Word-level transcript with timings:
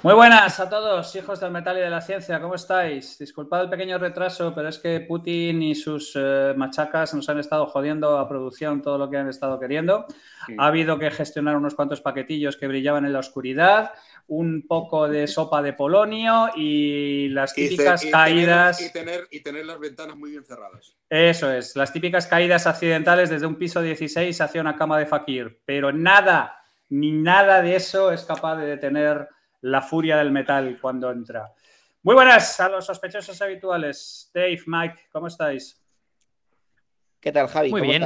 Muy 0.00 0.14
buenas 0.14 0.60
a 0.60 0.70
todos, 0.70 1.16
hijos 1.16 1.40
del 1.40 1.50
metal 1.50 1.76
y 1.76 1.80
de 1.80 1.90
la 1.90 2.00
ciencia, 2.00 2.40
¿cómo 2.40 2.54
estáis? 2.54 3.18
Disculpad 3.18 3.62
el 3.62 3.68
pequeño 3.68 3.98
retraso, 3.98 4.54
pero 4.54 4.68
es 4.68 4.78
que 4.78 5.00
Putin 5.00 5.60
y 5.60 5.74
sus 5.74 6.12
eh, 6.14 6.54
machacas 6.56 7.14
nos 7.14 7.28
han 7.28 7.40
estado 7.40 7.66
jodiendo 7.66 8.16
a 8.16 8.28
producción 8.28 8.80
todo 8.80 8.96
lo 8.96 9.10
que 9.10 9.16
han 9.16 9.28
estado 9.28 9.58
queriendo. 9.58 10.06
Ha 10.56 10.68
habido 10.68 11.00
que 11.00 11.10
gestionar 11.10 11.56
unos 11.56 11.74
cuantos 11.74 12.00
paquetillos 12.00 12.56
que 12.56 12.68
brillaban 12.68 13.06
en 13.06 13.12
la 13.12 13.18
oscuridad, 13.18 13.90
un 14.28 14.68
poco 14.68 15.08
de 15.08 15.26
sopa 15.26 15.62
de 15.62 15.72
polonio 15.72 16.50
y 16.54 17.30
las 17.30 17.52
típicas 17.52 18.06
caídas. 18.08 18.80
y, 18.80 18.92
tener, 18.92 19.26
y 19.32 19.40
tener 19.40 19.66
las 19.66 19.80
ventanas 19.80 20.16
muy 20.16 20.30
bien 20.30 20.44
cerradas. 20.44 20.94
Eso 21.10 21.50
es, 21.50 21.74
las 21.74 21.92
típicas 21.92 22.28
caídas 22.28 22.68
accidentales 22.68 23.30
desde 23.30 23.46
un 23.46 23.56
piso 23.56 23.82
16 23.82 24.40
hacia 24.40 24.60
una 24.60 24.76
cama 24.76 24.96
de 24.96 25.06
fakir. 25.06 25.60
Pero 25.64 25.90
nada, 25.90 26.62
ni 26.88 27.10
nada 27.10 27.62
de 27.62 27.74
eso 27.74 28.12
es 28.12 28.22
capaz 28.22 28.54
de 28.58 28.66
detener 28.66 29.28
la 29.62 29.82
furia 29.82 30.16
del 30.16 30.30
metal 30.30 30.78
cuando 30.80 31.10
entra. 31.10 31.52
Muy 32.02 32.14
buenas 32.14 32.58
a 32.60 32.68
los 32.68 32.86
sospechosos 32.86 33.40
habituales. 33.42 34.30
Dave, 34.32 34.60
Mike, 34.66 35.08
¿cómo 35.10 35.26
estáis? 35.26 35.82
¿Qué 37.20 37.32
tal, 37.32 37.48
Javi? 37.48 37.70
Muy 37.70 37.82
bien. 37.82 38.04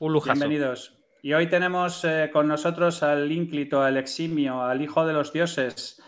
Un 0.00 0.12
lujazo. 0.12 0.38
Bienvenidos. 0.38 0.98
Y 1.22 1.32
hoy 1.32 1.48
tenemos 1.48 2.04
eh, 2.04 2.30
con 2.32 2.48
nosotros 2.48 3.02
al 3.02 3.30
ínclito, 3.30 3.82
al 3.82 3.96
eximio, 3.96 4.62
al 4.62 4.82
hijo 4.82 5.06
de 5.06 5.12
los 5.12 5.32
dioses, 5.32 6.02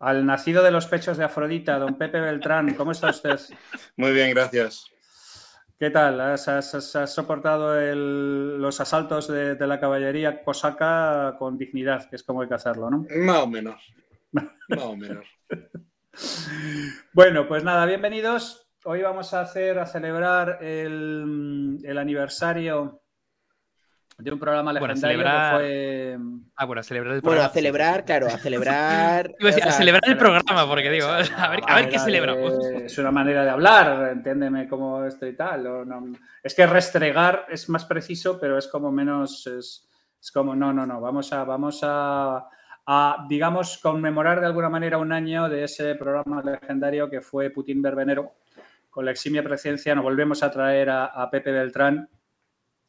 al 0.00 0.24
nacido 0.24 0.62
de 0.62 0.70
los 0.70 0.86
pechos 0.86 1.16
de 1.16 1.24
Afrodita, 1.24 1.78
don 1.78 1.96
Pepe 1.96 2.20
Beltrán. 2.20 2.74
¿Cómo 2.74 2.92
está 2.92 3.10
usted? 3.10 3.38
Muy 3.96 4.12
bien, 4.12 4.30
gracias. 4.30 4.91
¿Qué 5.82 5.90
tal? 5.90 6.20
¿Has, 6.20 6.44
soportado 7.06 7.74
los 7.96 8.80
asaltos 8.80 9.26
de, 9.26 9.56
la 9.66 9.80
caballería 9.80 10.44
cosaca 10.44 11.34
con 11.40 11.58
dignidad, 11.58 12.08
que 12.08 12.14
es 12.14 12.22
como 12.22 12.40
hay 12.40 12.46
que 12.46 12.54
hacerlo, 12.54 12.88
¿no? 12.88 13.04
Más 13.16 13.38
o 13.38 13.48
menos. 13.48 13.92
Más 14.30 14.46
o 14.78 14.96
menos. 14.96 15.26
bueno, 17.12 17.48
pues 17.48 17.64
nada, 17.64 17.84
bienvenidos. 17.84 18.70
Hoy 18.84 19.02
vamos 19.02 19.34
a 19.34 19.40
hacer, 19.40 19.80
a 19.80 19.86
celebrar 19.86 20.62
el, 20.62 21.78
el 21.82 21.98
aniversario 21.98 23.01
de 24.22 24.32
un 24.32 24.38
programa 24.38 24.72
legendario 24.72 25.18
bueno, 25.18 25.24
celebrar... 25.24 25.60
que 25.60 26.16
fue. 26.16 26.18
Ah, 26.56 26.64
bueno, 26.64 26.80
a 26.80 26.82
celebrar 26.82 27.14
el 27.14 27.20
programa. 27.22 27.36
Bueno, 27.36 27.50
a 27.50 27.52
celebrar, 27.52 28.04
claro, 28.04 28.26
a 28.26 28.38
celebrar. 28.38 29.34
a 29.40 29.72
celebrar 29.72 30.02
el 30.06 30.16
programa, 30.16 30.66
porque 30.66 30.90
digo, 30.90 31.06
a 31.36 31.48
ver, 31.48 31.60
a 31.66 31.76
ver 31.76 31.88
qué 31.88 31.98
celebramos. 31.98 32.54
Es 32.84 32.98
una 32.98 33.10
manera 33.10 33.44
de 33.44 33.50
hablar, 33.50 34.10
entiéndeme 34.12 34.68
cómo 34.68 35.04
esto 35.04 35.26
y 35.26 35.34
tal. 35.34 35.66
Es 36.42 36.54
que 36.54 36.66
restregar 36.66 37.46
es 37.50 37.68
más 37.68 37.84
preciso, 37.84 38.38
pero 38.38 38.58
es 38.58 38.68
como 38.68 38.92
menos. 38.92 39.46
Es, 39.46 39.88
como, 40.32 40.54
no, 40.54 40.72
no, 40.72 40.86
no, 40.86 41.00
vamos 41.00 41.32
a. 41.32 41.44
Vamos 41.44 41.80
a 41.82 42.46
a, 42.86 43.26
digamos, 43.28 43.78
conmemorar 43.78 44.40
de 44.40 44.46
alguna 44.46 44.68
manera 44.68 44.98
un 44.98 45.12
año 45.12 45.48
de 45.48 45.64
ese 45.64 45.94
programa 45.94 46.42
legendario 46.42 47.08
que 47.08 47.20
fue 47.20 47.50
Putin 47.50 47.80
Berbenero. 47.80 48.34
Con 48.90 49.04
la 49.04 49.12
eximia 49.12 49.42
presencia 49.42 49.94
nos 49.94 50.04
volvemos 50.04 50.42
a 50.42 50.50
traer 50.50 50.90
a, 50.90 51.06
a 51.06 51.30
Pepe 51.30 51.52
Beltrán, 51.52 52.08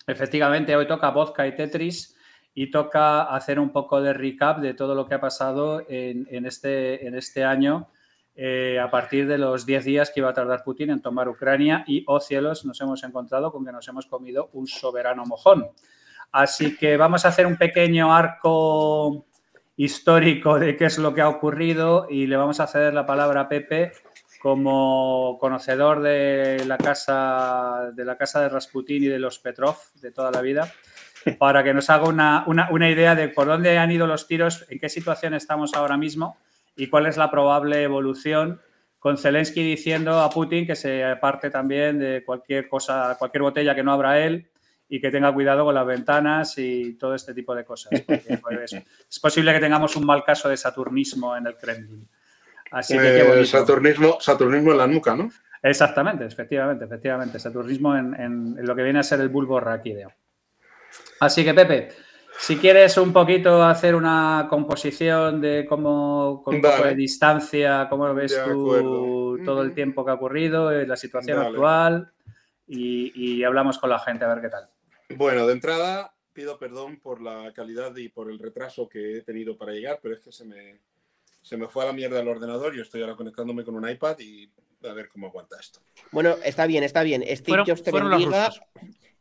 Efectivamente, 0.05 0.75
hoy 0.75 0.87
toca 0.87 1.11
vodka 1.11 1.47
y 1.47 1.55
Tetris 1.55 2.17
y 2.53 2.69
toca 2.69 3.23
hacer 3.23 3.59
un 3.59 3.71
poco 3.71 4.01
de 4.01 4.13
recap 4.13 4.59
de 4.59 4.73
todo 4.73 4.95
lo 4.95 5.07
que 5.07 5.15
ha 5.15 5.21
pasado 5.21 5.83
en, 5.87 6.45
este, 6.45 7.07
este 7.15 7.43
año 7.43 7.89
eh, 8.35 8.79
a 8.79 8.91
partir 8.91 9.27
de 9.27 9.37
los 9.37 9.65
10 9.65 9.85
días 9.85 10.11
que 10.11 10.19
iba 10.19 10.29
a 10.29 10.33
tardar 10.33 10.63
Putin 10.63 10.89
en 10.89 11.01
tomar 11.01 11.29
Ucrania 11.29 11.83
y, 11.87 12.03
oh 12.07 12.19
cielos, 12.19 12.65
nos 12.65 12.79
hemos 12.81 13.03
encontrado 13.03 13.51
con 13.51 13.65
que 13.65 13.71
nos 13.71 13.87
hemos 13.87 14.05
comido 14.05 14.49
un 14.53 14.67
soberano 14.67 15.25
mojón. 15.25 15.67
Así 16.31 16.75
que 16.75 16.97
vamos 16.97 17.25
a 17.25 17.29
hacer 17.29 17.45
un 17.45 17.57
pequeño 17.57 18.13
arco 18.13 19.27
histórico 19.77 20.59
de 20.59 20.75
qué 20.75 20.85
es 20.85 20.97
lo 20.97 21.13
que 21.13 21.21
ha 21.21 21.29
ocurrido 21.29 22.07
y 22.09 22.27
le 22.27 22.37
vamos 22.37 22.59
a 22.59 22.67
ceder 22.67 22.93
la 22.93 23.05
palabra 23.05 23.41
a 23.41 23.49
Pepe 23.49 23.91
como 24.43 25.37
conocedor 25.39 26.01
de 26.01 26.65
la 26.67 26.77
casa 26.77 27.91
de 27.95 28.03
la 28.03 28.17
casa 28.17 28.41
de 28.41 28.49
Rasputín 28.49 29.01
y 29.01 29.07
de 29.07 29.17
los 29.17 29.39
Petrov 29.39 29.77
de 30.01 30.11
toda 30.11 30.31
la 30.31 30.41
vida, 30.41 30.69
para 31.39 31.63
que 31.63 31.73
nos 31.73 31.89
haga 31.89 32.09
una, 32.09 32.91
idea 32.91 33.15
de 33.15 33.29
por 33.29 33.47
dónde 33.47 33.77
han 33.77 33.89
ido 33.89 34.05
los 34.05 34.27
tiros, 34.27 34.65
en 34.67 34.79
qué 34.79 34.89
situación 34.89 35.33
estamos 35.33 35.73
ahora 35.75 35.95
mismo 35.95 36.35
y 36.75 36.87
cuál 36.87 37.05
es 37.05 37.15
la 37.15 37.31
probable 37.31 37.83
evolución, 37.83 38.59
con 38.99 39.17
Zelensky 39.17 39.63
diciendo 39.63 40.19
a 40.19 40.29
Putin 40.29 40.67
que 40.67 40.75
se 40.75 41.05
aparte 41.05 41.49
también 41.49 41.97
de 41.97 42.25
cualquier 42.25 42.67
cosa, 42.67 43.15
cualquier 43.17 43.43
botella 43.43 43.73
que 43.73 43.83
no 43.83 43.93
abra 43.93 44.19
él 44.19 44.49
y 44.89 44.99
que 44.99 45.09
tenga 45.09 45.33
cuidado 45.33 45.63
con 45.63 45.73
las 45.73 45.85
ventanas 45.85 46.57
y 46.57 46.95
todo 46.95 47.15
este 47.15 47.33
tipo 47.33 47.55
de 47.55 47.63
cosas. 47.63 48.01
Pues, 48.01 48.73
es 49.09 49.19
posible 49.21 49.53
que 49.53 49.61
tengamos 49.61 49.95
un 49.95 50.05
mal 50.05 50.21
caso 50.25 50.49
de 50.49 50.57
saturnismo 50.57 51.37
en 51.37 51.47
el 51.47 51.55
Kremlin. 51.55 52.09
Así 52.73 52.97
que 52.97 53.19
eh, 53.19 53.45
Saturnismo, 53.45 54.17
Saturnismo 54.19 54.71
en 54.71 54.77
la 54.79 54.87
nuca, 54.87 55.15
¿no? 55.15 55.29
Exactamente, 55.61 56.25
efectivamente, 56.25 56.85
efectivamente. 56.85 57.39
Saturnismo 57.39 57.95
en, 57.95 58.57
lo 58.65 58.75
que 58.75 58.81
viene 58.81 58.99
a 58.99 59.03
ser 59.03 59.21
el 59.21 59.29
bulbo 59.29 59.59
raquídeo. 59.59 60.11
Así 61.19 61.45
que, 61.45 61.53
Pepe, 61.53 61.89
si 62.39 62.57
quieres 62.57 62.97
un 62.97 63.13
poquito 63.13 63.63
hacer 63.63 63.93
una 63.93 64.47
composición 64.49 65.39
de 65.39 65.67
cómo, 65.69 66.41
con 66.43 66.55
un 66.55 66.61
poco 66.61 66.83
de 66.83 66.95
distancia, 66.95 67.85
cómo 67.89 68.11
ves 68.15 68.41
tú 68.43 69.39
todo 69.45 69.61
el 69.61 69.73
tiempo 69.73 70.03
que 70.03 70.11
ha 70.11 70.15
ocurrido, 70.15 70.71
eh, 70.71 70.87
la 70.87 70.97
situación 70.97 71.39
actual 71.39 72.11
y, 72.67 73.43
hablamos 73.43 73.77
con 73.77 73.91
la 73.91 73.99
gente 73.99 74.25
a 74.25 74.33
ver 74.33 74.41
qué 74.41 74.49
tal. 74.49 74.67
Bueno, 75.15 75.45
de 75.45 75.53
entrada 75.53 76.11
pido 76.33 76.57
perdón 76.57 76.99
por 76.99 77.21
la 77.21 77.53
calidad 77.53 77.95
y 77.95 78.09
por 78.09 78.31
el 78.31 78.39
retraso 78.39 78.89
que 78.89 79.17
he 79.17 79.21
tenido 79.21 79.55
para 79.55 79.71
llegar, 79.71 79.99
pero 80.01 80.15
es 80.15 80.21
que 80.21 80.31
se 80.31 80.43
me, 80.45 80.79
se 81.43 81.57
me 81.57 81.67
fue 81.67 81.83
a 81.83 81.87
la 81.87 81.93
mierda 81.93 82.19
el 82.19 82.27
ordenador 82.27 82.75
y 82.75 82.81
estoy 82.81 83.01
ahora 83.01 83.15
conectándome 83.15 83.63
con 83.63 83.75
un 83.75 83.87
iPad 83.87 84.17
y 84.19 84.49
a 84.83 84.93
ver 84.93 85.09
cómo 85.09 85.27
aguanta 85.27 85.57
esto. 85.59 85.81
Bueno, 86.11 86.35
está 86.43 86.65
bien, 86.65 86.83
está 86.83 87.03
bien. 87.03 87.23
Steve 87.35 87.63
Jobs 87.67 87.83
te 87.83 87.91
bendiga. 87.91 88.51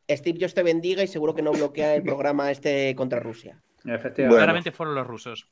Steve 0.09 0.39
Jobs 0.41 0.55
te 0.55 0.63
bendiga 0.63 1.03
y 1.03 1.09
seguro 1.09 1.35
que 1.35 1.43
no 1.43 1.53
bloquea 1.53 1.95
el 1.95 2.03
programa 2.03 2.51
este 2.51 2.95
contra 2.95 3.21
Rusia. 3.21 3.61
Efectivamente. 3.85 4.37
Claramente 4.37 4.73
fueron 4.73 4.95
los 4.95 5.07
rusos. 5.07 5.49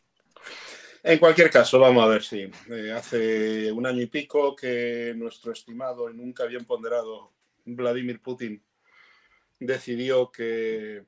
En 1.02 1.18
cualquier 1.18 1.50
caso, 1.50 1.78
vamos 1.80 2.04
a 2.04 2.08
ver 2.08 2.22
si 2.22 2.50
eh, 2.70 2.92
hace 2.92 3.72
un 3.72 3.86
año 3.86 4.02
y 4.02 4.06
pico 4.06 4.54
que 4.54 5.12
nuestro 5.16 5.52
estimado 5.52 6.10
y 6.10 6.14
nunca 6.14 6.44
bien 6.44 6.64
ponderado 6.64 7.32
Vladimir 7.64 8.20
Putin 8.20 8.62
decidió 9.58 10.30
que 10.30 11.04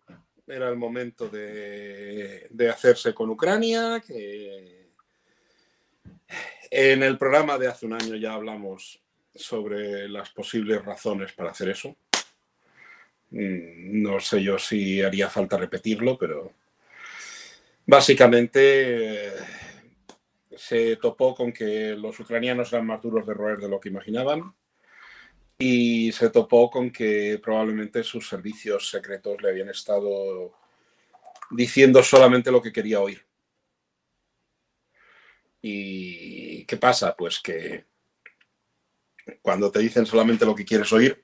era 0.47 0.69
el 0.69 0.77
momento 0.77 1.29
de, 1.29 2.47
de 2.51 2.69
hacerse 2.69 3.15
con 3.15 3.31
Ucrania, 3.31 4.03
que 4.05 4.82
en 6.71 7.03
el 7.03 7.19
programa 7.19 7.59
de 7.59 7.69
hace 7.69 7.87
un 7.87 7.95
año 7.95 8.17
ya 8.17 8.35
hablamos 8.35 9.01
sobre 9.35 10.09
las 10.09 10.31
posibles 10.31 10.85
razones 10.85 11.33
para 11.33 11.51
hacer 11.51 11.71
eso. 11.71 11.97
Mm, 13.31 14.03
no 14.03 14.21
sé 14.21 14.43
yo 14.43 14.59
si 14.59 15.03
haría 15.03 15.29
falta 15.29 15.57
repetirlo, 15.57 16.19
pero 16.19 16.53
básicamente 17.87 19.27
eh, 19.27 19.33
se 20.57 20.97
topó 20.97 21.35
con 21.35 21.53
que 21.53 21.95
los 21.97 22.19
ucranianos 22.21 22.73
eran 22.73 22.87
más 22.87 23.03
duros 23.03 23.27
de 23.27 23.35
roer 23.35 23.59
de 23.59 23.69
lo 23.69 23.81
que 23.81 23.89
imaginaban 23.89 24.55
y 25.59 26.13
se 26.13 26.31
topó 26.31 26.71
con 26.71 26.91
que 26.91 27.41
probablemente 27.43 28.03
sus 28.03 28.29
servicios 28.29 28.91
secretos 28.91 29.41
le 29.43 29.51
habían 29.51 29.69
estado 29.69 30.53
diciendo 31.51 32.03
solamente 32.03 32.51
lo 32.51 32.61
que 32.61 32.73
quería 32.73 33.01
oír. 33.01 33.25
¿Y 35.63 36.65
qué 36.65 36.77
pasa? 36.77 37.17
Pues 37.17 37.41
que 37.41 37.87
cuando 39.41 39.71
te 39.71 39.79
dicen 39.79 40.05
solamente 40.05 40.45
lo 40.45 40.55
que 40.55 40.65
quieres 40.65 40.93
oír, 40.93 41.23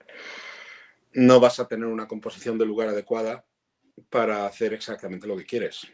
no 1.15 1.41
vas 1.41 1.59
a 1.59 1.67
tener 1.67 1.87
una 1.87 2.07
composición 2.07 2.57
de 2.57 2.65
lugar 2.65 2.89
adecuada 2.89 3.45
para 4.09 4.47
hacer 4.47 4.73
exactamente 4.73 5.27
lo 5.27 5.37
que 5.37 5.45
quieres. 5.45 5.89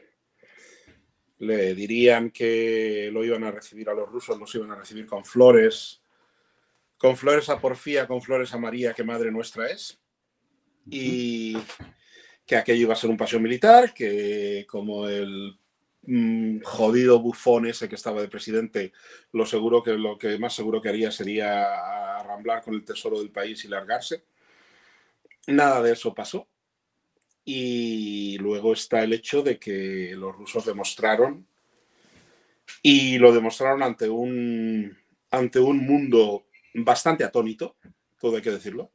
Le 1.38 1.74
dirían 1.74 2.30
que 2.30 3.10
lo 3.12 3.24
iban 3.24 3.44
a 3.44 3.50
recibir 3.50 3.88
a 3.88 3.94
los 3.94 4.08
rusos, 4.08 4.38
los 4.38 4.54
iban 4.54 4.70
a 4.70 4.76
recibir 4.76 5.06
con 5.06 5.24
flores, 5.24 6.02
con 6.98 7.16
flores 7.16 7.48
a 7.48 7.58
Porfía, 7.58 8.06
con 8.06 8.20
flores 8.20 8.52
a 8.52 8.58
María, 8.58 8.92
que 8.92 9.04
madre 9.04 9.30
nuestra 9.30 9.68
es, 9.68 9.98
y 10.86 11.56
que 12.46 12.56
aquello 12.56 12.82
iba 12.82 12.92
a 12.92 12.96
ser 12.96 13.08
un 13.08 13.16
paseo 13.16 13.40
militar, 13.40 13.94
que 13.94 14.66
como 14.68 15.08
el 15.08 15.58
Mm, 16.06 16.60
jodido 16.62 17.18
bufón 17.20 17.66
ese 17.66 17.88
que 17.88 17.94
estaba 17.94 18.20
de 18.20 18.28
presidente, 18.28 18.92
lo 19.32 19.46
seguro 19.46 19.82
que 19.82 19.92
lo 19.92 20.18
que 20.18 20.38
más 20.38 20.54
seguro 20.54 20.82
que 20.82 20.90
haría 20.90 21.10
sería 21.10 22.20
arramblar 22.20 22.62
con 22.62 22.74
el 22.74 22.84
tesoro 22.84 23.18
del 23.18 23.30
país 23.30 23.64
y 23.64 23.68
largarse. 23.68 24.24
Nada 25.46 25.82
de 25.82 25.92
eso 25.92 26.14
pasó. 26.14 26.48
Y 27.44 28.38
luego 28.38 28.72
está 28.72 29.02
el 29.02 29.12
hecho 29.12 29.42
de 29.42 29.58
que 29.58 30.14
los 30.16 30.34
rusos 30.36 30.64
demostraron, 30.66 31.46
y 32.82 33.18
lo 33.18 33.32
demostraron 33.32 33.82
ante 33.82 34.08
un, 34.08 34.96
ante 35.30 35.60
un 35.60 35.86
mundo 35.86 36.46
bastante 36.74 37.24
atónito, 37.24 37.76
todo 38.18 38.36
hay 38.36 38.42
que 38.42 38.50
decirlo, 38.50 38.90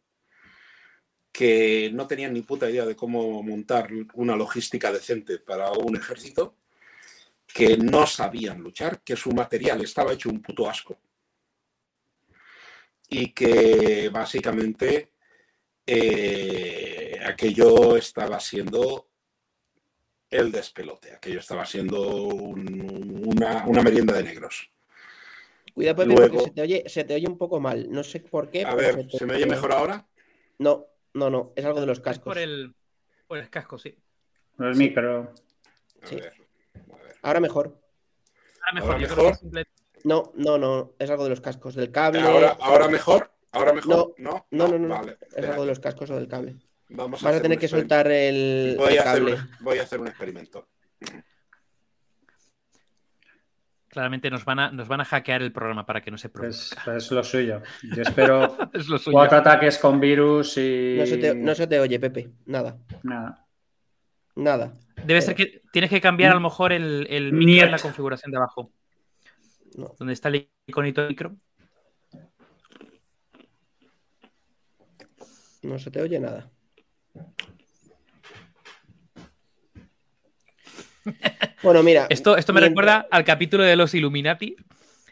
que 1.32 1.92
no 1.94 2.08
tenían 2.08 2.34
ni 2.34 2.42
puta 2.42 2.70
idea 2.70 2.86
de 2.86 2.96
cómo 2.96 3.42
montar 3.44 3.90
una 4.14 4.36
logística 4.36 4.92
decente 4.92 5.40
para 5.40 5.72
un 5.72 5.96
ejército 5.96 6.56
que 7.54 7.78
no 7.78 8.06
sabían 8.06 8.62
luchar, 8.62 9.02
que 9.02 9.16
su 9.16 9.32
material 9.32 9.82
estaba 9.82 10.14
hecho 10.14 10.30
un 10.30 10.42
puto 10.42 10.70
asco 10.70 10.98
y 13.10 13.34
que 13.34 14.10
básicamente 14.10 15.12
eh, 15.86 17.20
aquello 17.26 17.98
estaba 17.98 18.40
siendo 18.40 19.08
el 20.30 20.52
despelote, 20.52 21.14
aquello 21.14 21.40
estaba 21.40 21.66
siendo 21.66 22.08
una, 22.08 23.66
merienda 23.84 24.14
de 24.14 24.24
negros. 24.24 24.72
Cuidado, 25.74 26.04
Pepe, 26.04 26.14
porque 26.14 26.40
se 26.40 26.52
te, 26.52 26.62
oye, 26.62 26.84
se 26.88 27.04
te, 27.04 27.16
oye, 27.16 27.28
un 27.28 27.38
poco 27.38 27.60
mal. 27.60 27.90
No 27.90 28.04
sé 28.04 28.20
por 28.20 28.50
qué. 28.50 28.64
A 28.64 28.76
ver, 28.76 29.10
¿se, 29.10 29.26
me 29.26 29.36
oye 29.36 29.46
mejor 29.48 29.72
ahora? 29.72 30.08
No, 30.60 30.86
no, 31.14 31.30
no. 31.30 31.54
Es 31.56 31.66
algo 31.66 31.80
de 31.80 31.88
los 31.88 32.00
cascos. 32.00 32.26
por 32.26 32.38
el, 32.38 32.76
por 33.28 33.40
el 33.40 33.50
casco, 33.50 33.80
sí. 33.80 33.96
Por 34.56 34.68
el 34.68 34.76
micro. 34.76 35.34
Sí. 36.04 36.18
Ahora 37.22 37.40
mejor. 37.40 37.80
Ahora 38.72 38.98
mejor. 38.98 39.38
No, 40.04 40.32
no, 40.36 40.58
no. 40.58 40.94
Es 41.00 41.10
algo 41.10 41.24
de 41.24 41.30
los 41.32 41.42
cascos, 41.42 41.76
del 41.76 41.92
cable. 41.92 42.22
¿Ahora, 42.22 42.88
mejor? 42.88 43.32
¿Ahora 43.52 43.74
mejor? 43.74 44.16
No, 44.18 44.46
no, 44.52 44.68
no. 44.68 44.78
no, 44.80 45.02
es 45.36 45.46
algo 45.46 45.62
de 45.64 45.68
los 45.68 45.80
cascos 45.80 46.10
o 46.12 46.16
del 46.16 46.28
cable. 46.28 46.56
Vamos 46.90 47.24
a 47.24 47.30
Vas 47.30 47.40
a 47.40 47.42
tener 47.42 47.60
que 47.60 47.68
soltar 47.68 48.10
el, 48.10 48.76
voy 48.78 48.98
a 48.98 49.04
cable. 49.04 49.34
Hacer 49.34 49.46
un, 49.46 49.64
voy 49.64 49.78
a 49.78 49.84
hacer 49.84 50.00
un 50.00 50.08
experimento. 50.08 50.68
Claramente 53.90 54.30
nos 54.30 54.46
van, 54.46 54.60
a, 54.60 54.72
nos 54.72 54.88
van 54.88 55.02
a 55.02 55.06
hackear 55.06 55.42
el 55.42 55.52
programa 55.52 55.86
para 55.86 56.02
que 56.02 56.12
no 56.12 56.18
se 56.18 56.30
produzca. 56.30 56.96
Es, 56.96 57.12
lo 57.12 57.24
suyo. 57.24 57.62
Yo 57.96 58.04
espero 58.04 58.58
cuatro 59.12 59.38
ataques 59.40 59.78
con 59.80 60.00
virus 60.00 60.58
y. 60.58 60.96
No 61.00 61.06
se, 61.06 61.18
te, 61.18 61.36
no 61.36 61.56
se 61.56 61.68
te 61.68 61.80
oye, 61.80 62.00
Pepe. 62.00 62.30
Nada. 62.46 62.78
Nada. 63.04 63.49
Nada. 64.40 64.72
Debe 65.06 65.22
ser 65.22 65.36
que 65.36 65.62
tienes 65.72 65.90
que 65.90 66.00
cambiar 66.00 66.32
a 66.32 66.36
lo 66.36 66.40
mejor 66.40 66.72
el, 66.72 67.08
el 67.10 67.34
micro 67.34 67.66
en 67.66 67.72
la 67.72 67.80
configuración 67.80 68.32
de 68.32 68.38
abajo. 68.38 68.72
No. 69.76 69.94
Donde 70.00 70.14
está 70.14 70.30
el 70.30 70.50
iconito 70.66 71.02
de 71.02 71.10
micro. 71.10 71.36
No 75.62 75.78
se 75.78 75.92
te 75.92 76.02
oye 76.02 76.20
nada. 76.20 76.50
Bueno, 81.62 81.84
mira. 81.84 82.08
Esto, 82.10 82.38
esto 82.38 82.54
me 82.54 82.62
recuerda 82.62 83.06
al 83.12 83.26
capítulo 83.26 83.64
de 83.64 83.76
los 83.76 83.94
Illuminati. 83.94 84.56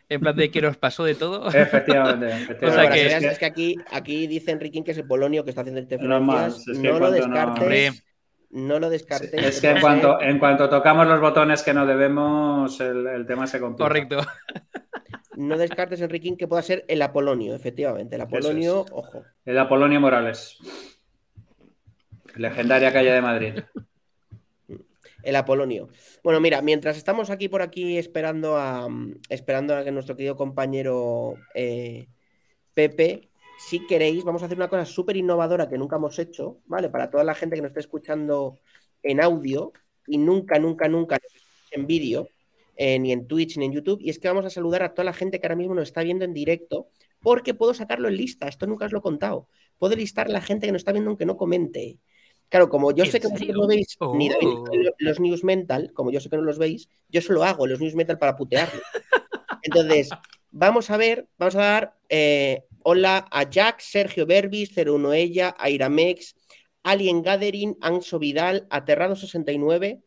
En 0.07 0.21
plan 0.21 0.33
de 0.33 0.49
que 0.49 0.61
nos 0.61 0.77
pasó 0.77 1.03
de 1.03 1.15
todo. 1.15 1.49
Efectivamente. 1.53 2.57
O 2.65 2.71
sea 2.71 2.89
que, 2.89 3.07
es, 3.07 3.37
que... 3.37 3.45
aquí, 3.45 3.75
aquí 3.91 4.27
dice 4.27 4.51
Enriquín 4.51 4.85
que 4.85 4.91
es 4.91 4.97
el 4.97 5.05
Polonio 5.05 5.43
que 5.43 5.49
está 5.49 5.61
haciendo 5.61 5.81
interferencias. 5.81 6.67
No, 6.77 6.99
lo 6.99 7.11
descartes. 7.11 7.93
No... 7.93 8.06
lo 8.49 8.89
descartes. 8.89 9.33
Es 9.33 9.61
que 9.61 9.69
en 9.69 9.81
cuanto, 9.81 10.21
en 10.21 10.39
cuanto 10.39 10.69
tocamos 10.69 11.07
los 11.07 11.19
botones 11.19 11.63
que 11.63 11.73
no 11.73 11.85
debemos, 11.85 12.79
el, 12.79 13.25
tema 13.27 13.47
se 13.47 13.59
complica. 13.59 13.87
Correcto. 13.87 14.21
No 15.35 15.57
descartes, 15.57 16.01
Enriquín, 16.01 16.35
que 16.35 16.47
pueda 16.47 16.63
ser 16.63 16.83
el 16.87 17.01
Apolonio, 17.01 17.53
efectivamente. 17.53 18.15
El 18.15 18.21
Apolonio, 18.21 18.85
ojo. 18.91 19.23
El 19.45 19.59
Apolonio 19.59 20.01
Morales. 20.01 20.57
Legendaria 22.35 22.91
calle 22.91 23.11
de 23.11 23.21
Madrid. 23.21 23.53
El 25.23 25.35
Apolonio. 25.35 25.89
Bueno, 26.23 26.39
mira, 26.39 26.61
mientras 26.61 26.97
estamos 26.97 27.29
aquí 27.29 27.49
por 27.49 27.61
aquí 27.61 27.97
esperando 27.97 28.57
a, 28.57 28.87
esperando 29.29 29.75
a 29.75 29.83
que 29.83 29.91
nuestro 29.91 30.15
querido 30.15 30.37
compañero 30.37 31.35
eh, 31.53 32.07
Pepe, 32.73 33.29
si 33.57 33.85
queréis, 33.85 34.23
vamos 34.23 34.41
a 34.41 34.45
hacer 34.45 34.57
una 34.57 34.69
cosa 34.69 34.85
súper 34.85 35.17
innovadora 35.17 35.67
que 35.67 35.77
nunca 35.77 35.95
hemos 35.95 36.17
hecho, 36.19 36.59
¿vale? 36.65 36.89
Para 36.89 37.09
toda 37.09 37.23
la 37.23 37.33
gente 37.33 37.55
que 37.55 37.61
nos 37.61 37.69
está 37.69 37.79
escuchando 37.79 38.59
en 39.03 39.21
audio 39.21 39.73
y 40.05 40.17
nunca, 40.17 40.59
nunca, 40.59 40.87
nunca 40.87 41.17
en 41.71 41.87
vídeo, 41.87 42.29
eh, 42.75 42.99
ni 42.99 43.11
en 43.11 43.27
Twitch, 43.27 43.57
ni 43.57 43.65
en 43.65 43.73
YouTube, 43.73 43.99
y 44.01 44.09
es 44.09 44.19
que 44.19 44.27
vamos 44.27 44.45
a 44.45 44.49
saludar 44.49 44.83
a 44.83 44.93
toda 44.93 45.05
la 45.05 45.13
gente 45.13 45.39
que 45.39 45.47
ahora 45.47 45.55
mismo 45.55 45.73
nos 45.73 45.87
está 45.87 46.03
viendo 46.03 46.23
en 46.23 46.33
directo, 46.33 46.87
porque 47.19 47.53
puedo 47.53 47.73
sacarlo 47.73 48.07
en 48.07 48.17
lista, 48.17 48.47
esto 48.47 48.67
nunca 48.67 48.85
os 48.85 48.91
lo 48.91 48.99
he 48.99 49.01
contado. 49.01 49.47
Puedo 49.79 49.95
listar 49.95 50.27
a 50.27 50.31
la 50.31 50.41
gente 50.41 50.67
que 50.67 50.71
nos 50.71 50.81
está 50.81 50.91
viendo 50.91 51.09
aunque 51.09 51.25
no 51.25 51.37
comente. 51.37 51.99
Claro, 52.49 52.69
como 52.69 52.91
yo 52.93 53.05
sé 53.05 53.19
que 53.19 53.27
vosotros 53.27 53.57
no 53.57 53.67
veis 53.67 53.97
ni 54.13 54.29
oh. 54.31 54.63
los 54.99 55.19
News 55.19 55.43
Mental, 55.43 55.91
como 55.93 56.11
yo 56.11 56.21
sé 56.21 56.29
que 56.29 56.37
no 56.37 56.43
los 56.43 56.57
veis, 56.57 56.87
yo 57.09 57.21
solo 57.21 57.43
hago 57.43 57.67
los 57.67 57.81
News 57.81 57.95
Mental 57.95 58.17
para 58.17 58.37
putearlo. 58.37 58.81
Entonces, 59.63 60.09
vamos 60.51 60.89
a 60.89 60.97
ver, 60.97 61.27
vamos 61.37 61.55
a 61.55 61.59
dar 61.59 61.97
eh, 62.07 62.63
hola 62.89 63.27
a 63.31 63.43
Jack, 63.43 63.81
Sergio 63.81 64.25
Berbis, 64.25 64.71
01 64.73 65.11
Ella, 65.11 65.53
Airamex, 65.59 66.35
Alien 66.83 67.21
Gathering, 67.21 67.75
Anso 67.81 68.17
Vidal, 68.17 68.65
Aterrado69, 68.69 70.01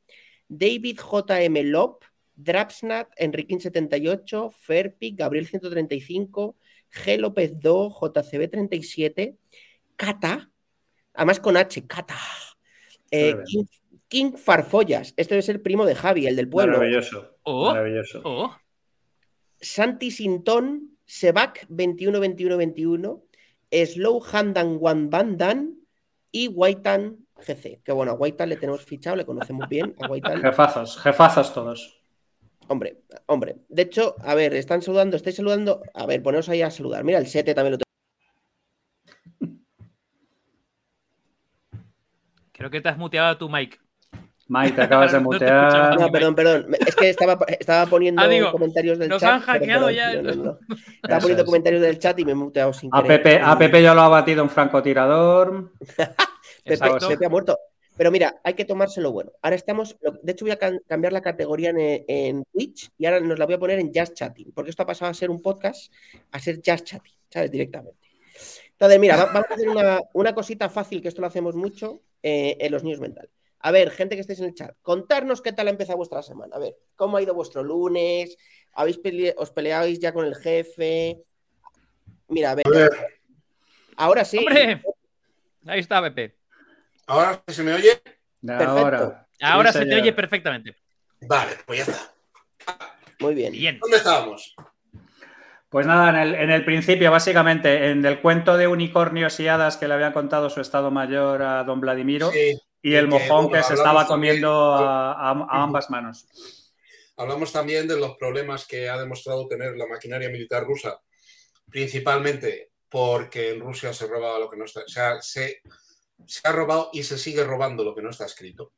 David 0.48 0.98
JM 0.98 1.70
Lop, 1.70 2.04
Drapsnat, 2.34 3.08
Enriquín78, 3.18 4.50
Ferpic, 4.50 5.18
Gabriel 5.18 5.46
135, 5.46 6.56
G. 6.90 7.18
López 7.18 7.60
2, 7.60 7.92
JCB37, 7.92 9.36
Cata, 9.96 10.50
Además 11.12 11.38
con 11.38 11.58
H, 11.58 11.86
Cata. 11.86 12.16
Eh, 13.10 13.36
King, 14.08 14.32
Farfollas. 14.38 15.12
Este 15.18 15.34
debe 15.34 15.42
ser 15.42 15.56
el 15.56 15.60
primo 15.60 15.84
de 15.84 15.94
Javi, 15.94 16.26
el 16.26 16.34
del 16.34 16.48
pueblo. 16.48 16.78
Maravilloso. 16.78 17.36
Oh, 17.42 17.66
maravilloso. 17.66 18.22
Oh. 18.24 18.56
Santi 19.60 20.10
Sintón, 20.10 20.89
Sebac 21.10 21.66
21-21-21, 21.68 23.20
Slow 23.72 24.22
Handan 24.32 24.76
Wan 24.78 25.10
Bandan 25.10 25.74
y 26.30 26.46
Waitan 26.46 27.26
GC. 27.34 27.82
Que 27.82 27.90
bueno, 27.90 28.12
a 28.12 28.14
Waitan 28.14 28.48
le 28.48 28.56
tenemos 28.56 28.84
fichado, 28.84 29.16
le 29.16 29.26
conocemos 29.26 29.68
bien. 29.68 29.96
A 29.98 30.38
Jefazos, 30.38 30.96
jefazos 30.98 31.52
todos. 31.52 32.00
Hombre, 32.68 33.02
hombre. 33.26 33.56
De 33.68 33.82
hecho, 33.82 34.14
a 34.20 34.36
ver, 34.36 34.54
están 34.54 34.82
saludando, 34.82 35.16
estáis 35.16 35.34
saludando. 35.34 35.82
A 35.94 36.06
ver, 36.06 36.22
poneros 36.22 36.48
ahí 36.48 36.62
a 36.62 36.70
saludar. 36.70 37.02
Mira, 37.02 37.18
el 37.18 37.26
7 37.26 37.54
también 37.54 37.72
lo 37.72 37.78
tengo. 37.78 39.58
Creo 42.52 42.70
que 42.70 42.80
te 42.80 42.88
has 42.88 42.98
muteado 42.98 43.36
tu 43.36 43.48
mic. 43.48 43.80
Mike, 44.50 44.74
te 44.74 44.82
acabas 44.82 45.12
de 45.12 45.20
mutear. 45.20 45.96
No, 45.96 46.10
perdón, 46.10 46.34
perdón. 46.34 46.66
Es 46.84 46.96
que 46.96 47.08
estaba, 47.08 47.38
estaba 47.46 47.86
poniendo 47.86 48.20
ah, 48.20 48.50
comentarios 48.50 48.98
del 48.98 49.08
nos 49.08 49.20
chat. 49.20 49.38
Nos 49.38 49.48
han 49.48 49.54
hackeado 49.54 49.90
ya. 49.90 50.12
Estaba 51.02 51.20
poniendo 51.20 51.44
comentarios 51.44 51.80
del 51.80 52.00
chat 52.00 52.18
y 52.18 52.24
me 52.24 52.32
he 52.32 52.34
muteado 52.34 52.72
sin 52.72 52.90
a 52.92 53.00
Pepe, 53.00 53.40
a 53.40 53.56
Pepe 53.56 53.80
ya 53.80 53.94
lo 53.94 54.00
ha 54.00 54.08
batido 54.08 54.42
un 54.42 54.50
francotirador. 54.50 55.72
Pepe, 56.64 56.88
Pepe 57.08 57.26
ha 57.26 57.28
muerto. 57.28 57.56
Pero 57.96 58.10
mira, 58.10 58.40
hay 58.42 58.54
que 58.54 58.64
tomárselo 58.64 59.12
bueno. 59.12 59.30
Ahora 59.40 59.54
estamos. 59.54 59.96
De 60.22 60.32
hecho, 60.32 60.44
voy 60.44 60.52
a 60.52 60.58
cambiar 60.58 61.12
la 61.12 61.20
categoría 61.20 61.72
en, 61.72 62.42
Twitch 62.52 62.90
y 62.98 63.06
ahora 63.06 63.20
nos 63.20 63.38
la 63.38 63.46
voy 63.46 63.54
a 63.54 63.58
poner 63.58 63.78
en 63.78 63.92
Just 63.94 64.14
Chatting, 64.14 64.50
porque 64.52 64.70
esto 64.70 64.82
ha 64.82 64.86
pasado 64.86 65.12
a 65.12 65.14
ser 65.14 65.30
un 65.30 65.40
podcast 65.40 65.92
a 66.32 66.40
ser 66.40 66.56
Just 66.56 66.86
Chatting, 66.86 67.14
¿sabes? 67.28 67.52
Directamente. 67.52 68.00
Entonces, 68.72 68.98
mira, 68.98 69.16
vamos 69.16 69.44
a 69.48 69.54
hacer 69.54 69.68
una, 70.12 70.34
cosita 70.34 70.68
fácil, 70.68 71.00
que 71.00 71.08
esto 71.08 71.20
lo 71.20 71.28
hacemos 71.28 71.54
mucho 71.54 72.00
eh, 72.20 72.56
en 72.58 72.72
los 72.72 72.82
News 72.82 72.98
Mental. 72.98 73.28
A 73.60 73.70
ver, 73.70 73.90
gente 73.90 74.14
que 74.14 74.22
estéis 74.22 74.40
en 74.40 74.46
el 74.46 74.54
chat, 74.54 74.74
contarnos 74.82 75.42
qué 75.42 75.52
tal 75.52 75.66
ha 75.66 75.70
empezado 75.70 75.98
vuestra 75.98 76.22
semana. 76.22 76.56
A 76.56 76.58
ver, 76.58 76.76
¿cómo 76.96 77.16
ha 77.16 77.22
ido 77.22 77.34
vuestro 77.34 77.62
lunes? 77.62 78.36
¿Habéis 78.72 78.98
¿Os 79.36 79.50
peleáis 79.50 79.98
ya 79.98 80.12
con 80.12 80.24
el 80.24 80.34
jefe? 80.34 81.22
Mira, 82.28 82.52
a 82.52 82.54
ver. 82.54 82.64
Ahora 83.96 84.24
sí. 84.24 84.38
¡Hombre! 84.38 84.82
Ahí 85.66 85.80
está, 85.80 86.00
Pepe. 86.00 86.36
¿Ahora 87.06 87.42
se 87.48 87.62
me 87.62 87.74
oye? 87.74 88.00
Perfecto. 88.40 89.14
Ahora, 89.42 89.72
se 89.72 89.84
te 89.84 89.94
oye 89.94 90.12
perfectamente. 90.12 90.76
Vale, 91.22 91.52
pues 91.66 91.84
ya 91.84 91.92
está. 91.92 92.14
Muy 93.18 93.34
bien. 93.34 93.52
bien. 93.52 93.78
¿Dónde 93.78 93.98
estábamos? 93.98 94.54
Pues 95.68 95.86
nada, 95.86 96.22
en 96.24 96.50
el, 96.50 96.64
principio, 96.64 97.10
básicamente, 97.10 97.90
en 97.90 98.04
el 98.04 98.20
cuento 98.20 98.56
de 98.56 98.66
unicornios 98.66 99.38
y 99.38 99.48
hadas 99.48 99.76
que 99.76 99.86
le 99.86 99.94
habían 99.94 100.12
contado 100.12 100.50
su 100.50 100.60
estado 100.60 100.90
mayor 100.90 101.42
a 101.42 101.62
don 101.64 101.80
Vladimiro 101.80 102.32
y 102.82 102.94
el 102.94 103.08
mojón 103.08 103.50
que, 103.50 103.62
se 103.62 103.74
estaba 103.74 104.06
comiendo 104.06 104.74
a, 104.74 105.30
ambas 105.62 105.90
manos. 105.90 106.26
Hablamos 107.16 107.52
también 107.52 107.86
de 107.86 107.98
los 107.98 108.16
problemas 108.16 108.66
que 108.66 108.88
ha 108.88 108.98
demostrado 108.98 109.46
tener 109.46 109.76
la 109.76 109.86
maquinaria 109.86 110.30
militar 110.30 110.64
rusa, 110.64 110.98
principalmente 111.70 112.70
porque 112.88 113.50
en 113.50 113.60
Rusia 113.60 113.92
se 113.92 114.06
roba 114.06 114.38
lo 114.38 114.48
que 114.48 114.56
no 114.56 114.64
está, 114.64 114.80
o 114.80 114.88
sea, 114.88 115.20
se, 115.20 115.62
ha 116.44 116.52
robado 116.52 116.90
y 116.92 117.02
se 117.02 117.18
sigue 117.18 117.44
robando 117.44 117.84
lo 117.84 117.94
que 117.94 118.02
no 118.02 118.10
está 118.10 118.24
escrito. 118.24 118.72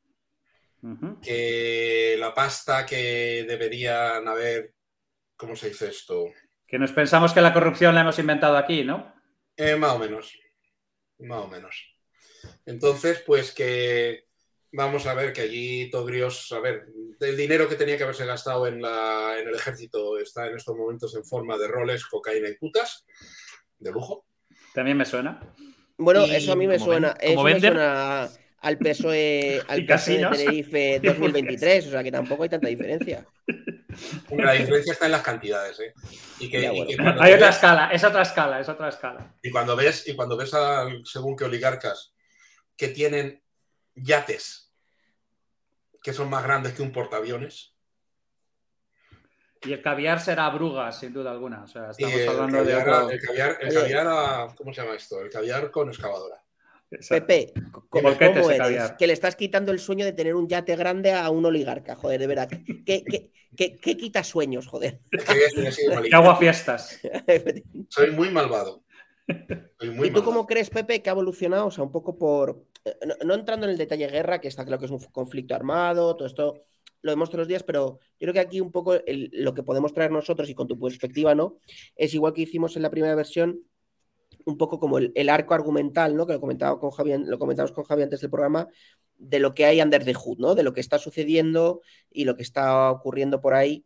Que 1.21 2.17
la 2.19 2.33
pasta 2.33 2.85
que 2.85 3.45
deberían 3.47 4.27
haber, 4.27 4.73
¿cómo 5.37 5.55
se 5.55 5.69
dice 5.69 5.87
esto? 5.87 6.25
Que 6.67 6.77
nos 6.77 6.91
pensamos 6.91 7.31
que 7.31 7.39
la 7.39 7.53
corrupción 7.53 7.95
la 7.95 8.01
hemos 8.01 8.19
inventado 8.19 8.57
aquí, 8.57 8.83
¿no? 8.83 9.13
Eh, 9.55 9.77
más 9.77 9.93
o 9.93 9.99
menos. 9.99 10.37
Más 11.19 11.39
o 11.39 11.47
menos. 11.47 11.92
Entonces, 12.65 13.21
pues 13.25 13.51
que 13.51 14.25
vamos 14.71 15.05
a 15.05 15.13
ver 15.13 15.33
que 15.33 15.41
allí 15.41 15.89
Togrios, 15.89 16.51
a 16.51 16.59
ver, 16.59 16.87
el 17.19 17.37
dinero 17.37 17.69
que 17.69 17.75
tenía 17.75 17.97
que 17.97 18.03
haberse 18.03 18.25
gastado 18.25 18.67
en, 18.67 18.81
la, 18.81 19.35
en 19.39 19.47
el 19.47 19.55
ejército 19.55 20.17
está 20.17 20.47
en 20.47 20.57
estos 20.57 20.75
momentos 20.75 21.15
en 21.15 21.23
forma 21.23 21.57
de 21.57 21.67
roles, 21.67 22.05
cocaína 22.05 22.49
y 22.49 22.55
putas, 22.55 23.05
de 23.79 23.91
lujo. 23.91 24.25
También 24.73 24.97
me 24.97 25.05
suena. 25.05 25.39
Bueno, 25.97 26.25
eso 26.25 26.53
a 26.53 26.55
mí 26.55 26.67
me 26.67 26.79
suena. 26.79 27.15
Eso 27.19 27.43
me 27.43 27.59
suena 27.59 28.29
al 28.61 28.77
PSOE, 28.77 29.61
al 29.67 29.85
PSOE 29.85 30.17
de 30.17 30.29
Tenerife 30.29 30.99
2023, 31.03 31.87
o 31.87 31.91
sea 31.91 32.03
que 32.03 32.11
tampoco 32.11 32.43
hay 32.43 32.49
tanta 32.49 32.67
diferencia. 32.67 33.25
La 34.31 34.53
diferencia 34.53 34.93
está 34.93 35.05
en 35.05 35.11
las 35.11 35.21
cantidades, 35.21 35.79
¿eh? 35.79 35.93
hay 37.19 37.33
otra 37.33 37.49
escala, 37.49 37.89
es 37.91 38.03
otra 38.03 38.23
escala, 38.23 38.59
es 38.59 38.67
otra 38.67 38.89
escala. 38.89 39.35
Y 39.43 39.51
cuando 39.51 39.75
ves, 39.75 40.07
y 40.07 40.15
cuando 40.15 40.35
ves 40.35 40.51
a 40.55 40.87
según 41.03 41.35
qué 41.35 41.43
oligarcas 41.43 42.12
que 42.75 42.87
tienen 42.89 43.41
yates 43.95 44.63
que 46.03 46.13
son 46.13 46.29
más 46.29 46.43
grandes 46.43 46.73
que 46.73 46.81
un 46.81 46.91
portaaviones. 46.91 47.73
Y 49.65 49.71
el 49.71 49.81
caviar 49.81 50.19
será 50.19 50.49
brugas, 50.49 50.99
sin 50.99 51.13
duda 51.13 51.31
alguna. 51.31 51.63
O 51.63 51.67
sea, 51.67 51.91
estamos 51.91 52.27
hablando 52.27 52.65
de 52.65 52.73
El 52.73 53.21
caviar, 53.21 53.57
el 53.61 53.73
caviar 53.73 54.55
¿cómo 54.55 54.73
se 54.73 54.81
llama 54.81 54.95
esto? 54.95 55.21
El 55.21 55.29
caviar 55.29 55.71
con 55.71 55.87
excavadora. 55.87 56.43
Pepe, 57.09 57.53
¿cómo, 57.89 58.09
eres? 58.09 58.91
Que 58.99 59.07
le 59.07 59.13
estás 59.13 59.35
quitando 59.35 59.71
el 59.71 59.79
sueño 59.79 60.05
de 60.05 60.11
tener 60.11 60.35
un 60.35 60.47
yate 60.47 60.75
grande 60.75 61.11
a 61.11 61.29
un 61.31 61.43
oligarca, 61.45 61.95
joder, 61.95 62.19
de 62.19 62.27
verdad. 62.27 62.49
¿Qué, 62.85 63.31
qué, 63.55 63.97
quita 63.97 64.23
sueños, 64.23 64.67
joder? 64.67 64.99
¿Qué 65.11 66.15
agua 66.15 66.35
fiestas? 66.35 66.99
Soy 67.89 68.11
muy 68.11 68.29
malvado. 68.29 68.83
¿Y 70.01 70.11
tú 70.11 70.23
cómo 70.23 70.45
crees, 70.45 70.69
Pepe, 70.69 71.01
que 71.01 71.09
ha 71.09 71.13
evolucionado? 71.13 71.67
O 71.67 71.71
sea, 71.71 71.83
un 71.83 71.91
poco 71.91 72.17
por. 72.17 72.65
Eh, 72.85 72.95
no, 73.25 73.33
entrando 73.33 73.65
en 73.65 73.71
el 73.71 73.77
detalle 73.77 74.07
guerra, 74.07 74.39
que 74.39 74.47
está 74.47 74.65
claro 74.65 74.79
que 74.79 74.85
es 74.85 74.91
un 74.91 74.99
conflicto 74.99 75.55
armado, 75.55 76.15
todo 76.15 76.27
esto 76.27 76.65
lo 77.01 77.11
vemos 77.11 77.29
todos 77.29 77.39
los 77.39 77.47
días, 77.47 77.63
pero 77.63 77.99
yo 78.13 78.19
creo 78.19 78.33
que 78.33 78.39
aquí 78.39 78.61
un 78.61 78.71
poco 78.71 78.95
lo 79.05 79.53
que 79.53 79.61
podemos 79.61 79.93
traer 79.93 80.11
nosotros 80.11 80.49
y 80.49 80.55
con 80.55 80.67
tu 80.67 80.79
perspectiva, 80.79 81.35
¿no? 81.35 81.57
Es 81.97 82.13
igual 82.13 82.33
que 82.33 82.43
hicimos 82.43 82.77
en 82.77 82.81
la 82.81 82.89
primera 82.89 83.13
versión, 83.13 83.59
un 84.45 84.57
poco 84.57 84.79
como 84.79 84.97
el, 84.97 85.29
arco 85.29 85.53
argumental, 85.53 86.15
¿no? 86.15 86.25
Que 86.25 86.33
lo, 86.33 86.39
comentaba 86.39 86.79
con 86.79 86.91
Javi, 86.91 87.17
lo 87.25 87.37
comentamos 87.37 87.73
con 87.73 87.83
Javi 87.83 88.03
antes 88.03 88.21
del 88.21 88.29
programa, 88.29 88.69
de 89.17 89.39
lo 89.39 89.53
que 89.53 89.65
hay 89.65 89.81
under 89.81 90.03
the 90.03 90.13
hood, 90.13 90.37
¿no? 90.39 90.55
De 90.55 90.63
lo 90.63 90.73
que 90.73 90.79
está 90.79 90.97
sucediendo 90.97 91.81
y 92.09 92.23
lo 92.23 92.37
que 92.37 92.43
está 92.43 92.89
ocurriendo 92.91 93.41
por 93.41 93.53
ahí. 93.53 93.85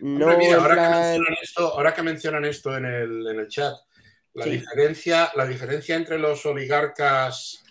No 0.00 0.28
ahora, 0.30 0.74
que 0.74 0.80
mencionan 0.80 1.36
esto, 1.42 1.66
ahora, 1.74 1.94
que 1.94 2.02
mencionan 2.02 2.44
esto, 2.44 2.76
en 2.76 2.84
el, 2.84 3.48
chat, 3.48 3.74
la, 4.34 4.44
diferencia, 4.46 5.32
la 5.34 5.46
diferencia 5.46 5.96
entre 5.96 6.18
los 6.18 6.44
oligarcas, 6.46 7.64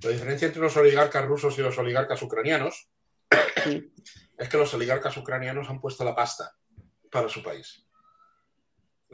la 0.00 0.10
diferencia 0.10 0.46
entre 0.46 0.62
los 0.62 0.76
oligarcas 0.76 1.24
rusos 1.24 1.58
y 1.58 1.62
los 1.62 1.76
oligarcas 1.78 2.22
ucranianos 2.22 2.88
es 4.38 4.48
que 4.48 4.56
los 4.56 4.74
oligarcas 4.74 5.16
ucranianos 5.16 5.68
han 5.70 5.80
puesto 5.80 6.04
la 6.04 6.14
pasta 6.14 6.56
para 7.10 7.28
su 7.28 7.42
país 7.42 7.84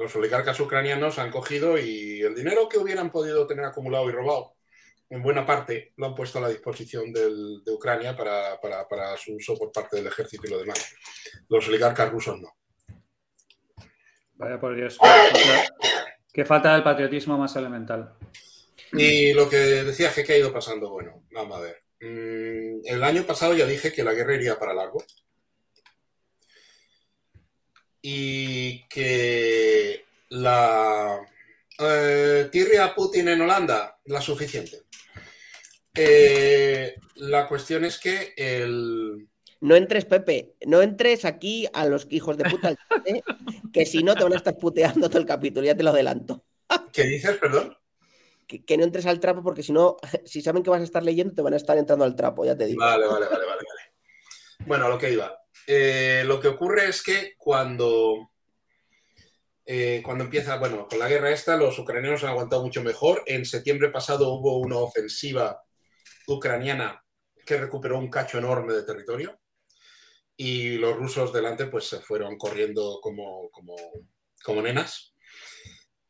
los 0.00 0.16
oligarcas 0.16 0.58
ucranianos 0.58 1.18
han 1.18 1.30
cogido 1.30 1.78
y 1.78 2.22
el 2.22 2.34
dinero 2.34 2.68
que 2.68 2.78
hubieran 2.78 3.12
podido 3.12 3.46
tener 3.46 3.66
acumulado 3.66 4.08
y 4.08 4.12
robado, 4.12 4.56
en 5.10 5.22
buena 5.22 5.44
parte 5.44 5.92
lo 5.96 6.06
han 6.06 6.14
puesto 6.14 6.38
a 6.38 6.42
la 6.42 6.49
disposición 6.49 7.12
de 7.12 7.70
Ucrania 7.70 8.16
para, 8.16 9.16
su 9.18 9.34
uso 9.34 9.58
por 9.58 9.70
parte 9.72 9.96
del 9.96 10.06
ejército 10.06 10.46
y 10.46 10.50
lo 10.50 10.58
demás. 10.58 10.94
Los 11.49 11.68
oligarcas 11.68 12.10
rusos 12.10 12.40
no. 12.40 12.56
Vaya 14.34 14.58
por 14.58 14.75
Dios. 14.75 14.99
Que 16.32 16.44
falta 16.44 16.76
el 16.76 16.82
patriotismo 16.82 17.37
más 17.37 17.54
elemental. 17.56 18.14
Y 18.92 19.32
lo 19.32 19.49
que 19.49 19.56
decía 19.56 20.12
que, 20.12 20.25
¿qué 20.25 20.34
ha 20.34 20.38
ido 20.38 20.52
pasando? 20.52 20.90
Bueno, 20.90 21.25
vamos 21.32 21.58
a 21.58 21.60
ver. 21.60 21.82
Mm, 22.00 22.87
el 22.87 23.04
año 23.04 23.25
pasado 23.25 23.54
ya 23.54 23.66
dije 23.66 23.92
que 23.92 24.04
la 24.04 24.14
guerra 24.14 24.34
iría 24.34 24.58
para 24.58 24.75
largo 24.75 25.04
y 28.02 28.88
que 28.88 30.04
la 30.30 31.20
eh, 31.78 32.49
tirria 32.50 32.94
Putin 32.94 33.28
en 33.28 33.42
Holanda, 33.42 33.99
la 34.06 34.20
suficiente. 34.20 34.82
Eh, 35.94 36.94
la 37.16 37.46
cuestión 37.49 37.84
es 37.84 37.99
que 37.99 38.32
el... 38.37 39.28
No 39.61 39.76
entres, 39.76 40.07
Pepe, 40.07 40.55
no 40.67 40.81
entres 40.81 41.26
aquí 41.26 41.69
a 41.75 41.85
los 41.85 42.07
hijos 42.11 42.38
de 42.38 42.49
puta, 42.49 42.71
¿eh? 43.05 43.23
que 43.73 43.85
si 43.85 44.02
no 44.02 44.14
te 44.14 44.25
van 44.25 44.33
a 44.33 44.37
estar 44.37 44.57
puteando 44.57 45.09
todo 45.09 45.19
el 45.19 45.26
capítulo, 45.26 45.67
ya 45.67 45.76
te 45.76 45.83
lo 45.83 45.90
adelanto. 45.90 46.45
¿Qué 46.93 47.05
dices, 47.05 47.37
perdón? 47.37 47.76
Que, 48.47 48.76
no 48.79 48.85
entres 48.85 49.07
al 49.07 49.21
trapo 49.21 49.43
porque 49.43 49.62
si 49.62 49.73
no, 49.73 49.97
si 50.25 50.40
saben 50.40 50.62
que 50.62 50.71
vas 50.71 50.81
a 50.81 50.85
estar 50.85 51.02
leyendo, 51.02 51.35
te 51.35 51.43
van 51.43 51.52
a 51.52 51.59
estar 51.59 51.76
entrando 51.76 52.05
al 52.05 52.17
trapo, 52.17 52.45
ya 52.45 52.57
te 52.57 52.67
digo. 52.67 52.81
Vale, 52.81 53.07
vale, 53.07 53.26
vale, 53.26 53.47
vale. 53.47 53.62
vale. 53.69 54.67
Bueno, 54.67 54.87
a 54.87 54.88
lo 54.88 54.99
que 54.99 55.12
iba. 55.12 55.38
Eh, 55.67 56.23
lo 56.25 56.40
que 56.40 56.49
ocurre 56.49 56.88
es 56.88 57.02
que 57.02 57.35
cuando, 57.37 58.31
eh, 59.67 60.00
cuando 60.02 60.25
empieza, 60.25 60.57
bueno, 60.57 60.88
con 60.88 60.99
la 60.99 61.09
guerra 61.09 61.31
esta, 61.31 61.57
los 61.57 61.79
ucranianos 61.79 62.25
han 62.25 62.31
aguantado 62.31 62.62
mucho 62.62 62.83
mejor. 62.83 63.23
En 63.26 63.45
septiembre 63.45 63.90
pasado 63.90 64.33
hubo 64.33 64.59
una 64.59 64.79
ofensiva 64.79 65.62
ucraniana 66.26 67.05
que 67.45 67.59
recuperó 67.59 67.99
un 67.99 68.11
cacho 68.11 68.38
enorme 68.38 68.73
de 68.73 68.85
territorio 68.85 69.38
y 70.42 70.78
los 70.78 70.97
rusos 70.97 71.35
delante 71.35 71.66
pues 71.66 71.85
se 71.85 72.00
fueron 72.00 72.38
corriendo 72.38 72.99
como, 73.02 73.50
como, 73.50 73.76
como 74.42 74.62
nenas. 74.62 75.14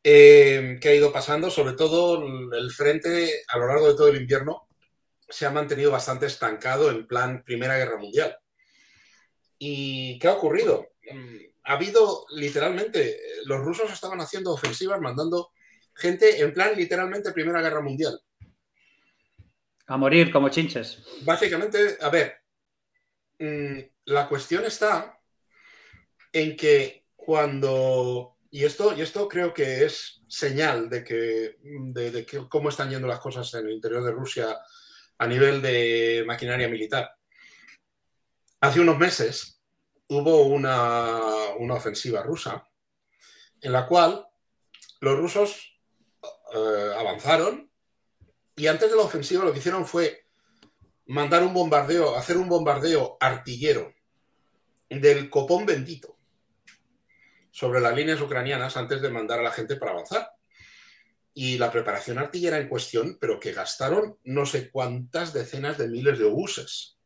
Eh, 0.04 0.78
¿Qué 0.80 0.88
ha 0.88 0.94
ido 0.94 1.12
pasando? 1.12 1.50
Sobre 1.50 1.72
todo 1.72 2.24
el 2.52 2.70
frente 2.70 3.42
a 3.48 3.58
lo 3.58 3.66
largo 3.66 3.88
de 3.88 3.94
todo 3.94 4.06
el 4.06 4.20
invierno 4.20 4.68
se 5.28 5.46
ha 5.46 5.50
mantenido 5.50 5.90
bastante 5.90 6.26
estancado 6.26 6.92
en 6.92 7.08
plan 7.08 7.42
Primera 7.42 7.76
Guerra 7.76 7.98
Mundial. 7.98 8.36
¿Y 9.58 10.16
qué 10.20 10.28
ha 10.28 10.34
ocurrido? 10.34 10.92
Mm, 11.10 11.36
ha 11.64 11.72
habido 11.72 12.24
literalmente, 12.36 13.18
los 13.46 13.58
rusos 13.58 13.92
estaban 13.92 14.20
haciendo 14.20 14.52
ofensivas, 14.52 15.00
mandando 15.00 15.50
gente 15.92 16.40
en 16.40 16.54
plan 16.54 16.76
literalmente 16.76 17.32
Primera 17.32 17.60
Guerra 17.62 17.80
Mundial. 17.80 18.20
A 19.88 19.96
morir 19.96 20.30
como 20.30 20.50
chinches. 20.50 21.02
Básicamente, 21.22 21.98
a 22.00 22.10
ver, 22.10 22.36
mm, 23.40 23.80
la 24.10 24.28
cuestión 24.28 24.64
está 24.64 25.20
en 26.32 26.56
que 26.56 27.06
cuando, 27.14 28.36
y 28.50 28.64
esto, 28.64 28.92
y 28.96 29.02
esto 29.02 29.28
creo 29.28 29.54
que 29.54 29.84
es 29.84 30.22
señal 30.26 30.90
de 30.90 31.04
que, 31.04 31.56
de 31.62 32.26
cómo 32.48 32.70
están 32.70 32.90
yendo 32.90 33.06
las 33.06 33.20
cosas 33.20 33.52
en 33.54 33.66
el 33.66 33.72
interior 33.72 34.04
de 34.04 34.10
Rusia 34.10 34.58
a 35.18 35.26
nivel 35.26 35.62
de 35.62 36.24
maquinaria 36.26 36.68
militar. 36.68 37.14
Hace 38.60 38.80
unos 38.80 38.98
meses 38.98 39.60
hubo 40.08 40.42
una, 40.42 41.20
ofensiva 41.72 42.22
rusa 42.22 42.66
en 43.60 43.72
la 43.72 43.86
cual 43.86 44.26
los 45.00 45.18
rusos 45.18 45.80
eh, 46.52 46.94
avanzaron 46.98 47.70
y 48.56 48.66
antes 48.66 48.90
de 48.90 48.96
la 48.96 49.02
ofensiva 49.02 49.44
lo 49.44 49.52
que 49.52 49.60
hicieron 49.60 49.86
fue 49.86 50.26
mandar 51.06 51.44
un 51.44 51.54
bombardeo, 51.54 52.16
hacer 52.16 52.36
un 52.36 52.48
bombardeo 52.48 53.16
artillero 53.20 53.94
del 54.90 55.30
copón 55.30 55.64
bendito 55.64 56.18
sobre 57.50 57.80
las 57.80 57.94
líneas 57.94 58.20
ucranianas 58.20 58.76
antes 58.76 59.00
de 59.00 59.10
mandar 59.10 59.38
a 59.38 59.44
la 59.44 59.52
gente 59.52 59.76
para 59.76 59.92
avanzar. 59.92 60.30
Y 61.32 61.58
la 61.58 61.70
preparación 61.70 62.18
artillera 62.18 62.58
en 62.58 62.68
cuestión, 62.68 63.16
pero 63.20 63.38
que 63.38 63.52
gastaron 63.52 64.18
no 64.24 64.44
sé 64.44 64.70
cuántas 64.70 65.32
decenas 65.32 65.78
de 65.78 65.88
miles 65.88 66.18
de 66.18 66.24
obuses 66.24 67.00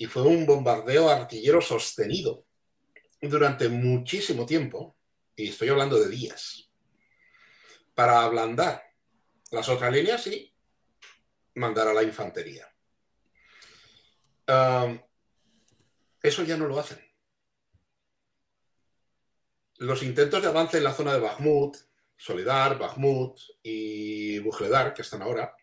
y 0.00 0.06
fue 0.06 0.22
un 0.22 0.46
bombardeo 0.46 1.10
artillero 1.10 1.60
sostenido 1.60 2.46
durante 3.20 3.68
muchísimo 3.68 4.46
tiempo, 4.46 4.96
y 5.36 5.50
estoy 5.50 5.68
hablando 5.68 6.00
de 6.00 6.08
días, 6.08 6.70
para 7.94 8.22
ablandar 8.22 8.82
las 9.50 9.68
otras 9.68 9.92
líneas 9.92 10.26
y 10.26 10.54
mandar 11.56 11.88
a 11.88 11.92
la 11.92 12.02
infantería. 12.02 12.66
Eso 16.22 16.42
ya 16.42 16.56
no 16.56 16.66
lo 16.66 16.78
hacen. 16.78 16.98
Los 19.76 20.02
intentos 20.02 20.42
de 20.42 20.48
avance 20.48 20.78
en 20.78 20.84
la 20.84 20.92
zona 20.92 21.14
de 21.14 21.20
Bakhmut, 21.20 21.76
Solidar, 22.16 22.78
Bakhmut 22.78 23.40
y 23.62 24.38
Bujledar, 24.40 24.92
que 24.92 25.02
están 25.02 25.22
ahora, 25.22 25.56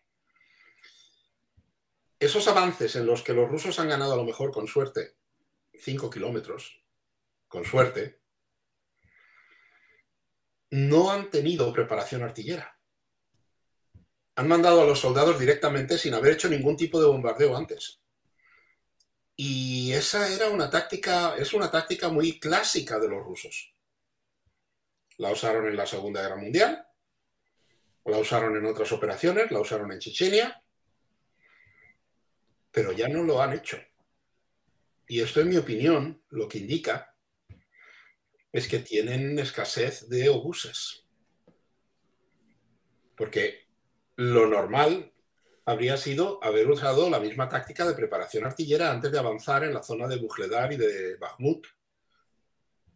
esos 2.18 2.48
avances 2.48 2.96
en 2.96 3.06
los 3.06 3.22
que 3.22 3.32
los 3.32 3.48
rusos 3.48 3.78
han 3.78 3.88
ganado 3.88 4.14
a 4.14 4.16
lo 4.16 4.24
mejor 4.24 4.50
con 4.50 4.66
suerte 4.66 5.18
5 5.78 6.10
kilómetros, 6.10 6.82
con 7.46 7.64
suerte, 7.64 8.20
no 10.70 11.10
han 11.10 11.30
tenido 11.30 11.72
preparación 11.72 12.22
artillera. 12.22 12.78
Han 14.34 14.48
mandado 14.48 14.82
a 14.82 14.84
los 14.84 15.00
soldados 15.00 15.38
directamente 15.38 15.96
sin 15.96 16.14
haber 16.14 16.34
hecho 16.34 16.48
ningún 16.48 16.76
tipo 16.76 17.00
de 17.00 17.06
bombardeo 17.06 17.56
antes. 17.56 18.00
Y 19.40 19.92
esa 19.92 20.28
era 20.34 20.50
una 20.50 20.68
táctica, 20.68 21.36
es 21.36 21.54
una 21.54 21.70
táctica 21.70 22.08
muy 22.08 22.40
clásica 22.40 22.98
de 22.98 23.08
los 23.08 23.24
rusos. 23.24 23.72
La 25.18 25.30
usaron 25.30 25.68
en 25.68 25.76
la 25.76 25.86
Segunda 25.86 26.22
Guerra 26.22 26.38
Mundial, 26.38 26.84
la 28.04 28.18
usaron 28.18 28.56
en 28.56 28.66
otras 28.66 28.90
operaciones, 28.90 29.52
la 29.52 29.60
usaron 29.60 29.92
en 29.92 30.00
Chechenia, 30.00 30.60
pero 32.72 32.90
ya 32.90 33.06
no 33.06 33.22
lo 33.22 33.40
han 33.40 33.52
hecho. 33.52 33.78
Y 35.06 35.20
esto, 35.20 35.40
en 35.40 35.50
mi 35.50 35.56
opinión, 35.56 36.20
lo 36.30 36.48
que 36.48 36.58
indica 36.58 37.14
es 38.50 38.66
que 38.66 38.80
tienen 38.80 39.38
escasez 39.38 40.08
de 40.08 40.30
obuses. 40.30 41.06
Porque 43.16 43.68
lo 44.16 44.48
normal, 44.48 45.12
habría 45.68 45.98
sido 45.98 46.42
haber 46.42 46.66
usado 46.70 47.10
la 47.10 47.20
misma 47.20 47.46
táctica 47.46 47.86
de 47.86 47.92
preparación 47.92 48.46
artillera 48.46 48.90
antes 48.90 49.12
de 49.12 49.18
avanzar 49.18 49.64
en 49.64 49.74
la 49.74 49.82
zona 49.82 50.08
de 50.08 50.16
Bujledar 50.16 50.72
y 50.72 50.78
de 50.78 51.16
Bakhmut 51.16 51.66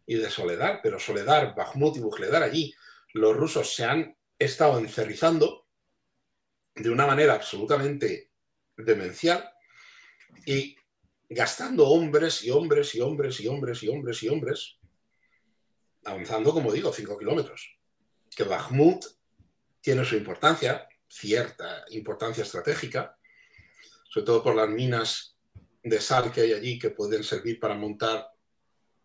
y 0.07 0.15
de 0.15 0.27
Soledad. 0.31 0.79
Pero 0.81 0.97
Soledad, 0.97 1.53
Bakhmut 1.55 1.97
y 1.97 1.99
Bujledar 1.99 2.41
allí, 2.41 2.73
los 3.13 3.37
rusos 3.37 3.75
se 3.75 3.85
han 3.85 4.17
estado 4.39 4.79
encerrizando 4.79 5.67
de 6.73 6.89
una 6.89 7.05
manera 7.05 7.35
absolutamente 7.35 8.31
demencial 8.75 9.47
y 10.43 10.75
gastando 11.29 11.87
hombres 11.87 12.43
y 12.43 12.49
hombres 12.49 12.95
y 12.95 13.01
hombres 13.01 13.39
y 13.39 13.47
hombres 13.47 13.83
y 13.83 13.89
hombres 13.89 14.23
y 14.23 14.29
hombres, 14.29 14.77
avanzando, 16.05 16.51
como 16.51 16.71
digo, 16.71 16.91
5 16.91 17.19
kilómetros. 17.19 17.77
Que 18.35 18.45
Bakhmut 18.45 19.05
tiene 19.79 20.03
su 20.03 20.15
importancia, 20.15 20.87
cierta 21.13 21.85
importancia 21.91 22.43
estratégica, 22.43 23.15
sobre 24.09 24.25
todo 24.25 24.43
por 24.43 24.55
las 24.55 24.69
minas 24.69 25.37
de 25.83 26.01
sal 26.01 26.31
que 26.31 26.41
hay 26.41 26.53
allí 26.53 26.79
que 26.79 26.89
pueden 26.89 27.23
servir 27.23 27.59
para 27.59 27.75
montar 27.75 28.29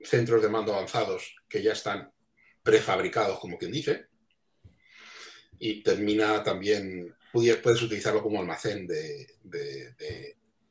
centros 0.00 0.40
de 0.42 0.48
mando 0.48 0.72
avanzados 0.72 1.36
que 1.48 1.62
ya 1.62 1.72
están 1.72 2.10
prefabricados, 2.62 3.38
como 3.38 3.58
quien 3.58 3.72
dice, 3.72 4.06
y 5.58 5.82
termina 5.82 6.42
también, 6.42 7.14
puedes 7.32 7.82
utilizarlo 7.82 8.22
como 8.22 8.40
almacén 8.40 8.86
de, 8.86 9.26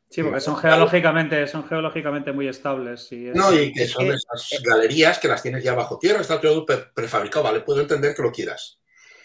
Sí, 0.09 0.23
porque 0.23 0.39
son 0.39 0.55
geológicamente, 0.55 1.45
son 1.47 1.67
geológicamente 1.67 2.31
muy 2.31 2.47
estables. 2.47 3.11
Y 3.11 3.25
No, 3.35 3.53
y 3.53 3.73
que 3.73 3.85
son 3.85 4.07
esas 4.07 4.61
galerías 4.63 5.19
que 5.19 5.27
las 5.27 5.43
tienes 5.43 5.61
ya 5.61 5.73
bajo 5.73 5.99
tierra, 5.99 6.21
está 6.21 6.39
todo 6.39 6.65
prefabricado, 6.65 7.43
¿vale? 7.43 7.59
Puedo 7.59 7.81
entender 7.81 8.15
que 8.15 8.21
lo 8.21 8.31
quieras. 8.31 8.79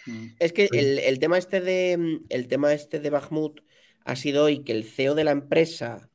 Mm. 0.07 0.27
Es 0.39 0.53
que 0.53 0.69
el, 0.73 1.19
tema 1.19 1.39
este 1.39 1.61
de 1.61 2.21
el 2.29 2.49
tema 2.49 2.73
este 2.73 3.01
de 3.01 3.11
Bakhmut 3.11 3.61
ha 4.05 4.17
sido 4.17 4.45
hoy 4.45 4.65
que 4.65 4.73
el 4.73 4.85
CEO 4.85 5.15
de 5.15 5.25
la 5.25 5.31
empresa 5.31 6.09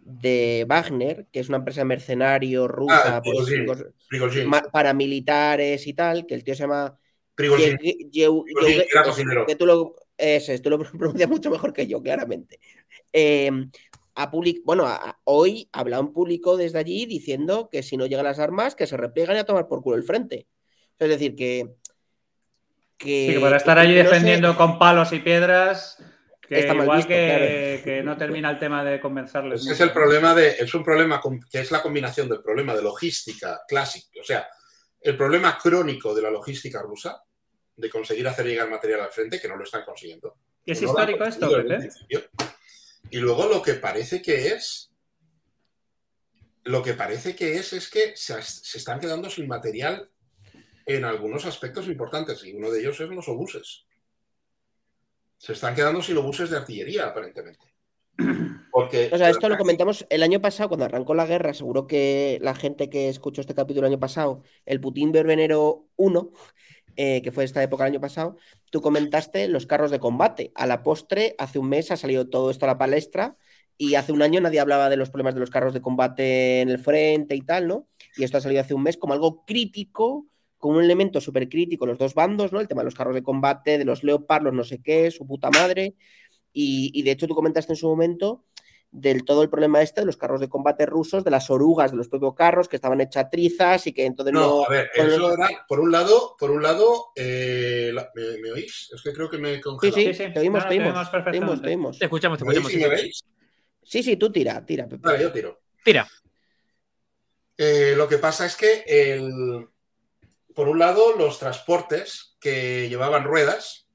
de 0.00 0.66
Wagner, 0.68 1.26
que 1.32 1.40
es 1.40 1.48
una 1.48 1.58
empresa 1.58 1.84
mercenario 1.84 2.68
rusa, 2.68 3.22
ah, 3.22 4.62
paramilitares 4.72 5.86
y 5.86 5.94
tal, 5.94 6.26
que 6.26 6.34
el 6.34 6.44
tío 6.44 6.54
se 6.54 6.62
llama 6.64 6.98
Prigozhin. 7.34 7.78
que 7.78 9.56
tú 9.56 9.66
lo, 9.66 9.94
ese, 10.16 10.58
tú 10.58 10.70
lo 10.70 10.78
pronuncias 10.98 11.28
mucho 11.28 11.50
mejor 11.50 11.72
que 11.72 11.86
yo, 11.86 12.02
claramente. 12.02 12.60
Eh, 13.12 13.50
a 14.16 14.30
bueno, 14.64 14.86
hoy 15.24 15.68
ha 15.72 15.80
hablado 15.80 16.04
en 16.04 16.12
público 16.12 16.56
desde 16.56 16.78
allí 16.78 17.06
diciendo 17.06 17.68
que 17.68 17.82
si 17.82 17.96
no 17.96 18.06
llegan 18.06 18.24
las 18.24 18.38
armas, 18.38 18.76
que 18.76 18.86
se 18.86 18.96
repliegan 18.96 19.36
y 19.36 19.40
a 19.40 19.44
tomar 19.44 19.66
por 19.66 19.82
culo 19.82 19.96
el 19.96 20.04
frente. 20.04 20.46
Es 20.98 21.08
decir, 21.08 21.34
que. 21.34 21.74
Que, 22.96 23.38
para 23.40 23.56
estar 23.56 23.78
allí 23.78 23.94
defendiendo 23.94 24.56
con 24.56 24.78
palos 24.78 25.12
y 25.12 25.20
piedras. 25.20 26.02
Que 26.46 26.60
igual 26.60 27.06
que, 27.06 28.02
no 28.04 28.16
termina 28.16 28.50
el 28.50 28.58
tema 28.58 28.84
de 28.84 29.00
convencerles. 29.00 29.66
es 29.66 29.80
el 29.80 29.92
problema 29.92 30.34
de. 30.34 30.50
Es 30.50 30.74
un 30.74 30.84
problema 30.84 31.20
que 31.50 31.60
es 31.60 31.70
la 31.70 31.82
combinación 31.82 32.28
del 32.28 32.42
problema 32.42 32.74
de 32.74 32.82
logística 32.82 33.62
clásica, 33.66 34.20
o 34.20 34.24
sea, 34.24 34.46
el 35.00 35.16
problema 35.16 35.58
crónico 35.58 36.14
de 36.14 36.22
la 36.22 36.30
logística 36.30 36.82
rusa, 36.82 37.22
de 37.76 37.90
conseguir 37.90 38.26
hacer 38.28 38.46
llegar 38.46 38.70
material 38.70 39.00
al 39.00 39.10
frente, 39.10 39.40
que 39.40 39.48
no 39.48 39.56
lo 39.56 39.64
están 39.64 39.84
consiguiendo. 39.84 40.36
¿Es 40.64 40.80
histórico 40.80 41.24
esto, 41.24 41.50
Pepe? 41.50 41.90
Y 43.10 43.18
luego 43.18 43.46
lo 43.46 43.62
que 43.62 43.74
parece 43.74 44.22
que 44.22 44.48
es, 44.48 44.90
lo 46.64 46.82
que 46.82 46.94
parece 46.94 47.36
que 47.36 47.56
es 47.56 47.72
es 47.72 47.90
que 47.90 48.16
se, 48.16 48.38
están 48.38 48.98
quedando 48.98 49.28
sin 49.28 49.46
material 49.46 50.10
en 50.86 51.04
algunos 51.04 51.46
aspectos 51.46 51.88
importantes 51.88 52.44
y 52.44 52.54
uno 52.54 52.70
de 52.70 52.80
ellos 52.80 53.00
es 53.00 53.08
los 53.08 53.28
obuses. 53.28 53.86
Se 55.38 55.52
están 55.52 55.74
quedando 55.74 56.02
sin 56.02 56.16
obuses 56.16 56.50
de 56.50 56.56
artillería, 56.56 57.06
aparentemente. 57.06 57.74
Porque, 58.70 59.10
o 59.12 59.18
sea, 59.18 59.30
esto 59.30 59.48
lo 59.48 59.56
comentamos 59.56 60.06
el 60.10 60.22
año 60.22 60.40
pasado, 60.40 60.68
cuando 60.68 60.86
arrancó 60.86 61.14
la 61.14 61.26
guerra. 61.26 61.54
Seguro 61.54 61.86
que 61.86 62.38
la 62.42 62.54
gente 62.54 62.90
que 62.90 63.08
escuchó 63.08 63.40
este 63.40 63.54
capítulo 63.54 63.86
el 63.86 63.92
año 63.92 64.00
pasado, 64.00 64.42
el 64.66 64.80
Putin 64.80 65.12
Verbenero 65.12 65.86
1, 65.96 66.32
eh, 66.96 67.22
que 67.22 67.32
fue 67.32 67.44
esta 67.44 67.62
época 67.62 67.84
el 67.84 67.92
año 67.92 68.00
pasado, 68.00 68.36
tú 68.70 68.80
comentaste 68.80 69.48
los 69.48 69.66
carros 69.66 69.90
de 69.90 70.00
combate. 70.00 70.52
A 70.54 70.66
la 70.66 70.82
postre, 70.82 71.34
hace 71.38 71.58
un 71.58 71.68
mes 71.68 71.90
ha 71.90 71.96
salido 71.96 72.28
todo 72.28 72.50
esto 72.50 72.66
a 72.66 72.68
la 72.68 72.78
palestra 72.78 73.36
y 73.76 73.96
hace 73.96 74.12
un 74.12 74.22
año 74.22 74.40
nadie 74.40 74.60
hablaba 74.60 74.88
de 74.88 74.96
los 74.96 75.10
problemas 75.10 75.34
de 75.34 75.40
los 75.40 75.50
carros 75.50 75.74
de 75.74 75.82
combate 75.82 76.60
en 76.60 76.68
el 76.68 76.78
frente 76.78 77.34
y 77.34 77.40
tal, 77.40 77.66
¿no? 77.66 77.88
Y 78.16 78.24
esto 78.24 78.38
ha 78.38 78.40
salido 78.40 78.60
hace 78.60 78.74
un 78.74 78.82
mes 78.82 78.96
como 78.96 79.12
algo 79.12 79.44
crítico, 79.44 80.26
como 80.64 80.78
un 80.78 80.84
elemento 80.84 81.20
súper 81.20 81.46
crítico, 81.46 81.84
los 81.84 81.98
dos 81.98 82.14
bandos, 82.14 82.50
¿no? 82.50 82.58
El 82.58 82.68
tema 82.68 82.80
de 82.80 82.86
los 82.86 82.94
carros 82.94 83.14
de 83.14 83.22
combate, 83.22 83.76
de 83.76 83.84
los 83.84 84.02
Leopard, 84.02 84.44
los 84.44 84.54
no 84.54 84.64
sé 84.64 84.80
qué, 84.80 85.10
su 85.10 85.26
puta 85.26 85.50
madre. 85.50 85.94
Y, 86.54 86.90
y 86.94 87.02
de 87.02 87.10
hecho 87.10 87.28
tú 87.28 87.34
comentaste 87.34 87.74
en 87.74 87.76
su 87.76 87.86
momento 87.86 88.46
del 88.90 89.26
todo 89.26 89.42
el 89.42 89.50
problema 89.50 89.82
este 89.82 90.00
de 90.00 90.06
los 90.06 90.16
carros 90.16 90.40
de 90.40 90.48
combate 90.48 90.86
rusos, 90.86 91.22
de 91.22 91.30
las 91.30 91.50
orugas 91.50 91.90
de 91.90 91.98
los 91.98 92.08
propios 92.08 92.34
carros 92.34 92.66
que 92.66 92.76
estaban 92.76 92.98
hechas 93.02 93.28
trizas 93.28 93.86
y 93.86 93.92
que 93.92 94.06
entonces 94.06 94.32
no. 94.32 94.40
no 94.40 94.64
a 94.64 94.70
ver, 94.70 94.88
eso 94.94 95.34
era, 95.34 95.66
por 95.68 95.80
un 95.80 95.92
lado, 95.92 96.34
por 96.38 96.50
un 96.50 96.62
lado, 96.62 97.08
eh, 97.14 97.92
¿me, 98.14 98.52
oís? 98.52 98.90
Es 98.94 99.02
que 99.02 99.12
creo 99.12 99.28
que 99.28 99.36
me 99.36 99.56
he 99.56 99.60
congelado. 99.60 100.00
Sí, 100.00 100.14
sí, 100.14 100.14
sí, 100.14 100.32
te 100.32 100.40
oímos, 100.40 100.66
te 100.66 100.78
oímos, 100.78 101.10
te 101.10 101.30
oímos, 101.30 101.60
te 101.60 101.68
oímos. 101.68 101.98
Te 101.98 102.06
escuchamos, 102.06 102.38
te 102.38 102.44
escuchamos. 102.46 102.74
¿Me 102.74 102.88
veis? 102.88 103.22
Sí, 103.82 104.02
sí, 104.02 104.16
tú 104.16 104.32
tira, 104.32 104.64
tira. 104.64 104.88
Pepe. 104.88 105.02
Vale, 105.06 105.24
yo 105.24 105.30
tiro. 105.30 105.60
Tira. 105.84 106.08
Eh, 107.58 107.92
lo 107.94 108.08
que 108.08 108.16
pasa 108.16 108.46
es 108.46 108.56
que, 108.56 108.82
el, 108.86 109.68
por 110.54 110.68
un 110.68 110.78
lado, 110.78 111.16
los 111.16 111.38
transportes 111.38 112.36
que 112.40 112.88
llevaban 112.88 113.24
ruedas, 113.24 113.88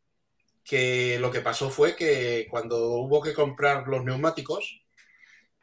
que 0.63 1.17
lo 1.19 1.31
que 1.31 1.41
pasó 1.41 1.69
fue 1.69 1.95
que 1.95 2.47
cuando 2.49 2.89
hubo 2.89 3.21
que 3.21 3.33
comprar 3.33 3.87
los 3.87 4.03
neumáticos, 4.03 4.83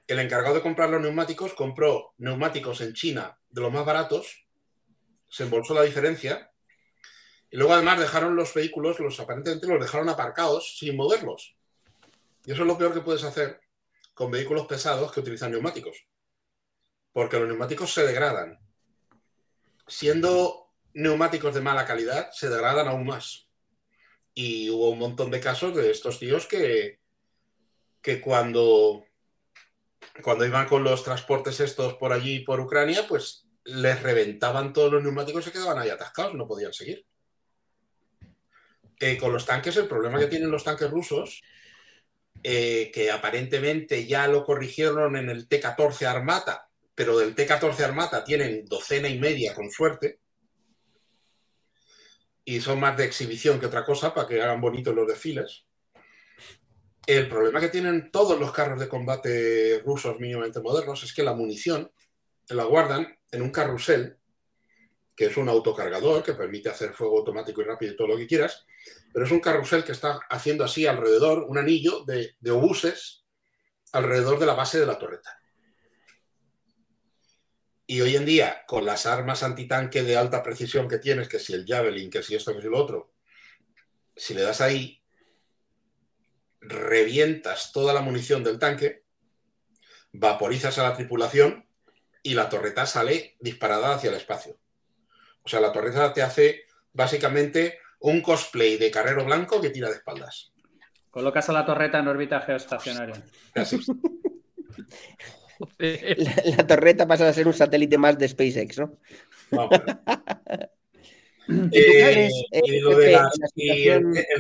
el 0.07 0.19
encargado 0.21 0.57
de 0.57 0.63
comprar 0.63 0.89
los 0.89 1.03
neumáticos 1.03 1.55
compró 1.55 2.15
neumáticos 2.19 2.81
en 2.81 2.95
China 2.95 3.39
de 3.51 3.61
los 3.61 3.73
más 3.73 3.85
baratos, 3.85 4.47
se 5.29 5.45
embolsó 5.45 5.75
la 5.75 5.83
diferencia 5.83 6.51
y 7.51 7.57
luego 7.57 7.75
además 7.75 8.01
dejaron 8.01 8.35
los 8.35 8.55
vehículos, 8.55 8.99
los 8.99 9.21
aparentemente 9.21 9.67
los 9.67 9.81
dejaron 9.81 10.09
aparcados 10.09 10.77
sin 10.79 10.97
moverlos. 10.97 11.57
Y 12.45 12.53
eso 12.53 12.63
es 12.63 12.69
lo 12.69 12.79
peor 12.79 12.95
que 12.95 13.01
puedes 13.01 13.25
hacer 13.25 13.61
con 14.15 14.31
vehículos 14.31 14.67
pesados 14.67 15.13
que 15.13 15.21
utilizan 15.21 15.51
neumáticos. 15.51 16.07
Porque 17.13 17.39
los 17.39 17.49
neumáticos 17.49 17.93
se 17.93 18.07
degradan. 18.07 18.59
Siendo 19.87 20.66
neumáticos 20.97 21.55
de 21.55 21.61
mala 21.61 21.85
calidad, 21.85 22.31
se 22.33 22.49
degradan 22.49 22.89
aún 22.89 23.07
más. 23.07 23.49
Y 24.35 24.71
hubo 24.71 24.91
un 24.91 24.99
montón 24.99 25.31
de 25.31 25.41
casos 25.41 25.75
de 25.77 25.91
estos 25.91 26.19
tíos 26.19 26.47
que, 26.47 27.01
que 28.03 28.21
cuando 28.21 29.05
cuando 30.23 30.47
iban 30.47 30.67
con 30.67 30.83
los 30.83 31.05
transportes 31.05 31.61
estos 31.61 31.95
por 31.95 32.13
allí, 32.13 32.41
por 32.41 32.61
Ucrania, 32.61 33.07
pues 33.07 33.47
les 33.65 34.03
reventaban 34.03 34.73
todos 34.73 34.93
los 34.93 35.03
neumáticos 35.03 35.43
y 35.43 35.45
se 35.45 35.53
quedaban 35.53 35.79
ahí 35.79 35.91
atascados, 35.91 36.35
no 36.35 36.47
podían 36.47 36.73
seguir. 36.73 37.05
Eh, 38.99 39.19
con 39.19 39.33
los 39.33 39.45
tanques, 39.45 39.77
el 39.77 39.89
problema 39.89 40.19
que 40.19 40.29
tienen 40.29 40.51
los 40.51 40.65
tanques 40.65 40.91
rusos, 40.91 41.43
eh, 42.43 42.91
que 42.95 43.11
aparentemente 43.11 44.07
ya 44.07 44.27
lo 44.29 44.45
corrigieron 44.45 45.17
en 45.17 45.29
el 45.29 45.49
T-14 45.49 46.07
Armata, 46.07 46.69
pero 46.95 47.19
del 47.19 47.35
T-14 47.35 47.81
Armata 47.81 48.25
tienen 48.25 48.65
docena 48.65 49.09
y 49.09 49.19
media 49.19 49.55
con 49.55 49.71
suerte, 49.71 50.21
y 52.49 52.61
son 52.61 52.79
más 52.79 52.97
de 52.97 53.05
exhibición 53.05 53.59
que 53.59 53.67
otra 53.67 53.85
cosa 53.85 54.15
para 54.15 54.29
que 54.29 54.41
hagan 54.41 54.61
bonitos 54.61 54.95
los 54.95 55.07
desfiles. 55.07 55.67
El 57.05 57.29
problema 57.29 57.61
que 57.61 57.69
tienen 57.69 58.11
todos 58.13 58.39
los 58.39 58.53
carros 58.53 58.79
de 58.79 58.89
combate 58.89 59.83
rusos 59.85 60.19
mínimamente 60.21 60.61
modernos 60.61 61.03
es 61.03 61.13
que 61.13 61.25
la 61.25 61.35
munición 61.35 61.91
la 62.49 62.65
guardan 62.65 63.19
en 63.33 63.43
un 63.43 63.51
carrusel, 63.51 64.19
que 65.17 65.27
es 65.27 65.37
un 65.37 65.49
autocargador 65.49 66.23
que 66.23 66.35
permite 66.35 66.69
hacer 66.69 66.93
fuego 66.93 67.19
automático 67.19 67.61
y 67.61 67.65
rápido 67.65 67.93
y 67.93 67.97
todo 67.97 68.09
lo 68.09 68.17
que 68.17 68.29
quieras, 68.29 68.65
pero 69.13 69.27
es 69.27 69.33
un 69.33 69.41
carrusel 69.41 69.83
que 69.83 69.93
está 69.93 70.21
haciendo 70.31 70.63
así 70.63 70.87
alrededor 70.87 71.47
un 71.49 71.59
anillo 71.59 72.05
de, 72.05 72.37
obuses 72.51 73.25
alrededor 73.93 74.39
de 74.39 74.47
la 74.47 74.55
base 74.55 74.79
de 74.79 74.87
la 74.87 74.99
torreta. 74.99 75.41
Y 77.87 78.01
hoy 78.01 78.17
en 78.17 78.25
día, 78.25 78.65
con 78.67 78.85
las 78.85 79.07
armas 79.07 79.43
antitanque 79.43 80.03
de 80.03 80.17
alta 80.17 80.43
precisión 80.43 80.89
que 80.89 80.99
tienes, 80.99 81.29
que 81.29 81.39
si 81.39 81.53
el 81.53 81.65
Javelin, 81.67 82.11
que 82.11 82.23
si 82.23 82.35
esto, 82.35 82.55
que 82.55 82.63
si 82.63 82.69
lo 82.69 82.79
otro, 82.79 83.13
si 84.15 84.35
le 84.35 84.43
das 84.43 84.61
ahí, 84.61 85.01
revientas 86.61 87.71
toda 87.73 87.95
la 87.95 88.01
munición 88.01 88.43
del 88.43 88.59
tanque, 88.59 89.05
vaporizas 90.13 90.79
a 90.79 90.83
la 90.83 90.97
tripulación 90.97 91.67
y 92.23 92.35
la 92.35 92.49
torreta 92.49 92.87
sale 92.87 93.37
disparada 93.39 93.95
hacia 93.95 94.11
el 94.11 94.17
espacio. 94.17 94.59
O 95.43 95.49
sea, 95.49 95.61
la 95.61 95.71
torreta 95.71 96.13
te 96.13 96.23
hace 96.23 96.65
básicamente 96.93 97.79
un 98.01 98.21
cosplay 98.21 98.79
de 98.79 98.91
carrero 98.91 99.25
blanco 99.25 99.61
que 99.61 99.71
tira 99.71 99.89
de 99.89 99.97
espaldas. 99.97 100.53
Colocas 101.11 101.49
a 101.49 101.53
la 101.53 101.65
torreta 101.65 102.01
en 102.01 102.09
órbita 102.09 102.41
geoestacionaria. 102.41 103.23
La, 105.79 106.67
torreta 106.67 107.07
pasa 107.07 107.29
a 107.29 107.33
ser 107.33 107.47
un 107.47 107.55
satélite 107.55 107.99
más 107.99 108.19
de 108.19 108.29
SpaceX, 108.29 108.79
¿no? 108.79 108.99
Eh, 111.49 112.29
el, 112.51 112.83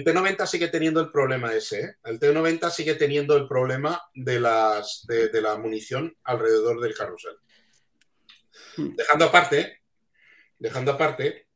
T90 0.05 0.47
sigue 0.47 0.69
teniendo 0.69 1.01
el 1.01 1.11
problema 1.11 1.55
ese. 1.55 1.81
¿eh? 1.81 1.95
El 2.05 2.19
T90 2.19 2.71
sigue 2.71 2.95
teniendo 2.95 3.37
el 3.37 3.47
problema 3.47 4.03
de, 4.15 4.41
las, 4.41 5.07
de, 5.07 5.41
la 5.41 5.57
munición 5.57 6.17
alrededor 6.25 6.81
del 6.81 6.95
carrusel. 6.95 7.37
Hmm. 8.77 8.97
Dejando 8.97 9.27
aparte, 9.27 9.83
dejando 10.59 10.93
aparte 10.93 11.47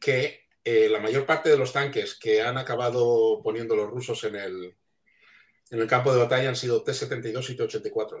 que 0.00 0.46
eh, 0.64 0.88
la 0.88 1.00
mayor 1.00 1.26
parte 1.26 1.50
de 1.50 1.58
los 1.58 1.72
tanques 1.72 2.18
que 2.18 2.42
han 2.42 2.56
acabado 2.56 3.42
poniendo 3.42 3.76
los 3.76 3.90
rusos 3.90 4.24
en 4.24 4.36
el, 4.36 4.76
en 5.70 5.80
el 5.80 5.86
campo 5.86 6.12
de 6.12 6.20
batalla 6.20 6.48
han 6.48 6.56
sido 6.56 6.82
T-72 6.82 7.50
y 7.50 7.56
T-84. 7.56 8.18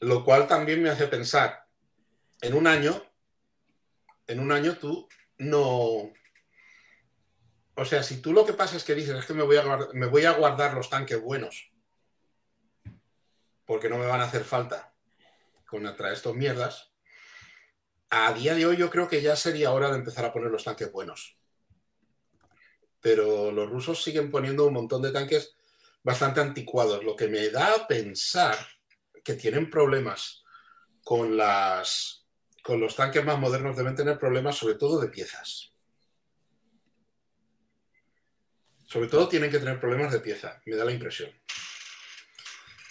Lo 0.00 0.24
cual 0.24 0.46
también 0.46 0.82
me 0.82 0.90
hace 0.90 1.06
pensar, 1.06 1.66
en 2.40 2.54
un 2.54 2.66
año 2.66 3.02
en 4.26 4.40
un 4.40 4.52
año 4.52 4.76
tú 4.76 5.08
no... 5.38 6.12
O 7.78 7.84
sea, 7.84 8.02
si 8.02 8.22
tú 8.22 8.32
lo 8.32 8.46
que 8.46 8.54
pasa 8.54 8.76
es 8.76 8.84
que 8.84 8.94
dices, 8.94 9.14
es 9.14 9.26
que 9.26 9.34
me 9.34 9.42
voy 9.42 9.56
a 9.56 9.64
guardar, 9.64 9.94
me 9.94 10.06
voy 10.06 10.24
a 10.24 10.32
guardar 10.32 10.72
los 10.74 10.88
tanques 10.88 11.20
buenos, 11.20 11.70
porque 13.66 13.90
no 13.90 13.98
me 13.98 14.06
van 14.06 14.22
a 14.22 14.24
hacer 14.24 14.44
falta 14.44 14.94
contra 15.66 16.10
estos 16.10 16.34
mierdas, 16.34 16.90
a 18.08 18.32
día 18.32 18.54
de 18.54 18.64
hoy 18.64 18.78
yo 18.78 18.88
creo 18.88 19.08
que 19.08 19.20
ya 19.20 19.36
sería 19.36 19.72
hora 19.72 19.90
de 19.90 19.98
empezar 19.98 20.24
a 20.24 20.32
poner 20.32 20.50
los 20.50 20.64
tanques 20.64 20.90
buenos. 20.90 21.36
Pero 23.02 23.52
los 23.52 23.68
rusos 23.68 24.02
siguen 24.02 24.30
poniendo 24.30 24.64
un 24.64 24.72
montón 24.72 25.02
de 25.02 25.12
tanques 25.12 25.54
bastante 26.02 26.40
anticuados, 26.40 27.04
lo 27.04 27.14
que 27.14 27.28
me 27.28 27.50
da 27.50 27.74
a 27.74 27.86
pensar 27.86 28.56
que 29.26 29.34
tienen 29.34 29.68
problemas 29.68 30.44
con 31.02 31.36
las 31.36 32.24
con 32.62 32.80
los 32.80 32.96
tanques 32.96 33.24
más 33.24 33.38
modernos 33.38 33.76
deben 33.76 33.94
tener 33.94 34.18
problemas 34.18 34.56
sobre 34.56 34.76
todo 34.76 35.00
de 35.00 35.08
piezas. 35.08 35.72
Sobre 38.86 39.08
todo 39.08 39.28
tienen 39.28 39.50
que 39.50 39.58
tener 39.58 39.80
problemas 39.80 40.12
de 40.12 40.20
pieza, 40.20 40.60
me 40.64 40.76
da 40.76 40.84
la 40.84 40.92
impresión. 40.92 41.30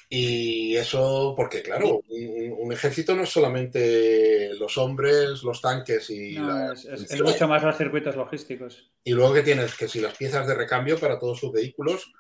Y 0.10 0.76
eso 0.76 1.34
porque, 1.36 1.62
claro, 1.62 2.02
un, 2.08 2.72
ejército 2.72 3.16
no 3.16 3.24
es 3.24 3.30
solamente 3.30 4.54
los 4.56 4.78
hombres, 4.78 5.42
los 5.44 5.60
tanques 5.62 6.10
y... 6.10 6.38
es, 6.38 7.22
mucho 7.22 7.48
más 7.48 7.64
los 7.64 7.78
circuitos 7.78 8.16
logísticos. 8.16 8.92
Y 9.04 9.12
luego 9.12 9.34
que 9.34 9.42
tienes 9.42 9.76
que 9.76 9.88
si 9.88 10.00
las 10.00 10.16
piezas 10.16 10.48
de 10.48 10.56
recambio 10.56 11.00
para 11.00 11.18
todos 11.18 11.40
sus 11.40 11.52
vehículos, 11.52 12.14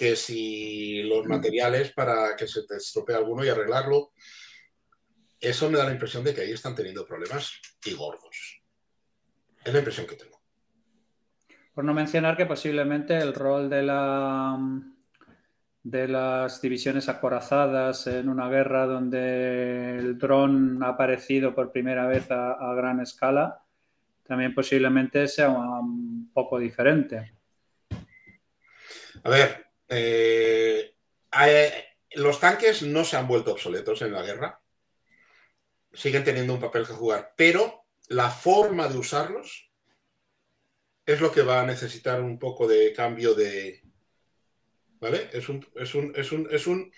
que 0.00 0.16
si 0.16 1.02
los 1.02 1.26
materiales 1.26 1.92
para 1.92 2.34
que 2.34 2.48
se 2.48 2.62
te 2.62 2.76
estropee 2.76 3.14
alguno 3.14 3.44
y 3.44 3.50
arreglarlo 3.50 4.12
eso 5.38 5.68
me 5.68 5.76
da 5.76 5.84
la 5.84 5.92
impresión 5.92 6.24
de 6.24 6.34
que 6.34 6.40
ahí 6.40 6.52
están 6.52 6.74
teniendo 6.74 7.04
problemas 7.04 7.52
y 7.84 7.92
gordos. 7.92 8.62
Es 9.62 9.72
la 9.74 9.80
impresión 9.80 10.06
que 10.06 10.16
tengo. 10.16 10.40
Por 11.74 11.84
no 11.84 11.92
mencionar 11.92 12.34
que 12.34 12.46
posiblemente 12.46 13.18
el 13.18 13.34
rol 13.34 13.68
de 13.68 13.82
la 13.82 14.58
de 15.82 16.08
las 16.08 16.62
divisiones 16.62 17.10
acorazadas 17.10 18.06
en 18.06 18.30
una 18.30 18.48
guerra 18.48 18.86
donde 18.86 19.98
el 19.98 20.16
dron 20.16 20.82
ha 20.82 20.88
aparecido 20.88 21.54
por 21.54 21.72
primera 21.72 22.06
vez 22.06 22.30
a, 22.30 22.72
gran 22.74 23.00
escala, 23.00 23.62
también 24.26 24.54
posiblemente 24.54 25.28
sea 25.28 25.50
un 25.50 26.30
poco 26.32 26.58
diferente. 26.58 27.34
A 29.24 29.28
ver, 29.28 29.69
eh, 29.90 30.94
los 32.12 32.40
tanques 32.40 32.82
no 32.82 33.04
se 33.04 33.16
han 33.16 33.28
vuelto 33.28 33.52
obsoletos 33.52 34.02
en 34.02 34.12
la 34.12 34.22
guerra 34.22 34.60
siguen 35.92 36.24
teniendo 36.24 36.54
un 36.54 36.60
papel 36.60 36.86
que 36.86 36.92
jugar, 36.92 37.34
pero 37.36 37.84
la 38.08 38.30
forma 38.30 38.88
de 38.88 38.98
usarlos 38.98 39.70
es 41.06 41.20
lo 41.20 41.32
que 41.32 41.42
va 41.42 41.60
a 41.60 41.66
necesitar 41.66 42.20
un 42.20 42.38
poco 42.38 42.68
de 42.68 42.92
cambio 42.92 43.34
de... 43.34 43.82
¿Vale? 45.00 45.30
Es, 45.32 45.48
un, 45.48 45.66
es, 45.76 45.94
un, 45.94 46.12
es, 46.14 46.30
un, 46.30 46.48
es, 46.50 46.66
un, 46.66 46.92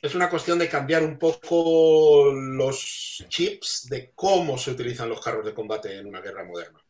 es 0.00 0.14
una 0.14 0.30
cuestión 0.30 0.58
de 0.58 0.68
cambiar 0.68 1.02
un 1.02 1.18
poco 1.18 2.32
los 2.32 3.24
chips 3.28 3.88
de 3.90 4.12
cómo 4.14 4.56
se 4.56 4.70
utilizan 4.70 5.08
los 5.08 5.20
carros 5.20 5.44
de 5.44 5.52
combate 5.52 5.98
en 5.98 6.06
una 6.06 6.20
guerra 6.20 6.44
moderna. 6.44 6.80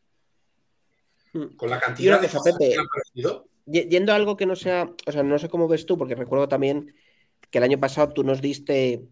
Hmm. 1.33 1.55
Con 1.55 1.69
la 1.69 1.79
cantidad 1.79 2.21
de 2.21 2.27
que. 2.27 3.50
Yendo 3.65 4.11
a 4.11 4.15
algo 4.15 4.37
que 4.37 4.45
no 4.45 4.55
sea, 4.55 4.91
o 5.05 5.11
sea, 5.11 5.23
no 5.23 5.39
sé 5.39 5.49
cómo 5.49 5.67
ves 5.67 5.85
tú, 5.85 5.97
porque 5.97 6.15
recuerdo 6.15 6.47
también 6.47 6.93
que 7.49 7.57
el 7.59 7.63
año 7.63 7.79
pasado 7.79 8.13
tú 8.13 8.23
nos 8.23 8.41
diste 8.41 9.07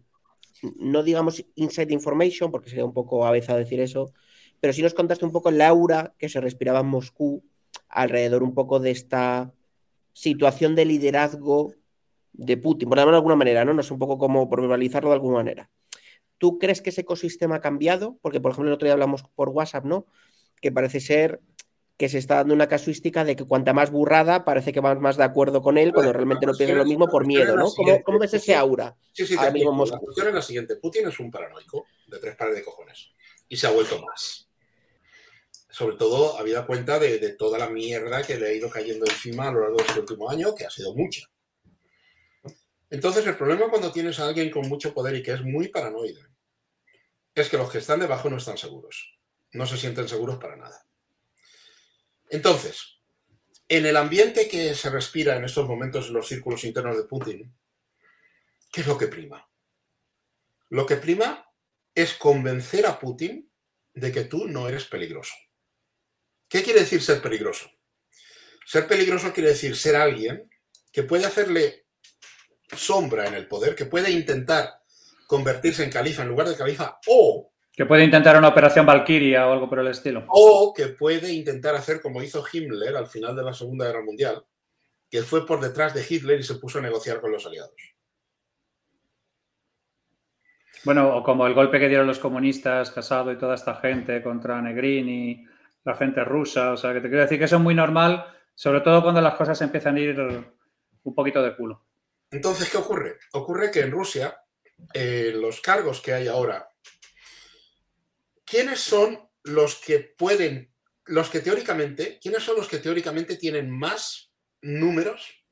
no 0.78 1.02
digamos 1.02 1.44
inside 1.54 1.92
information, 1.92 2.50
porque 2.50 2.68
sería 2.68 2.84
un 2.84 2.92
poco 2.92 3.26
a 3.26 3.32
decir 3.32 3.80
eso, 3.80 4.12
pero 4.60 4.72
sí 4.72 4.82
nos 4.82 4.94
contaste 4.94 5.24
un 5.24 5.32
poco 5.32 5.50
la 5.50 5.68
aura 5.68 6.14
que 6.18 6.28
se 6.28 6.40
respiraba 6.40 6.80
en 6.80 6.86
Moscú 6.86 7.42
alrededor 7.88 8.42
un 8.42 8.54
poco 8.54 8.78
de 8.78 8.90
esta 8.90 9.52
situación 10.12 10.74
de 10.74 10.84
liderazgo 10.84 11.74
de 12.32 12.56
Putin, 12.56 12.88
por 12.88 12.98
de 12.98 13.02
alguna 13.02 13.36
manera, 13.36 13.64
¿no? 13.64 13.74
No 13.74 13.80
es 13.80 13.90
un 13.90 13.98
poco 13.98 14.18
como 14.18 14.48
por 14.48 14.60
verbalizarlo 14.60 15.10
de 15.10 15.14
alguna 15.14 15.38
manera. 15.38 15.70
¿Tú 16.38 16.58
crees 16.58 16.80
que 16.80 16.90
ese 16.90 17.02
ecosistema 17.02 17.56
ha 17.56 17.60
cambiado? 17.60 18.18
Porque, 18.22 18.40
por 18.40 18.52
ejemplo, 18.52 18.70
el 18.70 18.74
otro 18.74 18.86
día 18.86 18.92
hablamos 18.92 19.22
por 19.34 19.48
WhatsApp, 19.50 19.84
¿no? 19.84 20.06
Que 20.60 20.72
parece 20.72 21.00
ser 21.00 21.40
que 22.00 22.08
se 22.08 22.16
está 22.16 22.36
dando 22.36 22.54
una 22.54 22.66
casuística 22.66 23.26
de 23.26 23.36
que 23.36 23.44
cuanta 23.44 23.74
más 23.74 23.90
burrada 23.90 24.42
parece 24.42 24.72
que 24.72 24.80
vas 24.80 24.98
más 24.98 25.18
de 25.18 25.24
acuerdo 25.24 25.60
con 25.60 25.76
él 25.76 25.92
cuando 25.92 26.14
realmente 26.14 26.46
no 26.46 26.54
piensa 26.54 26.74
lo 26.74 26.86
mismo 26.86 27.06
por 27.08 27.26
miedo, 27.26 27.54
¿no? 27.54 27.70
¿Cómo, 28.04 28.18
ves 28.18 28.32
ese 28.32 28.54
aura? 28.54 28.96
Sí, 29.12 29.26
sí, 29.26 29.34
la 29.34 29.52
cuestión 29.52 30.28
es 30.28 30.34
la 30.34 30.40
siguiente. 30.40 30.76
Putin 30.76 31.08
es 31.08 31.20
un 31.20 31.30
paranoico 31.30 31.88
de 32.06 32.18
tres 32.18 32.36
pares 32.36 32.54
de 32.54 32.64
cojones 32.64 33.10
y 33.50 33.56
se 33.58 33.66
ha 33.66 33.70
vuelto 33.70 34.00
más. 34.00 34.48
Sobre 35.68 35.96
todo, 35.96 36.38
habida 36.38 36.64
cuenta 36.64 36.98
de, 36.98 37.18
toda 37.34 37.58
la 37.58 37.68
mierda 37.68 38.22
que 38.22 38.38
le 38.38 38.48
ha 38.48 38.52
ido 38.54 38.70
cayendo 38.70 39.04
encima 39.04 39.48
a 39.48 39.52
lo 39.52 39.60
largo 39.60 39.76
de 39.76 39.84
este 39.84 40.00
último 40.00 40.30
año, 40.30 40.54
que 40.54 40.64
ha 40.64 40.70
sido 40.70 40.94
mucha. 40.94 41.28
Entonces, 42.88 43.26
el 43.26 43.36
problema 43.36 43.68
cuando 43.68 43.92
tienes 43.92 44.18
a 44.20 44.26
alguien 44.26 44.50
con 44.50 44.66
mucho 44.70 44.94
poder 44.94 45.16
y 45.16 45.22
que 45.22 45.32
es 45.32 45.42
muy 45.42 45.68
paranoide 45.68 46.22
es 47.34 47.50
que 47.50 47.58
los 47.58 47.70
que 47.70 47.76
están 47.76 48.00
debajo 48.00 48.30
no 48.30 48.38
están 48.38 48.56
seguros. 48.56 49.18
No 49.52 49.66
se 49.66 49.76
sienten 49.76 50.08
seguros 50.08 50.38
para 50.38 50.56
nada. 50.56 50.86
Entonces, 52.30 53.00
en 53.68 53.86
el 53.86 53.96
ambiente 53.96 54.48
que 54.48 54.74
se 54.74 54.88
respira 54.88 55.36
en 55.36 55.44
estos 55.44 55.66
momentos 55.66 56.06
en 56.06 56.14
los 56.14 56.28
círculos 56.28 56.64
internos 56.64 56.96
de 56.96 57.04
Putin, 57.04 57.54
¿qué 58.72 58.80
es 58.80 58.86
lo 58.86 58.96
que 58.96 59.08
prima? 59.08 59.48
Lo 60.68 60.86
que 60.86 60.96
prima 60.96 61.52
es 61.94 62.14
convencer 62.14 62.86
a 62.86 62.98
Putin 62.98 63.50
de 63.92 64.12
que 64.12 64.24
tú 64.24 64.46
no 64.46 64.68
eres 64.68 64.84
peligroso. 64.84 65.34
¿Qué 66.48 66.62
quiere 66.62 66.80
decir 66.80 67.02
ser 67.02 67.20
peligroso? 67.20 67.68
Ser 68.64 68.86
peligroso 68.86 69.32
quiere 69.32 69.50
decir 69.50 69.76
ser 69.76 69.96
alguien 69.96 70.48
que 70.92 71.02
puede 71.02 71.26
hacerle 71.26 71.86
sombra 72.76 73.26
en 73.26 73.34
el 73.34 73.48
poder, 73.48 73.74
que 73.74 73.86
puede 73.86 74.10
intentar 74.12 74.82
convertirse 75.26 75.82
en 75.82 75.90
califa 75.90 76.22
en 76.22 76.28
lugar 76.28 76.48
de 76.48 76.56
califa 76.56 77.00
o 77.06 77.49
que 77.80 77.86
puede 77.86 78.04
intentar 78.04 78.36
una 78.36 78.48
operación 78.48 78.84
Valkyria 78.84 79.48
o 79.48 79.54
algo 79.54 79.66
por 79.66 79.78
el 79.78 79.86
estilo. 79.86 80.26
O 80.28 80.74
que 80.76 80.88
puede 80.88 81.32
intentar 81.32 81.74
hacer 81.74 82.02
como 82.02 82.22
hizo 82.22 82.44
Himmler 82.52 82.94
al 82.94 83.06
final 83.06 83.34
de 83.34 83.42
la 83.42 83.54
Segunda 83.54 83.86
Guerra 83.86 84.04
Mundial, 84.04 84.44
que 85.08 85.22
fue 85.22 85.46
por 85.46 85.62
detrás 85.62 85.94
de 85.94 86.04
Hitler 86.06 86.40
y 86.40 86.42
se 86.42 86.56
puso 86.56 86.78
a 86.78 86.82
negociar 86.82 87.22
con 87.22 87.32
los 87.32 87.46
aliados. 87.46 87.94
Bueno, 90.84 91.16
o 91.16 91.22
como 91.22 91.46
el 91.46 91.54
golpe 91.54 91.80
que 91.80 91.88
dieron 91.88 92.06
los 92.06 92.18
comunistas, 92.18 92.90
Casado 92.90 93.32
y 93.32 93.38
toda 93.38 93.54
esta 93.54 93.76
gente 93.76 94.22
contra 94.22 94.60
Negrini, 94.60 95.46
la 95.82 95.94
gente 95.94 96.22
rusa. 96.22 96.72
O 96.72 96.76
sea, 96.76 96.92
que 96.92 97.00
te 97.00 97.08
quiero 97.08 97.22
decir 97.22 97.38
que 97.38 97.46
eso 97.46 97.56
es 97.56 97.62
muy 97.62 97.74
normal, 97.74 98.26
sobre 98.54 98.82
todo 98.82 99.02
cuando 99.02 99.22
las 99.22 99.36
cosas 99.36 99.58
empiezan 99.62 99.96
a 99.96 100.00
ir 100.00 100.20
un 100.20 101.14
poquito 101.14 101.42
de 101.42 101.56
culo. 101.56 101.82
Entonces, 102.30 102.68
¿qué 102.68 102.76
ocurre? 102.76 103.16
Ocurre 103.32 103.70
que 103.70 103.80
en 103.80 103.90
Rusia 103.90 104.38
eh, 104.92 105.32
los 105.34 105.62
cargos 105.62 106.02
que 106.02 106.12
hay 106.12 106.28
ahora 106.28 106.69
¿quiénes 108.50 108.80
son 108.80 109.18
los 109.44 109.76
que 109.76 110.00
pueden, 110.00 110.72
los 111.06 111.30
que 111.30 111.40
teóricamente, 111.40 112.18
quiénes 112.20 112.42
son 112.42 112.56
los 112.56 112.68
que 112.68 112.78
teóricamente 112.78 113.36
tienen 113.36 113.70
más 113.70 114.32
números 114.60 115.44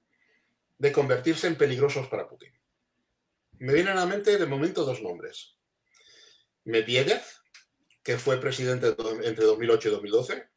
de 0.79 0.93
convertirse 0.93 1.47
en 1.47 1.57
peligrosos 1.57 2.09
para 2.09 2.29
Putin? 2.29 2.53
Me 3.61 3.73
vienen 3.73 3.93
a 3.93 4.01
la 4.01 4.07
mente 4.07 4.37
de 4.37 4.47
momento 4.47 4.85
dos 4.85 5.01
nombres. 5.03 5.57
Medvedev, 6.65 7.23
que 8.03 8.19
fue 8.19 8.41
presidente 8.41 8.95
entre 9.25 9.45
2008 9.45 9.89
y 9.89 9.93
2012. 9.93 10.49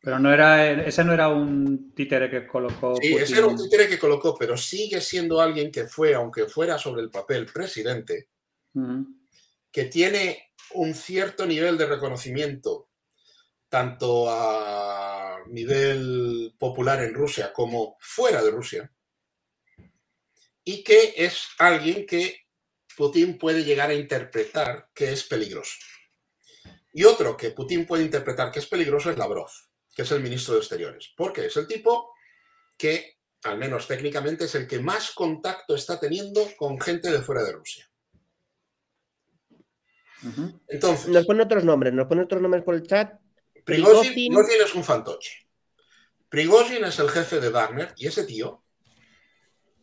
Pero 0.00 0.18
no 0.18 0.32
era, 0.32 0.70
ese 0.86 1.02
no 1.02 1.14
era 1.14 1.28
un 1.28 1.94
títere 1.94 2.30
que 2.30 2.46
colocó. 2.46 2.96
Sí, 3.00 3.14
ese 3.14 3.38
era 3.38 3.46
un 3.46 3.56
títere 3.56 3.88
que 3.88 3.98
colocó, 3.98 4.36
pero 4.36 4.56
sigue 4.56 5.00
siendo 5.00 5.40
alguien 5.40 5.70
que 5.70 5.86
fue, 5.86 6.14
aunque 6.14 6.46
fuera 6.46 6.76
sobre 6.78 7.02
el 7.02 7.10
papel 7.10 7.46
presidente, 7.46 8.28
que 9.70 9.84
tiene 9.84 10.53
un 10.72 10.94
cierto 10.94 11.46
nivel 11.46 11.78
de 11.78 11.86
reconocimiento, 11.86 12.88
tanto 13.68 14.26
a 14.28 15.38
nivel 15.48 16.54
popular 16.58 17.02
en 17.02 17.14
Rusia 17.14 17.52
como 17.52 17.96
fuera 18.00 18.42
de 18.42 18.50
Rusia, 18.50 18.92
y 20.64 20.82
que 20.82 21.14
es 21.16 21.48
alguien 21.58 22.06
que 22.06 22.46
Putin 22.96 23.38
puede 23.38 23.64
llegar 23.64 23.90
a 23.90 23.94
interpretar 23.94 24.88
que 24.94 25.12
es 25.12 25.24
peligroso. 25.24 25.76
Y 26.92 27.04
otro 27.04 27.36
que 27.36 27.50
Putin 27.50 27.86
puede 27.86 28.04
interpretar 28.04 28.52
que 28.52 28.60
es 28.60 28.66
peligroso 28.66 29.10
es 29.10 29.18
Lavrov, 29.18 29.50
que 29.94 30.02
es 30.02 30.10
el 30.12 30.22
ministro 30.22 30.54
de 30.54 30.60
Exteriores. 30.60 31.12
Porque 31.16 31.46
es 31.46 31.56
el 31.56 31.66
tipo 31.66 32.12
que, 32.78 33.18
al 33.42 33.58
menos 33.58 33.88
técnicamente, 33.88 34.44
es 34.44 34.54
el 34.54 34.68
que 34.68 34.78
más 34.78 35.10
contacto 35.10 35.74
está 35.74 35.98
teniendo 35.98 36.48
con 36.56 36.80
gente 36.80 37.10
de 37.10 37.20
fuera 37.20 37.42
de 37.42 37.52
Rusia. 37.52 37.90
Entonces. 40.68 41.08
Nos 41.08 41.26
pone 41.26 41.42
otros 41.42 41.64
nombres, 41.64 41.92
nos 41.92 42.06
pone 42.06 42.22
otros 42.22 42.40
nombres 42.40 42.62
por 42.62 42.74
el 42.74 42.86
chat. 42.86 43.20
Prigozhin, 43.64 44.34
es 44.34 44.74
un 44.74 44.84
fantoche. 44.84 45.48
Prigozhin 46.28 46.84
es 46.84 46.98
el 46.98 47.08
jefe 47.08 47.40
de 47.40 47.48
Wagner 47.48 47.94
y 47.96 48.06
ese 48.06 48.24
tío, 48.24 48.64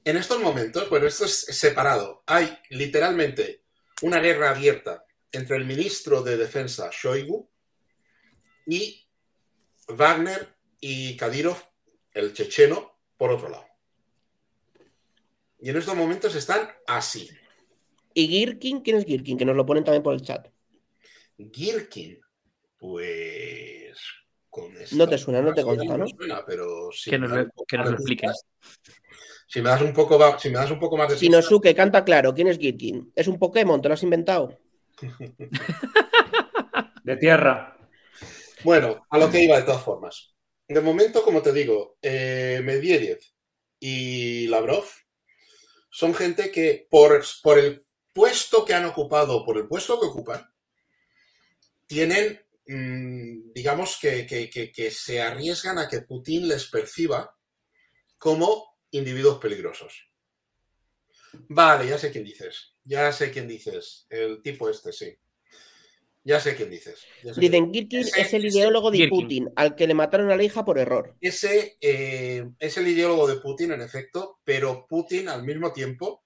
en 0.03 0.17
estos 0.17 0.39
momentos, 0.39 0.89
bueno, 0.89 1.07
esto 1.07 1.25
es 1.25 1.35
separado. 1.35 2.23
Hay 2.25 2.57
literalmente 2.69 3.63
una 4.01 4.19
guerra 4.19 4.49
abierta 4.49 5.05
entre 5.31 5.57
el 5.57 5.65
ministro 5.65 6.21
de 6.21 6.37
Defensa 6.37 6.89
Shoigu 6.91 7.49
y 8.65 9.07
Wagner 9.87 10.55
y 10.79 11.15
Kadyrov, 11.17 11.57
el 12.13 12.33
checheno, 12.33 12.99
por 13.17 13.31
otro 13.31 13.49
lado. 13.49 13.67
Y 15.59 15.69
en 15.69 15.77
estos 15.77 15.95
momentos 15.95 16.35
están 16.35 16.69
así. 16.87 17.29
¿Y 18.13 18.27
Girkin? 18.27 18.81
¿Quién 18.81 18.97
es 18.97 19.05
Girkin? 19.05 19.37
Que 19.37 19.45
nos 19.45 19.55
lo 19.55 19.65
ponen 19.65 19.83
también 19.83 20.03
por 20.03 20.13
el 20.13 20.21
chat. 20.21 20.47
Girkin, 21.37 22.19
pues. 22.77 23.99
no 24.93 25.07
te 25.07 25.17
suena, 25.17 25.41
no 25.41 25.53
te 25.53 25.63
consta, 25.63 25.97
¿no? 25.97 26.05
pero 26.45 26.89
que 27.05 27.17
nos, 27.17 27.31
lo, 27.31 27.47
que 27.67 27.75
expliques. 27.75 28.45
Si 29.47 29.61
me, 29.61 29.69
das 29.69 29.81
un 29.81 29.93
poco, 29.93 30.39
si 30.39 30.49
me 30.49 30.55
das 30.55 30.71
un 30.71 30.79
poco 30.79 30.97
más 30.97 31.09
de. 31.09 31.17
Shinosuke, 31.17 31.75
canta 31.75 32.05
claro. 32.05 32.33
¿Quién 32.33 32.47
es 32.47 32.57
Girkin? 32.57 33.11
¿Es 33.15 33.27
un 33.27 33.37
Pokémon? 33.37 33.81
¿Te 33.81 33.89
lo 33.89 33.93
has 33.93 34.03
inventado? 34.03 34.57
de 37.03 37.17
tierra. 37.17 37.77
Bueno, 38.63 39.05
a 39.09 39.17
lo 39.17 39.29
que 39.29 39.43
iba 39.43 39.57
de 39.57 39.63
todas 39.63 39.83
formas. 39.83 40.33
De 40.67 40.79
momento, 40.79 41.23
como 41.23 41.41
te 41.41 41.51
digo, 41.51 41.97
eh, 42.01 42.61
Medvedev 42.63 43.19
y 43.79 44.47
Lavrov 44.47 44.85
son 45.89 46.13
gente 46.13 46.51
que 46.51 46.87
por, 46.89 47.21
por 47.43 47.59
el 47.59 47.85
puesto 48.13 48.65
que 48.65 48.73
han 48.73 48.85
ocupado, 48.85 49.45
por 49.45 49.57
el 49.57 49.67
puesto 49.67 49.99
que 49.99 50.07
ocupan, 50.07 50.49
tienen, 51.87 52.41
mm, 52.67 53.51
digamos, 53.53 53.97
que, 53.99 54.25
que, 54.25 54.91
se 54.91 55.21
arriesgan 55.21 55.77
a 55.77 55.87
que 55.87 56.01
Putin 56.01 56.47
les 56.47 56.65
perciba 56.67 57.35
como 58.17 58.77
individuos 58.91 59.39
peligrosos. 59.39 60.09
Vale, 61.49 61.87
ya 61.87 61.97
sé 61.97 62.11
quién 62.11 62.23
dices. 62.23 62.75
Ya 62.83 63.11
sé 63.11 63.31
quién 63.31 63.47
dices. 63.47 64.05
El 64.09 64.41
tipo 64.41 64.69
este, 64.69 64.91
sí. 64.91 65.17
Ya 66.23 66.39
sé 66.39 66.55
quién 66.55 66.69
dices. 66.69 67.03
Dicen, 67.35 67.73
Girkin 67.73 68.01
es 68.01 68.33
el 68.33 68.45
ideólogo 68.45 68.91
de 68.91 69.07
Putin, 69.07 69.49
al 69.55 69.75
que 69.75 69.87
le 69.87 69.95
mataron 69.95 70.29
a 70.31 70.35
la 70.35 70.43
hija 70.43 70.63
por 70.63 70.77
error. 70.77 71.15
Ese 71.19 71.77
eh, 71.81 72.47
es 72.59 72.77
el 72.77 72.87
ideólogo 72.87 73.27
de 73.27 73.37
Putin, 73.37 73.71
en 73.71 73.81
efecto, 73.81 74.39
pero 74.43 74.85
Putin 74.87 75.29
al 75.29 75.43
mismo 75.43 75.73
tiempo 75.73 76.23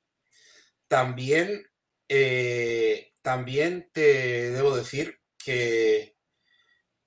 también, 0.88 1.66
eh, 2.08 3.14
también 3.22 3.90
te 3.92 4.52
debo 4.52 4.76
decir 4.76 5.20
que 5.38 6.16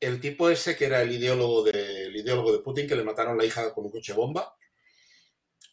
el 0.00 0.20
tipo 0.20 0.48
ese 0.48 0.76
que 0.76 0.86
era 0.86 1.02
el 1.02 1.12
ideólogo, 1.12 1.64
de, 1.64 2.10
ideólogo 2.14 2.52
de 2.52 2.60
Putin, 2.60 2.86
que 2.86 2.96
le 2.96 3.04
mataron 3.04 3.36
la 3.36 3.44
hija 3.44 3.72
con 3.74 3.84
un 3.84 3.90
coche 3.90 4.12
bomba, 4.12 4.54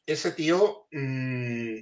ese 0.06 0.32
tío 0.32 0.88
mm, 0.92 1.78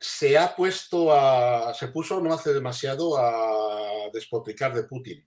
se 0.00 0.38
ha 0.38 0.54
puesto 0.56 1.12
a. 1.12 1.74
se 1.74 1.88
puso 1.88 2.20
no 2.20 2.34
hace 2.34 2.52
demasiado 2.52 3.16
a 3.16 4.10
despotricar 4.12 4.74
de 4.74 4.84
Putin. 4.84 5.26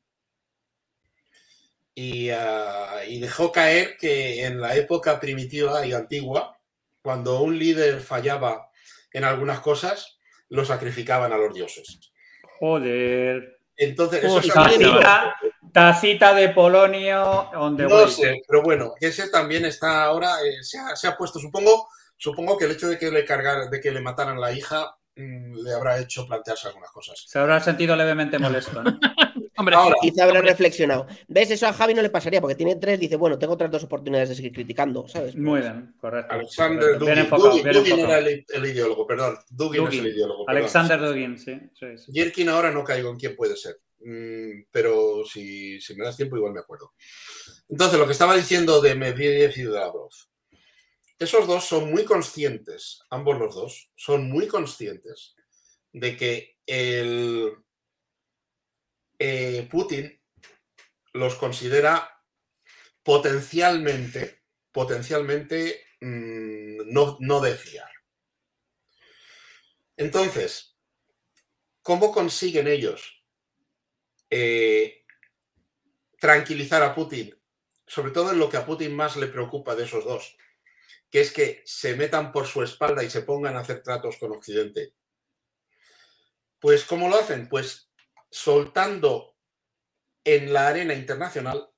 Ah, 1.98 3.04
y, 3.08 3.20
dejó 3.20 3.52
caer 3.52 3.96
que 3.98 4.46
en 4.46 4.60
la 4.60 4.76
época 4.76 5.20
primitiva 5.20 5.86
y 5.86 5.94
antigua, 5.94 6.60
cuando 7.02 7.42
un 7.42 7.58
líder 7.58 8.02
fallaba 8.02 8.70
en 9.12 9.24
algunas 9.24 9.62
cosas, 9.62 10.15
lo 10.50 10.66
sacrificaban 10.66 11.34
a 11.34 11.38
los 11.38 11.54
dioses. 11.54 12.12
Joder. 12.60 13.60
Entonces, 13.78 14.24
eso 14.24 14.40
es 14.40 14.48
tacita, 14.48 15.36
tacita 15.74 16.34
de 16.34 16.50
Polonio. 16.50 17.50
no 17.54 18.08
sé, 18.08 18.42
pero 18.48 18.64
bueno, 18.64 18.94
ese 19.00 19.30
también 19.30 19.66
está 19.66 20.04
ahora, 20.04 20.42
eh, 20.42 20.64
se, 20.64 20.80
ha, 20.80 20.96
se, 20.96 21.08
ha, 21.08 21.18
puesto, 21.18 21.40
supongo, 21.40 21.88
Supongo 22.18 22.58
que 22.58 22.66
el 22.66 22.72
hecho 22.72 22.88
de 22.88 22.98
que 22.98 23.12
le 23.12 23.26
cargar, 23.26 23.70
de 23.70 23.80
que 23.80 23.92
le 23.92 24.02
mataran 24.02 24.40
la 24.40 24.52
hija 24.52 24.96
mm, 25.16 25.56
le 25.64 25.74
habrá 25.74 26.00
hecho 26.00 26.26
plantearse 26.26 26.68
algunas 26.68 26.92
cosas. 26.92 27.24
Se 27.28 27.40
habrá 27.40 27.60
sentido 27.60 27.96
levemente 27.96 28.40
molesto, 28.40 28.84
¿no? 28.84 29.00
hombre, 29.58 29.76
Ahora, 29.76 29.96
quizá 30.02 30.24
habrá 30.24 30.42
reflexionado. 30.42 31.08
¿Ves? 31.28 31.52
Eso 31.52 31.68
a 31.68 31.74
Javi 31.74 31.94
no 31.94 32.02
le 32.02 32.10
pasaría 32.10 32.42
porque 32.42 32.56
tiene 32.56 32.76
tres. 32.76 33.00
Dice, 33.00 33.16
bueno, 33.16 33.38
tengo 33.38 33.54
otras 33.54 33.72
dos 33.72 33.84
oportunidades 33.84 34.30
de 34.30 34.36
seguir 34.36 34.52
criticando, 34.52 35.08
¿sabes? 35.08 35.36
Muy 35.36 35.62
bien, 35.62 35.94
correcto. 36.00 36.34
Alexander 36.34 36.98
Dugin. 36.98 38.00
era 38.00 38.20
el, 38.20 38.66
ideólogo, 38.66 39.06
perdón. 39.08 39.38
Dugin, 39.50 39.88
es 39.88 39.94
el 39.96 40.08
ideólogo. 40.08 40.50
Alexander 40.50 41.00
Dugin, 41.00 41.38
sí. 41.38 41.60
Yerkin 42.08 42.50
ahora 42.50 42.72
no 42.72 42.84
caigo 42.84 43.10
en 43.10 43.18
quién 43.18 43.36
puede 43.36 43.56
ser. 43.56 43.78
Mm, 44.00 44.68
pero 44.72 45.24
si, 45.26 45.80
si, 45.82 45.96
me 45.96 46.06
das 46.06 46.18
tiempo, 46.18 46.38
igual 46.38 46.54
me 46.54 46.60
acuerdo. 46.60 46.94
Entonces, 47.70 47.98
lo 47.98 48.06
que 48.06 48.12
estaba 48.12 48.36
diciendo 48.36 48.82
de 48.82 48.96
Medvedev 48.96 49.54
y 49.56 49.64
de 49.64 49.70
Lavrov. 49.70 50.10
Esos 51.18 51.48
dos 51.48 51.64
son 51.64 51.92
muy 51.92 52.04
conscientes, 52.04 53.02
ambos 53.10 53.40
los 53.40 53.56
dos, 53.56 53.90
son 53.96 54.30
muy 54.30 54.48
conscientes 54.48 55.36
de 55.94 56.18
que 56.18 56.58
el 56.66 57.54
eh, 59.20 59.68
Putin 59.70 60.22
los 61.14 61.36
considera 61.36 62.22
potencialmente, 63.04 64.42
potencialmente 64.72 65.86
mm, 66.02 66.92
no, 66.92 67.18
no 67.20 67.40
de 67.40 67.56
fiar. 67.56 67.90
Entonces, 69.98 70.76
¿cómo 71.82 72.12
consiguen 72.12 72.68
ellos 72.68 73.24
eh, 74.30 75.06
tranquilizar 76.20 76.84
a 76.84 76.94
Putin? 76.94 77.40
Sobre 77.88 78.12
todo 78.12 78.32
en 78.32 78.40
lo 78.40 78.50
que 78.50 78.58
a 78.58 78.66
Putin 78.66 78.96
más 78.96 79.16
le 79.16 79.28
preocupa 79.28 79.76
de 79.76 79.84
esos 79.84 80.04
dos, 80.04 80.36
que 81.10 81.22
es 81.22 81.32
que 81.32 81.62
se 81.66 81.96
metan 81.96 82.32
por 82.32 82.48
su 82.48 82.64
espalda 82.64 83.04
y 83.04 83.10
se 83.10 83.22
pongan 83.22 83.56
a 83.56 83.60
hacer 83.60 83.84
tratos 83.84 84.18
con 84.18 84.32
Occidente. 84.32 84.94
Pues, 86.60 86.84
¿cómo 86.84 87.08
lo 87.08 87.18
hacen? 87.18 87.48
Pues 87.48 87.85
soltando 88.36 89.38
en 90.26 90.52
la 90.52 90.68
arena 90.68 90.94
internacional 90.94 91.72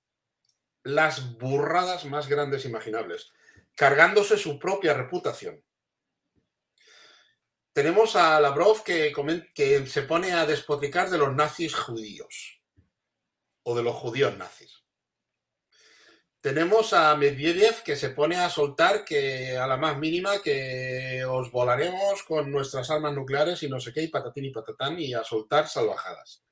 las 0.82 1.38
burradas 1.38 2.06
más 2.06 2.28
grandes 2.28 2.66
imaginables, 2.66 3.32
cargándose 3.76 4.38
su 4.38 4.58
propia 4.58 4.96
reputación. 4.96 5.64
Tenemos 7.74 8.16
a 8.16 8.40
Lavrov 8.40 8.84
que, 8.84 9.14
que 9.54 9.86
se 9.86 10.02
pone 10.02 10.32
a 10.32 10.48
despotricar 10.48 11.12
de 11.12 11.20
los 11.20 11.32
nazis 11.36 11.76
judíos 11.76 12.60
o 13.62 13.76
de 13.76 13.84
los 13.84 13.96
judíos 13.96 14.36
nazis. 14.36 14.84
Tenemos 16.42 16.92
a 16.94 17.16
Medvedev 17.16 17.84
que 17.84 17.96
se 17.96 18.10
pone 18.10 18.36
a 18.36 18.50
soltar 18.50 19.06
que 19.06 19.56
a 19.56 19.68
la 19.68 19.78
más 19.78 20.00
mínima 20.00 20.42
que 20.42 21.24
os 21.24 21.52
volaremos 21.52 22.24
con 22.24 22.52
nuestras 22.52 22.90
armas 22.90 23.14
nucleares 23.14 23.62
y 23.62 23.70
no 23.70 23.80
sé 23.80 23.94
qué, 23.94 24.02
y 24.02 24.08
patatín 24.08 24.46
y 24.46 24.52
patatán, 24.52 25.00
y 25.00 25.14
a 25.14 25.24
soltar 25.24 25.68
salvajadas. 25.68 26.47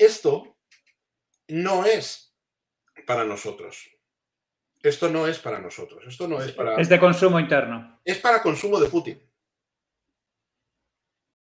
Esto 0.00 0.56
no 1.48 1.84
es 1.84 2.34
para 3.06 3.26
nosotros. 3.26 3.90
Esto 4.82 5.10
no 5.10 5.26
es 5.26 5.38
para 5.38 5.60
nosotros. 5.60 6.02
Esto 6.06 6.26
no 6.26 6.40
es 6.42 6.52
para. 6.52 6.80
Es 6.80 6.88
de 6.88 6.98
consumo 6.98 7.38
interno. 7.38 8.00
Es 8.02 8.16
para 8.16 8.40
consumo 8.40 8.80
de 8.80 8.88
Putin. 8.88 9.22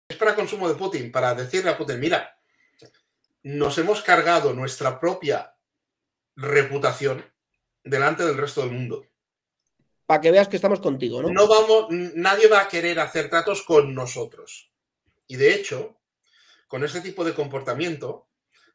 Es 0.09 0.17
para 0.17 0.37
consumo 0.37 0.69
de 0.69 0.77
Putin, 0.77 1.11
para 1.11 1.35
decirle 1.35 1.71
a 1.71 1.77
Putin, 1.77 1.99
mira, 1.99 2.39
nos 3.43 3.77
hemos 3.79 4.03
cargado 4.03 4.53
nuestra 4.53 5.01
propia 5.01 5.57
reputación 6.37 7.25
delante 7.83 8.25
del 8.25 8.37
resto 8.37 8.61
del 8.61 8.71
mundo. 8.71 9.05
Para 10.07 10.21
que 10.21 10.31
veas 10.31 10.47
que 10.47 10.57
estamos 10.57 10.79
contigo, 10.79 11.21
¿no? 11.21 11.31
No 11.31 11.49
vamos, 11.49 11.87
nadie 11.91 12.47
va 12.47 12.61
a 12.61 12.69
querer 12.69 13.01
hacer 13.01 13.29
tratos 13.29 13.63
con 13.63 13.93
nosotros. 13.95 14.71
Y 15.27 15.35
de 15.35 15.55
hecho, 15.55 15.99
con 16.69 16.85
este 16.85 17.01
tipo 17.01 17.25
de 17.25 17.35
comportamiento, 17.35 18.29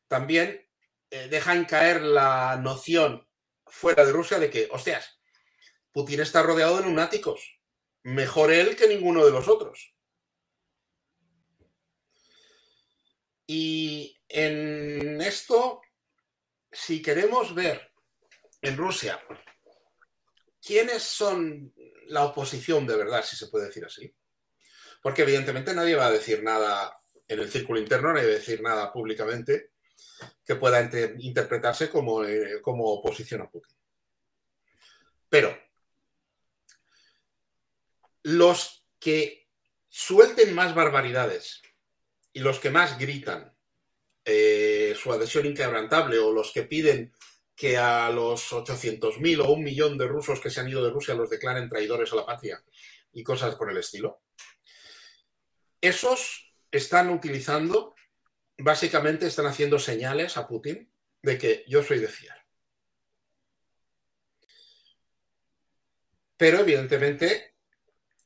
también 0.09 0.67
eh, 1.09 1.29
dejan 1.29 1.63
caer 1.63 2.01
la 2.01 2.57
noción 2.57 3.25
fuera 3.65 4.03
de 4.03 4.11
Rusia 4.11 4.39
de 4.39 4.49
que, 4.49 4.67
hostias, 4.71 5.21
Putin 5.93 6.19
está 6.19 6.43
rodeado 6.43 6.77
de 6.77 6.83
lunáticos. 6.83 7.61
Mejor 8.03 8.51
él 8.51 8.75
que 8.75 8.87
ninguno 8.87 9.25
de 9.25 9.31
los 9.31 9.47
otros. 9.47 9.95
Y 13.47 14.19
en 14.27 15.21
esto 15.21 15.81
si 16.71 17.01
queremos 17.01 17.55
ver 17.55 17.91
en 18.61 18.77
Rusia 18.77 19.21
quiénes 20.61 21.03
son 21.03 21.73
la 22.07 22.25
oposición 22.25 22.85
de 22.85 22.95
verdad, 22.95 23.23
si 23.23 23.35
se 23.35 23.47
puede 23.47 23.67
decir 23.67 23.85
así, 23.85 24.13
porque 25.01 25.21
evidentemente 25.21 25.73
nadie 25.73 25.95
va 25.95 26.07
a 26.07 26.11
decir 26.11 26.43
nada 26.43 26.95
en 27.27 27.39
el 27.39 27.51
círculo 27.51 27.79
interno, 27.79 28.13
nadie 28.13 28.27
va 28.27 28.33
a 28.33 28.39
decir 28.39 28.61
nada 28.61 28.91
públicamente, 28.91 29.71
que 30.45 30.55
pueda 30.55 30.81
interpretarse 31.19 31.89
como, 31.89 32.23
eh, 32.23 32.61
como 32.61 32.85
oposición 32.85 33.41
a 33.41 33.49
Putin. 33.49 33.75
Pero 35.29 35.57
los 38.23 38.85
que 38.99 39.47
suelten 39.87 40.53
más 40.53 40.75
barbaridades 40.75 41.61
y 42.33 42.39
los 42.39 42.59
que 42.59 42.69
más 42.69 42.97
gritan 42.97 43.55
eh, 44.25 44.95
su 44.95 45.11
adhesión 45.11 45.45
inquebrantable 45.45 46.19
o 46.19 46.31
los 46.31 46.51
que 46.51 46.63
piden 46.63 47.13
que 47.55 47.77
a 47.77 48.09
los 48.09 48.53
800.000 48.53 49.41
o 49.41 49.51
un 49.51 49.63
millón 49.63 49.97
de 49.97 50.07
rusos 50.07 50.39
que 50.39 50.49
se 50.49 50.61
han 50.61 50.69
ido 50.69 50.83
de 50.83 50.91
Rusia 50.91 51.13
los 51.13 51.29
declaren 51.29 51.67
traidores 51.67 52.13
a 52.13 52.15
la 52.15 52.25
patria 52.25 52.63
y 53.11 53.23
cosas 53.23 53.55
por 53.55 53.69
el 53.69 53.77
estilo, 53.77 54.21
esos 55.81 56.53
están 56.71 57.09
utilizando, 57.09 57.95
básicamente 58.59 59.27
están 59.27 59.45
haciendo 59.45 59.79
señales 59.79 60.37
a 60.37 60.47
Putin 60.47 60.91
de 61.21 61.37
que 61.37 61.65
yo 61.67 61.83
soy 61.83 61.99
de 61.99 62.07
fiar. 62.07 62.37
Pero 66.37 66.59
evidentemente 66.59 67.55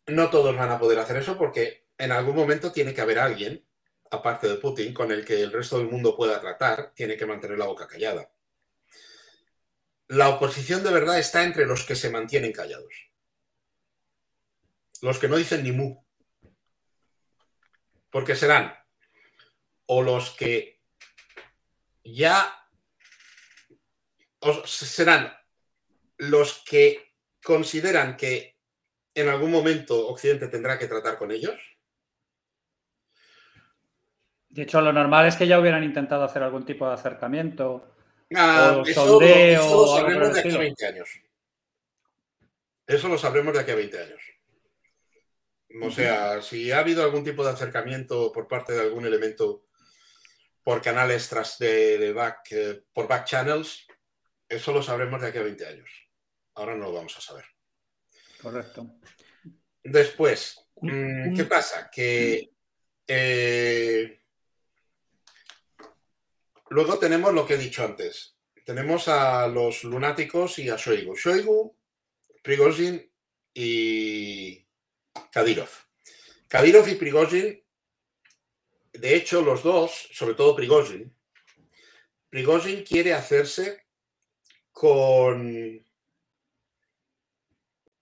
no 0.07 0.29
todos 0.29 0.55
van 0.55 0.69
a 0.69 0.79
poder 0.79 0.99
hacer 0.99 1.17
eso 1.17 1.37
porque 1.37 1.87
en 1.97 2.11
algún 2.11 2.35
momento 2.35 2.71
tiene 2.71 2.93
que 2.93 3.01
haber 3.01 3.19
alguien, 3.19 3.65
aparte 4.11 4.47
de 4.47 4.55
Putin, 4.55 4.93
con 4.93 5.11
el 5.11 5.23
que 5.25 5.41
el 5.41 5.51
resto 5.51 5.77
del 5.77 5.89
mundo 5.89 6.15
pueda 6.15 6.39
tratar, 6.39 6.93
tiene 6.93 7.17
que 7.17 7.25
mantener 7.25 7.57
la 7.57 7.65
boca 7.65 7.87
callada. 7.87 8.31
La 10.07 10.29
oposición 10.29 10.83
de 10.83 10.91
verdad 10.91 11.17
está 11.17 11.43
entre 11.43 11.65
los 11.65 11.85
que 11.85 11.95
se 11.95 12.09
mantienen 12.09 12.51
callados. 12.51 13.11
Los 15.01 15.17
que 15.17 15.27
no 15.27 15.37
dicen 15.37 15.63
ni 15.63 15.71
mu. 15.71 16.03
Porque 18.11 18.35
serán 18.35 18.82
o 19.85 20.01
los 20.01 20.31
que 20.31 20.79
ya 22.03 22.67
o 24.39 24.67
serán 24.67 25.33
los 26.17 26.63
que 26.63 27.13
consideran 27.43 28.17
que 28.17 28.57
en 29.15 29.29
algún 29.29 29.51
momento 29.51 30.07
Occidente 30.07 30.47
tendrá 30.47 30.77
que 30.77 30.87
tratar 30.87 31.17
con 31.17 31.31
ellos. 31.31 31.59
De 34.49 34.63
hecho, 34.63 34.81
lo 34.81 34.93
normal 34.93 35.27
es 35.27 35.35
que 35.35 35.47
ya 35.47 35.59
hubieran 35.59 35.83
intentado 35.83 36.23
hacer 36.23 36.43
algún 36.43 36.65
tipo 36.65 36.87
de 36.87 36.93
acercamiento. 36.93 37.95
Ah, 38.35 38.77
o 38.77 38.85
eso, 38.85 39.19
lo 39.19 39.87
sabremos 39.87 40.33
de 40.33 40.39
aquí 40.39 40.55
a 40.55 40.57
20 40.59 40.85
años. 40.85 41.09
Eso 42.85 43.07
lo 43.07 43.17
sabremos 43.17 43.53
de 43.53 43.59
aquí 43.59 43.71
a 43.71 43.75
20 43.75 43.99
años. 43.99 44.21
O 45.81 45.89
sea, 45.89 46.41
si 46.41 46.71
ha 46.71 46.79
habido 46.79 47.03
algún 47.03 47.23
tipo 47.23 47.43
de 47.43 47.51
acercamiento 47.51 48.31
por 48.31 48.47
parte 48.47 48.73
de 48.73 48.81
algún 48.81 49.05
elemento 49.05 49.65
por 50.63 50.81
canales 50.81 51.27
tras 51.27 51.57
de, 51.59 52.13
back, 52.13 52.47
eh, 52.51 52.83
por 52.93 53.07
back 53.07 53.25
channels, 53.25 53.85
eso 54.47 54.71
lo 54.71 54.81
sabremos 54.81 55.21
de 55.21 55.27
aquí 55.27 55.37
a 55.37 55.43
20 55.43 55.65
años. 55.65 55.89
Ahora 56.55 56.75
no 56.75 56.85
lo 56.85 56.93
vamos 56.93 57.17
a 57.17 57.21
saber. 57.21 57.45
Correcto. 58.41 58.87
Después, 59.83 60.65
mm, 60.81 61.35
¿qué 61.35 61.43
pasa? 61.45 61.89
Que 61.91 62.49
eh, 63.07 64.21
luego 66.69 66.97
tenemos 66.97 67.33
lo 67.33 67.45
que 67.45 67.55
he 67.55 67.57
dicho 67.57 67.83
antes. 67.83 68.37
Tenemos 68.65 69.09
a 69.09 69.47
los 69.47 69.83
lunáticos 69.83 70.59
y 70.59 70.69
a 70.69 70.77
Shoigu. 70.77 71.15
Shoigu, 71.15 71.77
Prigozhin 72.41 73.11
y 73.53 74.65
Kadyrov. 75.31 75.69
Kadyrov 76.47 76.87
y 76.87 76.95
Prigozhin, 76.95 77.62
de 78.93 79.15
hecho, 79.15 79.41
los 79.41 79.63
dos, 79.63 80.07
sobre 80.11 80.35
todo 80.35 80.55
Prigozhin, 80.55 81.15
Prigozhin 82.29 82.83
quiere 82.83 83.13
hacerse 83.13 83.85
con 84.71 85.83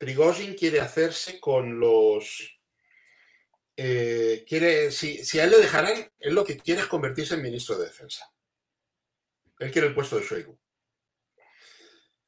Prigozhin 0.01 0.56
quiere 0.56 0.80
hacerse 0.80 1.39
con 1.39 1.80
los... 1.80 2.60
Eh, 3.77 4.43
quiere, 4.47 4.89
si, 4.89 5.39
a 5.39 5.43
él 5.43 5.51
le 5.51 5.60
dejaran, 5.60 6.12
él 6.17 6.34
lo 6.34 6.43
que 6.43 6.58
quiere 6.58 6.82
es 6.82 6.88
convertirse 6.88 7.36
en 7.36 7.43
ministro 7.43 7.77
de 7.77 7.86
Defensa. 7.86 8.34
Él 9.60 9.71
quiere 9.71 9.89
el 9.89 9.93
puesto 9.93 10.17
de 10.17 10.25
Shoigu. 10.25 10.60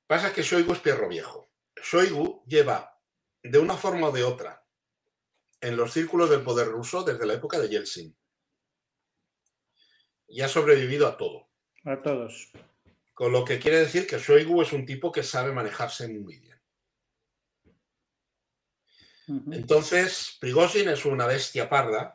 Pasa 0.06 0.32
que 0.32 0.44
Shoigu 0.44 0.72
es 0.74 0.80
perro 0.82 1.10
viejo. 1.10 1.50
Shoigu 1.76 2.44
lleva, 2.46 3.02
de 3.42 3.58
una 3.58 3.76
forma 3.76 4.10
o 4.10 4.12
de 4.12 4.24
otra, 4.24 4.64
en 5.60 5.76
los 5.76 5.92
círculos 5.94 6.30
del 6.30 6.44
poder 6.44 6.68
ruso 6.68 7.02
desde 7.04 7.26
la 7.26 7.34
época 7.34 7.58
de 7.58 7.70
Yeltsin. 7.70 8.16
Y 10.28 10.42
ha 10.42 10.48
sobrevivido 10.48 11.08
a 11.08 11.18
todo. 11.18 11.50
A 11.86 12.02
todos. 12.02 12.52
Con 13.14 13.32
lo 13.32 13.46
que 13.46 13.60
quiere 13.60 13.80
decir 13.80 14.08
que 14.08 14.18
Shoigu 14.18 14.62
es 14.62 14.74
un 14.74 14.86
tipo 14.86 15.12
que 15.12 15.24
sabe 15.24 15.52
manejarse 15.52 16.08
muy 16.08 16.40
bien. 16.40 16.54
Entonces, 19.52 20.38
Prigozhin 20.40 20.90
es 20.90 21.06
una 21.06 21.26
bestia 21.28 21.70
parda 21.70 22.14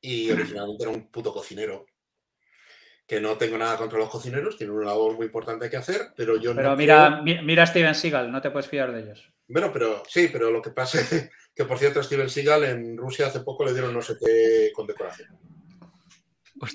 y 0.00 0.30
originalmente 0.30 0.84
era 0.84 0.92
un 0.92 1.10
puto 1.10 1.32
cocinero. 1.32 1.86
Que 3.06 3.20
no 3.20 3.36
tengo 3.36 3.56
nada 3.56 3.76
contra 3.76 3.98
los 3.98 4.10
cocineros, 4.10 4.56
tienen 4.56 4.76
una 4.76 4.86
labor 4.86 5.16
muy 5.16 5.26
importante 5.26 5.70
que 5.70 5.78
hacer, 5.78 6.12
pero 6.14 6.36
yo 6.36 6.54
pero 6.54 6.76
mira, 6.76 7.22
mira 7.22 7.62
a 7.62 7.66
Steven 7.66 7.94
Seagal, 7.94 8.30
no 8.30 8.40
te 8.42 8.50
puedes 8.50 8.68
fiar 8.68 8.92
de 8.92 9.00
ellos. 9.00 9.32
Bueno, 9.46 9.72
pero 9.72 10.02
sí, 10.06 10.28
pero 10.30 10.50
lo 10.50 10.60
que 10.60 10.70
pasa 10.70 11.00
es 11.00 11.30
que, 11.54 11.64
por 11.64 11.78
cierto, 11.78 12.02
Steven 12.02 12.28
Seagal 12.28 12.64
en 12.64 12.96
Rusia 12.98 13.26
hace 13.26 13.40
poco 13.40 13.64
le 13.64 13.72
dieron 13.72 13.94
no 13.94 14.02
sé 14.02 14.16
qué 14.20 14.70
condecoración. 14.74 15.38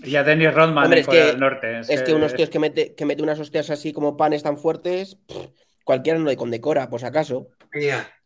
Y 0.04 0.16
a 0.16 0.24
Dennis 0.24 0.54
Rodman 0.54 0.94
es 0.94 1.08
que, 1.08 1.34
norte. 1.38 1.80
Es, 1.80 2.02
que, 2.04 2.14
unos 2.14 2.34
tíos 2.34 2.50
que 2.50 2.60
mete, 2.60 2.96
que 2.96 3.06
mete 3.06 3.24
unas 3.24 3.40
hostias 3.40 3.70
así 3.70 3.92
como 3.92 4.16
panes 4.16 4.44
tan 4.44 4.58
fuertes, 4.58 5.18
cualquiera 5.84 6.20
no 6.20 6.26
le 6.26 6.38
condecora, 6.38 6.90
por 6.90 7.00
si 7.00 7.06
acaso. 7.06 7.50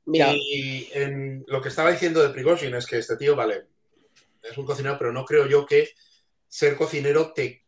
Mira, 0.06 0.34
y 0.34 0.90
en 0.94 1.44
lo 1.48 1.62
que 1.62 1.70
estaba 1.70 1.92
diciendo 1.92 2.22
de 2.22 2.30
Prigozhin 2.30 2.74
es 2.76 2.86
que 2.88 2.98
este 2.98 3.18
tío, 3.18 3.36
vale, 3.36 3.66
es 4.42 4.58
un 4.58 4.66
cocinero, 4.66 4.98
pero 4.98 5.12
no 5.12 5.26
creo 5.26 5.48
yo 5.48 5.66
que 5.66 5.90
ser 6.48 6.76
cocinero 6.76 7.34
te, 7.34 7.66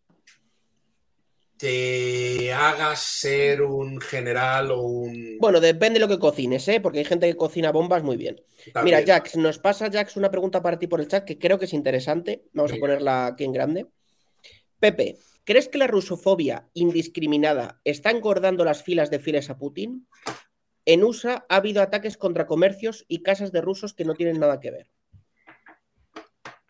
te 1.59 2.53
haga 2.53 2.95
ser 2.95 3.61
un 3.63 3.99
general 3.99 4.71
o 4.71 4.79
un. 4.79 5.37
Bueno, 5.39 5.59
depende 5.59 5.99
de 5.99 6.05
lo 6.05 6.07
que 6.07 6.17
cocines, 6.17 6.65
¿eh? 6.69 6.79
Porque 6.79 6.99
hay 6.99 7.05
gente 7.05 7.27
que 7.27 7.35
cocina 7.35 7.73
bombas 7.73 8.01
muy 8.01 8.15
bien. 8.15 8.41
Mira, 8.81 9.03
Jax, 9.05 9.35
nos 9.35 9.59
pasa, 9.59 9.91
Jax, 9.91 10.15
una 10.15 10.31
pregunta 10.31 10.61
para 10.61 10.79
ti 10.79 10.87
por 10.87 11.01
el 11.01 11.09
chat 11.09 11.25
que 11.25 11.37
creo 11.37 11.59
que 11.59 11.65
es 11.65 11.73
interesante. 11.73 12.45
Vamos 12.53 12.71
a 12.71 12.77
ponerla 12.77 13.27
aquí 13.27 13.43
en 13.43 13.51
grande. 13.51 13.87
Pepe, 14.79 15.17
¿crees 15.43 15.67
que 15.67 15.77
la 15.77 15.87
rusofobia 15.87 16.69
indiscriminada 16.73 17.81
está 17.83 18.09
engordando 18.11 18.63
las 18.63 18.81
filas 18.81 19.11
de 19.11 19.19
files 19.19 19.49
a 19.49 19.57
Putin? 19.57 20.07
En 20.85 21.03
USA 21.03 21.45
ha 21.49 21.57
habido 21.57 21.81
ataques 21.81 22.15
contra 22.15 22.47
comercios 22.47 23.03
y 23.09 23.21
casas 23.21 23.51
de 23.51 23.59
rusos 23.59 23.93
que 23.93 24.05
no 24.05 24.15
tienen 24.15 24.39
nada 24.39 24.61
que 24.61 24.71
ver. 24.71 24.87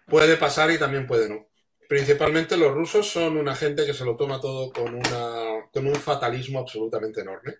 Puede 0.07 0.35
pasar 0.35 0.71
y 0.71 0.79
también 0.79 1.05
puede 1.05 1.29
no. 1.29 1.48
Principalmente 1.89 2.55
los 2.55 2.71
rusos 2.71 3.09
son 3.09 3.35
una 3.35 3.55
gente 3.55 3.83
que 3.83 3.95
se 3.95 4.05
lo 4.05 4.15
toma 4.15 4.39
todo 4.39 4.71
con, 4.71 4.93
una, 4.93 5.67
con 5.73 5.87
un 5.87 5.95
fatalismo 5.95 6.59
absolutamente 6.59 7.21
enorme. 7.21 7.55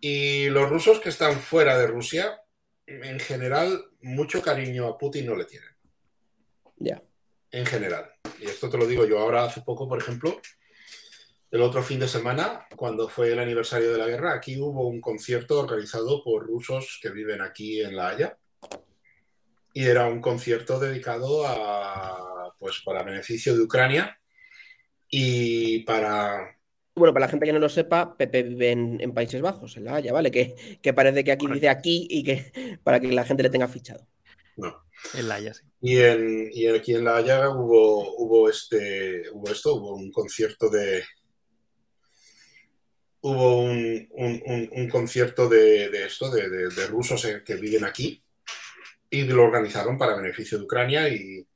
Y 0.00 0.48
los 0.48 0.68
rusos 0.68 0.98
que 0.98 1.10
están 1.10 1.38
fuera 1.38 1.78
de 1.78 1.86
Rusia, 1.86 2.42
en 2.84 3.20
general, 3.20 3.84
mucho 4.00 4.42
cariño 4.42 4.88
a 4.88 4.98
Putin 4.98 5.26
no 5.26 5.36
le 5.36 5.44
tienen. 5.44 5.68
Ya. 6.78 7.00
En 7.52 7.64
general. 7.64 8.10
Y 8.40 8.46
esto 8.46 8.68
te 8.68 8.76
lo 8.76 8.88
digo 8.88 9.06
yo 9.06 9.20
ahora 9.20 9.44
hace 9.44 9.60
poco, 9.60 9.88
por 9.88 10.00
ejemplo, 10.00 10.40
el 11.52 11.62
otro 11.62 11.80
fin 11.84 12.00
de 12.00 12.08
semana, 12.08 12.66
cuando 12.74 13.08
fue 13.08 13.30
el 13.30 13.38
aniversario 13.38 13.92
de 13.92 13.98
la 13.98 14.08
guerra, 14.08 14.34
aquí 14.34 14.60
hubo 14.60 14.88
un 14.88 15.00
concierto 15.00 15.60
organizado 15.60 16.24
por 16.24 16.44
rusos 16.44 16.98
que 17.00 17.10
viven 17.10 17.40
aquí 17.40 17.82
en 17.82 17.94
La 17.94 18.08
Haya. 18.08 18.36
Y 19.72 19.84
era 19.84 20.06
un 20.08 20.20
concierto 20.20 20.80
dedicado 20.80 21.46
a, 21.46 22.27
pues, 22.58 22.80
para 22.84 23.02
beneficio 23.02 23.56
de 23.56 23.62
Ucrania 23.62 24.18
y 25.08 25.80
para... 25.80 26.56
Bueno, 26.94 27.14
para 27.14 27.26
la 27.26 27.30
gente 27.30 27.46
que 27.46 27.52
no 27.52 27.60
lo 27.60 27.68
sepa, 27.68 28.16
Pepe 28.16 28.42
vive 28.42 28.70
en, 28.72 29.14
Países 29.14 29.40
Bajos, 29.40 29.76
en 29.76 29.84
La 29.84 29.94
Haya, 29.94 30.12
¿vale? 30.12 30.30
Que, 30.30 30.78
que 30.82 30.92
parece 30.92 31.22
que 31.22 31.32
aquí 31.32 31.46
dice 31.46 31.68
aquí 31.68 32.08
y 32.10 32.24
que 32.24 32.78
para 32.82 32.98
que 32.98 33.12
la 33.12 33.24
gente 33.24 33.44
le 33.44 33.50
tenga 33.50 33.68
fichado. 33.68 34.06
No. 34.56 34.84
En 35.14 35.28
La 35.28 35.36
Haya, 35.36 35.54
sí. 35.54 35.62
Y, 35.80 35.98
en, 36.00 36.50
y 36.52 36.66
aquí 36.66 36.94
en 36.94 37.04
La 37.04 37.16
Haya 37.16 37.50
hubo, 37.50 38.16
hubo, 38.16 38.50
este, 38.50 39.30
hubo 39.32 39.48
esto, 39.50 39.76
hubo 39.76 39.94
un 39.94 40.10
concierto 40.10 40.68
de, 40.68 41.04
hubo 43.20 43.62
un, 43.62 44.88
concierto 44.90 45.48
de, 45.48 46.04
esto, 46.04 46.30
de, 46.30 46.86
rusos 46.88 47.26
que 47.44 47.54
viven 47.56 47.84
aquí, 47.84 48.22
y 49.10 49.24
lo 49.24 49.44
organizaron 49.44 49.98
para 49.98 50.16
beneficio 50.16 50.58
de 50.58 50.64
Ucrania 50.64 51.08
y 51.08 51.46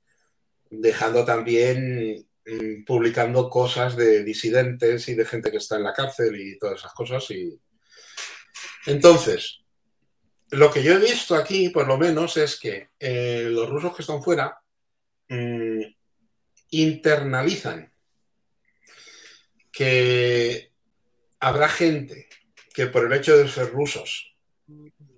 dejando 0.73 1.25
también 1.25 2.27
mm, 2.47 2.85
publicando 2.85 3.51
cosas 3.51 3.95
de 3.95 4.25
disidentes 4.25 5.07
y 5.09 5.15
de 5.15 5.27
gente 5.27 5.51
que 5.51 5.59
está 5.59 5.77
en 5.77 5.85
la 5.85 5.93
cárcel 5.93 6.35
y 6.41 6.59
todas 6.59 6.81
esas 6.81 6.93
cosas. 6.95 7.31
Y... 7.31 7.61
Entonces, 8.87 9.61
lo 10.51 10.71
que 10.71 10.83
yo 10.83 10.95
he 10.95 10.99
visto 10.99 11.35
aquí, 11.35 11.69
por 11.69 11.87
lo 11.87 11.99
menos, 11.99 12.37
es 12.39 12.59
que 12.59 12.89
eh, 12.99 13.49
los 13.51 13.69
rusos 13.69 13.95
que 13.95 14.03
están 14.03 14.23
fuera 14.23 14.59
mm, 15.29 15.83
internalizan 16.71 17.93
que 19.71 20.73
habrá 21.41 21.69
gente 21.69 22.29
que 22.75 22.87
por 22.87 23.07
el 23.07 23.13
hecho 23.13 23.37
de 23.37 23.49
ser 23.49 23.71
rusos 23.71 24.35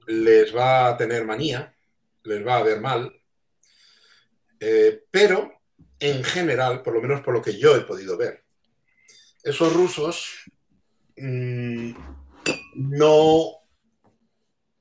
les 0.07 0.55
va 0.55 0.89
a 0.89 0.97
tener 0.97 1.25
manía, 1.25 1.75
les 2.25 2.45
va 2.45 2.57
a 2.57 2.63
ver 2.63 2.81
mal, 2.81 3.13
eh, 4.67 5.05
pero 5.11 5.61
en 6.01 6.25
general, 6.25 6.83
por 6.83 6.95
lo 6.95 7.03
menos 7.03 7.21
por 7.21 7.35
lo 7.35 7.43
que 7.43 7.59
yo 7.59 7.77
he 7.77 7.83
podido 7.83 8.17
ver, 8.17 8.45
esos 9.43 9.75
rusos 9.75 10.51
mm, 11.19 11.93
no, 12.77 13.63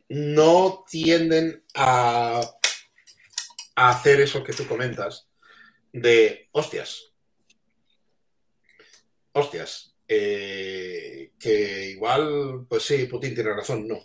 no 0.07 0.85
tienden 0.89 1.65
a, 1.75 2.41
hacer 3.75 4.21
eso 4.21 4.41
que 4.41 4.53
tú 4.53 4.65
comentas 4.65 5.27
de 5.91 6.47
hostias. 6.53 7.13
Hostias. 9.33 9.97
Eh, 10.07 11.33
que 11.37 11.89
igual, 11.89 12.67
pues 12.69 12.83
sí, 12.83 13.05
Putin 13.07 13.35
tiene 13.35 13.53
razón, 13.53 13.85
no. 13.85 13.99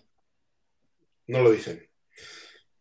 No 1.29 1.41
lo 1.41 1.53
dicen. 1.53 1.89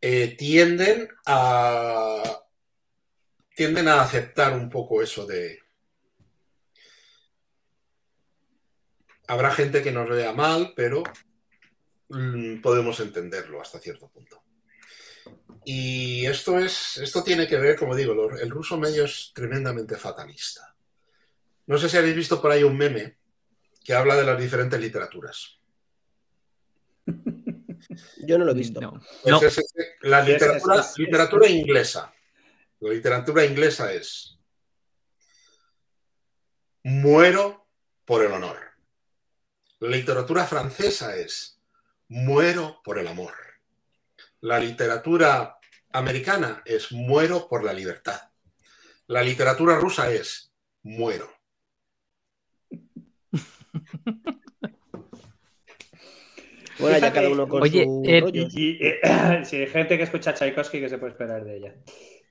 Eh, 0.02 0.36
tienden 0.36 1.10
a. 1.28 2.47
tienden 3.58 3.88
a 3.88 4.02
aceptar 4.02 4.54
un 4.54 4.70
poco 4.70 5.02
eso 5.02 5.26
de. 5.26 5.60
Habrá 9.28 9.52
gente 9.52 9.82
que 9.82 9.92
nos 9.92 10.08
vea 10.08 10.32
mal, 10.32 10.74
pero 10.76 11.02
mm, 12.10 12.62
podemos 12.62 13.00
entenderlo 13.00 13.60
hasta 13.60 13.80
cierto 13.80 14.10
punto. 14.10 14.44
Y 15.66 16.24
esto 16.28 16.60
es, 16.60 16.98
esto 16.98 17.24
tiene 17.24 17.48
que 17.48 17.58
ver, 17.58 17.76
como 17.76 17.96
digo, 17.96 18.30
el 18.38 18.50
ruso 18.52 18.78
medio 18.78 19.06
es 19.06 19.32
tremendamente 19.34 19.98
fatalista. 19.98 20.76
No 21.66 21.80
sé 21.80 21.90
si 21.90 21.98
habéis 21.98 22.16
visto 22.16 22.40
por 22.40 22.52
ahí 22.52 22.62
un 22.62 22.78
meme 22.78 23.18
que 23.84 23.96
habla 23.96 24.16
de 24.16 24.24
las 24.24 24.40
diferentes 24.40 24.80
literaturas. 24.80 25.58
Yo 28.20 28.38
no 28.38 28.46
lo 28.46 28.52
he 28.52 28.56
visto. 28.56 28.80
Pues 29.24 29.62
la 30.02 30.22
literatura, 30.22 30.86
literatura 30.96 31.50
inglesa. 31.50 32.14
La 32.80 32.92
literatura 32.92 33.44
inglesa 33.46 33.92
es 33.92 34.40
muero 36.84 37.68
por 38.06 38.24
el 38.24 38.32
honor. 38.32 38.58
La 39.80 39.90
literatura 39.90 40.46
francesa 40.46 41.16
es 41.16 41.60
muero 42.08 42.82
por 42.84 43.00
el 43.00 43.08
amor. 43.08 43.34
La 44.42 44.60
literatura 44.60 45.58
americana 45.92 46.62
es 46.66 46.92
muero 46.92 47.48
por 47.48 47.64
la 47.64 47.74
libertad. 47.74 48.22
La 49.08 49.22
literatura 49.22 49.78
rusa 49.78 50.12
es 50.12 50.54
muero. 50.84 51.32
Bueno, 56.80 57.00
ya 57.00 57.12
cada 57.12 57.30
uno 57.30 57.48
con 57.48 57.64
Oye, 57.64 57.86
su 57.86 58.04
eh, 58.06 58.24
Y, 58.54 58.86
eh, 58.86 59.00
si 59.46 59.56
hay 59.56 59.68
gente 59.68 59.98
que 59.98 60.04
escucha 60.04 60.34
Tchaikovsky, 60.34 60.80
¿qué 60.80 60.90
se 60.90 60.98
puede 60.98 61.14
esperar 61.14 61.44
de 61.44 61.58
ella? 61.58 61.76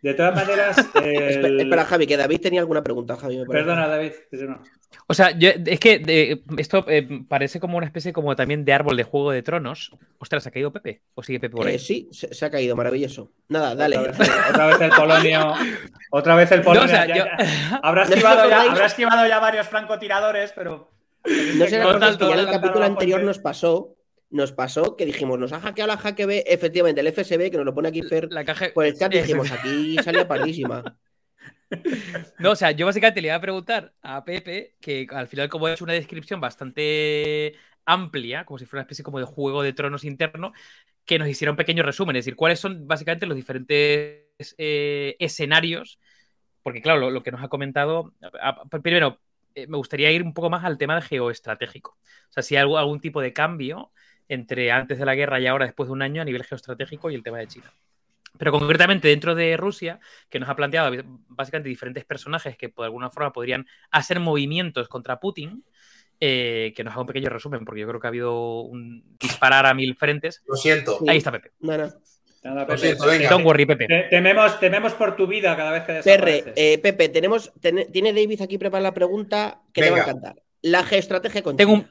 De 0.02 0.14
todas 0.14 0.34
maneras. 0.34 0.76
Espera, 0.94 1.84
Javi, 1.84 2.06
que 2.06 2.16
David 2.16 2.40
tenía 2.40 2.60
alguna 2.60 2.82
pregunta, 2.82 3.16
Javi. 3.16 3.44
Perdona, 3.46 3.88
David, 3.88 4.12
no. 4.32 4.62
O 5.08 5.14
sea, 5.14 5.28
es 5.28 5.80
que 5.80 6.42
esto 6.58 6.84
eh, 6.88 7.06
parece 7.28 7.60
como 7.60 7.76
una 7.76 7.86
especie 7.86 8.12
como 8.12 8.34
también 8.36 8.64
de 8.64 8.72
árbol 8.72 8.96
de 8.96 9.04
Juego 9.04 9.30
de 9.30 9.42
Tronos. 9.42 9.92
Ostras, 10.18 10.46
¿ha 10.46 10.50
caído 10.50 10.72
Pepe? 10.72 11.02
¿O 11.14 11.22
sigue 11.22 11.40
Pepe 11.40 11.56
por 11.56 11.66
ahí? 11.66 11.78
sí, 11.78 12.08
se, 12.12 12.44
ha 12.44 12.50
caído, 12.50 12.76
maravilloso. 12.76 13.32
Nada, 13.48 13.74
dale. 13.74 13.98
Otra 13.98 14.66
vez, 14.66 14.80
el 14.80 14.90
Polonio. 14.90 15.54
Otra 16.10 16.34
vez 16.34 16.52
el 16.52 16.62
Polonio. 16.62 16.96
habrá, 17.82 18.02
esquivado 18.04 18.48
ya, 18.48 18.62
habrá 18.62 18.86
esquivado 18.86 19.26
ya 19.26 19.38
varios 19.38 19.68
francotiradores, 19.68 20.52
pero. 20.52 20.90
No 21.24 21.64
sé, 21.64 21.70
que 22.18 22.26
ya 22.26 22.34
en 22.34 22.38
el 22.38 22.50
capítulo 22.50 22.84
anterior 22.84 23.22
nos 23.22 23.38
pasó 23.38 23.95
nos 24.30 24.52
pasó 24.52 24.96
que 24.96 25.06
dijimos, 25.06 25.38
nos 25.38 25.52
ha 25.52 25.60
hackeado 25.60 25.88
la 25.88 25.96
hack 25.96 26.26
B, 26.26 26.44
efectivamente, 26.46 27.00
el 27.00 27.08
FSB, 27.08 27.50
que 27.50 27.56
nos 27.56 27.66
lo 27.66 27.74
pone 27.74 27.88
aquí 27.88 28.02
Fer, 28.02 28.32
la 28.32 28.44
caja... 28.44 28.68
por 28.74 28.84
el 28.84 28.96
chat, 28.96 29.12
dijimos, 29.12 29.50
aquí 29.50 29.96
salía 30.02 30.26
pardísima. 30.26 30.82
No, 32.38 32.52
o 32.52 32.56
sea, 32.56 32.70
yo 32.70 32.86
básicamente 32.86 33.20
le 33.20 33.26
iba 33.26 33.34
a 33.34 33.40
preguntar 33.40 33.92
a 34.00 34.24
Pepe, 34.24 34.76
que 34.80 35.04
al 35.10 35.26
final 35.26 35.48
como 35.48 35.66
he 35.66 35.72
hecho 35.72 35.82
una 35.82 35.94
descripción 35.94 36.40
bastante 36.40 37.54
amplia, 37.84 38.44
como 38.44 38.58
si 38.58 38.66
fuera 38.66 38.82
una 38.82 38.84
especie 38.84 39.02
como 39.04 39.18
de 39.18 39.24
juego 39.24 39.64
de 39.64 39.72
tronos 39.72 40.04
interno, 40.04 40.52
que 41.04 41.18
nos 41.18 41.28
hiciera 41.28 41.50
un 41.50 41.56
pequeño 41.56 41.82
resumen, 41.82 42.16
es 42.16 42.24
decir, 42.24 42.36
cuáles 42.36 42.60
son 42.60 42.86
básicamente 42.86 43.26
los 43.26 43.36
diferentes 43.36 44.54
eh, 44.58 45.16
escenarios, 45.18 45.98
porque 46.62 46.82
claro, 46.82 47.10
lo, 47.10 47.22
que 47.22 47.32
nos 47.32 47.42
ha 47.42 47.48
comentado, 47.48 48.12
primero, 48.82 49.20
eh, 49.54 49.66
me 49.66 49.76
gustaría 49.76 50.10
ir 50.12 50.22
un 50.22 50.34
poco 50.34 50.50
más 50.50 50.64
al 50.64 50.78
tema 50.78 50.96
de 50.96 51.02
geoestratégico, 51.02 51.98
o 52.28 52.32
sea, 52.32 52.42
si 52.42 52.56
hay 52.56 52.62
algún 52.62 53.00
tipo 53.00 53.20
de 53.20 53.32
cambio 53.32 53.92
entre 54.28 54.70
antes 54.72 54.98
de 54.98 55.06
la 55.06 55.14
guerra 55.14 55.40
y 55.40 55.46
ahora, 55.46 55.66
después 55.66 55.88
de 55.88 55.92
un 55.92 56.02
año, 56.02 56.22
a 56.22 56.24
nivel 56.24 56.44
geoestratégico 56.44 57.10
y 57.10 57.14
el 57.14 57.22
tema 57.22 57.38
de 57.38 57.46
China. 57.46 57.72
Pero 58.38 58.52
concretamente 58.52 59.08
dentro 59.08 59.34
de 59.34 59.56
Rusia, 59.56 59.98
que 60.28 60.38
nos 60.38 60.48
ha 60.48 60.56
planteado 60.56 60.94
básicamente 61.28 61.68
diferentes 61.68 62.04
personajes 62.04 62.56
que 62.56 62.68
de 62.68 62.84
alguna 62.84 63.10
forma 63.10 63.32
podrían 63.32 63.66
hacer 63.90 64.20
movimientos 64.20 64.88
contra 64.88 65.20
Putin, 65.20 65.64
eh, 66.20 66.72
que 66.74 66.84
nos 66.84 66.92
haga 66.92 67.02
un 67.02 67.06
pequeño 67.06 67.28
resumen, 67.28 67.64
porque 67.64 67.80
yo 67.80 67.88
creo 67.88 68.00
que 68.00 68.06
ha 68.06 68.08
habido 68.08 68.60
un 68.60 69.16
disparar 69.18 69.66
a 69.66 69.74
mil 69.74 69.96
frentes. 69.96 70.42
Lo 70.46 70.56
siento. 70.56 70.98
Ahí 71.06 71.18
está 71.18 71.32
Pepe. 71.32 71.52
Nada. 71.60 71.98
Lo 72.68 72.78
siento, 72.78 73.06
venga. 73.06 73.28
Don't 73.28 73.44
worry, 73.44 73.66
Pepe. 73.66 73.86
Tememos, 74.08 74.60
tememos, 74.60 74.94
por 74.94 75.16
tu 75.16 75.26
vida 75.26 75.56
cada 75.56 75.72
vez 75.72 75.82
que 75.82 75.92
desapareces. 75.92 76.52
Eh, 76.56 76.78
Pepe, 76.78 77.08
tenemos, 77.08 77.52
tiene 77.60 78.12
David 78.12 78.42
aquí 78.42 78.56
preparada 78.56 78.90
la 78.90 78.94
pregunta 78.94 79.62
que 79.72 79.82
te 79.82 79.90
va 79.90 79.98
a 79.98 80.00
encantar. 80.02 80.36
La 80.62 80.82
geoestrategia 80.84 81.42
con 81.42 81.56
Tengo 81.56 81.74
un, 81.74 81.90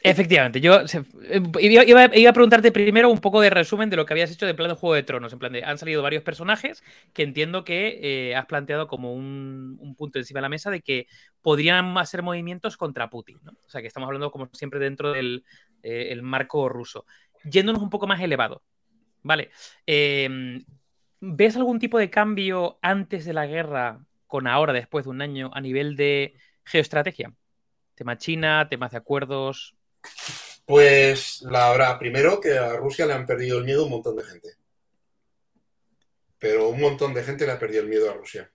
Efectivamente, 0.00 0.60
yo 0.60 0.80
eh, 0.80 1.42
iba, 1.60 2.04
a 2.04 2.32
preguntarte 2.32 2.70
primero 2.70 3.10
un 3.10 3.18
poco 3.18 3.40
de 3.40 3.50
resumen 3.50 3.90
de 3.90 3.96
lo 3.96 4.06
que 4.06 4.14
habías 4.14 4.30
hecho 4.30 4.46
de 4.46 4.54
plan 4.54 4.68
de 4.68 4.76
Juego 4.76 4.94
de 4.94 5.02
Tronos. 5.02 5.32
En 5.32 5.40
plan 5.40 5.52
de, 5.52 5.64
han 5.64 5.76
salido 5.76 6.02
varios 6.02 6.22
personajes 6.22 6.84
que 7.12 7.24
entiendo 7.24 7.64
que 7.64 7.98
eh, 8.00 8.36
has 8.36 8.46
planteado 8.46 8.86
como 8.86 9.12
un, 9.12 9.94
punto 9.96 10.18
encima 10.20 10.38
de 10.38 10.42
la 10.42 10.48
mesa 10.48 10.70
de 10.70 10.82
que 10.82 11.08
podrían 11.42 11.98
hacer 11.98 12.22
movimientos 12.22 12.76
contra 12.76 13.10
Putin. 13.10 13.40
O 13.48 13.68
sea, 13.68 13.80
que 13.80 13.88
estamos 13.88 14.06
hablando 14.06 14.30
como 14.30 14.48
siempre 14.52 14.78
dentro 14.78 15.12
del 15.12 15.44
eh, 15.82 16.14
marco 16.22 16.68
ruso. 16.68 17.04
Yéndonos 17.42 17.82
un 17.82 17.90
poco 17.90 18.06
más 18.06 18.20
elevado, 18.20 18.62
¿vale? 19.22 19.50
Em, 19.84 20.64
¿Ves 21.20 21.56
algún 21.56 21.80
tipo 21.80 21.98
de 21.98 22.10
cambio 22.10 22.78
antes 22.82 23.24
de 23.24 23.32
la 23.32 23.46
guerra 23.46 24.06
con 24.28 24.46
ahora, 24.46 24.72
después 24.72 25.06
de 25.06 25.10
un 25.10 25.22
año, 25.22 25.50
a 25.52 25.60
nivel 25.60 25.96
de 25.96 26.36
geoestrategia? 26.64 27.32
Tema 27.96 28.16
China, 28.16 28.68
temas 28.68 28.92
de 28.92 28.98
acuerdos, 28.98 29.77
pues 30.64 31.42
la 31.42 31.68
habrá. 31.68 31.98
Primero 31.98 32.40
que 32.40 32.58
a 32.58 32.76
Rusia 32.76 33.06
le 33.06 33.14
han 33.14 33.26
perdido 33.26 33.58
el 33.58 33.64
miedo 33.64 33.84
un 33.84 33.90
montón 33.90 34.16
de 34.16 34.24
gente. 34.24 34.48
Pero 36.38 36.68
un 36.68 36.80
montón 36.80 37.14
de 37.14 37.24
gente 37.24 37.46
le 37.46 37.52
ha 37.52 37.58
perdido 37.58 37.82
el 37.82 37.88
miedo 37.88 38.10
a 38.10 38.14
Rusia. 38.14 38.50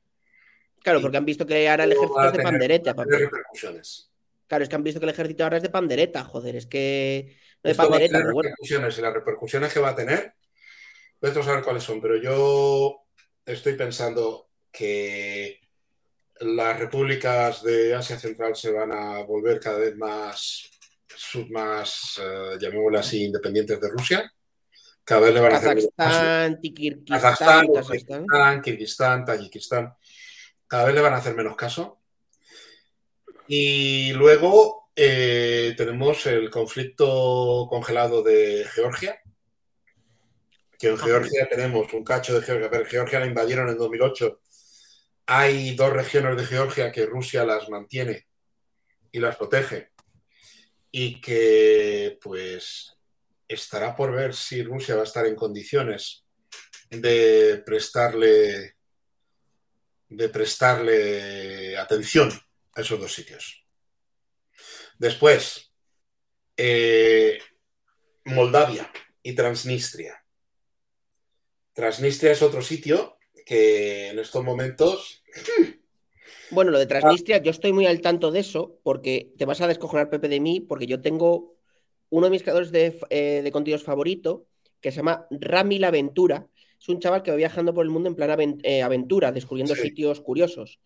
Claro, 0.84 1.02
porque 1.02 1.18
han 1.18 1.26
visto 1.26 1.46
que 1.46 1.68
ahora 1.70 1.86
el 1.86 1.94
ejército 1.94 2.24
es 2.24 2.34
de 2.34 2.44
pandereta. 2.44 2.94
repercusiones. 2.94 4.12
Claro, 4.48 4.64
es 4.64 4.70
que 4.70 4.76
han 4.76 4.84
visto 4.84 5.00
que 5.00 5.06
el 5.06 5.12
ejército 5.12 5.44
ahora 5.44 5.58
es 5.58 5.64
de 5.64 5.70
pandereta, 5.70 6.24
joder, 6.26 6.58
es 6.58 6.68
que 6.68 7.36
no 7.64 7.70
de 7.70 7.76
pandereta. 7.76 8.20
repercusiones, 8.20 8.98
y 8.98 9.02
las 9.02 9.14
repercusiones 9.14 9.74
que 9.74 9.80
va 9.80 9.89
a 9.89 9.96
tener, 9.96 10.36
a 11.22 11.44
saber 11.44 11.64
cuáles 11.64 11.84
son, 11.84 12.02
pero 12.02 12.18
yo 12.18 13.06
estoy 13.46 13.74
pensando 13.74 14.50
que 14.72 15.62
las 16.41 16.78
repúblicas 16.78 17.64
de 17.64 17.96
Asia 17.96 18.20
Central 18.20 18.56
se 18.56 18.72
van 18.72 18.91
a 18.91 19.24
volver 19.24 19.60
cada 19.60 19.80
vez 19.80 19.96
más 19.96 20.70
más, 21.49 22.20
uh, 22.20 22.57
llamémoslo 22.57 22.99
así, 22.99 23.26
independientes 23.26 23.80
de 23.80 23.89
Rusia. 23.89 24.34
Cada 25.03 25.22
vez 25.22 25.34
le 25.34 25.41
van 25.41 25.53
a 25.53 25.57
hacer 25.57 25.78
Kazajstán, 27.07 27.68
Kazajstán, 27.74 28.61
Kirguistán, 28.61 29.26
Tayikistán. 29.26 29.93
Cada 30.68 30.86
vez 30.86 30.95
le 30.95 31.01
van 31.01 31.14
a 31.14 31.18
hacer 31.18 31.36
menos 31.36 31.55
caso. 31.55 31.99
Y 33.47 34.14
luego 34.14 34.89
eh, 34.95 35.74
tenemos 35.76 36.26
el 36.26 36.49
conflicto 36.49 37.68
congelado 37.70 38.24
de 38.24 38.66
Georgia, 38.74 39.20
que 40.80 40.88
en 40.88 40.97
Georgia 40.97 41.47
tenemos 41.49 41.93
un 41.93 42.03
cacho 42.03 42.39
de 42.39 42.45
Georgia, 42.45 42.70
pero 42.70 42.86
Georgia 42.86 43.20
la 43.20 43.28
invadieron 43.28 43.70
en 43.70 43.78
2008. 43.78 44.39
Hay 45.26 45.76
dos 45.76 45.91
regiones 45.91 46.38
de 46.38 46.45
Georgia 46.45 46.91
que 46.91 47.05
Rusia 47.05 47.43
las 47.45 47.70
mantiene 47.70 48.28
y 49.11 49.20
las 49.20 49.36
protege 49.36 49.93
y 50.96 51.20
que 51.20 52.20
pues 52.22 52.96
estará 53.48 53.96
por 53.96 54.12
ver 54.12 54.36
si 54.36 54.62
Rusia 54.62 54.94
va 54.94 55.02
a 55.02 55.06
estar 55.06 55.26
en 55.26 55.36
condiciones 55.36 56.24
de 56.91 57.64
prestarle 57.66 58.76
de 60.08 60.30
prestarle 60.30 61.76
atención 61.76 62.32
a 62.76 62.82
esos 62.82 63.00
dos 63.00 63.12
sitios. 63.12 63.66
Después, 65.00 65.74
eh, 66.56 67.39
Moldavia 68.26 68.91
y 69.24 69.34
Transnistria. 69.34 70.24
Transnistria 71.74 72.34
es 72.34 72.44
otro 72.44 72.62
sitio 72.62 73.18
que 73.48 74.10
en 74.10 74.20
estos 74.20 74.44
momentos 74.44 75.24
Bueno, 76.54 76.72
lo 76.72 76.80
de 76.80 76.86
Transnistria, 76.86 77.41
yo 77.41 77.51
estoy 77.51 77.74
muy 77.74 77.86
al 77.86 78.01
tanto 78.01 78.32
de 78.32 78.39
eso, 78.39 78.80
porque 78.84 79.34
te 79.38 79.45
vas 79.45 79.62
a 79.62 79.68
descojonar, 79.68 80.10
Pepe, 80.10 80.28
de 80.28 80.39
mí, 80.39 80.60
porque 80.60 80.86
yo 80.86 81.01
tengo 81.01 81.56
uno 82.10 82.28
de 82.28 82.32
mis 82.32 82.43
creadores 82.43 82.72
de, 82.72 82.99
eh, 83.10 83.41
de 83.43 83.51
contenidos 83.51 83.84
favorito, 83.84 84.45
que 84.80 84.91
se 84.91 84.97
llama 84.97 85.26
Rami 85.32 85.80
la 85.80 85.88
Aventura. 85.88 86.47
Es 86.80 86.89
un 86.89 86.99
chaval 86.99 87.24
que 87.24 87.32
va 87.32 87.38
viajando 87.38 87.74
por 87.74 87.84
el 87.86 87.89
mundo 87.89 88.10
en 88.10 88.16
plan 88.16 88.30
aven- 88.30 88.60
eh, 88.64 88.82
aventura, 88.84 89.32
descubriendo 89.32 89.74
Sí. 89.76 89.84
sitios 89.84 90.22
curiosos. 90.22 90.80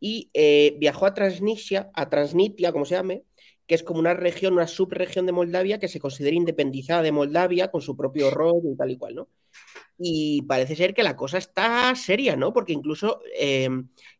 Y 0.00 0.28
eh, 0.34 0.74
viajó 0.78 1.06
a 1.06 1.14
Transnistria, 1.14 1.90
a 1.94 2.10
Transnistria, 2.10 2.72
como 2.72 2.84
se 2.84 2.94
llame, 2.96 3.22
que 3.66 3.74
es 3.74 3.82
como 3.82 4.00
una 4.00 4.14
región, 4.14 4.54
una 4.54 4.66
subregión 4.66 5.26
de 5.26 5.32
Moldavia 5.32 5.78
que 5.78 5.88
se 5.88 6.00
considera 6.00 6.36
independizada 6.36 7.02
de 7.02 7.12
Moldavia, 7.12 7.70
con 7.70 7.80
su 7.80 7.96
propio 7.96 8.30
rollo 8.30 8.70
y 8.72 8.76
tal 8.76 8.90
y 8.90 8.98
cual, 8.98 9.14
¿no? 9.14 9.28
Y 9.98 10.42
parece 10.42 10.76
ser 10.76 10.92
que 10.92 11.02
la 11.02 11.16
cosa 11.16 11.38
está 11.38 11.94
seria, 11.94 12.36
¿no? 12.36 12.52
Porque 12.52 12.72
incluso 12.72 13.20
eh, 13.38 13.68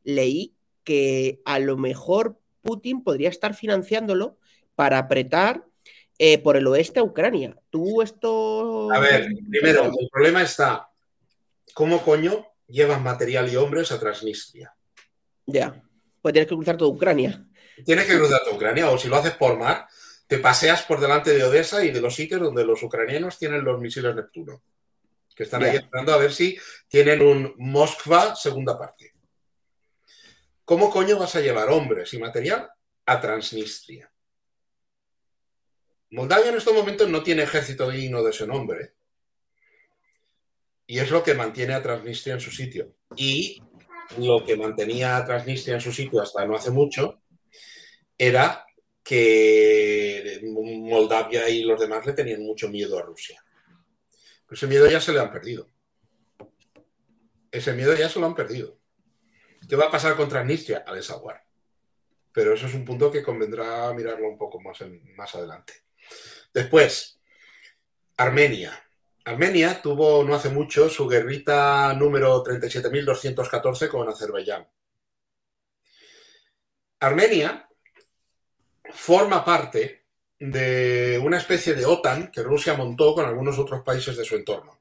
leí 0.05 0.55
que 0.85 1.41
a 1.45 1.59
lo 1.59 1.77
mejor 1.77 2.39
Putin 2.63 3.03
podría 3.03 3.29
estar 3.29 3.55
financiándolo 3.55 4.39
para 4.75 4.99
apretar 4.99 5.67
eh, 6.19 6.39
por 6.39 6.57
el 6.57 6.67
oeste 6.67 7.01
a 7.01 7.05
Ucrania. 7.05 7.57
¿Tú 7.71 8.03
esto...? 8.03 8.91
A 8.93 9.01
ver, 9.01 9.29
primero, 9.51 9.85
el 9.87 10.09
problema 10.11 10.43
está, 10.43 10.89
¿cómo 11.75 12.03
coño 12.03 12.47
llevan 12.69 13.03
material 13.03 13.53
y 13.53 13.57
hombres 13.57 13.93
a 13.93 13.99
Transnistria? 13.99 14.75
Ya, 15.47 15.83
pues 16.23 16.33
tienes 16.33 16.49
que 16.49 16.55
cruzar 16.55 16.77
toda 16.77 16.91
Ucrania. 16.91 17.47
Tienes 17.85 18.07
que 18.07 18.17
cruzar 18.17 18.43
a 18.47 18.55
Ucrania 18.55 18.91
o 18.91 18.99
si 18.99 19.09
lo 19.09 19.17
haces 19.17 19.35
por 19.35 19.59
mar, 19.59 19.89
te 20.27 20.39
paseas 20.39 20.83
por 20.83 21.01
delante 21.01 21.35
de 21.35 21.45
Odessa 21.45 21.85
y 21.85 21.91
de 21.91 22.01
los 22.01 22.15
sitios 22.15 22.41
donde 22.41 22.65
los 22.65 22.83
ucranianos 22.83 23.39
tienen 23.39 23.65
los 23.65 23.81
misiles 23.81 24.15
Neptuno, 24.15 24.63
que 25.35 25.43
están 25.45 25.63
ahí 25.63 25.77
esperando 25.77 26.13
a 26.13 26.19
ver 26.19 26.33
si 26.33 26.59
tienen 26.89 27.23
un 27.23 27.55
Moskva 27.59 28.35
segunda 28.37 28.79
parte. 28.79 29.13
¿Cómo 30.65 30.91
coño 30.91 31.19
vas 31.19 31.37
a 31.37 31.41
llevar 31.41 31.69
hombres 31.69 32.15
y 32.15 32.19
material 32.19 32.71
a 33.05 33.21
Transnistria? 33.21 34.11
Moldavia 36.11 36.51
en 36.51 36.57
estos 36.57 36.73
momentos 36.73 37.09
no 37.09 37.23
tiene 37.23 37.43
ejército 37.43 37.91
digno 37.91 38.23
de 38.23 38.31
ese 38.31 38.47
nombre. 38.47 38.95
Y 40.87 40.99
es 40.99 41.11
lo 41.11 41.23
que 41.23 41.35
mantiene 41.35 41.75
a 41.75 41.83
Transnistria 41.83 42.35
en 42.35 42.41
su 42.41 42.51
sitio. 42.51 42.95
Y 43.17 43.63
lo 44.19 44.45
que 44.45 44.57
mantenía 44.57 45.17
a 45.17 45.25
Transnistria 45.25 45.75
en 45.75 45.81
su 45.81 45.93
sitio 45.93 46.23
hasta 46.23 46.47
no 46.47 46.55
hace 46.55 46.71
mucho 46.71 47.24
era 48.17 48.65
que 49.03 50.41
Moldavia 50.43 51.49
y 51.49 51.63
los 51.63 51.79
demás 51.79 52.07
le 52.07 52.15
tenían 52.15 52.43
mucho 52.43 52.69
miedo 52.69 52.99
a 52.99 53.03
Rusia. 53.03 53.45
Pero 54.47 54.57
ese 54.57 54.67
miedo 54.67 54.87
ya 54.89 55.01
se 55.01 55.13
le 55.13 55.21
han 55.21 55.31
perdido. 55.31 55.69
Ese 57.51 57.73
miedo 57.75 57.95
ya 57.95 58.09
se 58.09 58.19
lo 58.19 58.27
han 58.27 58.35
perdido. 58.35 58.79
¿Qué 59.69 59.77
va 59.77 59.87
a 59.87 59.91
pasar 59.91 60.17
con 60.17 60.29
Transnistria? 60.29 60.85
A 60.87 60.95
desaguar. 60.95 61.45
Pero 62.33 62.55
eso 62.55 62.67
es 62.67 62.75
un 62.75 62.85
punto 62.85 63.13
que 63.13 63.23
convendrá 63.23 63.93
mirarlo 63.93 64.29
un 64.29 64.39
poco 64.39 64.61
más, 64.61 64.79
más 65.17 65.35
adelante. 65.35 65.85
Después, 66.53 67.21
Armenia. 68.17 68.81
Armenia 69.25 69.81
tuvo 69.81 70.23
no 70.25 70.35
hace 70.35 70.51
mucho 70.51 70.89
su 70.89 71.07
guerrita 71.07 71.95
número 71.95 72.43
37.214 72.43 73.89
con 73.89 74.09
Azerbaiyán. 74.09 74.69
Armenia 77.01 77.69
forma 78.95 79.45
parte 79.45 80.05
de 80.39 81.21
una 81.23 81.39
especie 81.39 81.75
de 81.75 81.85
OTAN 81.85 82.31
que 82.31 82.43
Rusia 82.43 82.75
montó 82.75 83.15
con 83.15 83.25
algunos 83.25 83.59
otros 83.59 83.83
países 83.83 84.17
de 84.17 84.25
su 84.25 84.37
entorno. 84.37 84.81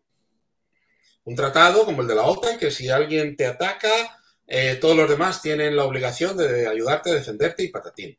Un 1.25 1.35
tratado 1.35 1.85
como 1.85 2.01
el 2.01 2.07
de 2.07 2.15
la 2.15 2.23
OTAN 2.23 2.57
que 2.57 2.71
si 2.71 2.89
alguien 2.89 3.35
te 3.35 3.45
ataca, 3.45 4.21
eh, 4.45 4.75
todos 4.75 4.95
los 4.95 5.09
demás 5.09 5.41
tienen 5.41 5.75
la 5.75 5.85
obligación 5.85 6.37
de 6.37 6.67
ayudarte 6.67 7.11
a 7.11 7.15
defenderte 7.15 7.63
y 7.63 7.69
patatín. 7.69 8.17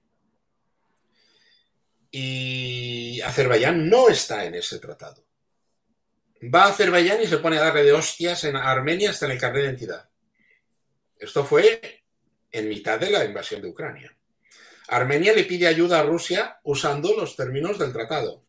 Y 2.11 3.21
Azerbaiyán 3.21 3.89
no 3.89 4.09
está 4.09 4.45
en 4.45 4.55
ese 4.55 4.79
tratado. 4.79 5.25
Va 6.43 6.65
a 6.65 6.69
Azerbaiyán 6.69 7.23
y 7.23 7.27
se 7.27 7.39
pone 7.39 7.59
a 7.59 7.65
darle 7.65 7.85
de 7.85 7.93
hostias 7.93 8.45
en 8.45 8.57
Armenia 8.57 9.11
hasta 9.11 9.27
en 9.27 9.33
el 9.33 9.39
carnet 9.39 9.63
de 9.63 9.69
identidad. 9.69 10.09
Esto 11.19 11.45
fue 11.45 12.05
en 12.51 12.69
mitad 12.69 12.99
de 12.99 13.11
la 13.11 13.25
invasión 13.25 13.61
de 13.61 13.69
Ucrania. 13.69 14.17
Armenia 14.89 15.33
le 15.33 15.45
pide 15.45 15.67
ayuda 15.67 16.01
a 16.01 16.05
Rusia 16.05 16.61
usando 16.65 17.15
los 17.17 17.37
términos 17.37 17.79
del 17.79 17.93
tratado. 17.93 18.45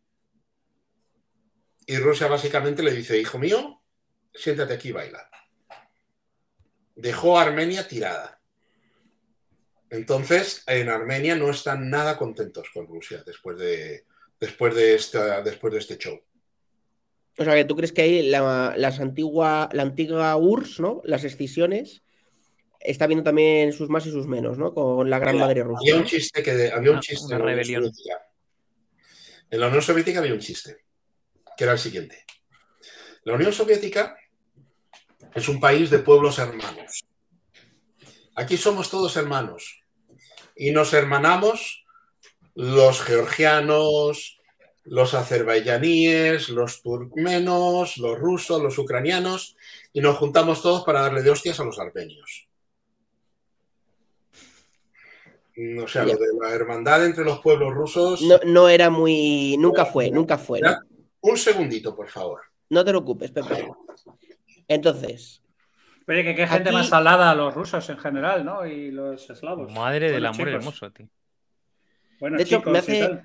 Y 1.86 1.98
Rusia 1.98 2.28
básicamente 2.28 2.84
le 2.84 2.92
dice, 2.92 3.20
hijo 3.20 3.38
mío, 3.38 3.82
siéntate 4.34 4.74
aquí 4.74 4.90
y 4.90 4.94
baila. 4.94 5.30
Dejó 6.96 7.38
a 7.38 7.44
Armenia 7.44 7.88
tirada. 7.88 8.42
Entonces, 9.90 10.64
en 10.68 10.90
Armenia 10.90 11.36
no 11.36 11.50
están 11.50 11.90
nada 11.90 12.18
contentos 12.18 12.70
con 12.74 12.88
Rusia 12.88 13.24
después 13.26 13.58
de, 13.58 14.06
después 14.40 14.76
de, 14.76 15.00
después 15.44 15.74
de 15.74 15.80
este 15.80 15.98
show. 15.98 16.20
O 17.38 17.44
sea, 17.44 17.54
que 17.54 17.66
tú 17.66 17.76
crees 17.76 17.92
que 17.92 18.02
ahí 18.02 18.30
la, 18.30 18.74
las 18.78 19.00
antigua, 19.00 19.70
la 19.74 19.84
antigua 19.84 20.36
URSS, 20.38 20.80
¿no? 20.80 21.02
Las 21.04 21.24
escisiones, 21.24 22.04
está 22.86 23.08
viendo 23.08 23.24
también 23.24 23.74
sus 23.74 23.90
más 23.90 24.06
y 24.06 24.12
sus 24.12 24.28
menos, 24.28 24.58
¿no? 24.58 24.74
Con 24.74 25.10
la 25.10 25.20
gran 25.20 25.38
madre 25.38 25.62
Había 25.62 25.64
rusa. 25.76 25.96
un 25.96 26.02
¿no? 26.02 26.06
chiste 26.08 26.44
que 26.44 26.54
de- 26.54 26.72
había 26.72 26.90
un 26.92 26.98
Una- 26.98 27.00
chiste 27.02 27.26
una 27.36 27.52
en 27.52 27.58
la 27.58 27.62
Unión. 27.64 27.92
En 29.52 29.60
la 29.60 29.68
Unión 29.68 29.82
Soviética 29.82 30.20
había 30.20 30.34
un 30.34 30.40
chiste, 30.40 30.78
que 31.58 31.64
era 31.64 31.74
el 31.74 31.80
siguiente. 31.80 32.26
La 33.24 33.34
Unión 33.34 33.54
Soviética 33.54 34.16
es 35.34 35.48
un 35.50 35.60
país 35.60 35.90
de 35.90 36.00
pueblos 36.00 36.40
hermanos. 36.40 37.04
Aquí 38.36 38.58
somos 38.58 38.90
todos 38.90 39.16
hermanos. 39.18 39.82
Y 40.56 40.72
nos 40.72 40.94
hermanamos 40.94 41.86
los 42.56 43.02
georgianos, 43.02 44.40
los 44.84 45.14
azerbaiyaníes, 45.14 46.50
los 46.50 46.82
turkmenos, 46.82 47.98
los 47.98 48.18
rusos, 48.20 48.62
los 48.62 48.78
ucranianos, 48.78 49.56
y 49.94 50.02
nos 50.02 50.18
juntamos 50.18 50.62
todos 50.62 50.84
para 50.84 51.02
darle 51.02 51.22
de 51.24 51.32
hostias 51.32 51.60
a 51.60 51.64
los 51.66 51.80
armenios. 51.80 52.48
O 55.84 55.88
sea, 55.88 56.04
Ya. 56.06 56.14
lo 56.14 56.20
de 56.20 56.28
la 56.42 56.54
hermandad 56.54 57.06
entre 57.06 57.24
los 57.24 57.40
pueblos 57.40 57.74
rusos. 57.74 58.22
No, 58.22 58.40
no 58.46 58.68
era 58.70 58.90
muy. 58.90 59.56
Nunca 59.58 59.86
fue, 59.86 60.12
nunca 60.12 60.38
fue. 60.38 60.60
Un 61.22 61.38
segundito, 61.38 61.96
por 61.96 62.10
favor. 62.10 62.42
No 62.70 62.84
te 62.84 62.92
preocupes, 62.92 63.32
Pepe. 63.32 63.68
Entonces, 64.68 65.42
Oye, 66.08 66.24
que 66.24 66.36
qué 66.36 66.46
gente 66.46 66.70
Aquí- 66.70 66.76
más 66.78 66.88
salada 66.90 67.34
los 67.34 67.54
rusos 67.56 67.90
en 67.90 67.98
general, 67.98 68.46
¿no? 68.46 68.66
Y 68.66 68.92
los 68.92 69.28
eslavos. 69.30 69.72
Madre 69.72 70.12
del 70.12 70.26
amor 70.26 70.38
chicos. 70.38 70.54
hermoso, 70.54 70.92
tío. 70.92 71.08
Buenos 72.20 72.38
De 72.38 72.44
hecho, 72.44 72.58
chicos 72.58 72.72
me 72.74 72.80
hace- 72.80 73.22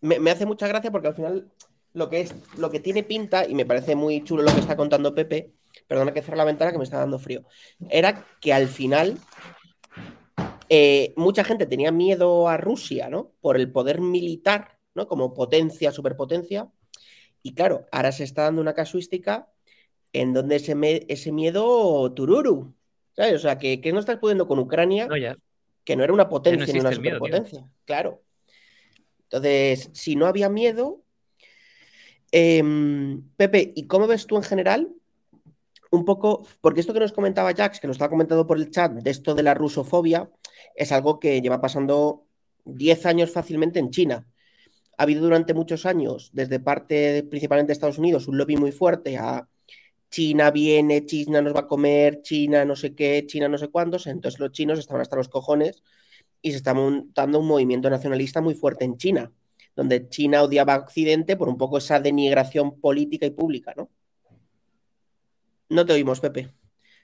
me, 0.00 0.20
me 0.20 0.30
hace 0.30 0.46
mucha 0.46 0.68
gracia 0.68 0.92
porque 0.92 1.08
al 1.08 1.14
final 1.14 1.50
lo 1.94 2.08
que 2.08 2.20
es 2.20 2.34
lo 2.56 2.70
que 2.70 2.78
tiene 2.78 3.02
pinta, 3.02 3.46
y 3.48 3.54
me 3.54 3.66
parece 3.66 3.96
muy 3.96 4.22
chulo 4.22 4.42
lo 4.44 4.52
que 4.54 4.60
está 4.60 4.76
contando 4.76 5.12
Pepe, 5.14 5.50
perdona 5.88 6.12
que 6.14 6.22
cierre 6.22 6.36
la 6.36 6.44
ventana 6.44 6.70
que 6.70 6.78
me 6.78 6.84
está 6.84 6.98
dando 6.98 7.18
frío, 7.18 7.42
era 7.90 8.24
que 8.40 8.52
al 8.52 8.68
final 8.68 9.18
eh, 10.68 11.14
mucha 11.16 11.44
gente 11.44 11.66
tenía 11.66 11.92
miedo 11.92 12.48
a 12.48 12.56
Rusia, 12.56 13.08
¿no? 13.08 13.32
Por 13.40 13.56
el 13.56 13.70
poder 13.70 14.00
militar, 14.00 14.78
¿no? 14.94 15.06
Como 15.06 15.34
potencia, 15.34 15.92
superpotencia. 15.92 16.70
Y 17.42 17.54
claro, 17.54 17.86
ahora 17.92 18.12
se 18.12 18.24
está 18.24 18.42
dando 18.42 18.60
una 18.60 18.74
casuística 18.74 19.48
en 20.12 20.32
donde 20.32 20.56
ese, 20.56 21.32
miedo 21.32 22.12
tururu. 22.12 22.74
¿Sabes? 23.14 23.34
O 23.34 23.38
sea, 23.38 23.58
que, 23.58 23.80
que 23.80 23.92
no 23.92 24.00
estás 24.00 24.18
pudiendo 24.18 24.46
con 24.46 24.58
Ucrania, 24.58 25.06
No, 25.06 25.16
ya. 25.16 25.36
que 25.84 25.96
no 25.96 26.04
era 26.04 26.12
una 26.12 26.28
potencia 26.28 26.72
ni 26.72 26.80
una 26.80 26.90
miedo, 26.90 27.16
superpotencia. 27.16 27.66
Claro. 27.84 28.22
Entonces, 29.24 29.90
si 29.92 30.16
no 30.16 30.26
había 30.26 30.48
miedo. 30.48 31.02
em, 32.30 33.22
Pepe, 33.36 33.72
¿y 33.74 33.86
cómo 33.86 34.06
ves 34.06 34.26
tú 34.26 34.36
en 34.36 34.42
general? 34.42 34.88
Un 35.90 36.04
poco, 36.04 36.46
porque 36.60 36.80
esto 36.80 36.92
que 36.92 37.00
nos 37.00 37.12
comentaba 37.12 37.54
Jax, 37.54 37.80
que 37.80 37.86
nos 37.86 37.94
estaba 37.94 38.10
comentando 38.10 38.46
por 38.46 38.58
el 38.58 38.70
chat, 38.70 38.92
de 38.92 39.10
esto 39.10 39.34
de 39.34 39.42
la 39.42 39.54
rusofobia, 39.54 40.30
es 40.74 40.92
algo 40.92 41.18
que 41.18 41.40
lleva 41.40 41.60
pasando 41.60 42.26
10 42.64 43.06
años 43.06 43.30
fácilmente 43.30 43.78
en 43.78 43.90
China. 43.90 44.28
Ha 44.98 45.04
habido 45.04 45.22
durante 45.22 45.54
muchos 45.54 45.86
años, 45.86 46.30
desde 46.32 46.60
parte 46.60 47.22
principalmente 47.24 47.68
de 47.68 47.72
Estados 47.74 47.98
Unidos, 47.98 48.28
un 48.28 48.36
lobby 48.36 48.56
muy 48.56 48.72
fuerte 48.72 49.16
a 49.16 49.48
China 50.10 50.50
viene, 50.50 51.04
China 51.06 51.42
nos 51.42 51.54
va 51.54 51.60
a 51.60 51.66
comer, 51.66 52.22
China 52.22 52.64
no 52.64 52.76
sé 52.76 52.94
qué, 52.94 53.24
China 53.26 53.48
no 53.48 53.58
sé 53.58 53.68
cuántos. 53.68 54.06
Entonces 54.06 54.40
los 54.40 54.52
chinos 54.52 54.78
estaban 54.78 55.02
hasta 55.02 55.16
los 55.16 55.28
cojones 55.28 55.82
y 56.42 56.52
se 56.52 56.58
está 56.58 56.74
montando 56.74 57.40
un 57.40 57.46
movimiento 57.46 57.90
nacionalista 57.90 58.40
muy 58.40 58.54
fuerte 58.54 58.84
en 58.84 58.96
China, 58.96 59.32
donde 59.76 60.08
China 60.08 60.42
odiaba 60.42 60.74
a 60.74 60.78
Occidente 60.78 61.36
por 61.36 61.48
un 61.48 61.58
poco 61.58 61.78
esa 61.78 62.00
denigración 62.00 62.80
política 62.80 63.26
y 63.26 63.30
pública, 63.30 63.74
¿no? 63.76 63.90
No 65.68 65.84
te 65.84 65.92
oímos, 65.92 66.20
Pepe. 66.20 66.52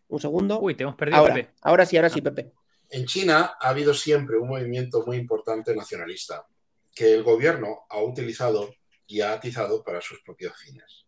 Un 0.08 0.20
segundo. 0.20 0.60
Uy, 0.60 0.74
te 0.74 0.84
hemos 0.84 0.96
perdido, 0.96 1.18
ahora, 1.18 1.34
Pepe. 1.34 1.54
ahora 1.62 1.86
sí, 1.86 1.96
ahora 1.96 2.10
sí, 2.10 2.20
Pepe. 2.20 2.52
En 2.90 3.06
China 3.06 3.56
ha 3.60 3.68
habido 3.68 3.94
siempre 3.94 4.36
un 4.36 4.48
movimiento 4.48 5.04
muy 5.06 5.16
importante 5.16 5.74
nacionalista 5.74 6.46
que 6.94 7.14
el 7.14 7.22
gobierno 7.22 7.86
ha 7.88 8.00
utilizado 8.02 8.74
y 9.06 9.20
ha 9.20 9.32
atizado 9.32 9.82
para 9.82 10.00
sus 10.00 10.20
propios 10.22 10.56
fines. 10.56 11.06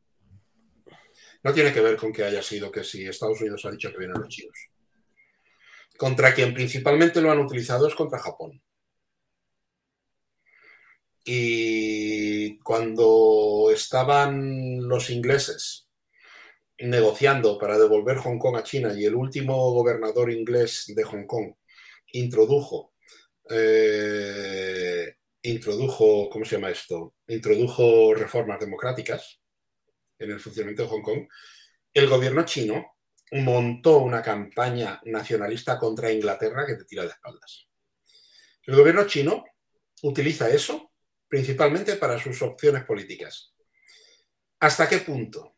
No 1.42 1.52
tiene 1.52 1.72
que 1.72 1.80
ver 1.80 1.96
con 1.96 2.12
que 2.12 2.24
haya 2.24 2.42
sido 2.42 2.72
que 2.72 2.82
si 2.82 3.06
Estados 3.06 3.40
Unidos 3.40 3.64
ha 3.64 3.70
dicho 3.70 3.90
que 3.90 3.98
vienen 3.98 4.20
los 4.20 4.28
chinos. 4.28 4.58
contra 5.96 6.34
quien 6.34 6.52
principalmente 6.52 7.20
lo 7.22 7.30
han 7.30 7.38
utilizado 7.38 7.86
es 7.86 7.94
contra 7.94 8.18
Japón. 8.18 8.60
Y 11.24 12.58
cuando 12.58 13.70
estaban 13.72 14.86
los 14.86 15.08
ingleses 15.10 15.85
negociando 16.78 17.58
para 17.58 17.78
devolver 17.78 18.18
Hong 18.18 18.38
Kong 18.38 18.56
a 18.56 18.62
China 18.62 18.92
y 18.96 19.04
el 19.04 19.14
último 19.14 19.72
gobernador 19.72 20.30
inglés 20.30 20.92
de 20.94 21.04
Hong 21.04 21.26
Kong 21.26 21.54
introdujo, 22.12 22.94
eh, 23.48 25.14
introdujo, 25.42 26.28
¿cómo 26.30 26.44
se 26.44 26.56
llama 26.56 26.70
esto? 26.70 27.14
Introdujo 27.28 28.14
reformas 28.14 28.60
democráticas 28.60 29.40
en 30.18 30.30
el 30.30 30.40
funcionamiento 30.40 30.82
de 30.82 30.88
Hong 30.88 31.02
Kong, 31.02 31.28
el 31.92 32.08
gobierno 32.08 32.44
chino 32.44 32.96
montó 33.32 33.98
una 33.98 34.22
campaña 34.22 35.00
nacionalista 35.04 35.78
contra 35.78 36.12
Inglaterra 36.12 36.66
que 36.66 36.74
te 36.74 36.84
tira 36.84 37.02
de 37.02 37.08
espaldas. 37.08 37.66
El 38.62 38.76
gobierno 38.76 39.06
chino 39.06 39.44
utiliza 40.02 40.48
eso 40.48 40.92
principalmente 41.28 41.96
para 41.96 42.18
sus 42.18 42.40
opciones 42.42 42.84
políticas. 42.84 43.54
¿Hasta 44.60 44.88
qué 44.88 44.98
punto 44.98 45.55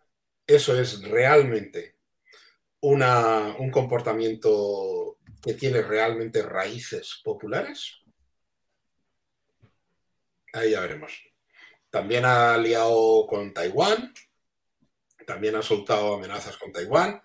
eso 0.48 0.80
es 0.80 1.00
realmente 1.02 1.94
un 2.80 3.70
comportamiento 3.70 5.18
que 5.40 5.54
tiene 5.54 5.82
realmente 5.82 6.42
raíces 6.42 7.20
populares? 7.22 7.98
Ahí 10.52 10.72
ya 10.72 10.80
veremos. 10.80 11.12
También 11.90 12.24
ha 12.24 12.56
liado 12.56 13.26
con 13.28 13.54
Taiwán, 13.54 14.12
también 15.26 15.54
ha 15.54 15.62
soltado 15.62 16.14
amenazas 16.14 16.56
con 16.56 16.72
Taiwán, 16.72 17.22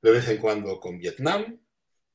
de 0.00 0.10
vez 0.10 0.28
en 0.28 0.38
cuando 0.38 0.80
con 0.80 0.98
Vietnam. 0.98 1.60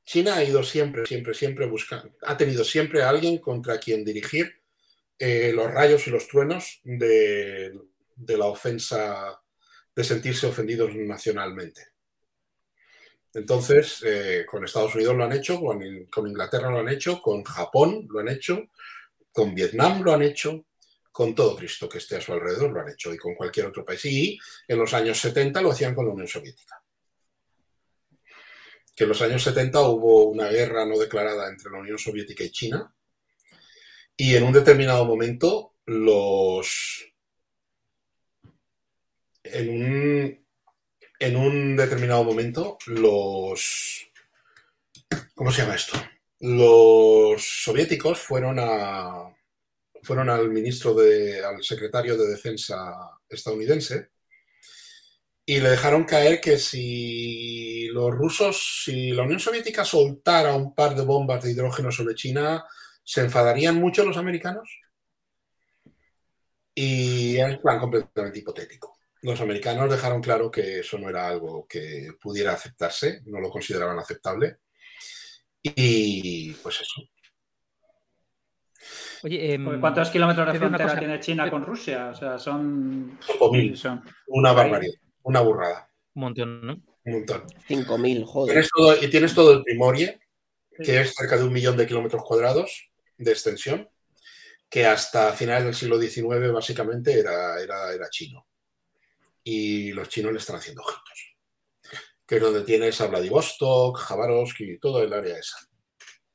China 0.06 0.38
ha 0.38 0.44
ido 0.44 0.64
siempre, 0.64 1.06
siempre, 1.06 1.34
siempre 1.34 1.66
buscando, 1.66 2.16
ha 2.22 2.38
tenido 2.38 2.64
siempre 2.64 3.04
a 3.04 3.10
alguien 3.10 3.38
contra 3.40 3.78
quien 3.78 4.06
dirigir 4.06 4.62
eh, 5.20 5.52
los 5.54 5.72
rayos 5.72 6.08
y 6.08 6.12
los 6.12 6.28
truenos 6.28 6.80
de, 6.84 7.78
la 8.28 8.46
ofensa, 8.46 9.42
de 9.98 10.04
sentirse 10.04 10.46
ofendidos 10.46 10.96
nacionalmente. 10.96 11.88
Entonces, 13.34 14.04
eh, 14.06 14.46
con 14.48 14.64
Estados 14.64 14.94
Unidos 14.94 15.16
lo 15.16 15.24
han 15.24 15.34
hecho, 15.34 15.60
con, 15.60 16.06
con, 16.06 16.28
Inglaterra 16.28 16.70
lo 16.70 16.80
han 16.80 16.90
hecho, 16.90 17.20
con 17.20 17.44
Japón 17.44 18.08
lo 18.08 18.20
han 18.20 18.30
hecho, 18.30 18.70
con 19.32 19.56
Vietnam 19.56 20.04
lo 20.04 20.14
han 20.14 20.22
hecho, 20.22 20.66
con 21.12 21.34
todo 21.34 21.56
Cristo 21.56 21.90
que 21.90 21.98
esté 21.98 22.18
a 22.18 22.22
su 22.22 22.32
alrededor 22.32 22.72
lo 22.72 22.82
han 22.82 22.90
hecho 22.90 23.12
y 23.12 23.18
con 23.18 23.34
cualquier 23.34 23.66
otro 23.66 23.84
país. 23.84 24.06
Y 24.06 24.40
en 24.68 24.78
los 24.78 24.94
años 24.94 25.20
70 25.20 25.62
lo 25.64 25.72
hacían 25.72 25.96
con 25.96 26.06
la 26.06 26.14
Unión 26.14 26.28
Soviética 26.28 26.82
que 28.96 29.04
en 29.04 29.10
los 29.10 29.22
años 29.22 29.44
70 29.44 29.80
hubo 29.82 30.24
una 30.24 30.48
guerra 30.48 30.84
no 30.84 30.98
declarada 30.98 31.48
entre 31.50 31.72
la 31.72 31.78
Unión 31.78 32.00
Soviética 32.00 32.44
y 32.44 32.50
China, 32.50 32.92
y 34.16 34.36
en 34.36 34.44
un 34.44 34.52
determinado 34.52 35.06
momento 35.06 35.76
los... 35.86 37.06
En 39.54 39.70
un, 39.70 40.48
en 41.20 41.36
un 41.36 41.76
determinado 41.76 42.24
momento 42.24 42.78
los... 42.88 44.10
¿Cómo 45.36 45.52
se 45.52 45.62
llama 45.62 45.76
esto? 45.76 45.98
Los 46.40 47.64
soviéticos 47.64 48.20
fueron 48.20 48.58
a 48.60 49.34
fueron 50.04 50.30
al 50.30 50.50
ministro 50.50 50.94
de, 50.94 51.44
al 51.44 51.62
secretario 51.62 52.18
de 52.18 52.30
defensa 52.30 52.96
estadounidense 53.28 54.12
y 55.46 55.60
le 55.60 55.70
dejaron 55.70 56.06
caer 56.06 56.40
que 56.42 56.58
si 56.58 57.88
los 57.88 58.12
rusos, 58.12 58.84
si 58.86 59.12
la 59.12 59.24
Unión 59.24 59.40
Soviética 59.40 59.86
soltara 59.86 60.56
un 60.56 60.74
par 60.76 60.96
de 60.96 61.04
bombas 61.04 61.44
de 61.44 61.52
hidrógeno 61.52 61.92
sobre 61.92 62.16
China, 62.16 62.66
¿se 63.04 63.22
enfadarían 63.22 63.76
mucho 63.76 64.06
los 64.06 64.18
americanos? 64.18 64.70
Y 66.74 67.38
es 67.38 67.58
plan 67.60 67.80
completamente 67.80 68.40
hipotético. 68.40 68.97
Los 69.22 69.42
americanos 69.42 69.90
dejaron 69.90 70.22
claro 70.22 70.52
que 70.52 70.80
eso 70.80 70.98
no 70.98 71.10
era 71.10 71.28
algo 71.28 71.66
que 71.68 72.12
pudiera 72.22 72.54
aceptarse, 72.54 73.22
no 73.26 73.40
lo 73.40 73.50
consideraban 73.50 73.98
aceptable. 73.98 74.58
Y 75.62 76.52
pues 76.54 76.82
eso. 76.82 77.02
Oye, 79.24 79.54
em, 79.54 79.80
¿cuántos 79.82 80.10
kilómetros 80.10 80.54
de 80.54 80.60
frontera 80.60 80.98
tiene 80.98 81.20
China 81.20 81.50
con 81.50 81.66
Rusia? 81.66 82.10
O 82.10 82.16
sea, 82.16 82.38
son... 82.38 83.20
Son 83.76 84.04
una 84.28 84.54
barbaridad. 84.54 84.94
Una 85.24 85.42
burrada. 85.42 85.90
Un 86.14 86.22
montón, 86.22 86.66
¿no? 86.66 86.74
Un 87.06 87.14
montón. 87.14 87.44
5.000, 87.68 88.26
joder. 88.26 88.66
y 89.02 89.08
tienes 89.10 89.34
todo 89.34 89.54
el 89.54 89.64
Primorie, 89.64 90.20
que 90.84 91.02
es 91.02 91.16
cerca 91.16 91.38
de 91.38 91.44
un 91.44 91.54
millón 91.54 91.76
de 91.76 91.88
kilómetros 91.88 92.24
cuadrados 92.24 92.92
de 93.18 93.32
extensión, 93.32 93.90
que 94.70 94.86
hasta 94.86 95.34
finales 95.34 95.66
del 95.66 95.74
siglo 95.74 96.00
XIX 96.00 96.52
básicamente 96.52 97.20
era, 97.20 97.60
era, 97.62 97.94
era 97.94 98.10
chino. 98.10 98.46
Y 99.50 99.94
los 99.94 100.10
chinos 100.10 100.34
le 100.34 100.40
están 100.40 100.58
haciendo 100.58 100.82
ojitos. 100.82 101.38
Que 102.28 102.36
es 102.36 102.42
donde 102.42 102.64
tienes 102.64 103.00
a 103.00 103.08
Vladivostok, 103.08 103.98
Jabarovsk 103.98 104.60
y 104.60 104.78
todo 104.78 105.02
el 105.02 105.14
área 105.14 105.38
esa. 105.38 105.58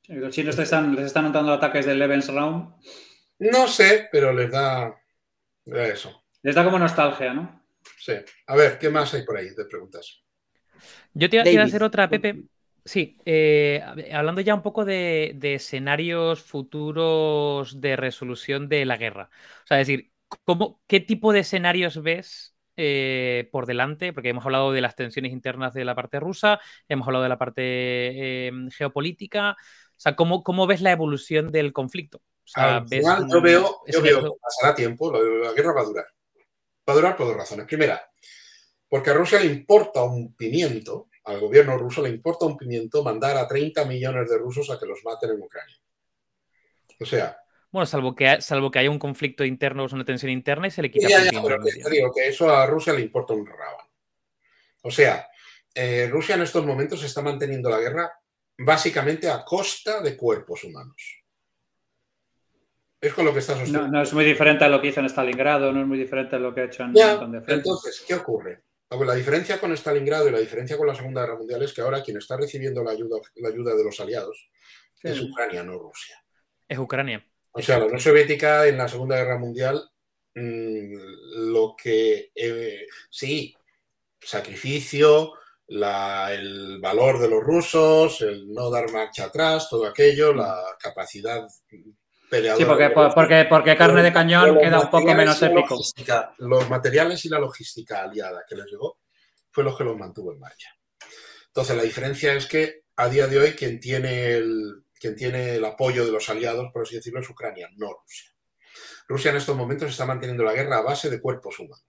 ¿Los 0.09 0.35
chinos 0.35 0.57
les 0.57 0.65
están, 0.65 0.97
les 0.97 1.05
están 1.05 1.25
notando 1.25 1.53
ataques 1.53 1.85
del 1.85 1.99
Lebensraum? 1.99 2.75
No 3.39 3.69
sé, 3.69 4.09
pero 4.11 4.33
les 4.33 4.51
da, 4.51 4.95
les 5.67 5.77
da 5.77 5.89
eso. 5.89 6.25
Les 6.41 6.55
da 6.55 6.65
como 6.65 6.79
nostalgia, 6.79 7.35
¿no? 7.35 7.63
Sí. 7.99 8.15
A 8.47 8.57
ver, 8.57 8.79
¿qué 8.79 8.89
más 8.89 9.13
hay 9.13 9.27
por 9.27 9.37
ahí 9.37 9.51
de 9.51 9.67
preguntas? 9.67 10.25
Yo 11.13 11.29
te 11.29 11.53
iba 11.53 11.63
a 11.63 11.67
hacer 11.67 11.83
otra, 11.83 12.09
Pepe. 12.09 12.45
Sí, 12.83 13.19
eh, 13.27 13.85
hablando 14.11 14.41
ya 14.41 14.55
un 14.55 14.63
poco 14.63 14.87
de, 14.87 15.37
escenarios 15.43 16.43
futuros 16.43 17.79
de 17.79 17.95
resolución 17.95 18.71
de 18.71 18.87
la 18.87 18.97
guerra. 18.97 19.29
O 19.65 19.67
sea, 19.67 19.83
es 19.83 19.87
decir, 19.87 20.13
¿cómo, 20.45 20.81
¿qué 20.87 21.01
tipo 21.01 21.35
de 21.35 21.41
escenarios 21.41 22.03
ves 22.03 22.52
eh, 22.77 23.49
por 23.53 23.67
delante? 23.67 24.13
Porque 24.13 24.31
hemos 24.31 24.45
hablado 24.45 24.73
de 24.73 24.81
las 24.81 24.97
tensiones 24.97 25.33
internas 25.33 25.75
de 25.75 25.85
la 25.85 25.95
parte 25.95 26.21
rusa, 26.21 26.61
hemos 26.89 27.07
hablado 27.07 27.23
de 27.23 27.29
la 27.29 27.39
parte 27.39 28.47
em, 28.47 28.71
geopolítica. 28.71 29.51
O 29.53 30.01
sea, 30.03 30.17
¿cómo, 30.17 30.43
¿cómo, 30.43 30.67
ves 30.67 30.81
la 30.81 30.93
evolución 30.93 31.53
del 31.53 31.73
conflicto? 31.73 32.21
yo 32.45 33.41
veo, 33.41 33.83
yo 33.87 34.03
veo 34.03 34.23
que 34.23 34.31
pasará 34.41 34.75
tiempo, 34.75 35.13
la 35.13 35.53
guerra 35.53 35.73
va 35.73 35.81
a 35.83 35.85
durar. 35.85 36.07
Va 36.89 36.93
a 36.93 36.97
durar 36.97 37.17
por 37.17 37.29
dos 37.29 37.37
razones. 37.37 37.67
Primera, 37.67 38.03
porque 38.89 39.11
a 39.11 39.15
Rusia 39.15 39.41
le 39.41 39.47
importa 39.47 40.03
un 40.03 40.35
pimiento, 40.35 41.09
al 41.25 41.41
gobierno 41.41 41.79
ruso 41.79 42.03
le 42.03 42.09
importa 42.09 42.47
un 42.47 42.57
pimiento 42.57 43.05
mandar 43.05 43.37
a 43.37 43.47
30 43.47 43.85
millones 43.85 44.29
de 44.29 44.39
rusos 44.39 44.69
a 44.71 44.79
que 44.79 44.87
los 44.87 45.05
maten 45.05 45.31
en 45.31 45.43
Ucrania. 45.43 45.77
O 47.01 47.05
sea. 47.05 47.42
Bueno, 47.73 47.87
salvo 47.87 48.15
que, 48.15 48.41
salvo 48.43 48.71
que 48.71 48.79
haya 48.79 48.91
un 48.91 48.99
conflicto 48.99 49.45
interno, 49.45 49.87
una 49.91 50.05
tensión 50.05 50.31
interna 50.31 50.67
y 50.67 50.71
se 50.71 50.83
le 50.83 50.91
quita. 50.91 51.09
Ya, 51.09 51.25
ya, 51.25 51.43
pero 51.43 51.63
te 51.63 51.91
digo 51.91 52.13
que 52.13 52.29
eso 52.29 52.55
a 52.55 52.67
Rusia 52.67 52.93
le 52.93 53.01
importa 53.01 53.33
un 53.33 53.47
rábano. 53.47 53.89
O 54.83 54.91
sea, 54.91 55.27
eh, 55.75 56.07
Rusia 56.11 56.35
en 56.35 56.43
estos 56.43 56.67
momentos 56.67 57.03
está 57.03 57.23
manteniendo 57.23 57.71
la 57.71 57.81
guerra 57.81 58.13
básicamente 58.59 59.29
a 59.29 59.43
costa 59.43 60.03
de 60.03 60.17
cuerpos 60.17 60.65
humanos. 60.65 61.25
Es 63.01 63.15
con 63.15 63.25
lo 63.25 63.33
que 63.33 63.39
está 63.39 63.55
sosteniendo. 63.55 63.89
No, 63.89 64.03
es 64.03 64.13
muy 64.13 64.25
diferente 64.25 64.65
a 64.65 64.69
lo 64.69 64.81
que 64.81 64.89
hizo 64.89 65.01
en 65.01 65.07
Stalingrado, 65.07 65.73
no 65.73 65.81
es 65.81 65.87
muy 65.87 65.99
diferente 65.99 66.37
a 66.37 66.39
lo 66.39 66.55
que 66.55 66.61
ha 66.61 66.65
hecho 66.65 66.85
en 66.85 66.95
ya, 66.95 67.19
Entonces, 67.49 68.05
¿qué 68.07 68.15
ocurre? 68.15 68.65
La 68.91 69.15
diferencia 69.15 69.59
con 69.59 69.73
Stalingrado 69.73 70.29
y 70.29 70.33
la 70.33 70.39
diferencia 70.39 70.77
con 70.77 70.87
la 70.87 70.95
Segunda 70.95 71.23
Guerra 71.23 71.39
Mundial 71.39 71.63
es 71.63 71.73
que 71.73 71.81
ahora 71.81 72.03
quien 72.03 72.19
está 72.19 72.37
recibiendo 72.37 72.85
la 72.85 72.91
ayuda, 72.91 73.19
la 73.37 73.49
ayuda 73.49 73.75
de 73.75 73.83
los 73.83 73.99
aliados 73.99 74.51
es 75.03 75.21
Ucrania, 75.21 75.65
no 75.65 75.79
Rusia. 75.79 76.23
Es 76.69 76.79
Ucrania. 76.79 77.27
O 77.53 77.63
sea, 77.63 77.79
la 77.79 77.85
Unión 77.85 78.01
Soviética 78.01 78.67
en 78.67 78.79
la 78.79 78.89
Segunda 78.89 79.17
Guerra 79.17 79.39
Mundial, 79.39 79.83
mm, 80.35 80.95
lo 81.53 81.75
que 81.77 82.31
eh, 82.35 82.87
sí, 83.11 83.55
sacrificio, 84.21 85.35
el 85.69 86.79
valor 86.81 87.19
de 87.19 87.29
los 87.29 87.43
rusos, 87.43 88.21
el 88.21 88.53
no 88.53 88.71
dar 88.71 88.91
marcha 88.93 89.25
atrás, 89.25 89.69
todo 89.69 89.87
aquello, 89.87 90.35
la 90.35 90.63
capacidad 90.79 91.47
Sí, 92.57 92.65
porque, 92.65 92.89
porque, 92.91 93.47
porque 93.47 93.77
carne 93.77 94.03
de 94.03 94.11
cañón 94.11 94.59
queda 94.59 94.81
un 94.81 94.91
poco 94.91 95.15
menos 95.15 95.43
épico. 95.43 95.79
Los 96.39 96.71
materiales 96.71 97.23
y 97.27 97.29
la 97.29 97.39
logística 97.39 98.05
aliada 98.05 98.43
que 98.49 98.57
les 98.57 98.65
llegó 98.71 99.01
fue 99.51 99.63
lo 99.63 99.77
que 99.77 99.85
los 99.85 99.99
mantuvo 99.99 100.33
en 100.33 100.39
marcha. 100.39 100.71
Entonces, 101.49 101.77
la 101.77 101.83
diferencia 101.83 102.33
es 102.33 102.47
que 102.47 102.85
a 102.97 103.11
día 103.11 103.27
de 103.27 103.39
hoy 103.39 103.53
quien 103.53 103.79
tiene 103.79 104.33
el, 104.33 104.83
quien 105.03 105.17
tiene 105.17 105.57
el 105.57 105.65
apoyo 105.65 106.07
de 106.07 106.13
los 106.13 106.29
aliados, 106.31 106.71
por 106.73 106.83
así 106.83 106.95
decirlo, 106.95 107.19
es 107.19 107.29
Ucrania, 107.29 107.69
no 107.77 107.93
Rusia. 107.93 108.31
Rusia 109.09 109.33
en 109.33 109.37
estos 109.39 109.57
momentos 109.57 109.91
está 109.91 110.07
manteniendo 110.07 110.45
la 110.45 110.53
guerra 110.53 110.79
a 110.79 110.83
base 110.83 111.11
de 111.11 111.21
cuerpos 111.21 111.59
humanos. 111.59 111.83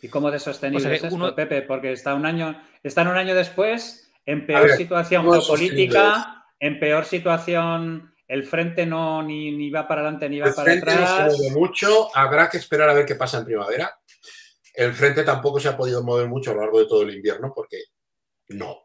¿Y 0.00 0.08
cómo 0.08 0.30
de 0.30 0.38
sostenible 0.38 0.96
es 0.96 1.04
esto, 1.04 1.34
Pepe? 1.34 1.60
Porque 1.60 1.92
está 1.92 2.14
un 2.14 2.24
año, 2.24 2.58
están 2.82 3.08
un 3.08 3.16
año 3.16 3.34
después 3.34 4.10
en 4.24 4.46
peor 4.46 4.70
situación 4.70 5.30
geopolítica, 5.30 6.46
en 6.58 6.80
peor 6.80 7.04
situación 7.04 8.14
el 8.26 8.44
frente 8.44 8.86
no 8.86 9.22
ni, 9.22 9.70
va 9.70 9.86
para 9.86 10.00
adelante 10.00 10.30
ni 10.30 10.40
va 10.40 10.54
para 10.54 10.72
atrás. 10.72 11.00
No 11.00 11.30
se 11.30 11.36
mueve 11.36 11.54
mucho, 11.54 12.16
habrá 12.16 12.48
que 12.48 12.56
esperar 12.56 12.88
a 12.88 12.94
ver 12.94 13.04
qué 13.04 13.14
pasa 13.14 13.38
en 13.38 13.44
primavera. 13.44 13.94
El 14.72 14.94
frente 14.94 15.22
tampoco 15.22 15.60
se 15.60 15.68
ha 15.68 15.76
podido 15.76 16.02
mover 16.02 16.28
mucho 16.28 16.50
a 16.50 16.54
lo 16.54 16.62
largo 16.62 16.78
de 16.78 16.86
todo 16.86 17.02
el 17.02 17.14
invierno 17.14 17.52
porque 17.54 17.84
no. 18.48 18.83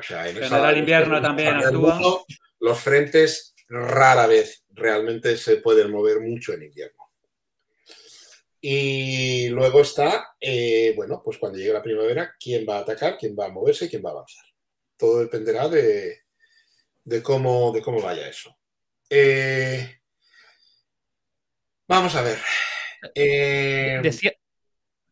O 0.00 0.02
sea, 0.02 0.28
en 0.28 0.36
General 0.36 0.76
invierno 0.76 1.22
también 1.22 1.54
actúa. 1.56 1.94
Mundo, 1.94 2.26
los 2.60 2.78
frentes 2.80 3.54
rara 3.68 4.26
vez 4.26 4.64
realmente 4.70 5.36
se 5.36 5.56
pueden 5.58 5.90
mover 5.90 6.20
mucho 6.20 6.52
en 6.52 6.64
invierno. 6.64 7.04
Y 8.62 9.48
luego 9.48 9.80
está, 9.80 10.34
eh, 10.38 10.92
bueno, 10.96 11.22
pues 11.24 11.38
cuando 11.38 11.58
llegue 11.58 11.72
la 11.72 11.82
primavera, 11.82 12.34
quién 12.38 12.66
va 12.68 12.76
a 12.76 12.80
atacar, 12.80 13.16
quién 13.18 13.34
va 13.38 13.46
a 13.46 13.50
moverse, 13.50 13.88
quién 13.88 14.04
va 14.04 14.10
a 14.10 14.12
avanzar. 14.12 14.44
Todo 14.98 15.20
dependerá 15.20 15.68
de, 15.68 16.24
de 17.04 17.22
cómo, 17.22 17.72
de 17.72 17.80
cómo 17.80 18.02
vaya 18.02 18.28
eso. 18.28 18.54
Eh, 19.08 20.00
vamos 21.88 22.14
a 22.16 22.22
ver. 22.22 22.38
Eh, 23.14 23.98
Decía- 24.02 24.34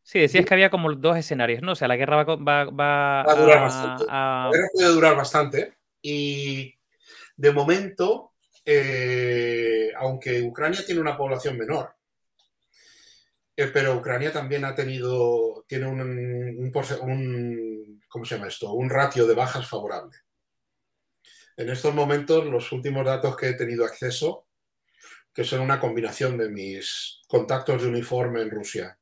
sí, 0.09 0.19
decías 0.21 0.47
que 0.47 0.55
había 0.55 0.71
como 0.71 0.91
dos 0.95 1.17
escenarios, 1.19 1.61
¿no? 1.63 1.73
O 1.73 1.75
sea, 1.77 1.87
la 1.87 1.97
guerra 1.97 2.25
va, 2.25 2.37
va- 2.37 2.65
va 2.65 3.23
Va 3.25 3.33
a 3.33 3.35
durar 3.37 3.59
a- 3.59 3.63
bastante. 3.63 4.05
a- 4.09 4.49
La 4.51 4.57
guerra 4.57 4.69
puede 4.73 4.89
durar 4.89 5.17
bastante 5.17 5.77
y 6.01 6.75
de 7.37 7.53
momento, 7.53 8.33
eh, 8.65 9.93
aunque 9.99 10.43
Ucrania 10.43 10.85
tiene 10.85 11.01
una 11.03 11.17
población 11.17 11.59
menor, 11.59 11.95
eh, 13.57 13.67
pero 13.73 13.97
Ucrania 13.97 14.33
también 14.33 14.65
ha 14.65 14.75
tenido, 14.75 15.65
tiene 15.69 15.87
un, 15.87 16.01
un 16.01 16.73
un- 17.03 18.03
¿cómo 18.09 18.25
se 18.25 18.35
llama 18.37 18.49
esto? 18.49 18.73
Un 18.73 18.89
ratio 18.89 19.27
de 19.27 19.35
bajas 19.35 19.69
favorable. 19.69 20.17
En 21.57 21.69
estos 21.69 21.93
momentos, 21.93 22.47
los 22.47 22.71
últimos 22.73 23.05
datos 23.05 23.37
que 23.37 23.49
he 23.49 23.55
tenido 23.55 23.85
acceso, 23.85 24.47
que 25.35 25.45
son 25.45 25.61
una 25.61 25.79
combinación 25.81 26.39
de 26.39 26.49
mis 26.49 27.21
contactos 27.27 27.83
de 27.83 27.89
uniforme 27.89 28.41
en 28.43 28.51
Rusia, 28.51 28.99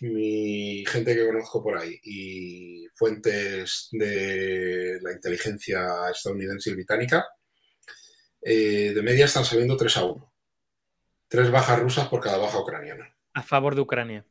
mi 0.00 0.84
gente 0.86 1.14
que 1.14 1.26
conozco 1.26 1.62
por 1.62 1.78
ahí 1.78 1.98
y 2.02 2.86
fuentes 2.94 3.88
de 3.92 4.98
la 5.02 5.12
inteligencia 5.12 6.10
estadounidense 6.10 6.70
y 6.70 6.74
británica, 6.74 7.26
eh, 8.42 8.92
de 8.94 9.02
media 9.02 9.26
están 9.26 9.44
saliendo 9.44 9.76
3 9.76 9.96
a 9.98 10.04
1. 10.04 10.32
Tres 11.28 11.50
bajas 11.50 11.78
rusas 11.78 12.08
por 12.08 12.20
cada 12.20 12.38
baja 12.38 12.58
ucraniana. 12.58 13.14
a 13.32 13.42
favor 13.42 13.74
de 13.74 13.80
Ucrania. 13.80 14.26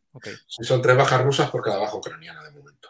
Son 0.48 0.82
tres 0.82 0.98
bajas 0.98 1.24
rusas 1.24 1.50
por 1.50 1.64
cada 1.64 1.78
baja 1.78 1.96
ucraniana 1.96 2.44
de 2.44 2.52
momento. 2.52 2.90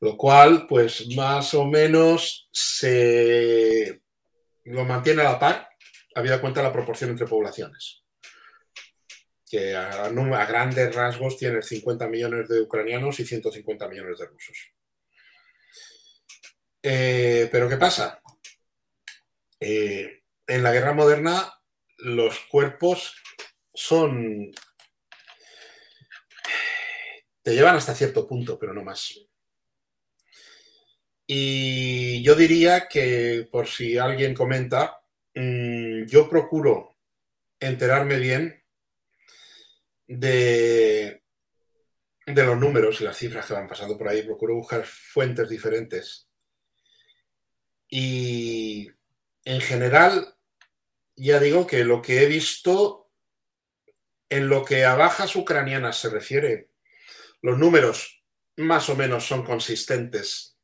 Lo 0.00 0.16
cual, 0.16 0.66
pues 0.66 1.14
más 1.14 1.52
o 1.54 1.66
menos 1.66 2.48
se 2.50 4.02
lo 4.64 4.84
mantiene 4.84 5.20
a 5.22 5.32
la 5.32 5.38
par, 5.38 5.68
habida 6.14 6.40
cuenta 6.40 6.62
la 6.62 6.72
proporción 6.72 7.10
entre 7.10 7.26
poblaciones. 7.26 8.03
Que 9.54 9.76
a, 9.76 10.08
grandes 10.48 10.92
rasgos 10.92 11.36
tiene 11.36 11.62
50 11.62 12.08
millones 12.08 12.48
de 12.48 12.60
ucranianos 12.60 13.20
y 13.20 13.24
150 13.24 13.88
millones 13.88 14.18
de 14.18 14.26
rusos. 14.26 14.72
Eh, 16.82 17.48
Pero 17.52 17.68
¿qué 17.68 17.76
pasa? 17.76 18.20
Eh, 19.60 20.22
en 20.48 20.62
la 20.64 20.72
guerra 20.72 20.92
moderna 20.92 21.54
los 21.98 22.40
cuerpos 22.50 23.14
son 23.72 24.50
te 27.40 27.54
llevan 27.54 27.76
hasta 27.76 27.94
cierto 27.94 28.26
punto, 28.26 28.58
pero 28.58 28.74
no 28.74 28.82
más. 28.82 29.20
Y 31.28 32.24
yo 32.24 32.34
diría 32.34 32.88
que, 32.88 33.46
por 33.52 33.68
si 33.68 33.98
alguien 33.98 34.34
comenta, 34.34 35.00
mm, 35.32 36.06
yo 36.06 36.28
procuro 36.28 36.96
enterarme 37.60 38.18
bien 38.18 38.63
de, 40.06 41.22
los 42.26 42.58
números 42.58 43.00
y 43.00 43.04
las 43.04 43.16
cifras 43.16 43.46
que 43.46 43.54
van 43.54 43.68
pasando 43.68 43.96
por 43.96 44.08
ahí. 44.08 44.22
Procuro 44.22 44.54
buscar 44.54 44.84
fuentes 44.84 45.48
diferentes. 45.48 46.28
Y 47.88 48.90
en 49.44 49.60
general, 49.60 50.34
ya 51.16 51.38
digo 51.38 51.66
que 51.66 51.84
lo 51.84 52.02
que 52.02 52.22
he 52.22 52.26
visto 52.26 53.10
en 54.28 54.48
lo 54.48 54.64
que 54.64 54.84
a 54.84 54.94
bajas 54.94 55.36
ucranianas 55.36 55.98
se 55.98 56.10
refiere, 56.10 56.70
los 57.42 57.58
números 57.58 58.24
más 58.56 58.88
o 58.88 58.96
menos 58.96 59.26
son 59.26 59.44
consistentes 59.44 60.58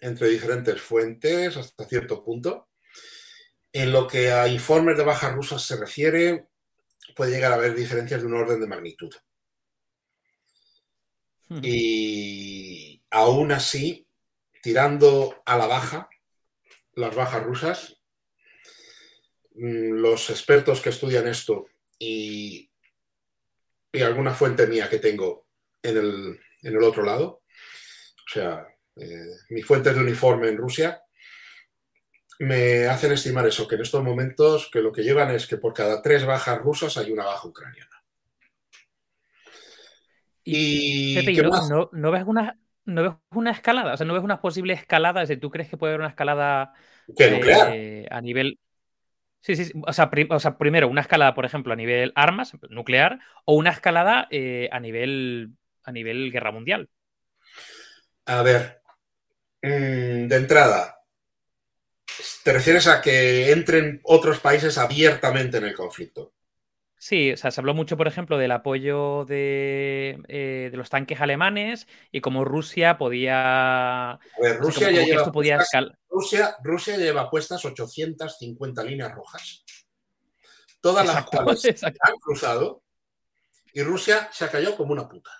entre 0.00 0.28
diferentes 0.28 0.80
fuentes 0.80 1.56
hasta 1.56 1.86
cierto 1.86 2.24
punto. 2.24 2.68
En 3.72 3.92
lo 3.92 4.06
que 4.06 4.30
a 4.30 4.46
informes 4.48 4.96
de 4.96 5.04
bajas 5.04 5.34
rusas 5.34 5.62
se 5.62 5.76
refiere, 5.76 6.48
puede 7.14 7.32
llegar 7.32 7.52
a 7.52 7.56
haber 7.56 7.74
diferencias 7.74 8.20
de 8.20 8.26
un 8.26 8.34
orden 8.34 8.60
de 8.60 8.66
magnitud. 8.66 9.14
Y 11.62 13.02
aún 13.10 13.52
así, 13.52 14.08
tirando 14.62 15.42
a 15.46 15.56
la 15.56 15.66
baja, 15.66 16.08
las 16.94 17.14
bajas 17.14 17.44
rusas, 17.44 18.00
mm, 19.54 19.92
los 19.92 20.30
expertos 20.30 20.80
que 20.80 20.88
estudian 20.88 21.28
esto 21.28 21.66
y, 21.98 22.70
y 23.92 24.00
alguna 24.00 24.34
fuente 24.34 24.66
mía 24.66 24.88
que 24.88 24.98
tengo 24.98 25.46
en 25.82 25.96
el, 25.96 26.40
en 26.62 26.76
el 26.76 26.82
otro 26.82 27.04
lado, 27.04 27.42
o 28.26 28.28
sea, 28.32 28.66
eh, 28.96 29.36
mi 29.50 29.62
fuente 29.62 29.92
de 29.92 30.00
uniforme 30.00 30.48
en 30.48 30.56
Rusia, 30.56 31.03
me 32.40 32.86
hacen 32.86 33.12
estimar 33.12 33.46
eso, 33.46 33.66
que 33.68 33.76
en 33.76 33.82
estos 33.82 34.02
momentos 34.04 34.68
que 34.72 34.80
lo 34.80 34.92
que 34.92 35.02
llevan 35.02 35.30
es 35.32 35.46
que 35.46 35.56
por 35.58 35.74
cada 35.74 36.02
tres 36.02 36.24
bajas 36.26 36.58
rusas 36.60 36.96
hay 36.96 37.12
una 37.12 37.24
baja 37.24 37.48
ucraniana. 37.48 38.04
Y, 40.44 40.60
Pepe, 41.12 41.32
¿y 41.34 41.36
¿qué 41.36 41.42
no, 41.42 41.50
más? 41.50 41.60
no- 41.60 41.90
no 41.92 42.10
ves 42.10 42.24
una, 42.26 42.58
no 42.84 43.02
ves 43.02 43.12
una 43.30 43.50
escalada? 43.52 43.94
O 43.94 43.96
sea, 43.96 44.06
¿no 44.06 44.14
ves 44.14 44.22
una 44.24 44.40
posible 44.40 44.72
escalada? 44.74 45.22
Es 45.22 45.28
decir, 45.28 45.40
¿tú 45.40 45.50
crees 45.50 45.68
que 45.68 45.76
puede 45.76 45.92
haber 45.92 46.00
una 46.00 46.08
escalada 46.10 46.72
¿Qué, 47.16 47.30
nuclear? 47.30 47.68
eh, 47.68 48.06
a 48.10 48.20
nivel... 48.20 48.58
Sí, 49.42 49.56
sí, 49.56 49.66
sí. 49.66 49.72
O 49.86 49.92
sea, 49.94 50.10
prim- 50.10 50.28
o 50.32 50.40
sea, 50.40 50.58
primero, 50.58 50.88
una 50.88 51.02
escalada, 51.02 51.34
por 51.34 51.44
ejemplo, 51.46 51.72
a 51.72 51.76
nivel 51.76 52.12
armas, 52.16 52.54
nuclear, 52.70 53.20
o 53.46 53.54
una 53.56 53.70
escalada 53.70 54.28
eh, 54.30 54.68
a 54.72 54.80
nivel 54.80 55.52
a 55.84 55.92
nivel 55.92 56.32
guerra 56.32 56.52
mundial. 56.52 56.90
A 58.26 58.42
ver, 58.42 58.82
mm, 59.62 60.28
de 60.28 60.36
entrada, 60.36 60.93
¿te 62.42 62.52
refieres 62.52 62.86
a 62.86 63.00
que 63.02 63.50
entren 63.52 64.00
otros 64.04 64.40
países 64.40 64.78
abiertamente 64.78 65.58
en 65.58 65.64
el 65.64 65.74
conflicto? 65.74 66.32
Sí, 66.96 67.32
o 67.32 67.36
sea, 67.36 67.50
se 67.50 67.60
habló 67.60 67.74
mucho, 67.74 67.96
por 67.98 68.06
ejemplo, 68.08 68.38
del 68.38 68.52
apoyo 68.52 69.24
de, 69.26 70.18
eh, 70.28 70.68
de 70.70 70.76
los 70.76 70.88
tanques 70.88 71.20
alemanes 71.20 71.86
y 72.10 72.20
cómo 72.22 72.44
Rusia 72.46 72.96
podía. 72.96 74.12
A 74.12 74.18
ver, 74.40 74.56
Rusia 74.58 74.86
como- 74.88 74.96
ya 74.96 75.00
como 75.02 75.04
que 75.06 75.10
lleva 75.12 75.32
podía 75.32 75.56
puestas- 75.58 75.82
escal- 75.82 75.98
Rusia, 76.08 76.56
Rusia 76.62 76.96
lleva 76.96 77.28
puestas 77.28 77.62
850 77.64 78.82
líneas 78.84 79.12
rojas, 79.12 79.64
todas 80.80 81.04
las 81.06 81.24
cuales 81.26 81.64
exacto. 81.66 81.98
han 82.02 82.16
cruzado 82.16 82.82
y 83.74 83.82
Rusia 83.82 84.28
se 84.32 84.44
ha 84.46 84.50
callado 84.50 84.76
como 84.76 84.92
una 84.92 85.06
puta. 85.08 85.30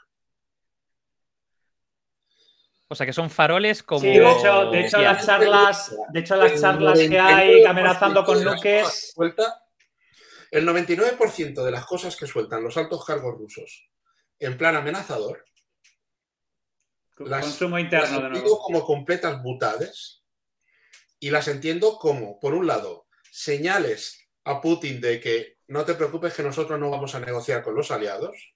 O 2.89 2.95
sea, 2.95 3.07
que 3.07 3.13
son 3.13 3.31
faroles 3.31 3.83
como. 3.83 4.01
Sí, 4.01 4.09
de 4.09 4.33
hecho, 4.33 4.71
de 4.71 4.87
hecho 4.87 4.99
las 5.01 5.25
charlas, 5.25 5.97
de 6.13 6.21
hecho 6.21 6.37
las 6.37 6.61
charlas 6.61 6.99
que 6.99 7.09
99% 7.09 7.21
hay 7.21 7.65
amenazando 7.65 8.25
con 8.25 8.45
las 8.45 8.57
nuques. 8.57 9.15
el 10.51 10.69
99% 10.69 11.65
de 11.65 11.71
las 11.71 11.87
cosas 11.87 12.17
que 12.17 12.27
sueltan 12.27 12.63
los 12.63 12.77
altos 12.77 13.05
cargos 13.05 13.39
rusos 13.39 13.89
en 14.39 14.59
plan 14.59 14.77
amenazador 14.77 15.45
las, 17.19 17.45
Consumo 17.45 17.77
las 17.77 17.85
interno 17.85 18.21
de 18.21 18.27
entiendo 18.27 18.59
como 18.59 18.85
completas 18.85 19.43
butades 19.43 20.25
y 21.21 21.31
las 21.31 21.49
entiendo 21.49 21.97
como, 21.99 22.41
por 22.41 22.55
un 22.55 22.67
lado, 22.67 23.07
señales 23.31 24.29
a 24.45 24.61
Putin 24.61 25.01
de 25.01 25.21
que 25.21 25.59
no 25.69 25.85
te 25.85 25.95
preocupes 25.95 26.35
que 26.35 26.43
nosotros 26.43 26.79
no 26.79 26.91
vamos 26.91 27.15
a 27.15 27.21
negociar 27.21 27.63
con 27.63 27.75
los 27.75 27.91
aliados. 27.91 28.55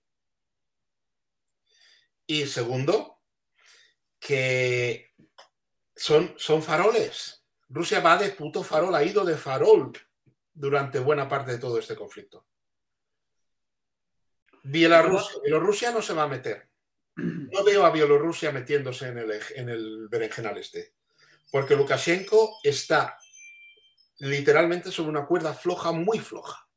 Y 2.26 2.46
segundo, 2.46 3.17
que 4.18 5.12
son, 5.94 6.34
son 6.38 6.62
faroles. 6.62 7.44
Rusia 7.68 8.00
va 8.00 8.16
de 8.16 8.30
puto 8.30 8.62
farol, 8.62 8.94
ha 8.94 9.02
ido 9.02 9.24
de 9.24 9.36
farol 9.36 9.92
durante 10.52 10.98
buena 10.98 11.28
parte 11.28 11.52
de 11.52 11.58
todo 11.58 11.78
este 11.78 11.94
conflicto. 11.94 12.46
Bielorrusia, 14.64 15.40
Bielorrusia 15.42 15.92
no 15.92 16.02
se 16.02 16.14
va 16.14 16.24
a 16.24 16.28
meter. 16.28 16.68
No 17.16 17.64
veo 17.64 17.84
a 17.84 17.90
Bielorrusia 17.90 18.52
metiéndose 18.52 19.08
en 19.08 19.18
el, 19.18 19.42
en 19.54 19.68
el 19.68 20.08
berenjenal 20.08 20.56
este. 20.58 20.94
Porque 21.50 21.76
Lukashenko 21.76 22.60
está 22.62 23.16
literalmente 24.18 24.90
sobre 24.90 25.10
una 25.10 25.26
cuerda 25.26 25.54
floja, 25.54 25.92
muy 25.92 26.18
floja. 26.18 26.68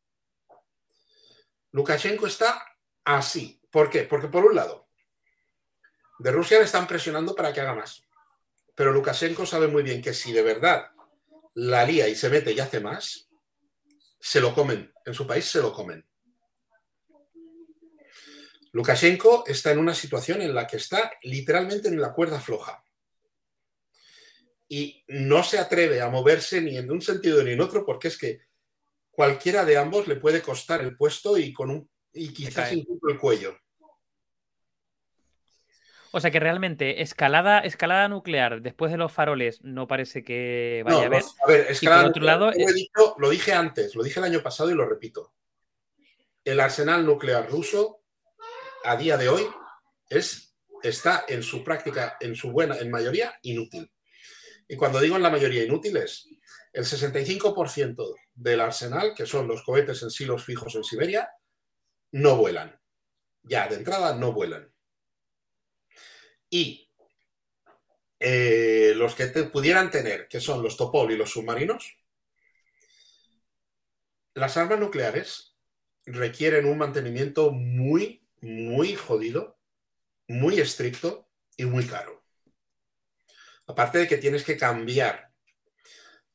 Lukashenko 1.71 2.27
está 2.27 2.65
así. 3.03 3.61
¿Por 3.69 3.89
qué? 3.89 4.03
Porque 4.03 4.27
por 4.27 4.45
un 4.45 4.55
lado, 4.55 4.89
de 6.21 6.31
Rusia 6.31 6.59
le 6.59 6.65
están 6.65 6.87
presionando 6.87 7.35
para 7.35 7.51
que 7.51 7.61
haga 7.61 7.73
más. 7.73 8.03
Pero 8.75 8.91
Lukashenko 8.91 9.45
sabe 9.45 9.67
muy 9.67 9.81
bien 9.81 10.01
que 10.01 10.13
si 10.13 10.31
de 10.31 10.43
verdad 10.43 10.91
la 11.55 11.83
lía 11.83 12.07
y 12.07 12.15
se 12.15 12.29
mete 12.29 12.51
y 12.51 12.59
hace 12.59 12.79
más, 12.79 13.27
se 14.19 14.39
lo 14.39 14.53
comen. 14.53 14.93
En 15.05 15.13
su 15.13 15.25
país 15.25 15.45
se 15.45 15.61
lo 15.61 15.73
comen. 15.73 16.05
Lukashenko 18.71 19.45
está 19.47 19.71
en 19.71 19.79
una 19.79 19.95
situación 19.95 20.41
en 20.41 20.53
la 20.53 20.67
que 20.67 20.77
está 20.77 21.11
literalmente 21.23 21.87
en 21.87 21.99
la 21.99 22.13
cuerda 22.13 22.39
floja. 22.39 22.83
y 24.73 25.03
no 25.09 25.43
se 25.43 25.59
atreve 25.59 25.99
a 25.99 26.07
moverse 26.07 26.61
ni 26.61 26.77
en 26.77 26.89
un 26.89 27.01
sentido 27.01 27.43
ni 27.43 27.51
en 27.51 27.59
otro 27.59 27.85
porque 27.85 28.07
es 28.07 28.17
que 28.17 28.39
cualquiera 29.09 29.65
de 29.65 29.75
ambos 29.75 30.07
le 30.07 30.15
puede 30.15 30.41
costar 30.41 30.79
el 30.79 30.95
puesto 30.95 31.37
y 31.37 31.51
con 31.51 31.71
un 31.71 31.89
y 32.13 32.29
quizás 32.31 32.71
incluso 32.71 33.09
el 33.09 33.17
cuello. 33.17 33.57
O 36.11 36.19
sea 36.19 36.29
que 36.31 36.39
realmente 36.39 37.01
escalada, 37.01 37.59
escalada 37.59 38.07
nuclear 38.09 38.61
después 38.61 38.91
de 38.91 38.97
los 38.97 39.11
faroles 39.11 39.61
no 39.63 39.87
parece 39.87 40.23
que 40.23 40.83
vaya 40.85 40.97
No, 40.97 41.03
a 41.03 41.05
haber. 41.05 41.23
a 41.43 41.47
ver, 41.47 41.67
es 41.69 41.77
Y 41.77 41.85
que 41.85 41.87
por 41.87 41.93
ahora, 41.95 42.09
otro 42.09 42.23
lado, 42.23 42.51
eh, 42.51 42.73
dicho, 42.73 43.15
lo 43.17 43.29
dije 43.29 43.53
antes, 43.53 43.95
lo 43.95 44.03
dije 44.03 44.19
el 44.19 44.25
año 44.25 44.41
pasado 44.43 44.69
y 44.69 44.73
lo 44.73 44.85
repito. 44.87 45.33
El 46.43 46.59
arsenal 46.59 47.05
nuclear 47.05 47.49
ruso 47.49 48.03
a 48.83 48.97
día 48.97 49.15
de 49.17 49.29
hoy 49.29 49.47
es, 50.09 50.55
está 50.83 51.23
en 51.27 51.43
su 51.43 51.63
práctica, 51.63 52.17
en 52.19 52.35
su 52.35 52.51
buena, 52.51 52.77
en 52.77 52.91
mayoría, 52.91 53.33
inútil. 53.43 53.91
Y 54.67 54.75
cuando 54.75 54.99
digo 54.99 55.15
en 55.15 55.23
la 55.23 55.29
mayoría 55.29 55.63
inútil 55.63 55.97
es 55.97 56.27
el 56.73 56.85
65% 56.85 58.15
del 58.33 58.61
arsenal, 58.61 59.13
que 59.15 59.25
son 59.25 59.47
los 59.47 59.63
cohetes 59.63 60.01
en 60.03 60.09
silos 60.09 60.43
fijos 60.43 60.75
en 60.75 60.83
Siberia, 60.83 61.29
no 62.11 62.37
vuelan. 62.37 62.79
Ya, 63.43 63.67
de 63.67 63.75
entrada 63.75 64.15
no 64.15 64.31
vuelan. 64.31 64.70
Y 66.51 66.91
eh, 68.19 68.93
los 68.95 69.15
que 69.15 69.27
te 69.27 69.45
pudieran 69.45 69.89
tener, 69.89 70.27
que 70.27 70.39
son 70.39 70.61
los 70.61 70.77
Topol 70.77 71.11
y 71.11 71.17
los 71.17 71.31
submarinos, 71.31 71.97
las 74.33 74.57
armas 74.57 74.79
nucleares 74.79 75.55
requieren 76.05 76.65
un 76.65 76.77
mantenimiento 76.77 77.51
muy, 77.51 78.27
muy 78.41 78.95
jodido, 78.95 79.57
muy 80.27 80.59
estricto 80.59 81.29
y 81.57 81.65
muy 81.65 81.85
caro. 81.85 82.23
Aparte 83.65 83.99
de 83.99 84.07
que 84.07 84.17
tienes 84.17 84.43
que 84.43 84.57
cambiar, 84.57 85.31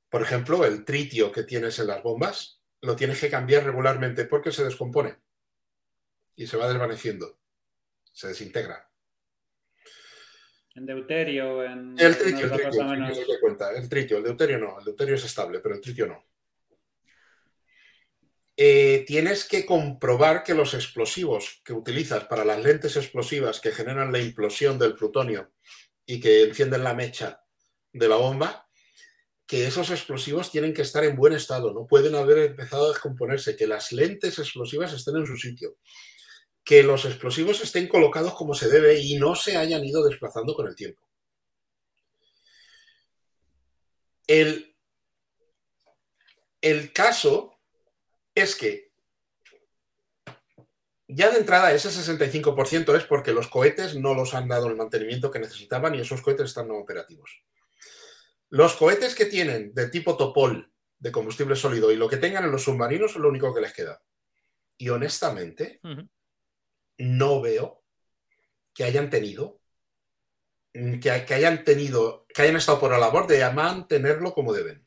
por 0.08 0.22
ejemplo, 0.22 0.64
el 0.64 0.84
tritio 0.84 1.30
que 1.30 1.42
tienes 1.42 1.78
en 1.78 1.88
las 1.88 2.02
bombas, 2.02 2.62
lo 2.80 2.96
tienes 2.96 3.20
que 3.20 3.30
cambiar 3.30 3.64
regularmente 3.64 4.24
porque 4.24 4.50
se 4.50 4.64
descompone 4.64 5.18
y 6.36 6.46
se 6.46 6.56
va 6.56 6.68
desvaneciendo, 6.68 7.38
se 8.12 8.28
desintegra. 8.28 8.85
En 10.76 10.84
deuterio, 10.84 11.64
en. 11.64 11.98
El 11.98 12.18
tritio, 12.18 12.44
el 12.44 12.50
tritio, 12.52 12.92
el 12.92 13.12
tritio 13.14 13.40
cuenta. 13.40 13.70
El 13.72 13.88
tritio, 13.88 14.18
el 14.18 14.24
deuterio 14.24 14.58
no, 14.58 14.78
el 14.78 14.84
deuterio 14.84 15.14
es 15.14 15.24
estable, 15.24 15.60
pero 15.60 15.74
el 15.74 15.80
tritio 15.80 16.06
no. 16.06 16.22
Eh, 18.58 19.04
tienes 19.06 19.44
que 19.44 19.64
comprobar 19.64 20.42
que 20.42 20.54
los 20.54 20.74
explosivos 20.74 21.62
que 21.64 21.72
utilizas 21.72 22.24
para 22.24 22.44
las 22.44 22.62
lentes 22.62 22.96
explosivas 22.96 23.60
que 23.60 23.72
generan 23.72 24.12
la 24.12 24.18
implosión 24.18 24.78
del 24.78 24.94
plutonio 24.94 25.52
y 26.04 26.20
que 26.20 26.44
encienden 26.44 26.84
la 26.84 26.94
mecha 26.94 27.42
de 27.92 28.08
la 28.08 28.16
bomba, 28.16 28.68
que 29.46 29.66
esos 29.66 29.90
explosivos 29.90 30.50
tienen 30.50 30.74
que 30.74 30.82
estar 30.82 31.04
en 31.04 31.16
buen 31.16 31.32
estado, 31.32 31.72
no 31.72 31.86
pueden 31.86 32.14
haber 32.14 32.38
empezado 32.38 32.86
a 32.86 32.88
descomponerse, 32.88 33.56
que 33.56 33.66
las 33.66 33.92
lentes 33.92 34.38
explosivas 34.38 34.92
estén 34.92 35.16
en 35.16 35.26
su 35.26 35.36
sitio, 35.36 35.76
que 36.66 36.82
los 36.82 37.04
explosivos 37.04 37.60
estén 37.62 37.86
colocados 37.86 38.34
como 38.34 38.52
se 38.52 38.68
debe 38.68 38.98
y 38.98 39.16
no 39.16 39.36
se 39.36 39.56
hayan 39.56 39.84
ido 39.84 40.04
desplazando 40.04 40.52
con 40.52 40.66
el 40.66 40.74
tiempo. 40.74 41.00
El, 44.26 44.74
el 46.60 46.92
caso 46.92 47.56
es 48.34 48.56
que 48.56 48.90
ya 51.06 51.30
de 51.30 51.38
entrada 51.38 51.72
ese 51.72 51.88
65% 51.88 52.96
es 52.96 53.04
porque 53.04 53.32
los 53.32 53.46
cohetes 53.46 53.94
no 53.94 54.14
los 54.14 54.34
han 54.34 54.48
dado 54.48 54.66
el 54.66 54.74
mantenimiento 54.74 55.30
que 55.30 55.38
necesitaban 55.38 55.94
y 55.94 56.00
esos 56.00 56.20
cohetes 56.20 56.46
están 56.46 56.66
no 56.66 56.78
operativos. 56.78 57.44
Los 58.48 58.74
cohetes 58.74 59.14
que 59.14 59.26
tienen 59.26 59.72
de 59.72 59.88
tipo 59.88 60.16
Topol 60.16 60.72
de 60.98 61.12
combustible 61.12 61.54
sólido 61.54 61.92
y 61.92 61.96
lo 61.96 62.08
que 62.08 62.16
tengan 62.16 62.44
en 62.44 62.50
los 62.50 62.64
submarinos 62.64 63.12
es 63.12 63.18
lo 63.18 63.28
único 63.28 63.54
que 63.54 63.60
les 63.60 63.72
queda. 63.72 64.02
Y 64.76 64.88
honestamente. 64.88 65.80
No 66.98 67.40
veo 67.40 67.82
que 68.74 68.84
hayan 68.84 69.10
tenido 69.10 69.60
mm, 70.74 71.00
que, 71.00 71.24
que 71.24 71.34
hayan 71.34 71.64
tenido 71.64 72.26
que 72.28 72.42
hayan 72.42 72.56
estado 72.56 72.80
por 72.80 72.90
la 72.90 72.98
labor 72.98 73.26
de 73.26 73.48
mantenerlo 73.50 74.34
como 74.34 74.52
deben. 74.52 74.82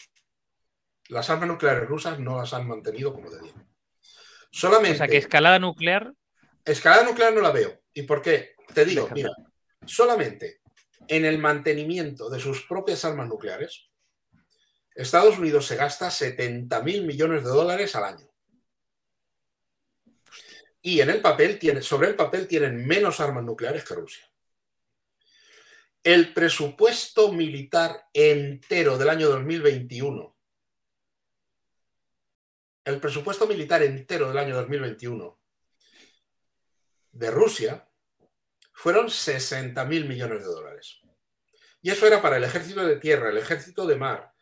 Las 1.07 1.29
armas 1.29 1.47
nucleares 1.47 1.87
rusas 1.87 2.19
no 2.19 2.37
las 2.37 2.53
han 2.53 2.67
mantenido 2.67 3.13
como 3.13 3.29
debían. 3.31 3.67
Solamente 4.51 4.95
O 4.95 4.97
sea 4.99 5.07
que 5.07 5.17
escalada 5.17 5.57
nuclear. 5.59 6.13
escalada 6.63 7.03
nuclear 7.03 7.33
no 7.33 7.41
la 7.41 7.51
veo. 7.51 7.81
¿Y 7.93 8.03
por 8.03 8.21
qué? 8.21 8.53
Te 8.73 8.85
digo, 8.85 9.03
Déjame. 9.03 9.21
mira, 9.23 9.31
solamente 9.85 10.61
en 11.07 11.25
el 11.25 11.39
mantenimiento 11.39 12.29
de 12.29 12.39
sus 12.39 12.65
propias 12.67 13.03
armas 13.05 13.27
nucleares, 13.27 13.89
Estados 14.93 15.39
Unidos 15.39 15.65
se 15.65 15.75
gasta 15.75 16.11
70 16.11 16.83
mil 16.83 17.05
millones 17.05 17.43
de 17.43 17.49
dólares 17.49 17.95
al 17.95 18.03
año. 18.03 18.28
Y 20.81 21.01
en 21.01 21.09
el 21.09 21.21
papel 21.21 21.59
sobre 21.83 22.07
el 22.09 22.15
papel 22.15 22.47
tienen 22.47 22.85
menos 22.87 23.19
armas 23.19 23.43
nucleares 23.43 23.83
que 23.83 23.95
Rusia. 23.95 24.29
El 26.03 26.33
presupuesto 26.33 27.31
militar 27.33 28.07
entero 28.13 28.97
del 28.97 29.09
año 29.09 29.29
2021, 29.29 30.37
el 32.85 32.99
presupuesto 32.99 33.45
militar 33.45 33.83
entero 33.83 34.29
del 34.29 34.37
año 34.37 34.55
2021 34.55 35.39
de 37.11 37.31
Rusia 37.31 37.87
fueron 38.71 39.09
60 39.09 39.83
mil 39.85 40.07
millones 40.07 40.39
de 40.39 40.45
dólares. 40.45 41.01
Y 41.81 41.91
eso 41.91 42.07
era 42.07 42.21
para 42.21 42.37
el 42.37 42.43
ejército 42.45 42.85
de 42.85 42.95
tierra, 42.95 43.29
el 43.29 43.37
ejército 43.37 43.85
de 43.85 43.95
mar, 43.95 44.33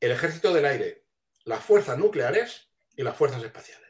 el 0.00 0.10
ejército 0.10 0.52
del 0.52 0.64
aire, 0.64 1.04
las 1.44 1.62
fuerzas 1.62 1.98
nucleares 1.98 2.68
y 2.96 3.02
las 3.02 3.16
fuerzas 3.16 3.42
espaciales. 3.42 3.83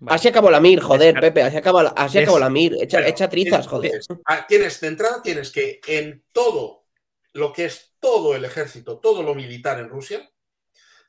Vale. 0.00 0.16
Así 0.16 0.28
acabó 0.28 0.50
la 0.50 0.58
MIR, 0.60 0.80
joder, 0.80 1.20
Pepe. 1.20 1.42
Así 1.42 1.56
acabó 1.58 1.82
la, 1.82 1.90
así 1.90 2.18
acabó 2.18 2.38
la 2.38 2.46
MIR. 2.46 2.74
Echa, 2.82 2.96
Bueno, 2.98 3.08
echa 3.10 3.28
trizas, 3.28 3.50
tienes- 3.50 3.68
joder. 3.68 3.90
Tienes, 3.90 4.06
ah, 4.24 4.46
tienes- 4.48 4.80
de 4.80 4.86
entrada 4.88 5.22
tienes 5.22 5.50
que 5.52 5.80
en 5.86 6.24
todo 6.32 6.86
lo 7.34 7.52
que 7.52 7.66
es 7.66 7.94
todo 8.00 8.34
el 8.34 8.44
ejército, 8.46 8.98
todo 8.98 9.22
lo 9.22 9.34
militar 9.34 9.78
en 9.78 9.88
Rusia, 9.90 10.28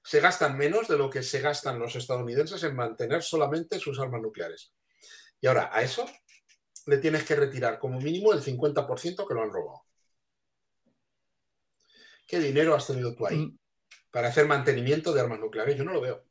se 0.03 0.19
gastan 0.19 0.57
menos 0.57 0.87
de 0.89 0.97
lo 0.97 1.09
que 1.09 1.23
se 1.23 1.39
gastan 1.39 1.79
los 1.79 1.95
estadounidenses 1.95 2.61
en 2.63 2.75
mantener 2.75 3.23
solamente 3.23 3.79
sus 3.79 3.97
armas 3.99 4.21
nucleares. 4.21 4.73
Y 5.39 5.47
ahora, 5.47 5.69
a 5.71 5.81
eso 5.81 6.05
le 6.87 6.97
tienes 6.97 7.23
que 7.23 7.35
retirar 7.35 7.79
como 7.79 7.99
mínimo 7.99 8.33
el 8.33 8.41
50% 8.41 9.25
que 9.27 9.33
lo 9.33 9.41
han 9.43 9.51
robado. 9.51 9.83
¿Qué 12.27 12.39
dinero 12.39 12.75
has 12.75 12.87
tenido 12.87 13.15
tú 13.15 13.25
ahí 13.27 13.37
Mm, 13.37 13.57
para 14.11 14.29
hacer 14.29 14.47
mantenimiento 14.47 15.13
de 15.13 15.21
armas 15.21 15.39
nucleares? 15.39 15.77
Yo 15.77 15.83
no 15.83 15.93
lo 15.93 16.01
veo. 16.01 16.23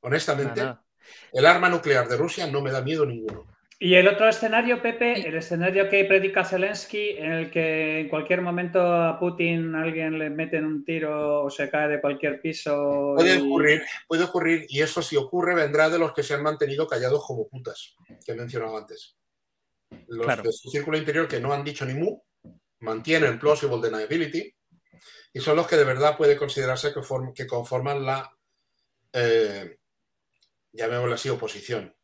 Honestamente, 0.00 0.60
nada. 0.60 0.84
El 1.32 1.46
arma 1.46 1.68
nuclear 1.68 2.08
de 2.08 2.16
Rusia 2.16 2.46
no 2.46 2.60
me 2.62 2.70
da 2.70 2.82
miedo 2.82 3.04
ninguno. 3.06 3.46
Y 3.82 3.94
el 3.94 4.08
otro 4.08 4.28
escenario, 4.28 4.82
Pepe, 4.82 5.26
el 5.26 5.36
escenario 5.36 5.88
que 5.88 6.04
predica 6.04 6.44
Zelensky, 6.44 7.12
en 7.16 7.32
el 7.32 7.50
que 7.50 8.00
en 8.00 8.08
cualquier 8.10 8.42
momento 8.42 8.78
a 8.78 9.18
Putin 9.18 9.74
alguien 9.74 10.18
le 10.18 10.28
meten 10.28 10.66
un 10.66 10.84
tiro 10.84 11.44
o 11.44 11.50
se 11.50 11.70
cae 11.70 11.88
de 11.88 11.98
cualquier 11.98 12.42
piso. 12.42 13.14
Puede 13.16 13.36
y- 13.36 13.40
ocurrir, 13.40 13.82
puede 14.06 14.24
ocurrir, 14.24 14.66
y 14.68 14.82
eso 14.82 15.00
si 15.00 15.16
ocurre 15.16 15.54
vendrá 15.54 15.88
de 15.88 15.98
los 15.98 16.12
que 16.12 16.22
se 16.22 16.34
han 16.34 16.42
mantenido 16.42 16.86
callados 16.86 17.24
como 17.26 17.48
putas, 17.48 17.94
que 18.22 18.32
he 18.32 18.34
mencionado 18.34 18.76
antes. 18.76 19.16
Los 20.08 20.26
Claro. 20.26 20.42
de 20.42 20.52
su 20.52 20.68
círculo 20.70 20.98
interior 20.98 21.26
que 21.26 21.40
no 21.40 21.50
han 21.54 21.64
dicho 21.64 21.86
ni 21.86 21.94
mu, 21.94 22.20
mantienen 22.80 23.38
plausible 23.38 23.78
deniability, 23.80 24.54
y 25.32 25.40
son 25.40 25.56
los 25.56 25.66
que 25.66 25.76
de 25.76 25.84
verdad 25.84 26.18
puede 26.18 26.36
considerarse 26.36 26.92
que, 26.92 27.00
form- 27.00 27.32
que 27.32 27.46
conforman 27.46 28.04
la, 28.04 28.30
eh, 29.14 29.78
llamémosla 30.72 31.14
así, 31.16 31.28
oposición. 31.28 31.94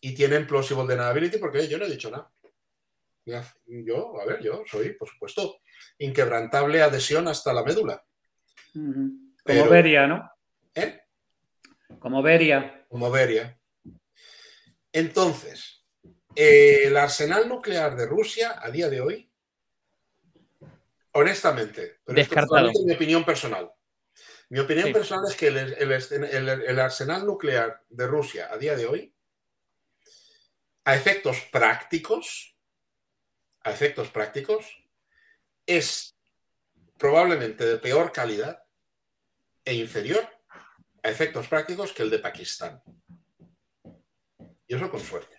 Y 0.00 0.14
tienen 0.14 0.46
plausible 0.46 0.86
deniability 0.86 1.38
porque 1.38 1.66
yo 1.68 1.78
no 1.78 1.84
he 1.86 1.90
dicho 1.90 2.10
nada. 2.10 2.30
Yo, 3.66 4.18
a 4.20 4.24
ver, 4.24 4.42
yo 4.42 4.62
soy, 4.66 4.94
por 4.94 5.08
supuesto, 5.08 5.58
inquebrantable 5.98 6.80
adhesión 6.80 7.28
hasta 7.28 7.52
la 7.52 7.62
médula. 7.62 8.02
Como 8.72 9.32
Pero- 9.44 9.68
Beria, 9.70 10.06
¿no? 10.06 10.30
¿eh? 10.74 11.02
Como 11.98 12.22
Beria. 12.22 12.86
como 12.88 13.10
Beria. 13.10 13.58
Entonces, 14.92 15.84
eh, 16.34 16.84
el 16.84 16.96
arsenal 16.96 17.48
nuclear 17.48 17.96
de 17.96 18.06
Rusia 18.06 18.56
a 18.62 18.70
día 18.70 18.88
de 18.88 19.00
hoy, 19.02 19.30
honestamente, 21.12 21.80
pero 21.82 21.92
esto 21.92 22.10
es 22.12 22.16
Descartado. 22.28 22.56
solamente 22.56 22.84
mi 22.86 22.94
opinión 22.94 23.24
personal. 23.24 23.70
Mi 24.50 24.60
opinión 24.60 24.86
Sí. 24.86 24.92
personal 24.92 25.24
es 25.28 25.36
que 25.36 25.48
el, 25.48 25.56
el- 25.58 25.92
el- 25.92 26.48
el 26.48 26.78
arsenal 26.80 27.26
nuclear 27.26 27.82
de 27.88 28.06
Rusia 28.06 28.48
a 28.50 28.56
día 28.56 28.76
de 28.76 28.86
hoy, 28.86 29.14
a 30.84 30.94
efectos 30.94 31.36
prácticos, 31.52 32.56
a 33.62 33.70
efectos 33.70 34.08
prácticos, 34.08 34.64
es 35.66 36.16
probablemente 36.96 37.64
de 37.66 37.76
peor 37.78 38.10
calidad 38.10 38.62
e 39.64 39.74
inferior 39.74 40.26
a 41.02 41.10
efectos 41.10 41.46
prácticos 41.46 41.92
que 41.92 42.02
el 42.02 42.10
de 42.10 42.18
Pakistán. 42.18 42.82
Y 44.66 44.74
eso 44.74 44.90
con 44.90 45.00
suerte. 45.00 45.36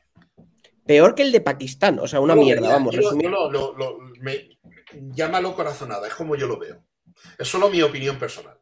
Peor 0.86 1.16
que 1.16 1.24
el 1.24 1.32
de 1.32 1.42
Pakistán. 1.42 1.98
O 2.00 2.08
sea, 2.08 2.20
una 2.20 2.36
mierda, 2.36 2.70
vamos. 2.70 2.94
yo 2.96 3.02
yo 3.20 3.30
lo- 3.30 3.52
lo- 3.52 3.74
lo- 3.76 3.98
me- 4.20 4.60
llámalo 4.94 5.56
corazonada, 5.56 6.08
es 6.08 6.14
como 6.14 6.36
yo 6.36 6.48
lo 6.48 6.60
veo. 6.60 6.86
Es 7.40 7.48
solo 7.48 7.70
mi 7.70 7.82
opinión 7.82 8.18
personal. 8.20 8.59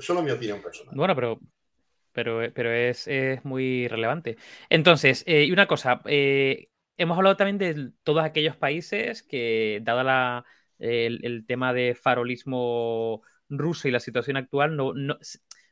Es 0.00 0.06
solo 0.06 0.22
mi 0.22 0.30
opinión 0.30 0.62
personal. 0.62 0.94
Bueno, 0.96 1.14
pero, 1.14 1.38
pero, 2.12 2.40
pero 2.54 2.72
es, 2.72 3.06
es 3.06 3.44
muy 3.44 3.86
relevante. 3.86 4.38
Entonces, 4.70 5.22
eh, 5.26 5.44
y 5.44 5.52
una 5.52 5.66
cosa, 5.66 6.00
eh, 6.06 6.68
hemos 6.96 7.18
hablado 7.18 7.36
también 7.36 7.58
de 7.58 7.92
todos 8.02 8.24
aquellos 8.24 8.56
países 8.56 9.22
que, 9.22 9.80
dado 9.82 10.02
la, 10.02 10.44
el, 10.78 11.20
el, 11.22 11.44
tema 11.46 11.74
de 11.74 11.94
farolismo 11.94 13.22
ruso 13.50 13.88
y 13.88 13.90
la 13.90 14.00
situación 14.00 14.38
actual, 14.38 14.74
no, 14.74 14.94
no, 14.94 15.18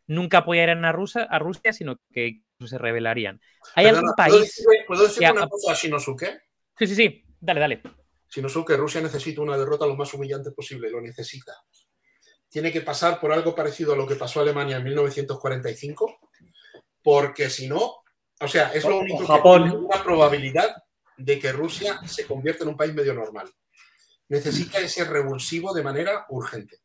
nunca 0.07 0.39
apoyarían 0.39 0.85
a 0.85 0.93
Rusia, 0.93 1.23
a 1.23 1.39
Rusia 1.39 1.73
sino 1.73 1.99
que 2.13 2.43
se 2.63 2.77
rebelarían. 2.77 3.41
¿Hay 3.75 3.87
Perdona, 3.87 4.11
algún 4.11 4.15
¿puedo 4.15 4.39
país? 4.39 4.57
decirle- 4.57 4.85
¿Puedo 4.87 5.03
decir 5.05 5.25
que 5.27 5.33
una 5.33 5.49
cosa 5.49 5.73
a 5.73 5.75
Shinosuke? 5.75 6.43
Sí, 6.79 6.87
sí, 6.87 6.95
sí. 6.95 7.25
Dale, 7.41 7.61
dale. 7.61 7.83
Shinosuke, 8.29 8.77
Rusia 8.77 9.01
necesita 9.01 9.41
una 9.41 9.57
derrota 9.57 9.87
lo 9.87 9.97
más 9.97 10.13
humillante 10.13 10.51
posible, 10.51 10.91
lo 10.91 11.01
necesita. 11.01 11.53
Tiene 12.49 12.73
que 12.73 12.81
pasar 12.81 13.21
por 13.21 13.33
algo 13.33 13.55
parecido 13.55 13.93
a 13.93 13.97
lo 13.97 14.07
que 14.07 14.15
pasó 14.17 14.41
a 14.41 14.43
Alemania 14.43 14.77
en 14.79 14.85
1945, 14.85 16.19
porque 17.03 17.51
si 17.51 17.69
no, 17.69 18.03
o 18.41 18.49
sea, 18.49 18.73
es 18.73 18.85
lo 18.85 18.97
O- 18.97 19.01
único 19.01 19.17
o 19.19 19.21
que 19.21 19.27
Japón. 19.27 19.63
tiene 19.65 19.77
una 19.85 20.03
probabilidad 20.03 20.75
de 21.17 21.39
que 21.39 21.53
Rusia 21.53 22.01
se 22.07 22.27
convierta 22.27 22.63
en 22.65 22.71
un 22.71 22.77
país 22.77 22.95
medio 22.95 23.13
normal. 23.15 23.53
Necesita 24.29 24.79
ese 24.79 25.05
revulsivo 25.05 25.73
de 25.75 25.83
manera 25.83 26.27
urgente. 26.31 26.81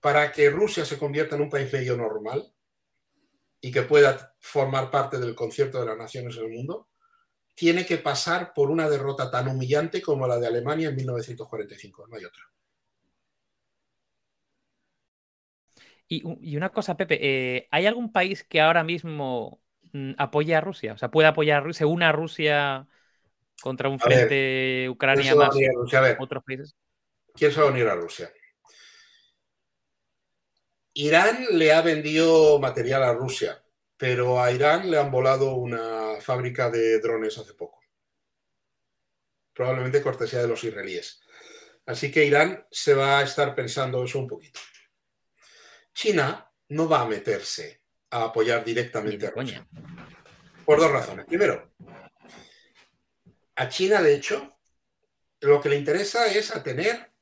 Para 0.00 0.32
que 0.32 0.50
Rusia 0.50 0.84
se 0.84 0.98
convierta 0.98 1.36
en 1.36 1.42
un 1.42 1.50
país 1.50 1.72
medio 1.72 1.96
normal 1.96 2.52
y 3.60 3.70
que 3.70 3.82
pueda 3.82 4.34
formar 4.40 4.90
parte 4.90 5.18
del 5.18 5.34
concierto 5.34 5.78
de 5.80 5.86
las 5.86 5.96
naciones 5.96 6.36
en 6.36 6.44
el 6.46 6.50
mundo, 6.50 6.88
tiene 7.54 7.86
que 7.86 7.98
pasar 7.98 8.52
por 8.54 8.70
una 8.70 8.88
derrota 8.88 9.30
tan 9.30 9.46
humillante 9.46 10.02
como 10.02 10.26
la 10.26 10.38
de 10.40 10.46
Alemania 10.48 10.88
en 10.88 10.96
1945. 10.96 12.06
No 12.08 12.16
hay 12.16 12.24
otra. 12.24 12.42
Y, 16.08 16.56
una 16.56 16.68
cosa, 16.70 16.96
Pepe, 16.96 17.18
eh, 17.20 17.68
¿hay 17.70 17.86
algún 17.86 18.12
país 18.12 18.44
que 18.44 18.60
ahora 18.60 18.84
mismo 18.84 19.62
mm, 19.92 20.12
apoye 20.18 20.54
a 20.54 20.60
Rusia? 20.60 20.92
O 20.92 20.98
sea, 20.98 21.10
puede 21.10 21.28
apoyar 21.28 21.58
a 21.58 21.60
Rusia, 21.64 21.78
se 21.78 21.84
une 21.86 22.04
a 22.04 22.12
Rusia 22.12 22.86
contra 23.62 23.88
un 23.88 23.98
A 24.00 24.08
ver, 24.08 24.18
frente 24.18 24.80
¿Quién 24.80 24.90
Ucrania 24.90 25.34
más 25.34 25.54
unir 25.54 25.70
a 25.70 25.72
Rusia? 25.72 25.98
A 25.98 26.02
ver, 26.02 26.16
otros 26.20 26.44
países? 26.44 26.76
¿quién 27.34 27.50
se 27.50 27.60
va 27.60 27.68
a 27.68 27.70
unir 27.70 27.86
a 27.88 27.94
Rusia? 27.94 28.30
Irán 30.94 31.46
le 31.52 31.72
ha 31.72 31.80
vendido 31.80 32.58
material 32.58 33.02
a 33.02 33.14
Rusia, 33.14 33.62
pero 33.96 34.42
a 34.42 34.52
Irán 34.52 34.90
le 34.90 34.98
han 34.98 35.10
volado 35.10 35.54
una 35.54 36.20
fábrica 36.20 36.70
de 36.70 37.00
drones 37.00 37.38
hace 37.38 37.54
poco. 37.54 37.80
Probablemente 39.54 40.02
cortesía 40.02 40.42
de 40.42 40.48
los 40.48 40.62
israelíes. 40.62 41.22
Así 41.86 42.10
que 42.10 42.24
Irán 42.24 42.66
se 42.70 42.94
va 42.94 43.18
a 43.18 43.22
estar 43.22 43.54
pensando 43.54 44.04
eso 44.04 44.18
un 44.18 44.28
poquito. 44.28 44.60
China 45.94 46.50
no 46.68 46.88
va 46.88 47.02
a 47.02 47.06
meterse 47.06 47.82
a 48.10 48.24
apoyar 48.24 48.64
directamente 48.64 49.26
a 49.26 49.30
Rusia. 49.30 49.66
coña. 49.70 49.84
Por 50.64 50.78
dos 50.78 50.90
razones. 50.90 51.26
Primero, 51.26 51.72
a 53.56 53.68
China, 53.68 54.00
de 54.00 54.14
hecho, 54.14 54.58
lo 55.40 55.60
que 55.60 55.68
le 55.68 55.76
interesa 55.76 56.26
es 56.26 56.54
a 56.54 56.62
tener. 56.62 57.12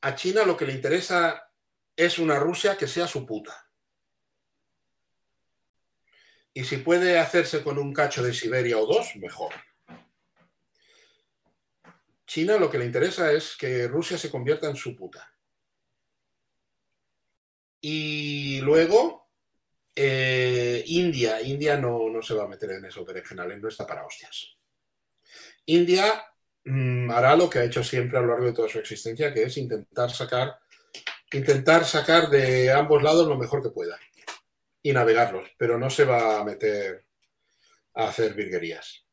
A 0.00 0.14
China 0.14 0.44
lo 0.44 0.56
que 0.56 0.66
le 0.66 0.72
interesa 0.72 1.50
es 1.96 2.18
una 2.18 2.38
Rusia 2.38 2.76
que 2.76 2.86
sea 2.86 3.06
su 3.06 3.26
puta. 3.26 3.68
Y 6.54 6.64
si 6.64 6.78
puede 6.78 7.18
hacerse 7.18 7.62
con 7.62 7.78
un 7.78 7.92
cacho 7.92 8.22
de 8.22 8.32
Siberia 8.32 8.78
o 8.78 8.86
dos, 8.86 9.14
mejor. 9.16 9.52
China 12.26 12.56
lo 12.56 12.70
que 12.70 12.78
le 12.78 12.86
interesa 12.86 13.30
es 13.32 13.56
que 13.56 13.86
Rusia 13.88 14.16
se 14.16 14.30
convierta 14.30 14.68
en 14.68 14.76
su 14.76 14.96
puta. 14.96 15.35
Y 17.88 18.60
luego, 18.62 19.28
eh, 19.94 20.82
India, 20.86 21.40
India 21.40 21.76
no, 21.76 22.10
no 22.10 22.20
se 22.20 22.34
va 22.34 22.42
a 22.42 22.48
meter 22.48 22.72
en 22.72 22.84
esos 22.84 23.06
berenjenales, 23.06 23.60
no 23.60 23.68
está 23.68 23.86
para 23.86 24.04
hostias. 24.04 24.56
India 25.66 26.20
mm, 26.64 27.12
hará 27.12 27.36
lo 27.36 27.48
que 27.48 27.60
ha 27.60 27.64
hecho 27.64 27.84
siempre 27.84 28.18
a 28.18 28.22
lo 28.22 28.26
largo 28.26 28.46
de 28.46 28.54
toda 28.54 28.68
su 28.68 28.80
existencia, 28.80 29.32
que 29.32 29.44
es 29.44 29.56
intentar 29.56 30.10
sacar, 30.10 30.58
intentar 31.32 31.84
sacar 31.84 32.28
de 32.28 32.72
ambos 32.72 33.04
lados 33.04 33.28
lo 33.28 33.38
mejor 33.38 33.62
que 33.62 33.70
pueda 33.70 33.96
y 34.82 34.92
navegarlos, 34.92 35.48
pero 35.56 35.78
no 35.78 35.88
se 35.88 36.06
va 36.06 36.40
a 36.40 36.44
meter 36.44 37.06
a 37.94 38.08
hacer 38.08 38.34
virguerías. 38.34 39.06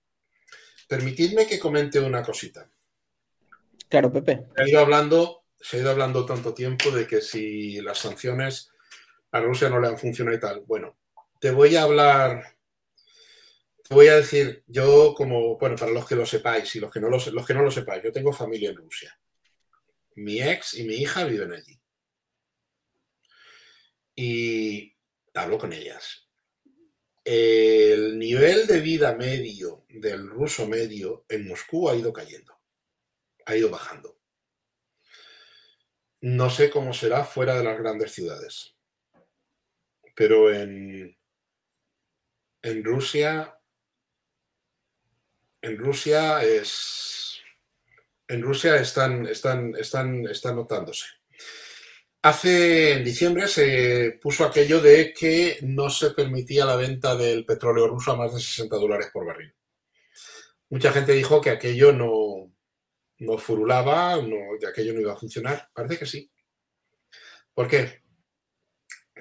Permitidme 0.87 1.45
que 1.45 1.59
comente 1.59 1.99
una 1.99 2.23
cosita. 2.23 2.67
Claro, 3.87 4.11
Pepe. 4.11 4.47
Ha 4.57 4.67
ido 4.67 4.79
hablando, 4.79 5.42
se 5.63 5.77
ha 5.77 5.79
ido 5.79 5.91
hablando 5.91 6.25
tanto 6.25 6.53
tiempo 6.53 6.91
de 6.91 7.07
que 7.07 7.21
si 7.21 7.79
las 7.79 7.97
sanciones 7.97 8.69
a 9.31 9.39
Rusia 9.39 9.69
no 9.69 9.79
le 9.79 9.87
han 9.87 9.97
funcionado 9.97 10.35
y 10.35 10.39
tal. 10.39 10.59
Bueno, 10.67 10.97
te 11.39 11.51
voy 11.51 11.77
a 11.77 11.83
hablar, 11.83 12.57
te 13.87 13.95
voy 13.95 14.07
a 14.07 14.17
decir, 14.17 14.61
yo 14.67 15.13
como, 15.15 15.57
bueno, 15.57 15.77
para 15.77 15.93
los 15.93 16.05
que 16.05 16.15
lo 16.15 16.25
sepáis 16.25 16.75
y 16.75 16.81
los 16.81 16.91
que 16.91 16.99
no 16.99 17.09
lo, 17.09 17.17
los 17.17 17.47
que 17.47 17.53
no 17.53 17.63
lo 17.63 17.71
sepáis, 17.71 18.03
yo 18.03 18.11
tengo 18.11 18.33
familia 18.33 18.71
en 18.71 18.75
Rusia. 18.75 19.17
Mi 20.15 20.41
ex 20.41 20.73
y 20.73 20.83
mi 20.83 20.95
hija 20.95 21.23
viven 21.23 21.53
allí. 21.53 21.81
Y 24.17 24.97
hablo 25.33 25.57
con 25.57 25.71
ellas. 25.71 26.27
El 27.23 28.19
nivel 28.19 28.67
de 28.67 28.81
vida 28.81 29.15
medio 29.15 29.85
del 29.87 30.27
ruso 30.27 30.67
medio 30.67 31.25
en 31.29 31.47
Moscú 31.47 31.89
ha 31.89 31.95
ido 31.95 32.11
cayendo, 32.11 32.59
ha 33.45 33.55
ido 33.55 33.69
bajando. 33.69 34.22
No 36.23 36.49
sé 36.49 36.69
cómo 36.69 36.93
será 36.93 37.25
fuera 37.25 37.53
de 37.57 37.65
las 37.65 37.77
grandes 37.77 38.13
ciudades, 38.13 38.77
pero 40.15 40.53
en, 40.53 41.17
en 42.61 42.83
Rusia, 42.85 43.59
en 45.61 45.77
Rusia 45.77 46.41
es, 46.41 47.41
en 48.29 48.41
Rusia 48.41 48.77
están, 48.77 49.25
están, 49.27 49.75
están, 49.75 50.25
están 50.27 50.55
notándose. 50.55 51.07
Hace, 52.21 52.93
en 52.93 53.03
diciembre 53.03 53.49
se 53.49 54.17
puso 54.21 54.45
aquello 54.45 54.79
de 54.79 55.13
que 55.13 55.57
no 55.63 55.89
se 55.89 56.11
permitía 56.11 56.63
la 56.63 56.77
venta 56.77 57.17
del 57.17 57.45
petróleo 57.45 57.87
ruso 57.87 58.13
a 58.13 58.15
más 58.15 58.33
de 58.33 58.39
60 58.39 58.73
dólares 58.77 59.09
por 59.11 59.25
barril. 59.25 59.53
Mucha 60.69 60.93
gente 60.93 61.11
dijo 61.11 61.41
que 61.41 61.49
aquello 61.49 61.91
no, 61.91 62.22
no 63.23 63.37
furulaba, 63.37 64.17
no, 64.17 64.57
que 64.59 64.67
aquello 64.67 64.93
no 64.93 65.01
iba 65.01 65.13
a 65.13 65.17
funcionar. 65.17 65.69
Parece 65.73 65.99
que 65.99 66.05
sí. 66.05 66.31
¿Por 67.53 67.67
qué? 67.67 68.01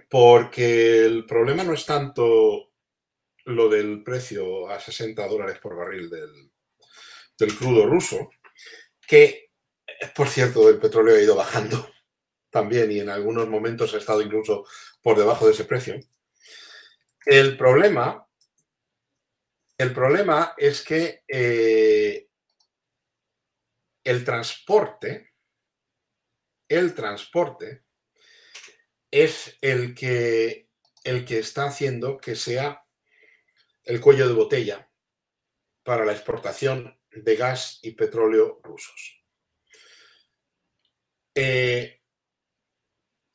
Porque 0.09 1.05
el 1.05 1.27
problema 1.27 1.65
no 1.65 1.75
es 1.75 1.87
tanto 1.87 2.73
lo 3.45 3.69
del 3.69 4.03
precio 4.03 4.69
a 4.69 4.79
60 4.79 5.27
dólares 5.27 5.59
por 5.59 5.77
barril 5.77 6.09
del, 6.09 6.51
del 7.39 7.57
crudo 7.57 7.87
ruso, 7.87 8.31
que, 9.07 9.51
por 10.15 10.29
cierto, 10.29 10.69
el 10.69 10.79
petróleo 10.79 11.17
ha 11.17 11.23
ido 11.23 11.35
bajando 11.35 11.89
también 12.51 12.93
y 12.93 13.01
en 13.01 13.09
algunos 13.09 13.49
momentos 13.49 13.95
ha 13.95 13.99
estado 13.99 14.23
incluso 14.23 14.67
por 15.03 15.17
debajo 15.17 15.47
de 15.47 15.53
ese 15.53 15.65
precio. 15.65 15.99
El 17.25 17.57
problema, 17.57 18.27
el 19.79 19.93
problema 19.93 20.55
es 20.57 20.83
que 20.83 21.23
eh, 21.27 22.29
el 24.05 24.25
transporte, 24.25 25.33
el 26.69 26.95
transporte 26.95 27.85
es 29.11 29.59
el 29.61 29.95
que, 29.95 30.69
el 31.05 31.25
que 31.25 31.39
está 31.39 31.67
haciendo 31.67 32.19
que 32.19 32.35
sea 32.35 32.85
el 33.85 34.01
cuello 34.01 34.27
de 34.29 34.35
botella 34.35 34.91
para 35.83 36.05
la 36.05 36.13
exportación 36.13 36.99
de 37.11 37.37
gas 37.37 37.79
y 37.83 37.93
petróleo 37.93 38.61
rusos. 38.63 39.23
Eh, 41.35 42.01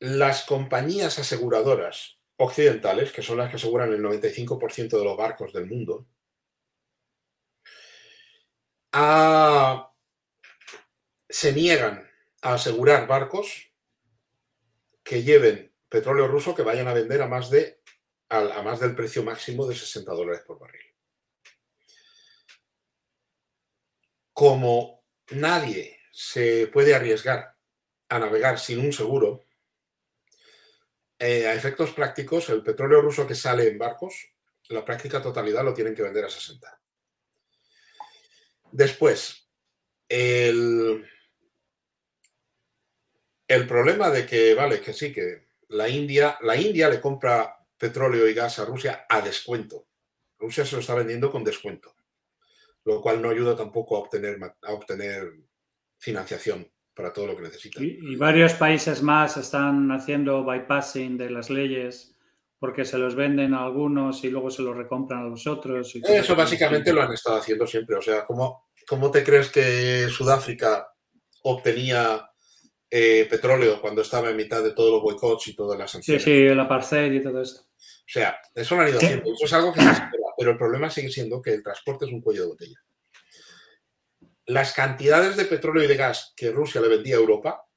las 0.00 0.44
compañías 0.44 1.18
aseguradoras 1.20 2.18
occidentales, 2.36 3.12
que 3.12 3.22
son 3.22 3.38
las 3.38 3.50
que 3.50 3.56
aseguran 3.56 3.92
el 3.92 4.02
95% 4.02 4.98
de 4.98 5.04
los 5.04 5.16
barcos 5.16 5.52
del 5.52 5.66
mundo, 5.66 6.08
a- 8.92 9.87
se 11.28 11.52
niegan 11.52 12.10
a 12.42 12.54
asegurar 12.54 13.06
barcos 13.06 13.72
que 15.02 15.22
lleven 15.22 15.72
petróleo 15.88 16.28
ruso 16.28 16.54
que 16.54 16.62
vayan 16.62 16.88
a 16.88 16.92
vender 16.92 17.22
a 17.22 17.26
más, 17.26 17.50
de, 17.50 17.80
a, 18.28 18.62
más 18.62 18.80
del 18.80 18.94
precio 18.94 19.22
máximo 19.22 19.66
de 19.66 19.74
60 19.74 20.12
dólares 20.12 20.42
por 20.46 20.58
barril. 20.58 20.82
Como 24.32 25.04
nadie 25.30 25.98
se 26.12 26.68
puede 26.68 26.94
arriesgar 26.94 27.56
a 28.08 28.18
navegar 28.18 28.58
sin 28.58 28.80
un 28.80 28.92
seguro, 28.92 29.44
eh, 31.18 31.46
a 31.46 31.54
efectos 31.54 31.90
prácticos, 31.92 32.48
el 32.48 32.62
petróleo 32.62 33.00
ruso 33.00 33.26
que 33.26 33.34
sale 33.34 33.66
en 33.66 33.78
barcos, 33.78 34.14
la 34.68 34.84
práctica 34.84 35.22
totalidad 35.22 35.64
lo 35.64 35.74
tienen 35.74 35.94
que 35.94 36.02
vender 36.02 36.24
a 36.24 36.30
60. 36.30 36.80
Después, 38.70 39.48
el, 40.08 41.08
el 43.48 43.66
problema 43.66 44.10
de 44.10 44.26
que, 44.26 44.54
vale, 44.54 44.80
que 44.80 44.92
sí, 44.92 45.12
que 45.12 45.48
la 45.68 45.88
India, 45.88 46.38
la 46.42 46.56
India 46.56 46.88
le 46.88 47.00
compra 47.00 47.56
petróleo 47.76 48.28
y 48.28 48.34
gas 48.34 48.58
a 48.58 48.64
Rusia 48.64 49.06
a 49.08 49.20
descuento. 49.20 49.86
Rusia 50.38 50.64
se 50.64 50.76
lo 50.76 50.80
está 50.80 50.94
vendiendo 50.94 51.32
con 51.32 51.42
descuento, 51.42 51.96
lo 52.84 53.00
cual 53.00 53.20
no 53.20 53.30
ayuda 53.30 53.56
tampoco 53.56 53.96
a 53.96 54.00
obtener, 54.00 54.38
a 54.62 54.72
obtener 54.72 55.32
financiación 55.98 56.70
para 56.94 57.12
todo 57.12 57.26
lo 57.26 57.36
que 57.36 57.42
necesita. 57.42 57.82
Y, 57.82 57.98
y 58.02 58.16
varios 58.16 58.54
países 58.54 59.02
más 59.02 59.36
están 59.36 59.90
haciendo 59.90 60.44
bypassing 60.44 61.16
de 61.16 61.30
las 61.30 61.50
leyes 61.50 62.14
porque 62.58 62.84
se 62.84 62.98
los 62.98 63.14
venden 63.14 63.54
a 63.54 63.64
algunos 63.64 64.24
y 64.24 64.30
luego 64.30 64.50
se 64.50 64.62
los 64.62 64.76
recompran 64.76 65.20
a 65.20 65.28
los 65.28 65.46
otros. 65.46 65.94
y 65.94 66.02
Eso 66.04 66.34
básicamente 66.34 66.92
lo 66.92 67.02
han 67.02 67.12
estado 67.12 67.36
haciendo 67.36 67.66
siempre. 67.66 67.96
O 67.96 68.02
sea, 68.02 68.24
¿cómo, 68.24 68.70
cómo 68.86 69.10
te 69.10 69.22
crees 69.22 69.48
que 69.50 70.08
Sudáfrica 70.08 70.92
obtenía 71.42 72.28
eh, 72.90 73.26
petróleo 73.30 73.80
cuando 73.80 74.02
estaba 74.02 74.30
en 74.30 74.36
mitad 74.36 74.62
de 74.62 74.72
todos 74.72 74.92
los 74.92 75.02
boicots 75.02 75.48
y 75.48 75.54
todas 75.56 75.78
las 75.78 75.90
Sí, 76.00 76.18
sanciones? 76.18 76.24
sí, 76.24 76.30
el 76.32 76.58
apartheid 76.60 77.12
y 77.12 77.22
todo 77.22 77.40
esto. 77.42 77.62
O 77.86 78.10
sea, 78.10 78.40
eso 78.54 78.74
lo 78.74 78.82
han 78.82 78.88
ido 78.88 78.98
haciendo. 78.98 79.32
Eso 79.32 79.44
es 79.44 79.52
algo 79.52 79.72
que 79.72 79.80
se 79.80 79.90
espera. 79.92 80.24
Pero 80.36 80.50
el 80.52 80.58
problema 80.58 80.90
sigue 80.90 81.10
siendo 81.10 81.40
que 81.42 81.54
el 81.54 81.62
transporte 81.62 82.06
es 82.06 82.12
un 82.12 82.20
cuello 82.22 82.42
de 82.42 82.48
botella. 82.48 82.76
Las 84.46 84.72
cantidades 84.72 85.36
de 85.36 85.44
petróleo 85.44 85.84
y 85.84 85.86
de 85.86 85.94
gas 85.96 86.32
que 86.36 86.50
Rusia 86.50 86.80
le 86.80 86.88
vendía 86.88 87.14
a 87.14 87.20
Europa 87.20 87.68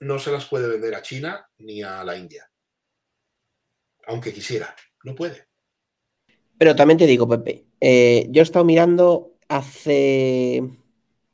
no 0.00 0.18
se 0.18 0.32
las 0.32 0.46
puede 0.46 0.68
vender 0.68 0.94
a 0.94 1.02
China 1.02 1.48
ni 1.58 1.82
a 1.82 2.04
la 2.04 2.16
India. 2.16 2.50
Aunque 4.06 4.32
quisiera. 4.32 4.76
No 5.02 5.14
puede. 5.16 5.48
Pero 6.58 6.76
también 6.76 6.98
te 6.98 7.06
digo, 7.06 7.28
Pepe, 7.28 7.66
eh, 7.80 8.26
yo 8.30 8.40
he 8.40 8.44
estado 8.44 8.64
mirando 8.64 9.32
hace, 9.48 10.62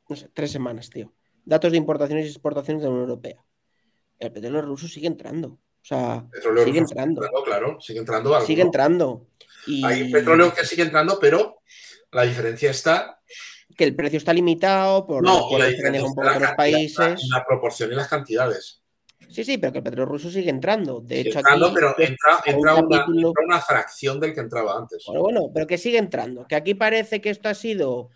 no 0.08 0.16
sé, 0.16 0.28
tres 0.34 0.50
semanas, 0.52 0.90
tío. 0.90 1.12
Datos 1.48 1.72
de 1.72 1.78
importaciones 1.78 2.26
y 2.26 2.28
exportaciones 2.28 2.82
de 2.82 2.88
la 2.88 2.94
Unión 2.94 3.08
Europea. 3.08 3.42
El 4.18 4.32
petróleo 4.32 4.62
ruso 4.62 4.86
sigue 4.86 5.06
entrando. 5.06 5.48
O 5.48 5.84
sea, 5.88 6.26
Petróleo 6.30 6.64
sigue 6.64 6.80
ruso 6.80 6.92
entrando. 6.92 7.22
claro. 7.44 7.80
Sigue 7.80 7.98
entrando 8.00 8.34
algo. 8.34 8.46
Sigue 8.46 8.62
entrando. 8.62 9.26
Y 9.66 9.84
Hay 9.84 10.12
petróleo 10.12 10.52
que 10.52 10.64
sigue 10.66 10.82
entrando, 10.82 11.18
pero 11.18 11.62
la 12.12 12.22
diferencia 12.24 12.70
está 12.70 13.20
que 13.76 13.84
el 13.84 13.94
precio 13.94 14.16
está 14.18 14.32
limitado 14.32 15.06
por 15.06 15.22
No, 15.22 15.28
la 15.28 15.34
un 15.36 16.14
poco 16.14 16.22
la 16.24 16.38
los 16.38 16.52
países. 16.52 17.28
la 17.30 17.44
proporción 17.46 17.92
y 17.92 17.94
las 17.94 18.08
cantidades. 18.08 18.82
Sí, 19.30 19.44
sí, 19.44 19.56
pero 19.58 19.72
que 19.72 19.78
el 19.78 19.84
petróleo 19.84 20.06
ruso 20.06 20.30
sigue 20.30 20.50
entrando. 20.50 21.00
De 21.00 21.16
Sigue 21.18 21.28
hecho, 21.30 21.38
entrando, 21.38 21.66
aquí 21.66 21.74
pero 21.76 21.94
entra, 21.98 22.42
un 22.56 22.60
una, 22.60 22.74
capítulo- 22.74 23.28
entra 23.28 23.44
una 23.46 23.60
fracción 23.60 24.18
del 24.20 24.34
que 24.34 24.40
entraba 24.40 24.76
antes. 24.78 25.04
Bueno, 25.06 25.20
bueno, 25.22 25.50
pero 25.54 25.66
que 25.66 25.78
sigue 25.78 25.98
entrando. 25.98 26.46
Que 26.46 26.56
aquí 26.56 26.74
parece 26.74 27.20
que 27.20 27.30
esto 27.30 27.48
ha 27.48 27.54
sido, 27.54 28.08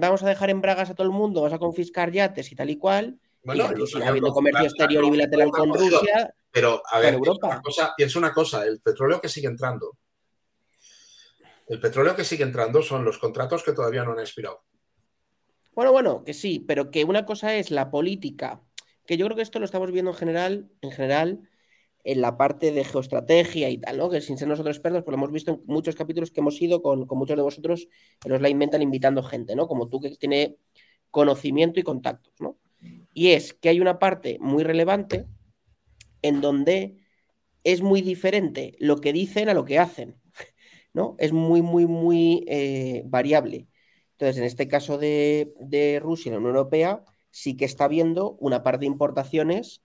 vamos 0.00 0.22
a 0.22 0.28
dejar 0.28 0.50
en 0.50 0.60
bragas 0.60 0.90
a 0.90 0.94
todo 0.94 1.06
el 1.06 1.12
mundo, 1.12 1.40
vamos 1.40 1.54
a 1.54 1.58
confiscar 1.58 2.12
yates 2.12 2.52
y 2.52 2.54
tal 2.54 2.70
y 2.70 2.76
cual. 2.76 3.18
Bueno, 3.42 3.64
y 3.64 3.66
aquí 3.66 3.86
sigue 3.86 4.04
habiendo 4.04 4.32
comercio 4.32 4.64
exterior 4.66 5.02
y 5.02 5.06
la- 5.06 5.12
bilateral 5.12 5.46
la- 5.48 5.52
con 5.58 5.74
Rusia. 5.74 6.34
Pero, 6.52 6.82
a 6.86 6.98
ver, 6.98 7.14
Europa. 7.14 7.46
una, 7.46 7.62
cosa, 7.62 7.94
piensa 7.96 8.18
una 8.18 8.32
cosa, 8.32 8.64
el 8.66 8.80
petróleo 8.80 9.20
que 9.20 9.28
sigue 9.28 9.46
entrando. 9.46 9.96
El 11.68 11.80
petróleo 11.80 12.16
que 12.16 12.24
sigue 12.24 12.42
entrando 12.42 12.82
son 12.82 13.04
los 13.04 13.18
contratos 13.18 13.62
que 13.62 13.72
todavía 13.72 14.04
no 14.04 14.12
han 14.12 14.18
expirado. 14.20 14.64
Bueno, 15.72 15.92
bueno, 15.92 16.24
que 16.24 16.34
sí, 16.34 16.58
pero 16.66 16.90
que 16.90 17.04
una 17.04 17.24
cosa 17.24 17.54
es 17.54 17.70
la 17.70 17.90
política, 17.90 18.60
que 19.06 19.16
yo 19.16 19.24
creo 19.26 19.36
que 19.36 19.42
esto 19.42 19.60
lo 19.60 19.64
estamos 19.64 19.92
viendo 19.92 20.10
en 20.10 20.16
general, 20.16 20.70
en 20.80 20.90
general, 20.90 21.48
en 22.04 22.20
la 22.20 22.36
parte 22.36 22.72
de 22.72 22.84
geoestrategia 22.84 23.70
y 23.70 23.78
tal, 23.78 23.98
¿no? 23.98 24.10
Que 24.10 24.20
sin 24.20 24.38
ser 24.38 24.48
nosotros 24.48 24.76
expertos, 24.76 25.02
pues 25.04 25.12
lo 25.12 25.18
hemos 25.18 25.32
visto 25.32 25.52
en 25.52 25.62
muchos 25.66 25.94
capítulos 25.94 26.30
que 26.30 26.40
hemos 26.40 26.60
ido 26.60 26.82
con, 26.82 27.06
con 27.06 27.18
muchos 27.18 27.36
de 27.36 27.42
vosotros 27.42 27.88
en 28.24 28.32
los 28.32 28.40
Line 28.40 28.56
Mental 28.56 28.82
invitando 28.82 29.22
gente, 29.22 29.54
¿no? 29.54 29.68
Como 29.68 29.88
tú 29.88 30.00
que 30.00 30.10
tiene 30.10 30.56
conocimiento 31.10 31.80
y 31.80 31.82
contactos, 31.82 32.34
¿no? 32.40 32.58
Y 33.12 33.28
es 33.28 33.52
que 33.52 33.68
hay 33.68 33.80
una 33.80 33.98
parte 33.98 34.38
muy 34.40 34.64
relevante 34.64 35.26
en 36.22 36.40
donde 36.40 36.96
es 37.64 37.82
muy 37.82 38.00
diferente 38.02 38.74
lo 38.78 39.00
que 39.00 39.12
dicen 39.12 39.48
a 39.48 39.54
lo 39.54 39.64
que 39.64 39.78
hacen, 39.78 40.16
¿no? 40.94 41.16
Es 41.18 41.32
muy, 41.32 41.62
muy, 41.62 41.86
muy 41.86 42.44
eh, 42.48 43.02
variable. 43.06 43.68
Entonces, 44.12 44.38
en 44.38 44.44
este 44.44 44.68
caso 44.68 44.98
de, 44.98 45.52
de 45.60 45.98
Rusia 46.00 46.28
y 46.28 46.32
la 46.32 46.38
Unión 46.38 46.56
Europea, 46.56 47.04
sí 47.30 47.56
que 47.56 47.64
está 47.64 47.88
viendo 47.88 48.32
una 48.40 48.62
parte 48.62 48.80
de 48.80 48.86
importaciones, 48.86 49.82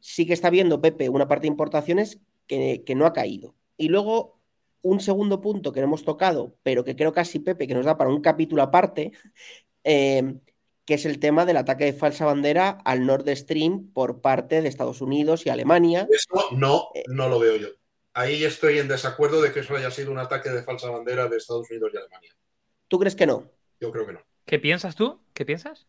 sí 0.00 0.26
que 0.26 0.32
está 0.32 0.50
viendo, 0.50 0.80
Pepe, 0.80 1.08
una 1.08 1.28
parte 1.28 1.42
de 1.42 1.48
importaciones 1.48 2.20
que, 2.46 2.82
que 2.84 2.94
no 2.94 3.06
ha 3.06 3.12
caído. 3.12 3.54
Y 3.76 3.88
luego, 3.88 4.38
un 4.82 5.00
segundo 5.00 5.40
punto 5.40 5.72
que 5.72 5.80
no 5.80 5.86
hemos 5.86 6.04
tocado, 6.04 6.56
pero 6.62 6.84
que 6.84 6.96
creo 6.96 7.12
casi, 7.12 7.38
Pepe, 7.38 7.66
que 7.66 7.74
nos 7.74 7.84
da 7.86 7.96
para 7.98 8.10
un 8.10 8.20
capítulo 8.20 8.62
aparte, 8.62 9.12
eh, 9.84 10.34
que 10.84 10.94
es 10.94 11.04
el 11.04 11.18
tema 11.18 11.44
del 11.44 11.58
ataque 11.58 11.84
de 11.84 11.92
falsa 11.92 12.24
bandera 12.24 12.70
al 12.84 13.04
Nord 13.04 13.28
Stream 13.36 13.90
por 13.92 14.20
parte 14.20 14.62
de 14.62 14.68
Estados 14.68 15.00
Unidos 15.02 15.44
y 15.46 15.50
Alemania. 15.50 16.08
Eso 16.10 16.56
no, 16.56 16.88
Eh. 16.94 17.02
no 17.08 17.28
lo 17.28 17.38
veo 17.38 17.56
yo. 17.56 17.68
Ahí 18.14 18.42
estoy 18.42 18.78
en 18.78 18.88
desacuerdo 18.88 19.40
de 19.42 19.52
que 19.52 19.60
eso 19.60 19.76
haya 19.76 19.90
sido 19.90 20.10
un 20.10 20.18
ataque 20.18 20.48
de 20.50 20.62
falsa 20.62 20.90
bandera 20.90 21.28
de 21.28 21.36
Estados 21.36 21.70
Unidos 21.70 21.90
y 21.92 21.98
Alemania. 21.98 22.34
¿Tú 22.88 22.98
crees 22.98 23.14
que 23.14 23.26
no? 23.26 23.50
Yo 23.80 23.92
creo 23.92 24.06
que 24.06 24.14
no. 24.14 24.20
¿Qué 24.46 24.58
piensas 24.58 24.96
tú? 24.96 25.20
¿Qué 25.34 25.44
piensas? 25.44 25.86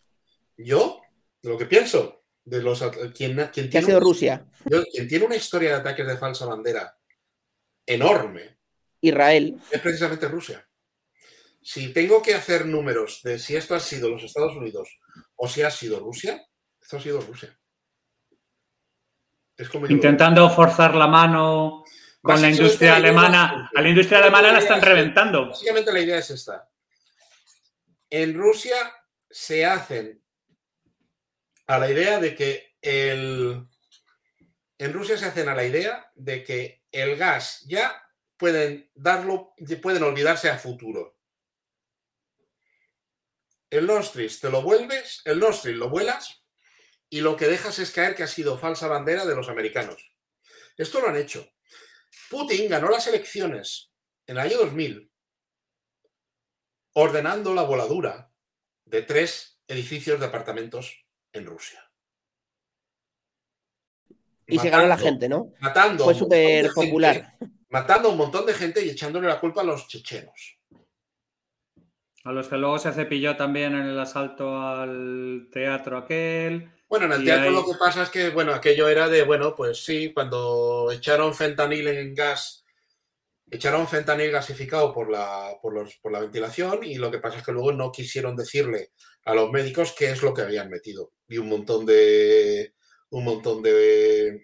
Yo, 0.57 0.99
lo 1.43 1.57
que 1.57 1.65
pienso, 1.65 2.18
de 2.49 2.61
los 2.63 2.81
quien, 3.13 3.35
quien 3.35 3.51
Que 3.51 3.61
ha 3.61 3.69
tiene 3.69 3.85
sido 3.85 3.97
una- 3.97 4.03
Rusia, 4.05 4.45
quien 4.91 5.07
tiene 5.07 5.25
una 5.25 5.35
historia 5.35 5.69
de 5.69 5.75
ataques 5.75 6.07
de 6.07 6.17
falsa 6.17 6.45
bandera 6.45 6.95
enorme 7.85 8.57
Israel. 9.01 9.59
es 9.71 9.81
precisamente 9.81 10.27
Rusia. 10.27 10.65
Si 11.61 11.93
tengo 11.93 12.21
que 12.21 12.33
hacer 12.33 12.65
números 12.65 13.21
de 13.23 13.37
si 13.37 13.55
esto 13.55 13.75
ha 13.75 13.79
sido 13.79 14.09
los 14.09 14.23
Estados 14.23 14.55
Unidos 14.55 14.89
o 15.35 15.47
si 15.47 15.61
ha 15.61 15.69
sido 15.69 15.99
Rusia, 15.99 16.43
esto 16.81 16.97
ha 16.97 17.01
sido 17.01 17.21
Rusia. 17.21 17.55
Es 19.57 19.69
como. 19.69 19.87
Intentando 19.87 20.49
forzar 20.49 20.95
la 20.95 21.07
mano 21.07 21.83
con 22.21 22.41
la 22.41 22.49
industria 22.49 22.95
alemana. 22.95 23.69
A 23.75 23.81
la 23.81 23.89
industria 23.89 24.19
alemana 24.19 24.51
la 24.53 24.59
están 24.59 24.81
reventando. 24.81 25.47
Básicamente 25.49 25.91
la 25.91 25.99
idea 25.99 26.17
es 26.17 26.29
esta. 26.29 26.67
En 28.09 28.33
Rusia 28.33 28.75
se 29.29 29.65
hacen 29.65 30.21
a 31.69 31.77
la 31.77 31.89
idea 31.89 32.19
de 32.19 32.35
que 32.35 32.75
el... 32.81 33.63
En 34.79 34.93
Rusia 34.93 35.17
se 35.17 35.25
hacen 35.25 35.47
a 35.49 35.55
la 35.55 35.63
idea 35.63 36.11
de 36.15 36.43
que 36.43 36.83
el 36.91 37.15
gas 37.15 37.63
ya 37.67 38.01
pueden 38.37 38.89
darlo, 38.95 39.53
pueden 39.79 40.01
olvidarse 40.01 40.49
a 40.49 40.57
futuro. 40.57 41.19
El 43.69 43.85
Nord 43.85 44.05
Stream 44.05 44.31
te 44.41 44.49
lo 44.49 44.63
vuelves, 44.63 45.21
el 45.25 45.39
Nord 45.39 45.53
Stream 45.53 45.77
lo 45.77 45.89
vuelas 45.89 46.43
y 47.07 47.21
lo 47.21 47.37
que 47.37 47.47
dejas 47.47 47.77
es 47.77 47.91
caer 47.91 48.15
que 48.15 48.23
ha 48.23 48.27
sido 48.27 48.57
falsa 48.57 48.87
bandera 48.87 49.25
de 49.25 49.35
los 49.35 49.47
americanos. 49.47 50.11
Esto 50.75 51.01
lo 51.01 51.09
han 51.09 51.17
hecho. 51.17 51.53
Putin 52.31 52.67
ganó 52.67 52.89
las 52.89 53.05
elecciones 53.05 53.91
en 54.25 54.37
el 54.37 54.41
año 54.41 54.57
2000 54.57 55.11
ordenando 56.93 57.53
la 57.53 57.61
voladura 57.61 58.33
de 58.85 59.03
tres 59.03 59.61
edificios 59.67 60.19
de 60.19 60.25
apartamentos 60.25 61.05
en 61.33 61.45
Rusia. 61.45 61.79
Y 64.47 64.57
se 64.57 64.69
ganó 64.69 64.87
la 64.87 64.95
Matando- 64.95 65.03
gente, 65.11 65.29
¿no? 65.29 65.53
Matando 65.59 66.03
Fue 66.03 66.15
súper 66.15 66.65
gente, 66.65 66.73
popular. 66.73 67.37
matando 67.69 68.09
a 68.09 68.11
un 68.11 68.17
montón 68.17 68.45
de 68.47 68.53
gente 68.53 68.83
y 68.83 68.89
echándole 68.89 69.27
la 69.27 69.39
culpa 69.39 69.61
a 69.61 69.63
los 69.63 69.87
chechenos. 69.87 70.57
A 72.23 72.31
los 72.31 72.47
que 72.47 72.57
luego 72.57 72.79
se 72.79 72.91
cepilló 72.91 73.37
también 73.37 73.75
en 73.75 73.85
el 73.85 73.99
asalto 73.99 74.59
al 74.59 75.49
teatro 75.51 75.97
aquel. 75.99 76.71
Bueno, 76.89 77.05
en 77.05 77.11
el 77.13 77.23
teatro 77.23 77.47
ahí- 77.49 77.53
lo 77.53 77.63
que 77.65 77.77
pasa 77.77 78.01
es 78.03 78.09
que, 78.09 78.29
bueno, 78.29 78.53
aquello 78.53 78.87
era 78.89 79.07
de, 79.07 79.23
bueno, 79.23 79.55
pues 79.55 79.85
sí, 79.85 80.11
cuando 80.13 80.91
echaron 80.91 81.35
fentanil 81.35 81.87
en 81.87 82.15
gas, 82.15 82.58
echaron 83.51 83.87
fentanil 83.87 84.31
gasificado 84.31 84.93
por 84.93 85.09
la, 85.09 85.55
por, 85.61 85.73
los- 85.73 85.95
por 85.97 86.11
la 86.11 86.19
ventilación 86.19 86.83
y 86.83 86.95
lo 86.95 87.09
que 87.11 87.19
pasa 87.19 87.39
es 87.39 87.43
que 87.43 87.51
luego 87.51 87.71
no 87.71 87.91
quisieron 87.91 88.35
decirle 88.35 88.91
a 89.25 89.33
los 89.33 89.51
médicos 89.51 89.93
qué 89.97 90.11
es 90.11 90.21
lo 90.21 90.33
que 90.33 90.41
habían 90.43 90.69
metido. 90.69 91.13
Y 91.27 91.37
un 91.37 91.49
montón 91.49 91.85
de, 91.85 92.73
un 93.09 93.23
montón 93.23 93.61
de, 93.61 94.43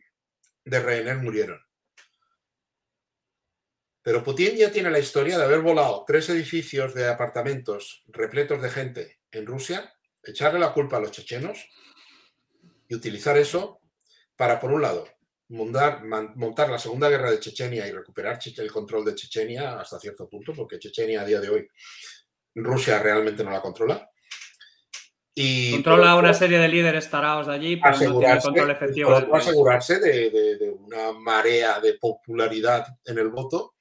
de 0.63 0.79
rehenes 0.79 1.21
murieron. 1.21 1.59
Pero 4.01 4.23
Putin 4.23 4.55
ya 4.55 4.71
tiene 4.71 4.91
la 4.91 4.99
historia 4.99 5.37
de 5.37 5.43
haber 5.45 5.61
volado 5.61 6.03
tres 6.05 6.29
edificios 6.29 6.93
de 6.93 7.07
apartamentos 7.07 8.03
repletos 8.07 8.61
de 8.61 8.69
gente 8.69 9.19
en 9.31 9.47
Rusia, 9.47 9.93
echarle 10.23 10.59
la 10.59 10.73
culpa 10.73 10.97
a 10.97 10.99
los 10.99 11.11
chechenos 11.11 11.67
y 12.87 12.93
utilizar 12.95 13.35
eso 13.37 13.81
para, 14.35 14.59
por 14.59 14.71
un 14.71 14.83
lado, 14.83 15.07
montar, 15.49 16.03
montar 16.35 16.69
la 16.69 16.79
Segunda 16.79 17.09
Guerra 17.09 17.31
de 17.31 17.39
Chechenia 17.39 17.87
y 17.87 17.91
recuperar 17.91 18.39
el 18.57 18.71
control 18.71 19.05
de 19.05 19.15
Chechenia 19.15 19.79
hasta 19.79 19.99
cierto 19.99 20.27
punto, 20.29 20.53
porque 20.53 20.79
Chechenia 20.79 21.21
a 21.21 21.25
día 21.25 21.39
de 21.39 21.49
hoy 21.49 21.67
Rusia 22.55 22.99
realmente 22.99 23.43
no 23.43 23.51
la 23.51 23.61
controla. 23.61 24.09
Y 25.37 25.73
Controla 25.73 26.13
por 26.15 26.23
una 26.23 26.33
serie 26.33 26.57
de 26.59 26.67
líderes 26.69 27.09
tarados 27.09 27.47
de 27.47 27.53
allí, 27.53 27.75
pero 27.75 27.91
no 27.91 27.97
tiene 27.99 28.07
asegurarse, 28.27 28.47
control 28.47 28.71
efectivo 28.71 29.15
del 29.19 29.29
país. 29.29 29.43
asegurarse 29.47 29.99
de, 29.99 30.29
de- 30.29 30.57
de 30.57 30.69
una 30.71 31.11
marea 31.11 31.79
de 31.81 31.95
popularidad 31.95 32.87
en 33.03 33.17
el 33.17 33.27
voto 33.29 33.75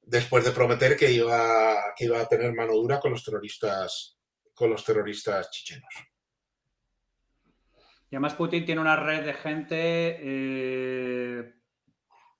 después 0.00 0.44
de 0.46 0.52
prometer 0.52 0.96
que 0.96 1.10
iba, 1.12 1.76
que 1.94 2.06
iba 2.06 2.18
a 2.20 2.26
tener 2.26 2.54
mano 2.54 2.72
dura 2.72 2.98
con 3.00 3.10
los 3.12 3.22
terroristas 3.22 4.14
con 4.54 4.70
los 4.70 4.82
terroristas 4.84 5.50
chichenos. 5.50 5.92
Y 8.10 8.16
además 8.16 8.34
Putin 8.34 8.64
tiene 8.64 8.80
una 8.80 8.96
red 8.96 9.24
de 9.24 9.34
gente 9.34 9.76
eh, 10.20 11.54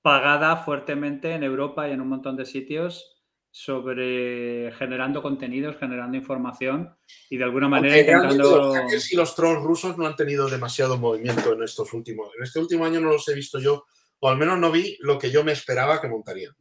pagada 0.00 0.56
fuertemente 0.56 1.32
en 1.32 1.42
Europa 1.42 1.88
y 1.88 1.92
en 1.92 2.00
un 2.00 2.08
montón 2.08 2.36
de 2.36 2.46
sitios 2.46 3.18
sobre 3.50 4.72
generando 4.72 5.20
contenidos, 5.20 5.76
generando 5.76 6.16
información 6.16 6.96
y 7.28 7.36
de 7.36 7.44
alguna 7.44 7.68
manera 7.68 7.98
intentando... 7.98 8.72
Los 8.90 9.12
y 9.12 9.16
los 9.16 9.34
trolls 9.34 9.62
rusos 9.62 9.98
no 9.98 10.06
han 10.06 10.16
tenido 10.16 10.48
demasiado 10.48 10.96
movimiento 10.96 11.52
en 11.52 11.62
estos 11.62 11.92
últimos... 11.92 12.30
En 12.36 12.44
este 12.44 12.60
último 12.60 12.84
año 12.84 13.00
no 13.00 13.08
los 13.08 13.28
he 13.28 13.34
visto 13.34 13.58
yo, 13.58 13.84
o 14.20 14.28
al 14.28 14.38
menos 14.38 14.58
no 14.58 14.70
vi 14.70 14.96
lo 15.00 15.18
que 15.18 15.30
yo 15.30 15.44
me 15.44 15.52
esperaba 15.52 16.00
que 16.00 16.08
montarían. 16.08 16.54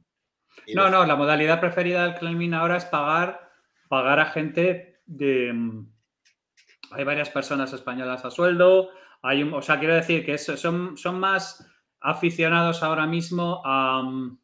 no, 0.74 0.90
no, 0.90 1.06
la 1.06 1.16
modalidad 1.16 1.60
preferida 1.60 2.04
del 2.04 2.16
Kremlin 2.16 2.54
ahora 2.54 2.78
es 2.78 2.86
pagar, 2.86 3.52
pagar 3.90 4.20
a 4.20 4.26
gente 4.26 5.02
de 5.06 5.54
hay 6.92 7.04
varias 7.04 7.30
personas 7.30 7.74
españolas 7.74 8.26
a 8.26 8.32
sueldo, 8.32 8.90
hay 9.22 9.44
o 9.44 9.62
sea, 9.62 9.80
quiero 9.80 9.96
decir 9.96 10.26
que 10.26 10.38
son, 10.38 10.98
son 10.98 11.20
más 11.20 11.66
aficionados 12.00 12.84
ahora 12.84 13.08
mismo 13.08 13.62
a 13.66 14.02
mm, 14.04 14.38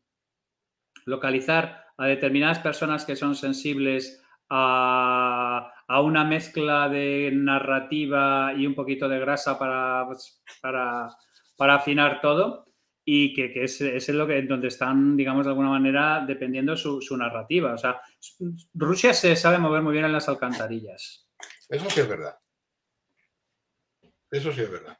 localizar 1.06 1.84
a 1.98 2.07
determinadas 2.07 2.60
personas 2.60 3.06
que 3.06 3.15
son 3.15 3.36
sensibles 3.36 4.22
a, 4.49 5.70
una 6.03 6.24
mezcla 6.24 6.90
de 6.90 7.32
narrativa 7.34 8.53
y 8.56 8.65
un 8.65 8.76
poquito 8.76 9.07
de 9.07 9.20
grasa 9.20 9.57
para, 9.57 10.06
pues, 10.07 10.44
para, 10.61 11.76
afinar 11.76 12.20
todo 12.20 12.65
y 13.06 13.34
que, 13.34 13.64
es, 13.64 13.80
es, 13.82 14.10
lo 14.10 14.28
que, 14.28 14.41
donde 14.41 14.68
están, 14.68 15.15
digamos, 15.15 15.45
de 15.45 15.52
alguna 15.52 15.70
manera 15.70 16.24
dependiendo 16.26 16.76
su, 16.76 17.02
su 17.02 17.15
narrativa. 17.15 17.74
O 17.74 17.78
sea, 17.78 18.02
Rusia 18.74 19.14
se 19.14 19.36
sabe 19.36 19.60
mover 19.60 19.82
muy 19.82 19.94
bien 19.94 20.06
en 20.06 20.14
las 20.14 20.28
alcantarillas. 20.30 21.22
Eso 21.69 21.90
sí 21.90 21.99
es 22.02 22.07
verdad. 22.07 22.38
Eso 24.30 24.52
sí 24.52 24.61
es 24.61 24.72
verdad. 24.72 24.98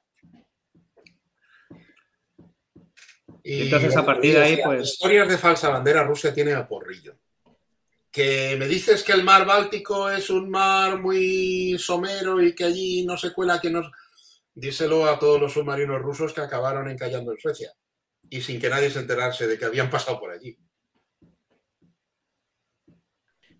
Y 3.44 3.64
Entonces, 3.64 3.98
a 3.98 4.06
partir 4.06 4.35
de 4.35 4.41
ahí, 4.41 4.60
pues. 4.64 4.94
Historias 4.94 5.27
de 5.27 5.38
falsa 5.38 5.69
bandera, 5.69 6.03
Rusia 6.03 6.34
tiene 6.34 6.53
a 6.53 6.68
porrillo. 6.68 7.18
Que 8.10 8.56
me 8.57 8.68
dices 8.68 9.03
que 9.03 9.11
el 9.11 9.23
mar 9.23 9.45
Báltico 9.45 10.10
es 10.10 10.30
un 10.30 10.49
mar 10.49 10.99
muy 10.99 11.77
somero 11.80 12.41
y 12.41 12.53
que 12.53 12.64
allí 12.64 13.06
no 13.06 13.18
se 13.18 13.34
cuela, 13.34 13.60
que 13.60 13.69
nos. 13.69 13.91
Díselo 14.56 15.06
a 15.06 15.18
todos 15.18 15.41
los 15.41 15.52
submarinos 15.52 16.02
rusos 16.02 16.31
que 16.31 16.41
acabaron 16.41 16.90
encallando 16.90 17.31
en 17.31 17.40
Suecia. 17.40 17.73
Y 18.30 18.40
sin 18.40 18.61
que 18.61 18.69
nadie 18.69 18.90
se 18.90 18.99
enterase 18.99 19.48
de 19.48 19.57
que 19.57 19.65
habían 19.65 19.90
pasado 19.90 20.19
por 20.19 20.31
allí. 20.31 20.57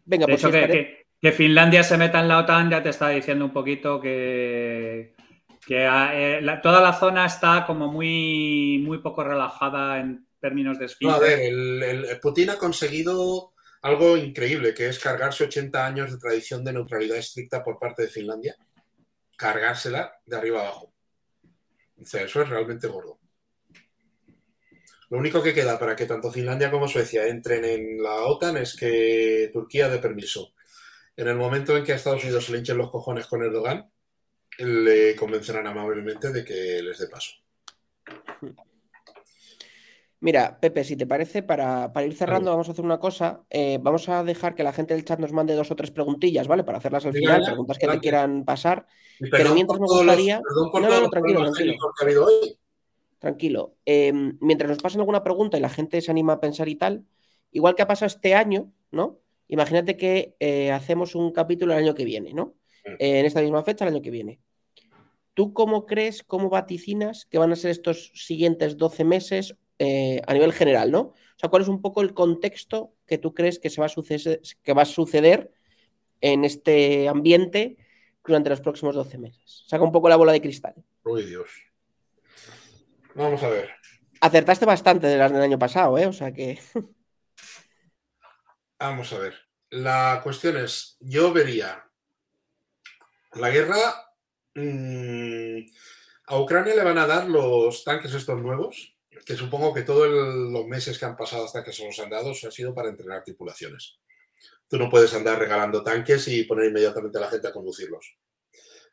Venga, 0.06 0.28
pues. 0.28 1.03
Que, 1.24 1.30
que 1.30 1.36
Finlandia 1.36 1.84
se 1.84 1.98
meta 1.98 2.20
en 2.20 2.28
la 2.28 2.40
OTAN 2.40 2.70
ya 2.70 2.84
te 2.84 2.90
está 2.90 3.10
diciendo 3.10 3.46
un 3.46 3.54
poquito 3.54 4.00
que, 4.00 5.16
eh, 5.70 6.60
toda 6.62 6.82
la 6.82 6.94
zona 6.94 7.26
está 7.26 7.66
como 7.66 7.92
muy, 7.92 8.82
muy 8.86 8.98
poco 9.00 9.24
relajada 9.24 10.00
en 10.00 10.28
términos 10.40 10.78
de 10.78 10.86
esfínter. 10.86 11.16
a 11.16 11.20
ver, 11.20 11.40
el, 11.40 12.20
Putin 12.22 12.50
ha 12.50 12.58
conseguido 12.58 13.54
algo 13.82 14.18
increíble, 14.18 14.74
que 14.74 14.88
es 14.88 15.00
cargarse 15.00 15.46
80 15.46 15.86
años 15.86 16.12
de 16.12 16.18
tradición 16.18 16.64
de 16.64 16.74
neutralidad 16.74 17.18
estricta 17.18 17.64
por 17.64 17.80
parte 17.80 18.04
de 18.04 18.10
Finlandia, 18.10 18.56
cargársela 19.38 20.20
de 20.26 20.36
arriba 20.36 20.62
abajo. 20.62 20.94
O 22.02 22.06
sea, 22.06 22.24
eso 22.24 22.42
es 22.42 22.50
realmente 22.50 22.88
gordo. 22.88 23.20
Lo 25.10 25.20
único 25.20 25.42
que 25.42 25.54
queda 25.54 25.80
para 25.80 25.96
que 25.96 26.06
tanto 26.06 26.32
Finlandia 26.32 26.72
como 26.72 26.88
Suecia 26.88 27.28
entren 27.28 27.64
en 27.64 28.02
la 28.02 28.24
OTAN 28.24 28.58
es 28.58 28.76
que 28.76 29.50
Turquía 29.54 29.88
dé 29.88 30.00
permiso 30.00 30.54
en 31.16 31.28
el 31.28 31.36
momento 31.36 31.78
en 31.78 31.84
que 31.84 31.94
a 31.94 31.96
Estados 31.96 32.24
Unidos 32.24 32.46
se 32.46 32.52
le 32.52 32.60
hinchen 32.60 32.78
los 32.78 32.90
cojones 32.90 33.28
con 33.28 33.44
Erdogan, 33.44 33.90
le 34.60 35.16
convencerán 35.16 35.68
amablemente 35.68 36.32
de 36.32 36.44
que 36.44 36.82
les 36.82 37.00
dé 37.00 37.08
paso. 37.08 37.34
Mira, 40.20 40.58
Pepe, 40.58 40.86
si 40.86 40.96
te 40.96 41.06
parece, 41.06 41.44
para, 41.44 41.92
ir 42.06 42.16
cerrando, 42.16 42.50
vamos 42.50 42.70
a 42.70 42.72
hacer 42.72 42.86
una 42.86 42.98
cosa. 42.98 43.44
Eh, 43.50 43.78
vamos 43.82 44.08
a 44.08 44.24
dejar 44.24 44.56
que 44.56 44.64
la 44.64 44.72
gente 44.72 44.94
del 44.94 45.04
chat 45.04 45.20
nos 45.20 45.34
mande 45.34 45.54
dos 45.54 45.70
o 45.70 45.76
tres 45.76 45.92
preguntillas, 45.92 46.48
¿vale? 46.48 46.64
Para 46.64 46.78
hacerlas 46.78 47.06
al 47.06 47.14
final, 47.14 47.44
preguntas 47.44 47.78
que 47.78 47.88
te 47.90 48.00
quieran 48.00 48.46
pasar. 48.46 48.88
Pero 49.20 49.54
mientras 49.54 49.82
me 49.82 49.88
gustaría. 49.88 50.40
no, 50.40 51.10
tranquilo, 51.10 51.52
tranquilo. 51.52 52.26
Tranquilo. 53.20 53.76
Em, 53.84 54.38
mientras 54.40 54.70
nos 54.70 54.82
pasen 54.82 55.02
alguna 55.02 55.24
pregunta 55.24 55.58
y 55.58 55.62
la 55.62 55.70
gente 55.70 56.00
se 56.02 56.12
anima 56.12 56.34
a 56.34 56.40
pensar 56.40 56.70
y 56.70 56.76
tal, 56.76 57.06
igual 57.52 57.76
que 57.76 57.82
ha 57.82 57.88
pasado 57.88 58.08
este 58.08 58.34
año, 58.34 58.72
¿no? 58.92 59.20
Imagínate 59.48 59.98
que 59.98 60.36
eh, 60.40 60.72
hacemos 60.72 61.16
un 61.16 61.32
capítulo 61.32 61.74
el 61.74 61.80
año 61.80 61.96
que 61.96 62.06
viene, 62.06 62.34
¿no? 62.34 62.56
Eh, 62.86 63.20
en 63.20 63.26
esta 63.26 63.42
misma 63.42 63.64
fecha, 63.64 63.86
el 63.86 63.94
año 63.94 64.02
que 64.02 64.12
viene. 64.12 64.40
¿Tú 65.34 65.54
cómo 65.54 65.86
crees, 65.86 66.24
cómo 66.24 66.50
vaticinas 66.50 67.26
que 67.26 67.38
van 67.38 67.52
a 67.52 67.56
ser 67.56 67.72
estos 67.72 68.12
siguientes 68.14 68.78
12 68.78 69.04
meses 69.04 69.56
eh, 69.80 70.22
a 70.28 70.34
nivel 70.34 70.54
general, 70.54 70.92
¿no? 70.92 71.00
O 71.00 71.38
sea, 71.38 71.50
¿cuál 71.50 71.64
es 71.64 71.68
un 71.68 71.82
poco 71.82 72.02
el 72.02 72.14
contexto 72.14 72.94
que 73.08 73.18
tú 73.18 73.34
crees 73.34 73.60
que, 73.60 73.70
se 73.70 73.82
va 73.82 73.88
a 73.88 73.90
suceder, 73.90 74.42
que 74.64 74.74
va 74.74 74.84
a 74.84 74.86
suceder 74.86 75.52
en 76.22 76.46
este 76.46 77.10
ambiente 77.10 77.78
durante 78.24 78.50
los 78.50 78.62
próximos 78.62 78.96
12 78.96 79.18
meses? 79.18 79.64
Saca 79.68 79.84
un 79.84 79.92
poco 79.92 80.10
la 80.10 80.16
bola 80.16 80.32
de 80.32 80.42
cristal. 80.42 80.76
Uy, 81.04 81.24
Dios. 81.24 81.50
Vamos 83.16 83.42
a 83.44 83.50
ver. 83.50 83.70
Acertaste 84.22 84.66
bastante 84.66 85.08
de 85.08 85.18
las 85.18 85.32
del 85.32 85.42
año 85.42 85.60
pasado, 85.60 85.98
¿eh? 85.98 86.06
O 86.06 86.14
sea 86.14 86.32
que. 86.32 86.60
Vamos 88.84 89.14
a 89.14 89.18
ver. 89.18 89.34
La 89.70 90.20
cuestión 90.22 90.58
es, 90.58 90.98
yo 91.00 91.32
vería 91.32 91.90
la 93.36 93.50
guerra... 93.50 93.78
Mm, 94.56 95.60
a 96.26 96.38
Ucrania 96.38 96.76
le 96.76 96.84
van 96.84 96.98
a 96.98 97.08
dar 97.08 97.30
los 97.30 97.86
tanques 97.86 98.14
estos 98.14 98.42
nuevos, 98.42 98.98
que 99.26 99.38
supongo 99.38 99.74
que 99.74 99.84
todos 99.84 100.10
los 100.10 100.68
meses 100.68 101.00
que 101.00 101.06
han 101.06 101.16
pasado 101.16 101.46
hasta 101.46 101.64
que 101.64 101.72
se 101.72 101.86
los 101.86 101.98
han 102.00 102.10
dado 102.10 102.32
ha 102.32 102.52
sido 102.52 102.76
para 102.76 102.90
entrenar 102.90 103.24
tripulaciones. 103.24 104.00
Tú 104.68 104.78
no 104.78 104.90
puedes 104.90 105.14
andar 105.14 105.40
regalando 105.40 105.82
tanques 105.82 106.28
y 106.28 106.44
poner 106.44 106.66
inmediatamente 106.66 107.20
a 107.20 107.22
la 107.22 107.30
gente 107.30 107.48
a 107.48 107.54
conducirlos. 107.54 108.18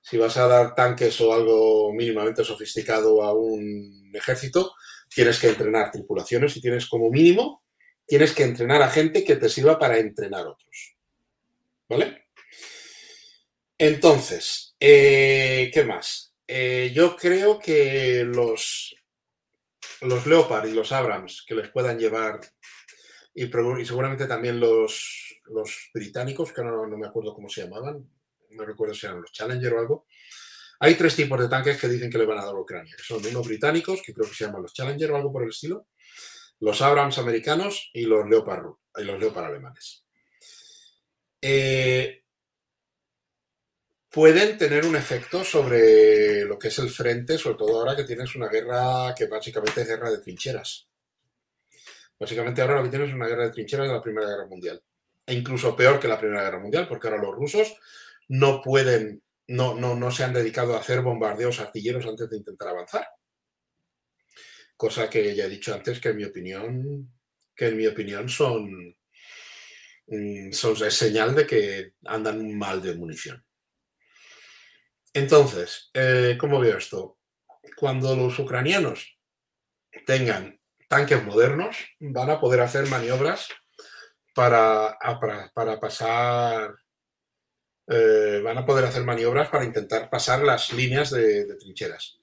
Si 0.00 0.18
vas 0.18 0.36
a 0.36 0.46
dar 0.46 0.76
tanques 0.76 1.20
o 1.20 1.34
algo 1.34 1.92
mínimamente 1.92 2.44
sofisticado 2.44 3.24
a 3.24 3.34
un 3.34 4.12
ejército, 4.14 4.72
tienes 5.12 5.40
que 5.40 5.48
entrenar 5.48 5.90
tripulaciones 5.90 6.56
y 6.56 6.60
tienes 6.60 6.86
como 6.86 7.10
mínimo 7.10 7.64
tienes 8.10 8.34
que 8.34 8.42
entrenar 8.42 8.82
a 8.82 8.90
gente 8.90 9.22
que 9.22 9.36
te 9.36 9.48
sirva 9.48 9.78
para 9.78 9.96
entrenar 9.96 10.40
a 10.40 10.50
otros. 10.50 10.96
¿Vale? 11.88 12.26
Entonces, 13.78 14.74
eh, 14.80 15.70
¿qué 15.72 15.84
más? 15.84 16.34
Eh, 16.44 16.90
yo 16.92 17.14
creo 17.14 17.60
que 17.60 18.24
los, 18.24 18.96
los 20.00 20.26
Leopard 20.26 20.66
y 20.66 20.72
los 20.72 20.90
Abrams 20.90 21.44
que 21.46 21.54
les 21.54 21.68
puedan 21.68 22.00
llevar, 22.00 22.40
y, 23.32 23.48
seguramente 23.84 24.26
también 24.26 24.58
los, 24.58 25.40
los 25.44 25.90
británicos, 25.94 26.52
que 26.52 26.64
no, 26.64 26.88
no, 26.88 26.98
me 26.98 27.06
acuerdo 27.06 27.32
cómo 27.32 27.48
se 27.48 27.62
llamaban, 27.62 28.10
no 28.50 28.64
recuerdo 28.64 28.92
si 28.92 29.06
eran 29.06 29.20
los 29.20 29.30
Challenger 29.30 29.72
o 29.74 29.78
algo. 29.78 30.06
Hay 30.80 30.96
tres 30.96 31.14
tipos 31.14 31.38
de 31.38 31.48
tanques 31.48 31.80
que 31.80 31.86
dicen 31.86 32.10
que 32.10 32.18
le 32.18 32.26
van 32.26 32.38
a 32.38 32.44
dar 32.44 32.56
a 32.56 32.60
Ucrania, 32.60 32.96
son 33.00 33.24
unos 33.24 33.46
británicos, 33.46 34.02
que 34.04 34.12
creo 34.12 34.28
que 34.28 34.34
se 34.34 34.46
llaman 34.46 34.62
los 34.62 34.74
Challenger 34.74 35.12
o 35.12 35.16
algo 35.16 35.32
por 35.32 35.44
el 35.44 35.50
estilo, 35.50 35.86
los 36.60 36.82
Abrams 36.82 37.18
americanos 37.18 37.90
y 37.92 38.02
los 38.02 38.28
Leopard, 38.28 38.66
y 38.96 39.04
los 39.04 39.18
Leopard 39.18 39.46
alemanes. 39.46 40.04
Eh, 41.40 42.22
pueden 44.10 44.58
tener 44.58 44.84
un 44.84 44.96
efecto 44.96 45.42
sobre 45.42 46.44
lo 46.44 46.58
que 46.58 46.68
es 46.68 46.78
el 46.78 46.90
frente, 46.90 47.38
sobre 47.38 47.56
todo 47.56 47.78
ahora 47.78 47.96
que 47.96 48.04
tienes 48.04 48.34
una 48.34 48.48
guerra 48.48 49.14
que 49.16 49.26
básicamente 49.26 49.80
es 49.80 49.88
guerra 49.88 50.10
de 50.10 50.18
trincheras. 50.18 50.86
Básicamente 52.18 52.60
ahora 52.60 52.76
lo 52.76 52.84
que 52.84 52.90
tienes 52.90 53.08
es 53.08 53.14
una 53.14 53.26
guerra 53.26 53.44
de 53.44 53.52
trincheras 53.52 53.88
de 53.88 53.94
la 53.94 54.02
Primera 54.02 54.28
Guerra 54.28 54.46
Mundial. 54.46 54.82
E 55.24 55.34
incluso 55.34 55.74
peor 55.74 55.98
que 55.98 56.08
la 56.08 56.18
Primera 56.18 56.42
Guerra 56.42 56.60
Mundial, 56.60 56.86
porque 56.86 57.08
ahora 57.08 57.22
los 57.22 57.34
rusos 57.34 57.74
no 58.28 58.60
pueden, 58.60 59.22
no, 59.46 59.74
no, 59.74 59.94
no 59.94 60.10
se 60.10 60.24
han 60.24 60.34
dedicado 60.34 60.74
a 60.74 60.80
hacer 60.80 61.00
bombardeos 61.00 61.60
artilleros 61.60 62.04
antes 62.04 62.28
de 62.28 62.36
intentar 62.36 62.68
avanzar 62.68 63.06
cosa 64.80 65.10
que 65.10 65.34
ya 65.36 65.44
he 65.44 65.48
dicho 65.50 65.74
antes 65.74 66.00
que 66.00 66.08
en 66.08 66.16
mi 66.16 66.24
opinión, 66.24 67.12
que 67.54 67.66
en 67.66 67.76
mi 67.76 67.86
opinión 67.86 68.30
son, 68.30 68.96
mm, 70.06 70.52
son 70.52 70.86
es 70.86 70.94
señal 70.94 71.34
de 71.34 71.46
que 71.46 71.92
andan 72.06 72.56
mal 72.56 72.80
de 72.80 72.94
munición. 72.94 73.44
Entonces, 75.12 75.90
eh, 75.92 76.34
¿cómo 76.40 76.60
veo 76.60 76.78
esto? 76.78 77.18
Cuando 77.76 78.16
los 78.16 78.38
ucranianos 78.38 79.18
tengan 80.06 80.58
tanques 80.88 81.22
modernos, 81.24 81.76
van 81.98 82.30
a 82.30 82.40
poder 82.40 82.62
hacer 82.62 82.86
maniobras 82.86 83.48
para, 84.34 84.96
para, 85.52 85.78
pasar, 85.78 86.74
eh, 87.86 88.40
van 88.42 88.56
a 88.56 88.64
poder 88.64 88.86
hacer 88.86 89.04
maniobras 89.04 89.50
para 89.50 89.66
intentar 89.66 90.08
pasar 90.08 90.42
las 90.42 90.72
líneas 90.72 91.10
de 91.10 91.54
trincheras 91.56 92.20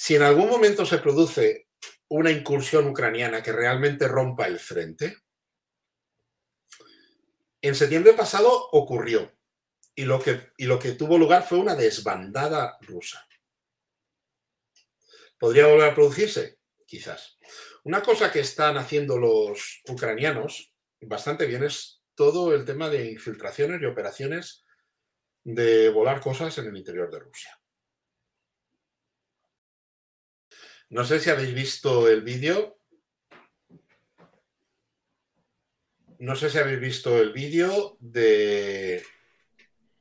si 0.00 0.14
en 0.14 0.22
algún 0.22 0.48
momento 0.48 0.86
se 0.86 0.96
produce 0.96 1.68
una 2.08 2.30
incursión 2.30 2.86
ucraniana 2.86 3.42
que 3.42 3.52
realmente 3.52 4.08
rompa 4.08 4.46
el 4.46 4.58
frente, 4.58 5.18
en 7.60 7.74
septiembre 7.74 8.14
pasado 8.14 8.70
ocurrió. 8.72 9.30
y 9.94 10.06
lo 10.06 10.18
que, 10.18 10.52
y 10.56 10.64
lo 10.64 10.78
que 10.78 10.92
tuvo 10.92 11.18
lugar 11.18 11.46
fue 11.46 11.58
una 11.58 11.74
desbandada 11.74 12.78
rusa. 12.80 13.28
¿Podría 15.38 15.66
volver 15.66 15.90
a 15.90 15.94
producirse? 15.94 16.60
Quizás. 16.86 17.38
Una 17.84 18.00
cosa 18.00 18.32
que 18.32 18.40
están 18.40 18.78
haciendo 18.78 19.18
los 19.18 19.82
ucranianos 19.86 20.72
bastante 21.02 21.44
bien 21.44 21.64
es 21.64 22.02
todo 22.14 22.54
el 22.54 22.64
tema 22.64 22.88
de 22.88 23.10
infiltraciones 23.10 23.82
y 23.82 23.84
operaciones 23.84 24.64
de 25.44 25.90
volar 25.90 26.22
cosas 26.22 26.56
en 26.56 26.68
el 26.68 26.76
interior 26.78 27.10
de 27.10 27.18
Rusia. 27.18 27.59
No 30.90 31.04
sé 31.04 31.20
si 31.20 31.30
habéis 31.30 31.54
visto 31.54 32.08
el 32.08 32.22
vídeo. 32.22 32.76
No 36.18 36.34
sé 36.34 36.50
si 36.50 36.58
habéis 36.58 36.80
visto 36.80 37.16
el 37.18 37.32
vídeo 37.32 37.96
de, 38.00 39.02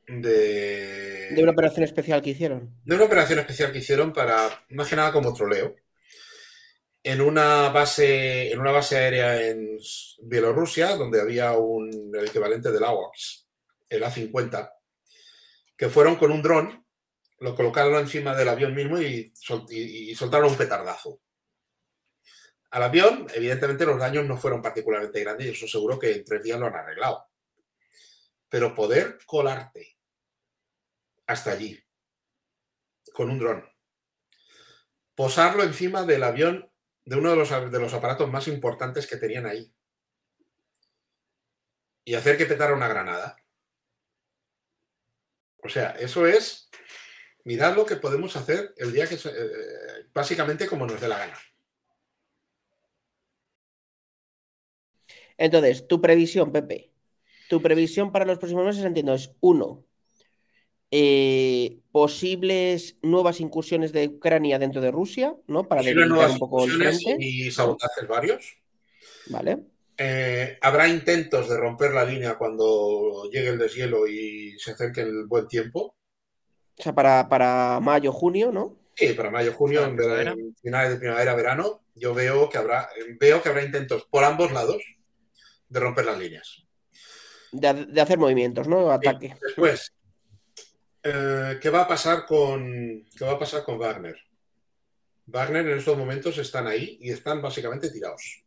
de. 0.07 1.29
De 1.29 1.43
una 1.43 1.51
operación 1.51 1.83
especial 1.83 2.23
que 2.23 2.31
hicieron. 2.31 2.75
De 2.83 2.95
una 2.95 3.05
operación 3.05 3.37
especial 3.37 3.71
que 3.71 3.77
hicieron 3.77 4.11
para, 4.11 4.65
más 4.69 4.89
que 4.89 4.95
nada 4.95 5.13
como 5.13 5.31
troleo, 5.31 5.75
en 7.03 7.21
una 7.21 7.69
base, 7.69 8.51
en 8.51 8.59
una 8.59 8.71
base 8.71 8.97
aérea 8.97 9.47
en 9.47 9.77
Bielorrusia, 10.23 10.95
donde 10.95 11.21
había 11.21 11.53
un, 11.53 12.11
el 12.15 12.27
equivalente 12.27 12.71
del 12.71 12.83
AWACS, 12.83 13.47
el 13.89 14.03
A-50, 14.03 14.73
que 15.77 15.87
fueron 15.87 16.15
con 16.15 16.31
un 16.31 16.41
dron 16.41 16.83
lo 17.39 17.55
colocaron 17.55 17.95
encima 17.95 18.35
del 18.35 18.49
avión 18.49 18.73
mismo 18.75 18.99
y, 18.99 19.33
soltaron 19.35 20.51
un 20.51 20.57
petardazo. 20.57 21.21
Al 22.71 22.83
avión, 22.83 23.27
evidentemente, 23.33 23.85
los 23.85 23.97
daños 23.97 24.25
no 24.25 24.37
fueron 24.37 24.61
particularmente 24.61 25.21
grandes 25.21 25.47
y 25.47 25.49
eso 25.51 25.67
seguro 25.67 25.97
que 25.97 26.13
en 26.13 26.25
tres 26.25 26.43
días 26.43 26.59
lo 26.59 26.67
han 26.67 26.75
arreglado. 26.75 27.27
Pero 28.47 28.75
poder 28.75 29.17
colarte 29.25 29.97
hasta 31.27 31.51
allí 31.51 31.79
con 33.13 33.29
un 33.29 33.39
dron, 33.39 33.67
posarlo 35.15 35.63
encima 35.63 36.03
del 36.03 36.23
avión 36.23 36.71
de 37.05 37.15
uno 37.15 37.31
de 37.31 37.35
los, 37.35 37.49
de 37.49 37.79
los 37.79 37.93
aparatos 37.93 38.29
más 38.29 38.47
importantes 38.47 39.07
que 39.07 39.17
tenían 39.17 39.45
ahí 39.45 39.73
y 42.05 42.15
hacer 42.15 42.37
que 42.37 42.45
petara 42.45 42.73
una 42.73 42.87
granada. 42.87 43.37
O 45.61 45.69
sea, 45.69 45.91
eso 45.91 46.25
es 46.25 46.68
mirad 47.43 47.75
lo 47.75 47.85
que 47.85 47.95
podemos 47.95 48.35
hacer 48.35 48.73
el 48.77 48.93
día 48.93 49.07
que, 49.07 49.15
eh, 49.15 50.07
básicamente 50.13 50.67
como 50.67 50.85
nos 50.85 50.99
dé 50.99 51.07
la 51.07 51.19
gana. 51.19 51.37
Entonces, 55.37 55.87
tu 55.87 56.01
previsión, 56.01 56.51
Pepe, 56.51 56.91
tu 57.47 57.61
previsión 57.61 58.11
para 58.11 58.25
los 58.25 58.37
próximos 58.39 58.65
meses, 58.65 58.83
entiendo, 58.83 59.13
es 59.13 59.31
uno, 59.39 59.85
eh, 60.91 61.79
posibles 61.91 62.97
nuevas 63.03 63.39
incursiones 63.39 63.91
de 63.93 64.07
Ucrania 64.07 64.57
dentro 64.57 64.81
de 64.81 64.91
Rusia, 64.91 65.35
¿no? 65.47 65.67
Para 65.67 65.83
debilitar 65.83 66.31
un 66.31 66.39
poco 66.39 66.65
el 66.65 66.71
frente. 66.71 67.15
Y 67.19 67.51
sabotajes 67.51 68.07
varios. 68.07 68.57
Vale. 69.27 69.59
Eh, 69.97 70.57
habrá 70.61 70.87
intentos 70.87 71.47
de 71.47 71.57
romper 71.57 71.91
la 71.91 72.05
línea 72.05 72.37
cuando 72.37 73.29
llegue 73.31 73.49
el 73.49 73.59
deshielo 73.59 74.07
y 74.07 74.57
se 74.57 74.71
acerque 74.71 75.01
el 75.01 75.25
buen 75.25 75.47
tiempo. 75.47 75.95
O 76.79 76.81
sea, 76.81 76.93
para, 76.93 77.79
mayo, 77.81 78.13
junio, 78.13 78.53
¿no? 78.53 78.77
Sí, 78.95 79.11
para 79.13 79.29
mayo, 79.29 79.51
junio, 79.53 79.83
en, 79.83 80.55
finales 80.55 80.91
de 80.91 80.97
primavera, 80.97 81.35
verano, 81.35 81.81
yo 81.93 82.13
veo 82.13 82.49
que 82.49 82.57
habrá, 82.57 82.89
veo 83.19 83.41
que 83.41 83.49
habrá 83.49 83.63
intentos 83.63 84.05
por 84.09 84.23
ambos 84.23 84.53
lados 84.53 84.81
de 85.67 85.79
romper 85.79 86.05
las 86.05 86.17
líneas. 86.17 86.63
De, 87.51 88.01
hacer 88.01 88.17
movimientos, 88.17 88.67
¿no? 88.69 88.91
Ataque. 88.91 89.35
Después, 89.41 89.91
eh, 91.03 91.59
¿qué 91.61 91.69
va 91.69 91.81
a 91.81 91.87
pasar 91.87 92.25
con 92.25 93.05
qué 93.17 93.25
va 93.25 93.33
a 93.33 93.39
pasar 93.39 93.63
con 93.63 93.77
Wagner? 93.77 94.17
Wagner 95.25 95.67
en 95.67 95.77
estos 95.79 95.97
momentos 95.97 96.37
están 96.37 96.65
ahí 96.67 96.97
y 97.01 97.11
están 97.11 97.41
básicamente 97.41 97.89
tirados. 97.89 98.43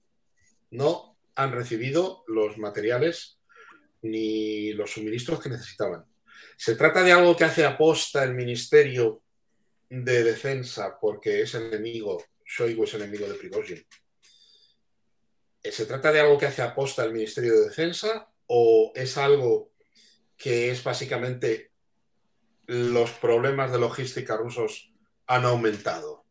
No 0.71 1.19
han 1.35 1.53
recibido 1.53 2.25
los 2.29 2.57
materiales 2.57 3.39
ni 4.01 4.73
los 4.73 4.91
suministros 4.91 5.41
que 5.41 5.51
necesitaban. 5.51 6.07
¿Se 6.65 6.77
trata 6.77 7.03
de 7.03 7.11
algo 7.11 7.35
que 7.35 7.43
hace 7.43 7.65
aposta 7.65 8.23
el 8.23 8.35
Ministerio 8.35 9.25
de 9.91 10.23
Defensa 10.23 10.97
porque 11.01 11.43
es 11.43 11.57
enemigo, 11.57 12.25
Shoigu 12.45 12.85
es 12.85 12.95
enemigo 12.95 13.27
de 13.27 13.35
Prigozhin? 13.35 13.85
¿Se 15.61 15.87
trata 15.87 16.13
de 16.13 16.21
algo 16.21 16.39
que 16.39 16.47
hace 16.47 16.63
aposta 16.63 17.03
el 17.03 17.15
Ministerio 17.15 17.55
de 17.55 17.65
Defensa 17.65 18.31
o 18.47 18.93
es 18.95 19.19
algo 19.19 19.73
que 20.37 20.71
es 20.71 20.85
básicamente 20.85 21.73
los 22.69 23.11
problemas 23.11 23.73
de 23.73 23.81
logística 23.81 24.37
rusos 24.37 24.95
han 25.27 25.45
aumentado? 25.45 26.27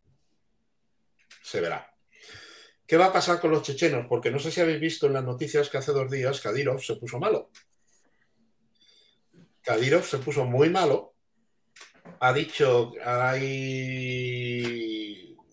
Se 1.44 1.60
verá. 1.60 1.94
¿Qué 2.88 2.95
va 2.95 3.08
a 3.08 3.14
pasar 3.14 3.41
con 3.41 3.52
los 3.52 3.64
chechenos? 3.64 4.06
Porque 4.08 4.32
no 4.32 4.40
sé 4.40 4.49
si 4.49 4.62
habéis 4.62 4.80
visto 4.80 5.08
en 5.08 5.14
las 5.14 5.26
noticias 5.26 5.70
que 5.70 5.80
hace 5.80 5.91
dos 5.91 6.10
días 6.10 6.40
Kadyrov 6.40 6.82
se 6.82 6.95
puso 6.95 7.20
malo. 7.20 7.52
Kadyrov 9.64 10.04
se 10.04 10.18
puso 10.20 10.46
muy 10.46 10.70
malo. 10.70 11.14
Ha 12.20 12.34
dicho, 12.34 12.94
hay 13.04 14.42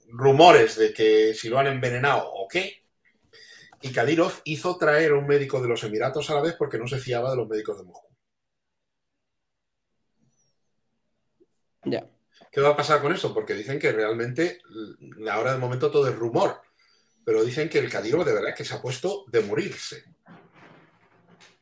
rumores 0.09 0.77
de 0.77 0.93
que 0.93 1.35
si 1.35 1.49
lo 1.49 1.59
han 1.59 1.67
envenenado 1.67 2.31
o 2.33 2.47
qué. 2.49 2.85
Y 3.81 3.93
Kadyrov 3.93 4.41
hizo 4.45 4.77
traer 4.77 5.13
a 5.13 5.19
un 5.19 5.27
médico 5.27 5.61
de 5.61 5.69
los 5.69 5.85
Emiratos 5.85 6.29
a 6.31 6.35
la 6.35 6.41
vez 6.43 6.55
porque 6.59 6.79
no 6.79 6.89
se 6.89 6.99
fiaba 6.99 7.31
de 7.31 7.37
los 7.37 7.49
médicos 7.49 7.79
de 7.79 7.85
Moscú. 7.85 8.09
Ya. 11.85 12.11
¿Qué 12.51 12.61
va 12.61 12.71
a 12.71 12.77
pasar 12.77 13.01
con 13.01 13.13
eso? 13.13 13.33
Porque 13.33 13.55
dicen 13.55 13.79
que 13.79 13.93
realmente 13.93 14.61
ahora 15.31 15.53
de 15.53 15.59
momento 15.59 15.91
todo 15.91 16.09
es 16.09 16.17
rumor, 16.17 16.61
pero 17.25 17.45
dicen 17.45 17.69
que 17.69 17.79
el 17.79 17.91
Kadyrov 17.91 18.25
de 18.25 18.33
verdad 18.33 18.51
es 18.51 18.57
que 18.57 18.65
se 18.65 18.75
ha 18.75 18.83
puesto 18.83 19.25
de 19.29 19.43
morirse. 19.43 20.05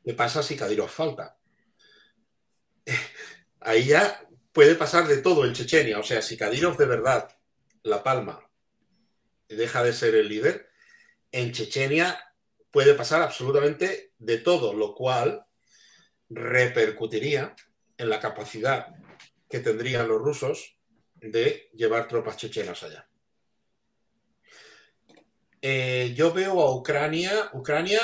¿Qué 0.04 0.14
pasa 0.14 0.42
si 0.42 0.56
Kadyrov 0.56 0.88
falta? 0.88 1.36
Ahí 3.60 3.86
ya 3.86 4.26
puede 4.52 4.74
pasar 4.74 5.06
de 5.06 5.18
todo 5.18 5.44
en 5.44 5.52
Chechenia. 5.52 5.98
O 5.98 6.02
sea, 6.02 6.22
si 6.22 6.36
Kadyrov 6.36 6.76
de 6.76 6.86
verdad 6.86 7.28
la 7.82 8.02
palma 8.02 8.48
deja 9.48 9.82
de 9.82 9.92
ser 9.92 10.14
el 10.14 10.28
líder, 10.28 10.68
en 11.32 11.52
Chechenia 11.52 12.18
puede 12.70 12.94
pasar 12.94 13.22
absolutamente 13.22 14.12
de 14.18 14.38
todo, 14.38 14.74
lo 14.74 14.94
cual 14.94 15.46
repercutiría 16.28 17.54
en 17.96 18.10
la 18.10 18.20
capacidad 18.20 18.88
que 19.48 19.60
tendrían 19.60 20.08
los 20.08 20.20
rusos 20.20 20.76
de 21.14 21.70
llevar 21.74 22.08
tropas 22.08 22.36
chechenas 22.36 22.82
allá. 22.82 23.08
Eh, 25.62 26.12
yo 26.14 26.32
veo 26.32 26.60
a 26.60 26.74
Ucrania, 26.74 27.50
Ucrania 27.52 28.00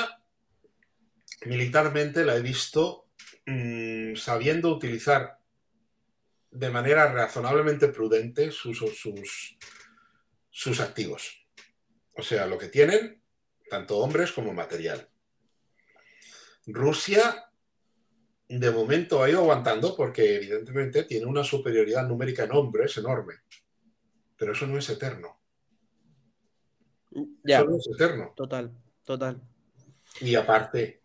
militarmente 1.45 2.25
la 2.25 2.35
he 2.35 2.41
visto 2.41 3.09
mm, 3.45 4.02
sabiendo 4.15 4.69
utilizar 4.69 5.39
de 6.51 6.69
manera 6.69 7.11
razonablemente 7.11 7.87
prudente 7.87 8.51
sus, 8.51 8.77
sus, 8.77 9.57
sus 10.49 10.79
activos. 10.79 11.47
O 12.15 12.21
sea, 12.21 12.45
lo 12.45 12.57
que 12.57 12.67
tienen, 12.67 13.21
tanto 13.69 13.97
hombres 13.97 14.31
como 14.31 14.53
material. 14.53 15.09
Rusia, 16.67 17.49
de 18.47 18.71
momento, 18.71 19.23
ha 19.23 19.29
ido 19.29 19.39
aguantando 19.39 19.95
porque 19.95 20.35
evidentemente 20.35 21.03
tiene 21.03 21.25
una 21.25 21.43
superioridad 21.43 22.07
numérica 22.07 22.43
en 22.43 22.51
hombres 22.51 22.97
enorme. 22.97 23.35
Pero 24.37 24.53
eso 24.53 24.67
no 24.67 24.77
es 24.77 24.89
eterno. 24.89 25.39
Ya. 27.43 27.59
Eso 27.59 27.69
no 27.69 27.77
es 27.77 27.87
eterno. 27.93 28.33
Total, 28.35 28.71
total. 29.03 29.41
Y 30.21 30.35
aparte, 30.35 31.01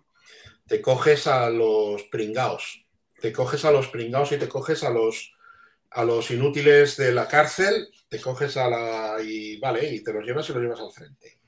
te 0.66 0.82
coges 0.82 1.26
a 1.26 1.48
los 1.48 2.02
pringaos. 2.04 2.86
Te 3.20 3.32
coges 3.32 3.64
a 3.64 3.72
los 3.72 3.88
pringaos 3.88 4.32
y 4.32 4.38
te 4.38 4.48
coges 4.48 4.84
a 4.84 4.90
los 4.90 5.32
a 5.90 6.04
los 6.04 6.30
inútiles 6.30 6.96
de 6.96 7.12
la 7.12 7.26
cárcel, 7.26 7.88
te 8.08 8.20
coges 8.20 8.56
a 8.56 8.68
la. 8.68 9.16
y 9.22 9.58
vale, 9.58 9.94
y 9.94 10.02
te 10.02 10.12
los 10.12 10.24
llevas 10.24 10.48
y 10.48 10.52
los 10.52 10.62
llevas 10.62 10.80
al 10.80 10.92
frente. 10.92 11.40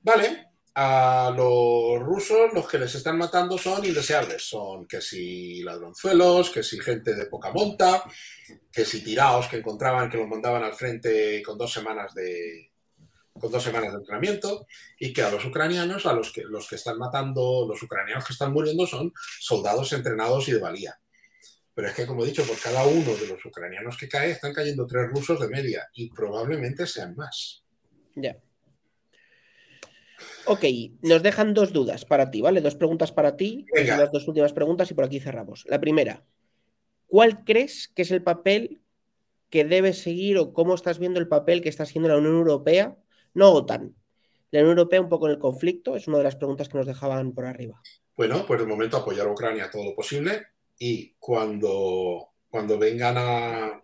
Vale, 0.00 0.52
a 0.74 1.32
los 1.36 2.00
rusos 2.00 2.52
los 2.54 2.68
que 2.68 2.78
les 2.78 2.94
están 2.94 3.18
matando 3.18 3.58
son 3.58 3.84
indeseables. 3.84 4.42
Son 4.42 4.86
que 4.86 5.00
si 5.00 5.62
ladronzuelos, 5.62 6.50
que 6.50 6.62
si 6.62 6.78
gente 6.80 7.14
de 7.14 7.26
poca 7.26 7.52
monta, 7.52 8.04
que 8.72 8.84
si 8.84 9.02
tiraos 9.02 9.48
que 9.48 9.58
encontraban 9.58 10.10
que 10.10 10.16
los 10.16 10.28
mandaban 10.28 10.64
al 10.64 10.74
frente 10.74 11.42
con 11.42 11.58
dos 11.58 11.72
semanas 11.72 12.14
de 12.14 12.71
con 13.38 13.50
dos 13.50 13.62
semanas 13.62 13.92
de 13.92 13.98
entrenamiento 13.98 14.66
y 14.98 15.12
que 15.12 15.22
a 15.22 15.30
los 15.30 15.44
ucranianos, 15.44 16.06
a 16.06 16.12
los 16.12 16.32
que 16.32 16.42
los 16.42 16.68
que 16.68 16.76
están 16.76 16.98
matando, 16.98 17.66
los 17.68 17.82
ucranianos 17.82 18.24
que 18.24 18.32
están 18.32 18.52
muriendo 18.52 18.86
son 18.86 19.12
soldados 19.40 19.92
entrenados 19.92 20.48
y 20.48 20.52
de 20.52 20.60
valía. 20.60 20.98
Pero 21.74 21.88
es 21.88 21.94
que, 21.94 22.06
como 22.06 22.22
he 22.22 22.26
dicho, 22.26 22.44
por 22.44 22.58
cada 22.58 22.84
uno 22.86 23.14
de 23.16 23.26
los 23.26 23.44
ucranianos 23.44 23.96
que 23.96 24.08
cae, 24.08 24.30
están 24.30 24.52
cayendo 24.52 24.86
tres 24.86 25.08
rusos 25.08 25.40
de 25.40 25.48
media 25.48 25.88
y 25.94 26.10
probablemente 26.10 26.86
sean 26.86 27.16
más. 27.16 27.64
Ya. 28.14 28.36
Ok, 30.44 30.64
nos 31.00 31.22
dejan 31.22 31.54
dos 31.54 31.72
dudas 31.72 32.04
para 32.04 32.30
ti, 32.30 32.42
¿vale? 32.42 32.60
Dos 32.60 32.74
preguntas 32.74 33.12
para 33.12 33.36
ti, 33.36 33.64
Venga. 33.74 33.96
las 33.96 34.12
dos 34.12 34.28
últimas 34.28 34.52
preguntas 34.52 34.90
y 34.90 34.94
por 34.94 35.04
aquí 35.04 35.20
cerramos. 35.20 35.64
La 35.66 35.80
primera, 35.80 36.24
¿cuál 37.06 37.44
crees 37.44 37.88
que 37.88 38.02
es 38.02 38.10
el 38.10 38.22
papel 38.22 38.82
que 39.48 39.64
debe 39.64 39.94
seguir 39.94 40.38
o 40.38 40.52
cómo 40.52 40.74
estás 40.74 40.98
viendo 40.98 41.20
el 41.20 41.28
papel 41.28 41.62
que 41.62 41.68
está 41.68 41.84
haciendo 41.84 42.08
la 42.08 42.18
Unión 42.18 42.34
Europea? 42.34 42.98
No 43.34 43.52
OTAN. 43.52 43.94
La 44.50 44.60
Unión 44.60 44.78
Europea 44.78 45.00
un 45.00 45.08
poco 45.08 45.26
en 45.26 45.32
el 45.32 45.38
conflicto, 45.38 45.96
es 45.96 46.06
una 46.08 46.18
de 46.18 46.24
las 46.24 46.36
preguntas 46.36 46.68
que 46.68 46.76
nos 46.76 46.86
dejaban 46.86 47.32
por 47.32 47.46
arriba. 47.46 47.80
Bueno, 48.16 48.44
pues 48.46 48.60
de 48.60 48.66
momento 48.66 48.98
apoyar 48.98 49.26
a 49.26 49.32
Ucrania 49.32 49.70
todo 49.70 49.84
lo 49.84 49.94
posible 49.94 50.48
y 50.78 51.14
cuando, 51.18 52.32
cuando 52.50 52.78
vengan 52.78 53.14
a 53.18 53.82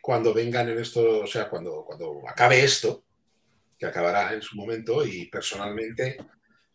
cuando 0.00 0.34
vengan 0.34 0.68
en 0.68 0.78
esto, 0.78 1.20
o 1.20 1.26
sea, 1.26 1.48
cuando, 1.48 1.82
cuando 1.82 2.20
acabe 2.28 2.62
esto, 2.62 3.06
que 3.78 3.86
acabará 3.86 4.34
en 4.34 4.42
su 4.42 4.54
momento 4.54 5.02
y 5.02 5.30
personalmente, 5.30 6.18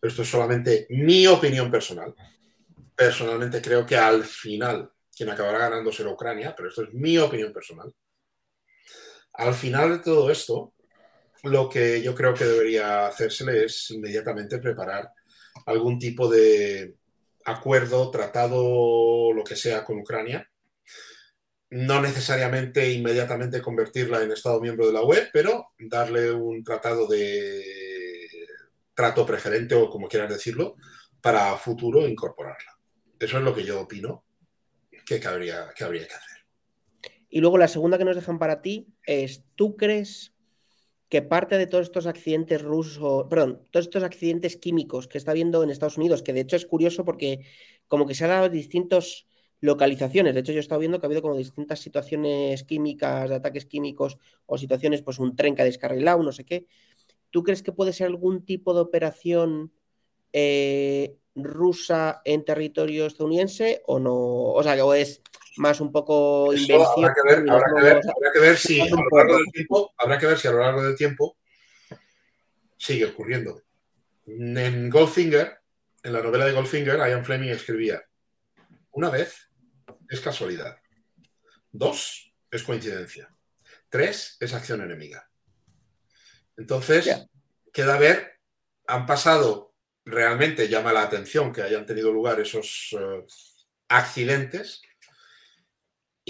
esto 0.01 0.23
es 0.23 0.27
solamente 0.27 0.87
mi 0.89 1.27
opinión 1.27 1.69
personal, 1.69 2.15
personalmente 2.95 3.61
creo 3.61 3.85
que 3.85 3.95
al 3.95 4.23
final 4.23 4.91
quien 5.15 5.29
acabará 5.29 5.59
ganando 5.59 5.91
será 5.91 6.09
Ucrania, 6.09 6.55
pero 6.55 6.69
esto 6.69 6.81
es 6.81 6.93
mi 6.93 7.19
opinión 7.19 7.53
personal. 7.53 7.93
Al 9.33 9.53
final 9.53 9.91
de 9.91 9.99
todo 9.99 10.31
esto, 10.31 10.73
lo 11.43 11.69
que 11.69 12.01
yo 12.01 12.13
creo 12.15 12.33
que 12.33 12.45
debería 12.45 13.07
hacérsele 13.07 13.65
es 13.65 13.91
inmediatamente 13.91 14.59
preparar 14.59 15.11
algún 15.65 15.99
tipo 15.99 16.29
de 16.29 16.95
acuerdo, 17.45 18.11
tratado, 18.11 19.33
lo 19.33 19.43
que 19.43 19.55
sea 19.55 19.83
con 19.83 19.99
Ucrania. 19.99 20.49
No 21.71 22.01
necesariamente 22.01 22.91
inmediatamente 22.91 23.61
convertirla 23.61 24.23
en 24.23 24.31
Estado 24.31 24.59
miembro 24.59 24.87
de 24.87 24.93
la 24.93 25.03
UE, 25.03 25.29
pero 25.31 25.69
darle 25.77 26.31
un 26.31 26.63
tratado 26.63 27.07
de 27.07 27.63
trato 28.93 29.25
preferente 29.25 29.75
o 29.75 29.89
como 29.89 30.07
quieras 30.07 30.29
decirlo, 30.29 30.75
para 31.21 31.55
futuro 31.57 32.07
incorporarla. 32.07 32.77
Eso 33.19 33.37
es 33.37 33.43
lo 33.43 33.53
que 33.53 33.63
yo 33.63 33.81
opino 33.81 34.25
que 35.05 35.19
que, 35.19 35.27
habría 35.27 35.73
que 35.73 35.83
hacer. 35.83 36.45
Y 37.29 37.39
luego 37.39 37.57
la 37.57 37.67
segunda 37.67 37.97
que 37.97 38.05
nos 38.05 38.15
dejan 38.15 38.39
para 38.39 38.61
ti 38.61 38.87
es, 39.05 39.43
¿tú 39.55 39.75
crees 39.75 40.33
que 41.09 41.23
parte 41.23 41.57
de 41.57 41.67
todos 41.67 41.87
estos 41.87 42.05
accidentes 42.05 42.61
rusos, 42.61 43.25
perdón, 43.29 43.65
todos 43.71 43.87
estos 43.87 44.03
accidentes 44.03 44.57
químicos 44.57 45.07
que 45.07 45.17
está 45.17 45.31
habiendo 45.31 45.63
en 45.63 45.71
Estados 45.71 45.97
Unidos, 45.97 46.21
que 46.21 46.33
de 46.33 46.41
hecho 46.41 46.55
es 46.55 46.67
curioso 46.67 47.03
porque 47.03 47.41
como 47.87 48.05
que 48.05 48.13
se 48.13 48.25
han 48.25 48.29
dado 48.29 48.49
distintas 48.49 49.25
localizaciones, 49.59 50.35
de 50.35 50.41
hecho 50.41 50.51
yo 50.51 50.59
he 50.59 50.61
estado 50.61 50.79
viendo 50.79 50.99
que 50.99 51.07
ha 51.07 51.09
habido 51.09 51.23
como 51.23 51.35
distintas 51.35 51.79
situaciones 51.79 52.63
químicas, 52.63 53.27
de 53.29 53.35
ataques 53.35 53.65
químicos 53.65 54.17
o 54.45 54.57
situaciones, 54.57 55.01
pues 55.01 55.17
un 55.17 55.35
tren 55.35 55.55
que 55.55 55.63
ha 55.63 55.65
descarrilado, 55.65 56.21
no 56.21 56.31
sé 56.31 56.45
qué. 56.45 56.67
¿Tú 57.31 57.43
crees 57.43 57.63
que 57.63 57.71
puede 57.71 57.91
ser 57.91 58.07
algún 58.07 58.45
tipo 58.45 58.73
de 58.73 58.81
operación 58.81 59.71
eh, 60.31 61.17
rusa 61.35 62.21
en 62.23 62.45
territorio 62.45 63.07
estadounidense 63.07 63.81
o 63.87 63.99
no? 63.99 64.15
O 64.15 64.63
sea, 64.63 64.83
o 64.85 64.93
es 64.93 65.21
más 65.59 65.81
un 65.81 65.91
poco 65.91 66.53
Eso 66.53 66.61
invención. 66.61 67.05
habrá, 67.05 67.13
que 67.13 67.21
ver, 67.27 67.49
habrá, 67.49 67.65
que 67.75 67.81
ver, 67.81 67.97
habrá 67.97 68.31
que 68.33 68.39
ver 68.39 68.57
si 68.57 68.79
a 68.79 68.85
lo 68.85 69.17
largo 69.17 69.37
del 69.37 69.51
tiempo, 69.51 69.93
habrá 69.97 70.17
que 70.17 70.25
ver 70.25 70.39
si 70.39 70.47
a 70.47 70.51
lo 70.51 70.59
largo 70.59 70.83
del 70.83 70.95
tiempo 70.95 71.37
sigue 72.77 73.05
ocurriendo. 73.05 73.61
En 74.25 74.89
Goldfinger, 74.89 75.59
en 76.01 76.13
la 76.13 76.21
novela 76.21 76.45
de 76.45 76.53
Goldfinger, 76.53 76.97
Ian 76.97 77.25
Fleming 77.25 77.49
escribía: 77.49 78.01
una 78.91 79.09
vez 79.09 79.49
es 80.09 80.21
casualidad, 80.21 80.77
dos 81.71 82.33
es 82.49 82.63
coincidencia, 82.63 83.35
tres 83.89 84.37
es 84.39 84.53
acción 84.53 84.81
enemiga. 84.81 85.29
Entonces, 86.55 87.05
yeah. 87.05 87.27
queda 87.73 87.97
ver, 87.97 88.39
han 88.87 89.05
pasado, 89.05 89.73
realmente 90.05 90.69
llama 90.69 90.93
la 90.93 91.03
atención 91.03 91.51
que 91.51 91.63
hayan 91.63 91.85
tenido 91.85 92.11
lugar 92.11 92.39
esos 92.39 92.93
uh, 92.93 93.25
accidentes 93.89 94.81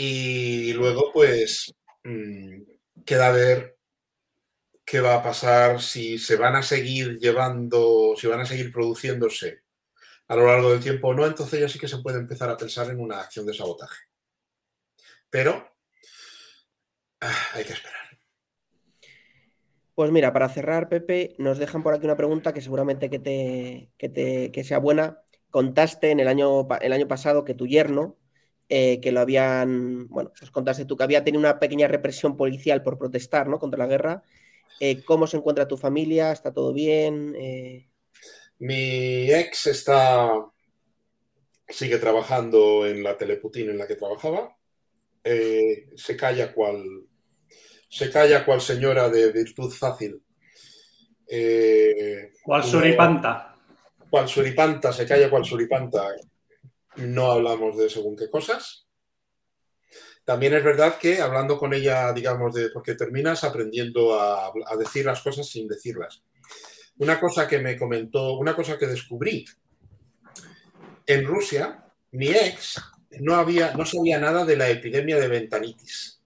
y 0.02 0.72
luego, 0.72 1.12
pues, 1.12 1.74
mmm, 2.06 2.62
queda 3.06 3.32
ver 3.32 3.78
qué 4.86 5.02
va 5.02 5.16
a 5.16 5.24
pasar 5.24 5.82
si 5.82 6.18
se 6.18 6.38
van 6.38 6.56
a 6.56 6.64
seguir 6.64 7.18
llevando, 7.20 8.14
si 8.16 8.28
van 8.28 8.40
a 8.40 8.46
seguir 8.46 8.72
produciéndose 8.72 9.64
a 10.30 10.38
lo 10.38 10.46
largo 10.46 10.72
del 10.72 10.80
tiempo 10.80 11.10
o 11.10 11.14
no, 11.14 11.26
entonces 11.26 11.60
ya 11.60 11.68
sí 11.68 11.78
que 11.78 11.90
se 11.90 11.98
puede 11.98 12.18
empezar 12.18 12.50
a 12.50 12.56
pensar 12.56 12.90
en 12.90 13.02
una 13.02 13.20
acción 13.20 13.46
de 13.46 13.54
sabotaje. 13.54 14.06
Pero 15.30 15.70
ah, 17.20 17.48
hay 17.56 17.66
que 17.66 17.74
esperar. 17.74 18.00
Pues 19.96 20.12
mira, 20.12 20.32
para 20.32 20.48
cerrar, 20.48 20.88
Pepe, 20.88 21.36
nos 21.40 21.58
dejan 21.58 21.84
por 21.84 21.94
aquí 21.94 22.06
una 22.06 22.16
pregunta 22.16 22.54
que 22.54 22.62
seguramente 22.62 23.10
que, 23.10 23.20
te, 23.20 23.92
que, 23.98 24.08
te, 24.08 24.50
que 24.54 24.64
sea 24.64 24.80
buena. 24.80 25.22
Contaste 25.50 26.12
en 26.12 26.22
el 26.22 26.30
año, 26.30 26.70
el 26.80 26.94
año 26.94 27.08
pasado 27.10 27.44
que 27.44 27.54
tu 27.54 27.68
yerno, 27.68 28.19
eh, 28.70 29.00
que 29.02 29.12
lo 29.12 29.20
habían, 29.20 30.08
bueno, 30.08 30.32
pues 30.38 30.52
contaste 30.52 30.86
tú 30.86 30.96
que 30.96 31.04
había 31.04 31.24
tenido 31.24 31.40
una 31.40 31.60
pequeña 31.60 31.88
represión 31.88 32.38
policial 32.38 32.84
por 32.84 33.00
protestar, 33.00 33.48
¿no? 33.48 33.58
Contra 33.58 33.80
la 33.80 33.88
guerra. 33.88 34.24
Eh, 34.80 35.04
¿Cómo 35.04 35.26
se 35.26 35.38
encuentra 35.38 35.68
tu 35.68 35.76
familia? 35.76 36.32
¿Está 36.32 36.54
todo 36.54 36.72
bien? 36.72 37.36
Eh... 37.36 37.90
Mi 38.60 39.32
ex 39.32 39.68
está, 39.68 40.30
sigue 41.68 41.98
trabajando 41.98 42.86
en 42.86 43.04
la 43.04 43.18
Teleputin 43.18 43.72
en 43.72 43.78
la 43.78 43.88
que 43.88 43.96
trabajaba. 43.96 44.56
Eh, 45.24 45.90
se 45.96 46.16
calla 46.16 46.54
cual, 46.54 46.84
se 47.90 48.12
calla 48.12 48.46
cual 48.46 48.62
señora 48.62 49.10
de 49.10 49.32
virtud 49.32 49.72
fácil. 49.72 50.22
Eh, 51.28 52.34
cual 52.44 52.64
suripanta. 52.64 53.56
Cual 54.10 54.28
suripanta, 54.28 54.94
se 54.94 55.06
calla 55.06 55.30
cual 55.30 55.46
suripanta 55.46 56.08
no 56.96 57.32
hablamos 57.32 57.78
de 57.78 57.90
según 57.90 58.16
qué 58.16 58.30
cosas. 58.30 58.88
También 60.24 60.54
es 60.54 60.64
verdad 60.64 60.98
que 60.98 61.22
hablando 61.22 61.58
con 61.58 61.74
ella, 61.74 62.14
digamos, 62.14 62.54
de 62.54 62.70
porque 62.70 62.96
terminas 62.96 63.44
aprendiendo 63.44 64.20
a, 64.20 64.48
a, 64.48 64.76
decir 64.78 65.06
las 65.06 65.22
cosas 65.22 65.48
sin 65.48 65.68
decirlas. 65.68 66.22
Una 66.98 67.20
cosa 67.20 67.48
que 67.48 67.60
me 67.60 67.78
comentó, 67.78 68.34
una 68.34 68.56
cosa 68.56 68.78
que 68.78 68.86
descubrí 68.86 69.46
en 71.06 71.26
Rusia, 71.26 71.84
mi 72.12 72.28
ex 72.28 72.80
no 73.20 73.36
había, 73.36 73.74
no 73.74 73.86
sabía 73.86 74.20
nada 74.20 74.46
de 74.46 74.56
la 74.56 74.70
epidemia 74.70 75.18
de 75.18 75.28
ventanitis. 75.28 76.22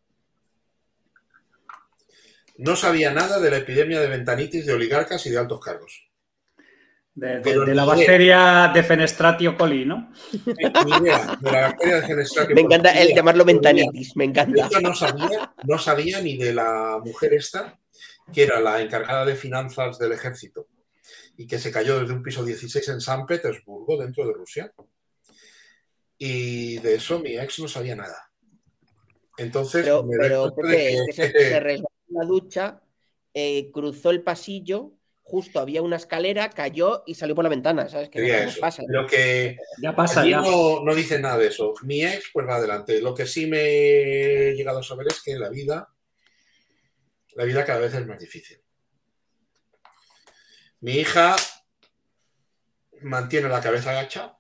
No 2.58 2.76
sabía 2.76 3.12
nada 3.12 3.40
de 3.40 3.50
la 3.50 3.58
epidemia 3.58 4.00
de 4.00 4.08
ventanitis 4.08 4.66
de 4.66 4.74
oligarcas 4.74 5.26
y 5.26 5.30
de 5.30 5.38
altos 5.38 5.60
cargos. 5.60 6.10
De, 7.16 7.42
de, 7.42 7.66
de, 7.66 7.76
la 7.76 7.86
bacteria 7.86 8.72
de 8.74 8.82
Fenestratio 8.82 9.56
coli, 9.56 9.86
¿no? 9.86 10.12
Ni 10.86 10.98
idea, 10.98 11.38
de 11.40 11.52
la 11.52 11.62
bacteria 11.62 11.96
de 11.98 12.08
Fenestratio 12.08 12.56
Me 12.56 12.62
encanta 12.62 12.92
el 13.00 13.14
llamarlo 13.14 13.46
ventanitis, 13.46 14.16
me 14.16 14.24
encanta. 14.26 14.68
Yo 14.68 14.82
no 14.82 14.96
sabía, 14.96 15.54
no 15.64 15.78
sabía 15.78 16.22
ni 16.22 16.38
de 16.38 16.54
la 16.54 17.00
mujer 17.06 17.36
esta, 17.36 17.80
que 18.34 18.44
era 18.44 18.60
la 18.60 18.82
encargada 18.82 19.26
de 19.26 19.36
finanzas 19.36 20.00
del 20.00 20.14
ejército 20.14 20.68
y 21.38 21.46
que 21.46 21.60
se 21.60 21.72
cayó 21.72 22.00
desde 22.00 22.14
un 22.14 22.24
piso 22.24 22.44
16 22.44 22.90
en 22.90 23.02
San 23.02 23.28
Petersburgo, 23.28 23.98
dentro 23.98 24.26
de 24.26 24.34
Rusia. 24.34 24.74
Y 26.18 26.78
de 26.80 26.96
eso 26.96 27.20
mi 27.20 27.38
ex 27.38 27.60
no 27.60 27.68
sabía 27.68 27.96
nada. 27.96 28.32
Entonces, 29.38 29.84
pero, 29.84 30.04
me 30.04 30.18
pero 30.18 30.54
Pepe, 30.56 30.98
que... 31.08 31.14
se, 31.14 31.32
se 31.32 31.60
resbaló 31.60 31.88
en 32.10 32.16
la 32.16 32.26
ducha, 32.26 32.82
eh, 33.34 33.72
cruzó 33.72 34.12
el 34.12 34.22
pasillo 34.22 34.94
justo 35.24 35.60
había 35.60 35.82
una 35.82 35.96
escalera, 35.96 36.50
cayó 36.50 37.04
y 37.06 37.16
salió 37.16 37.34
por 37.34 37.44
la 37.44 37.50
ventana, 37.50 37.88
¿sabes? 37.88 38.10
Que 38.10 38.46
no 38.46 38.52
pasa. 38.60 38.84
Lo 38.88 39.08
que 39.08 39.58
ya 39.82 39.96
pasa, 39.96 40.26
ya. 40.28 40.42
No, 40.42 40.84
no 40.84 40.94
dice 40.94 41.18
nada 41.18 41.38
de 41.38 41.48
eso. 41.48 41.74
Mi 41.84 42.04
ex, 42.04 42.30
pues 42.32 42.48
va 42.48 42.58
adelante. 42.58 43.02
Lo 43.02 43.16
que 43.16 43.26
sí 43.26 43.48
me 43.48 43.60
he 43.62 44.54
llegado 44.56 44.80
a 44.80 44.84
saber 44.84 45.08
es 45.08 45.22
que 45.24 45.36
la 45.40 45.50
vida, 45.50 45.90
la 47.36 47.46
vida 47.46 47.66
cada 47.66 47.80
vez 47.80 47.94
es 47.94 48.06
más 48.06 48.20
difícil. 48.20 48.62
Mi 50.82 50.98
hija 50.98 51.36
mantiene 53.02 53.48
la 53.48 53.62
cabeza 53.62 53.92
agacha, 53.92 54.38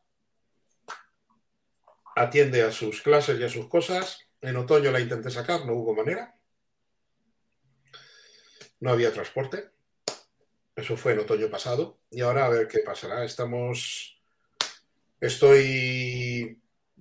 atiende 2.15 2.61
a 2.61 2.72
sus 2.72 3.01
clases 3.01 3.39
y 3.39 3.43
a 3.43 3.49
sus 3.49 3.68
cosas. 3.68 4.19
En 4.41 4.57
otoño 4.57 4.91
la 4.91 4.99
intenté 4.99 5.30
sacar, 5.30 5.65
no 5.65 5.73
hubo 5.73 5.95
manera. 5.95 6.35
No 8.81 8.91
había 8.91 9.14
transporte. 9.14 9.72
Eso 10.76 10.98
fue 10.98 11.14
en 11.14 11.20
otoño 11.20 11.50
pasado. 11.50 12.00
Y 12.10 12.22
ahora 12.22 12.45
a 12.45 12.50
ver 12.50 12.68
qué 12.68 12.80
pasará. 12.80 13.24
Estamos. 13.24 14.22
Estoy. 15.20 16.60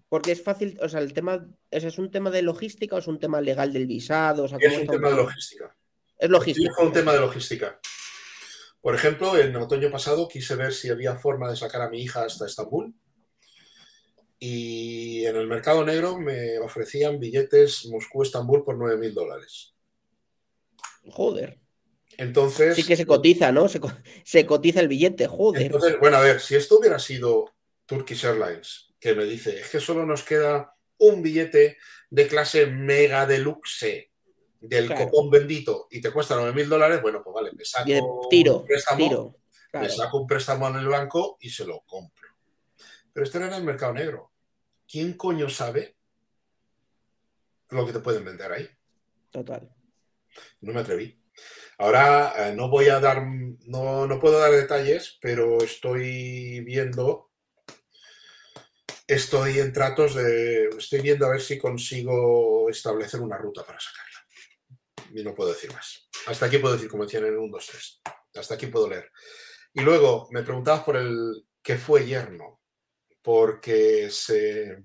Porque 0.08 0.32
es 0.32 0.42
fácil, 0.42 0.78
o 0.82 0.88
sea, 0.88 1.00
el 1.00 1.12
tema. 1.12 1.46
¿Es 1.70 1.98
un 1.98 2.10
tema 2.10 2.30
de 2.30 2.42
logística 2.42 2.96
o 2.96 2.98
es 2.98 3.06
un 3.06 3.18
tema 3.18 3.40
legal 3.40 3.72
del 3.72 3.86
visado? 3.86 4.44
O 4.44 4.48
sea, 4.48 4.58
es 4.60 4.78
un 4.78 4.86
tema 4.86 5.10
de 5.10 5.16
logística. 5.16 5.76
Es 6.18 6.30
logística. 6.30 6.70
Es 6.70 6.86
un 6.86 6.92
tema 6.92 7.12
de 7.12 7.20
logística. 7.20 7.80
Por 8.82 8.94
ejemplo, 8.94 9.38
en 9.38 9.54
otoño 9.56 9.90
pasado 9.90 10.28
quise 10.28 10.56
ver 10.56 10.72
si 10.72 10.90
había 10.90 11.16
forma 11.16 11.48
de 11.48 11.56
sacar 11.56 11.82
a 11.82 11.88
mi 11.88 12.02
hija 12.02 12.24
hasta 12.24 12.46
Estambul. 12.46 12.92
Y 14.38 15.24
en 15.24 15.36
el 15.36 15.46
mercado 15.46 15.84
negro 15.84 16.18
me 16.18 16.58
ofrecían 16.58 17.20
billetes 17.20 17.86
Moscú-Estambul 17.86 18.64
por 18.64 18.76
9.000 18.76 19.12
dólares. 19.12 19.76
Joder. 21.08 21.61
Entonces. 22.18 22.76
Sí 22.76 22.84
que 22.84 22.96
se 22.96 23.06
cotiza, 23.06 23.52
¿no? 23.52 23.68
Se, 23.68 23.80
co- 23.80 23.92
se 24.24 24.46
cotiza 24.46 24.80
el 24.80 24.88
billete, 24.88 25.26
joder. 25.26 25.62
Entonces, 25.66 25.98
bueno, 26.00 26.16
a 26.18 26.20
ver, 26.20 26.40
si 26.40 26.54
esto 26.56 26.78
hubiera 26.78 26.98
sido 26.98 27.46
Turkish 27.86 28.24
Airlines, 28.24 28.94
que 29.00 29.14
me 29.14 29.24
dice, 29.24 29.60
es 29.60 29.68
que 29.70 29.80
solo 29.80 30.06
nos 30.06 30.22
queda 30.22 30.74
un 30.98 31.22
billete 31.22 31.78
de 32.10 32.26
clase 32.28 32.66
mega 32.66 33.26
deluxe 33.26 34.10
del 34.60 34.86
Claro. 34.86 35.06
copón 35.06 35.30
bendito 35.30 35.88
y 35.90 36.00
te 36.00 36.12
cuesta 36.12 36.36
9 36.36 36.52
mil 36.52 36.68
dólares, 36.68 37.02
bueno, 37.02 37.20
pues 37.24 37.34
vale, 37.34 37.50
me 37.52 37.64
saco 37.64 38.28
tiro, 38.30 38.58
un 38.58 38.66
préstamo, 38.66 38.96
tiro. 39.08 39.36
me 39.72 39.88
saco 39.88 40.20
un 40.20 40.26
préstamo 40.28 40.68
en 40.68 40.76
el 40.76 40.86
banco 40.86 41.36
y 41.40 41.50
se 41.50 41.64
lo 41.64 41.80
compro. 41.80 42.28
Pero 43.12 43.24
esto 43.24 43.38
era 43.38 43.48
en 43.48 43.54
el 43.54 43.64
mercado 43.64 43.92
negro. 43.94 44.30
¿Quién 44.86 45.14
coño 45.14 45.48
sabe 45.48 45.96
lo 47.70 47.84
que 47.86 47.92
te 47.92 48.00
pueden 48.00 48.24
vender 48.24 48.52
ahí? 48.52 48.68
Total. 49.30 49.68
No 50.60 50.72
me 50.72 50.80
atreví. 50.80 51.18
Ahora 51.82 52.32
eh, 52.36 52.54
no 52.54 52.68
voy 52.68 52.88
a 52.90 53.00
dar, 53.00 53.26
no, 53.26 54.06
no 54.06 54.20
puedo 54.20 54.38
dar 54.38 54.52
detalles, 54.52 55.18
pero 55.20 55.60
estoy 55.64 56.60
viendo, 56.60 57.32
estoy 59.04 59.58
en 59.58 59.72
tratos 59.72 60.14
de, 60.14 60.68
estoy 60.78 61.00
viendo 61.00 61.26
a 61.26 61.30
ver 61.30 61.40
si 61.40 61.58
consigo 61.58 62.70
establecer 62.70 63.20
una 63.20 63.36
ruta 63.36 63.66
para 63.66 63.80
sacarla. 63.80 64.20
Y 65.12 65.24
no 65.24 65.34
puedo 65.34 65.52
decir 65.52 65.72
más. 65.72 66.08
Hasta 66.28 66.46
aquí 66.46 66.58
puedo 66.58 66.74
decir, 66.74 66.88
como 66.88 67.02
decían 67.02 67.24
en 67.24 67.32
el 67.32 67.38
1, 67.38 67.50
2, 67.50 67.66
3. 67.66 68.02
Hasta 68.36 68.54
aquí 68.54 68.68
puedo 68.68 68.88
leer. 68.88 69.10
Y 69.74 69.80
luego 69.80 70.28
me 70.30 70.44
preguntabas 70.44 70.84
por 70.84 70.96
el 70.96 71.48
que 71.60 71.78
fue 71.78 72.06
yerno, 72.06 72.60
porque 73.22 74.08
se... 74.08 74.84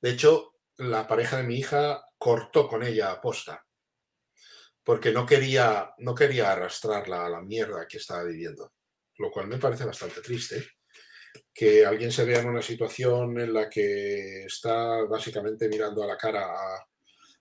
De 0.00 0.10
hecho, 0.10 0.60
la 0.76 1.08
pareja 1.08 1.38
de 1.38 1.42
mi 1.42 1.56
hija 1.56 2.04
cortó 2.18 2.68
con 2.68 2.84
ella 2.84 3.10
a 3.10 3.20
posta 3.20 3.65
porque 4.86 5.10
no 5.10 5.26
quería, 5.26 5.92
no 5.98 6.14
quería 6.14 6.52
arrastrarla 6.52 7.26
a 7.26 7.28
la 7.28 7.42
mierda 7.42 7.88
que 7.88 7.96
estaba 7.96 8.22
viviendo. 8.22 8.72
Lo 9.18 9.32
cual 9.32 9.48
me 9.48 9.58
parece 9.58 9.84
bastante 9.84 10.20
triste. 10.20 10.64
Que 11.52 11.84
alguien 11.84 12.12
se 12.12 12.24
vea 12.24 12.40
en 12.40 12.48
una 12.48 12.62
situación 12.62 13.36
en 13.40 13.52
la 13.52 13.68
que 13.68 14.44
está 14.44 15.02
básicamente 15.02 15.68
mirando 15.68 16.04
a 16.04 16.06
la 16.06 16.16
cara 16.16 16.44
a 16.44 16.86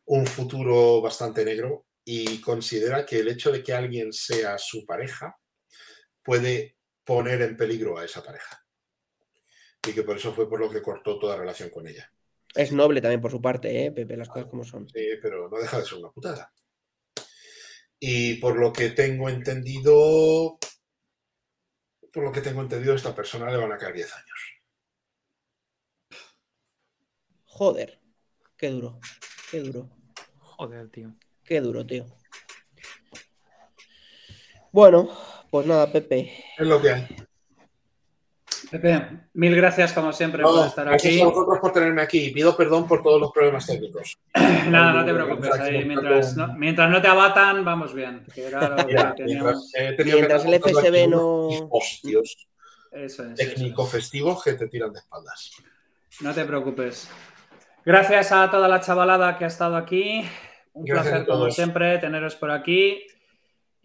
un 0.05 0.25
futuro 0.25 1.01
bastante 1.01 1.45
negro 1.45 1.85
y 2.03 2.41
considera 2.41 3.05
que 3.05 3.19
el 3.19 3.27
hecho 3.27 3.51
de 3.51 3.61
que 3.61 3.73
alguien 3.73 4.11
sea 4.11 4.57
su 4.57 4.83
pareja 4.83 5.37
puede 6.23 6.77
poner 7.03 7.43
en 7.43 7.55
peligro 7.55 7.99
a 7.99 8.05
esa 8.05 8.23
pareja. 8.23 8.65
Y 9.87 9.93
que 9.93 10.01
por 10.01 10.17
eso 10.17 10.33
fue 10.33 10.49
por 10.49 10.59
lo 10.59 10.71
que 10.71 10.81
cortó 10.81 11.19
toda 11.19 11.37
relación 11.37 11.69
con 11.69 11.87
ella. 11.87 12.11
Es 12.55 12.71
noble 12.71 13.01
también 13.01 13.21
por 13.21 13.29
su 13.29 13.39
parte, 13.39 13.85
¿eh, 13.85 13.91
Pepe? 13.91 14.17
Las 14.17 14.29
cosas 14.29 14.49
como 14.49 14.63
son. 14.63 14.89
Sí, 14.89 15.09
pero 15.21 15.47
no 15.47 15.59
deja 15.59 15.77
de 15.77 15.85
ser 15.85 15.99
una 15.99 16.09
putada. 16.09 16.51
Y 17.99 18.35
por 18.35 18.57
lo 18.57 18.71
que 18.73 18.89
tengo 18.89 19.29
entendido, 19.29 20.57
por 22.11 22.23
lo 22.23 22.31
que 22.31 22.41
tengo 22.41 22.61
entendido, 22.61 22.93
a 22.93 22.97
esta 22.97 23.15
persona 23.15 23.49
le 23.49 23.57
van 23.57 23.71
a 23.71 23.77
caer 23.77 23.95
10 23.95 24.13
años. 24.13 24.55
Joder. 27.45 28.01
Qué 28.57 28.69
duro. 28.69 28.99
Qué 29.51 29.59
duro. 29.59 29.89
Joder, 30.39 30.89
tío. 30.89 31.15
Qué 31.43 31.61
duro, 31.61 31.85
tío. 31.85 32.05
Bueno, 34.71 35.09
pues 35.49 35.65
nada, 35.65 35.91
Pepe. 35.91 36.43
Es 36.57 36.67
lo 36.67 36.81
que 36.81 36.89
hay. 36.89 37.24
Pepe, 38.79 39.07
mil 39.33 39.55
gracias 39.55 39.93
como 39.93 40.11
siempre 40.11 40.41
No, 40.41 40.51
por 40.53 40.67
estar 40.67 40.85
gracias 40.85 41.13
aquí. 41.13 41.21
a 41.21 41.25
vosotros 41.25 41.59
por 41.61 41.71
tenerme 41.71 42.01
aquí 42.01 42.25
y 42.25 42.31
pido 42.33 42.55
perdón 42.57 42.87
por 42.87 43.01
todos 43.01 43.19
los 43.21 43.31
problemas 43.31 43.65
técnicos. 43.65 44.17
Nada, 44.69 44.93
no 44.93 45.05
te 45.05 45.11
Aquí 45.11 45.23
preocupes. 45.23 45.59
ahí 45.59 45.85
mientras, 45.85 46.35
no, 46.37 46.53
mientras 46.55 46.89
no 46.89 47.01
te 47.01 47.07
abatan, 47.07 47.63
vamos 47.63 47.93
bien. 47.93 48.25
Que 48.33 48.47
era 48.47 48.69
lo 48.69 48.75
que 48.77 48.85
Mira, 48.85 49.15
teníamos. 49.15 49.71
mientras, 50.03 50.45
el 50.45 50.53
FSB 50.55 51.07
no- 51.09 51.47
Hostios 51.69 52.47
Eso 52.91 53.03
es, 53.03 53.13
eso 53.13 53.23
es. 53.23 53.35
técnico 53.35 53.85
festivos 53.85 54.43
que 54.43 54.53
te 54.53 54.67
tiran 54.67 54.91
de 54.93 54.99
espaldas. 54.99 55.51
No 56.21 56.33
te 56.33 56.45
preocupes. 56.45 57.09
Gracias 57.85 58.31
a 58.31 58.49
toda 58.49 58.67
la 58.67 58.79
chavalada 58.79 59.37
que 59.37 59.43
ha 59.43 59.47
estado 59.47 59.75
aquí. 59.75 60.25
Un 60.73 60.85
Gracias 60.85 61.09
placer, 61.13 61.27
como 61.27 61.51
siempre, 61.51 61.97
teneros 61.99 62.35
por 62.35 62.51
aquí. 62.51 63.05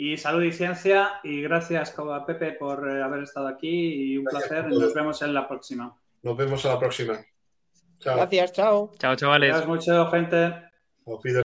Y 0.02 0.16
salud 0.16 0.42
y 0.42 0.50
ciencia. 0.50 1.20
Y 1.22 1.42
gracias 1.42 1.94
Pepe 2.26 2.52
por 2.52 2.88
eh, 2.90 3.02
haber 3.02 3.24
estado 3.24 3.48
aquí. 3.48 3.68
Y 4.12 4.16
un 4.16 4.24
Gracias 4.24 4.48
placer. 4.48 4.70
nos 4.70 4.94
vemos 4.94 5.20
en 5.20 5.34
la 5.34 5.46
próxima. 5.46 5.94
Nos 6.22 6.36
vemos 6.38 6.64
a 6.64 6.68
la 6.70 6.78
próxima. 6.78 7.18
Chao. 7.98 8.16
Gracias, 8.16 8.52
chao. 8.54 8.92
Chao, 8.98 9.14
chavales. 9.14 9.50
Gracias 9.50 9.68
mucho, 9.68 10.06
gente. 10.10 10.54
Os 11.04 11.20
pido- 11.22 11.42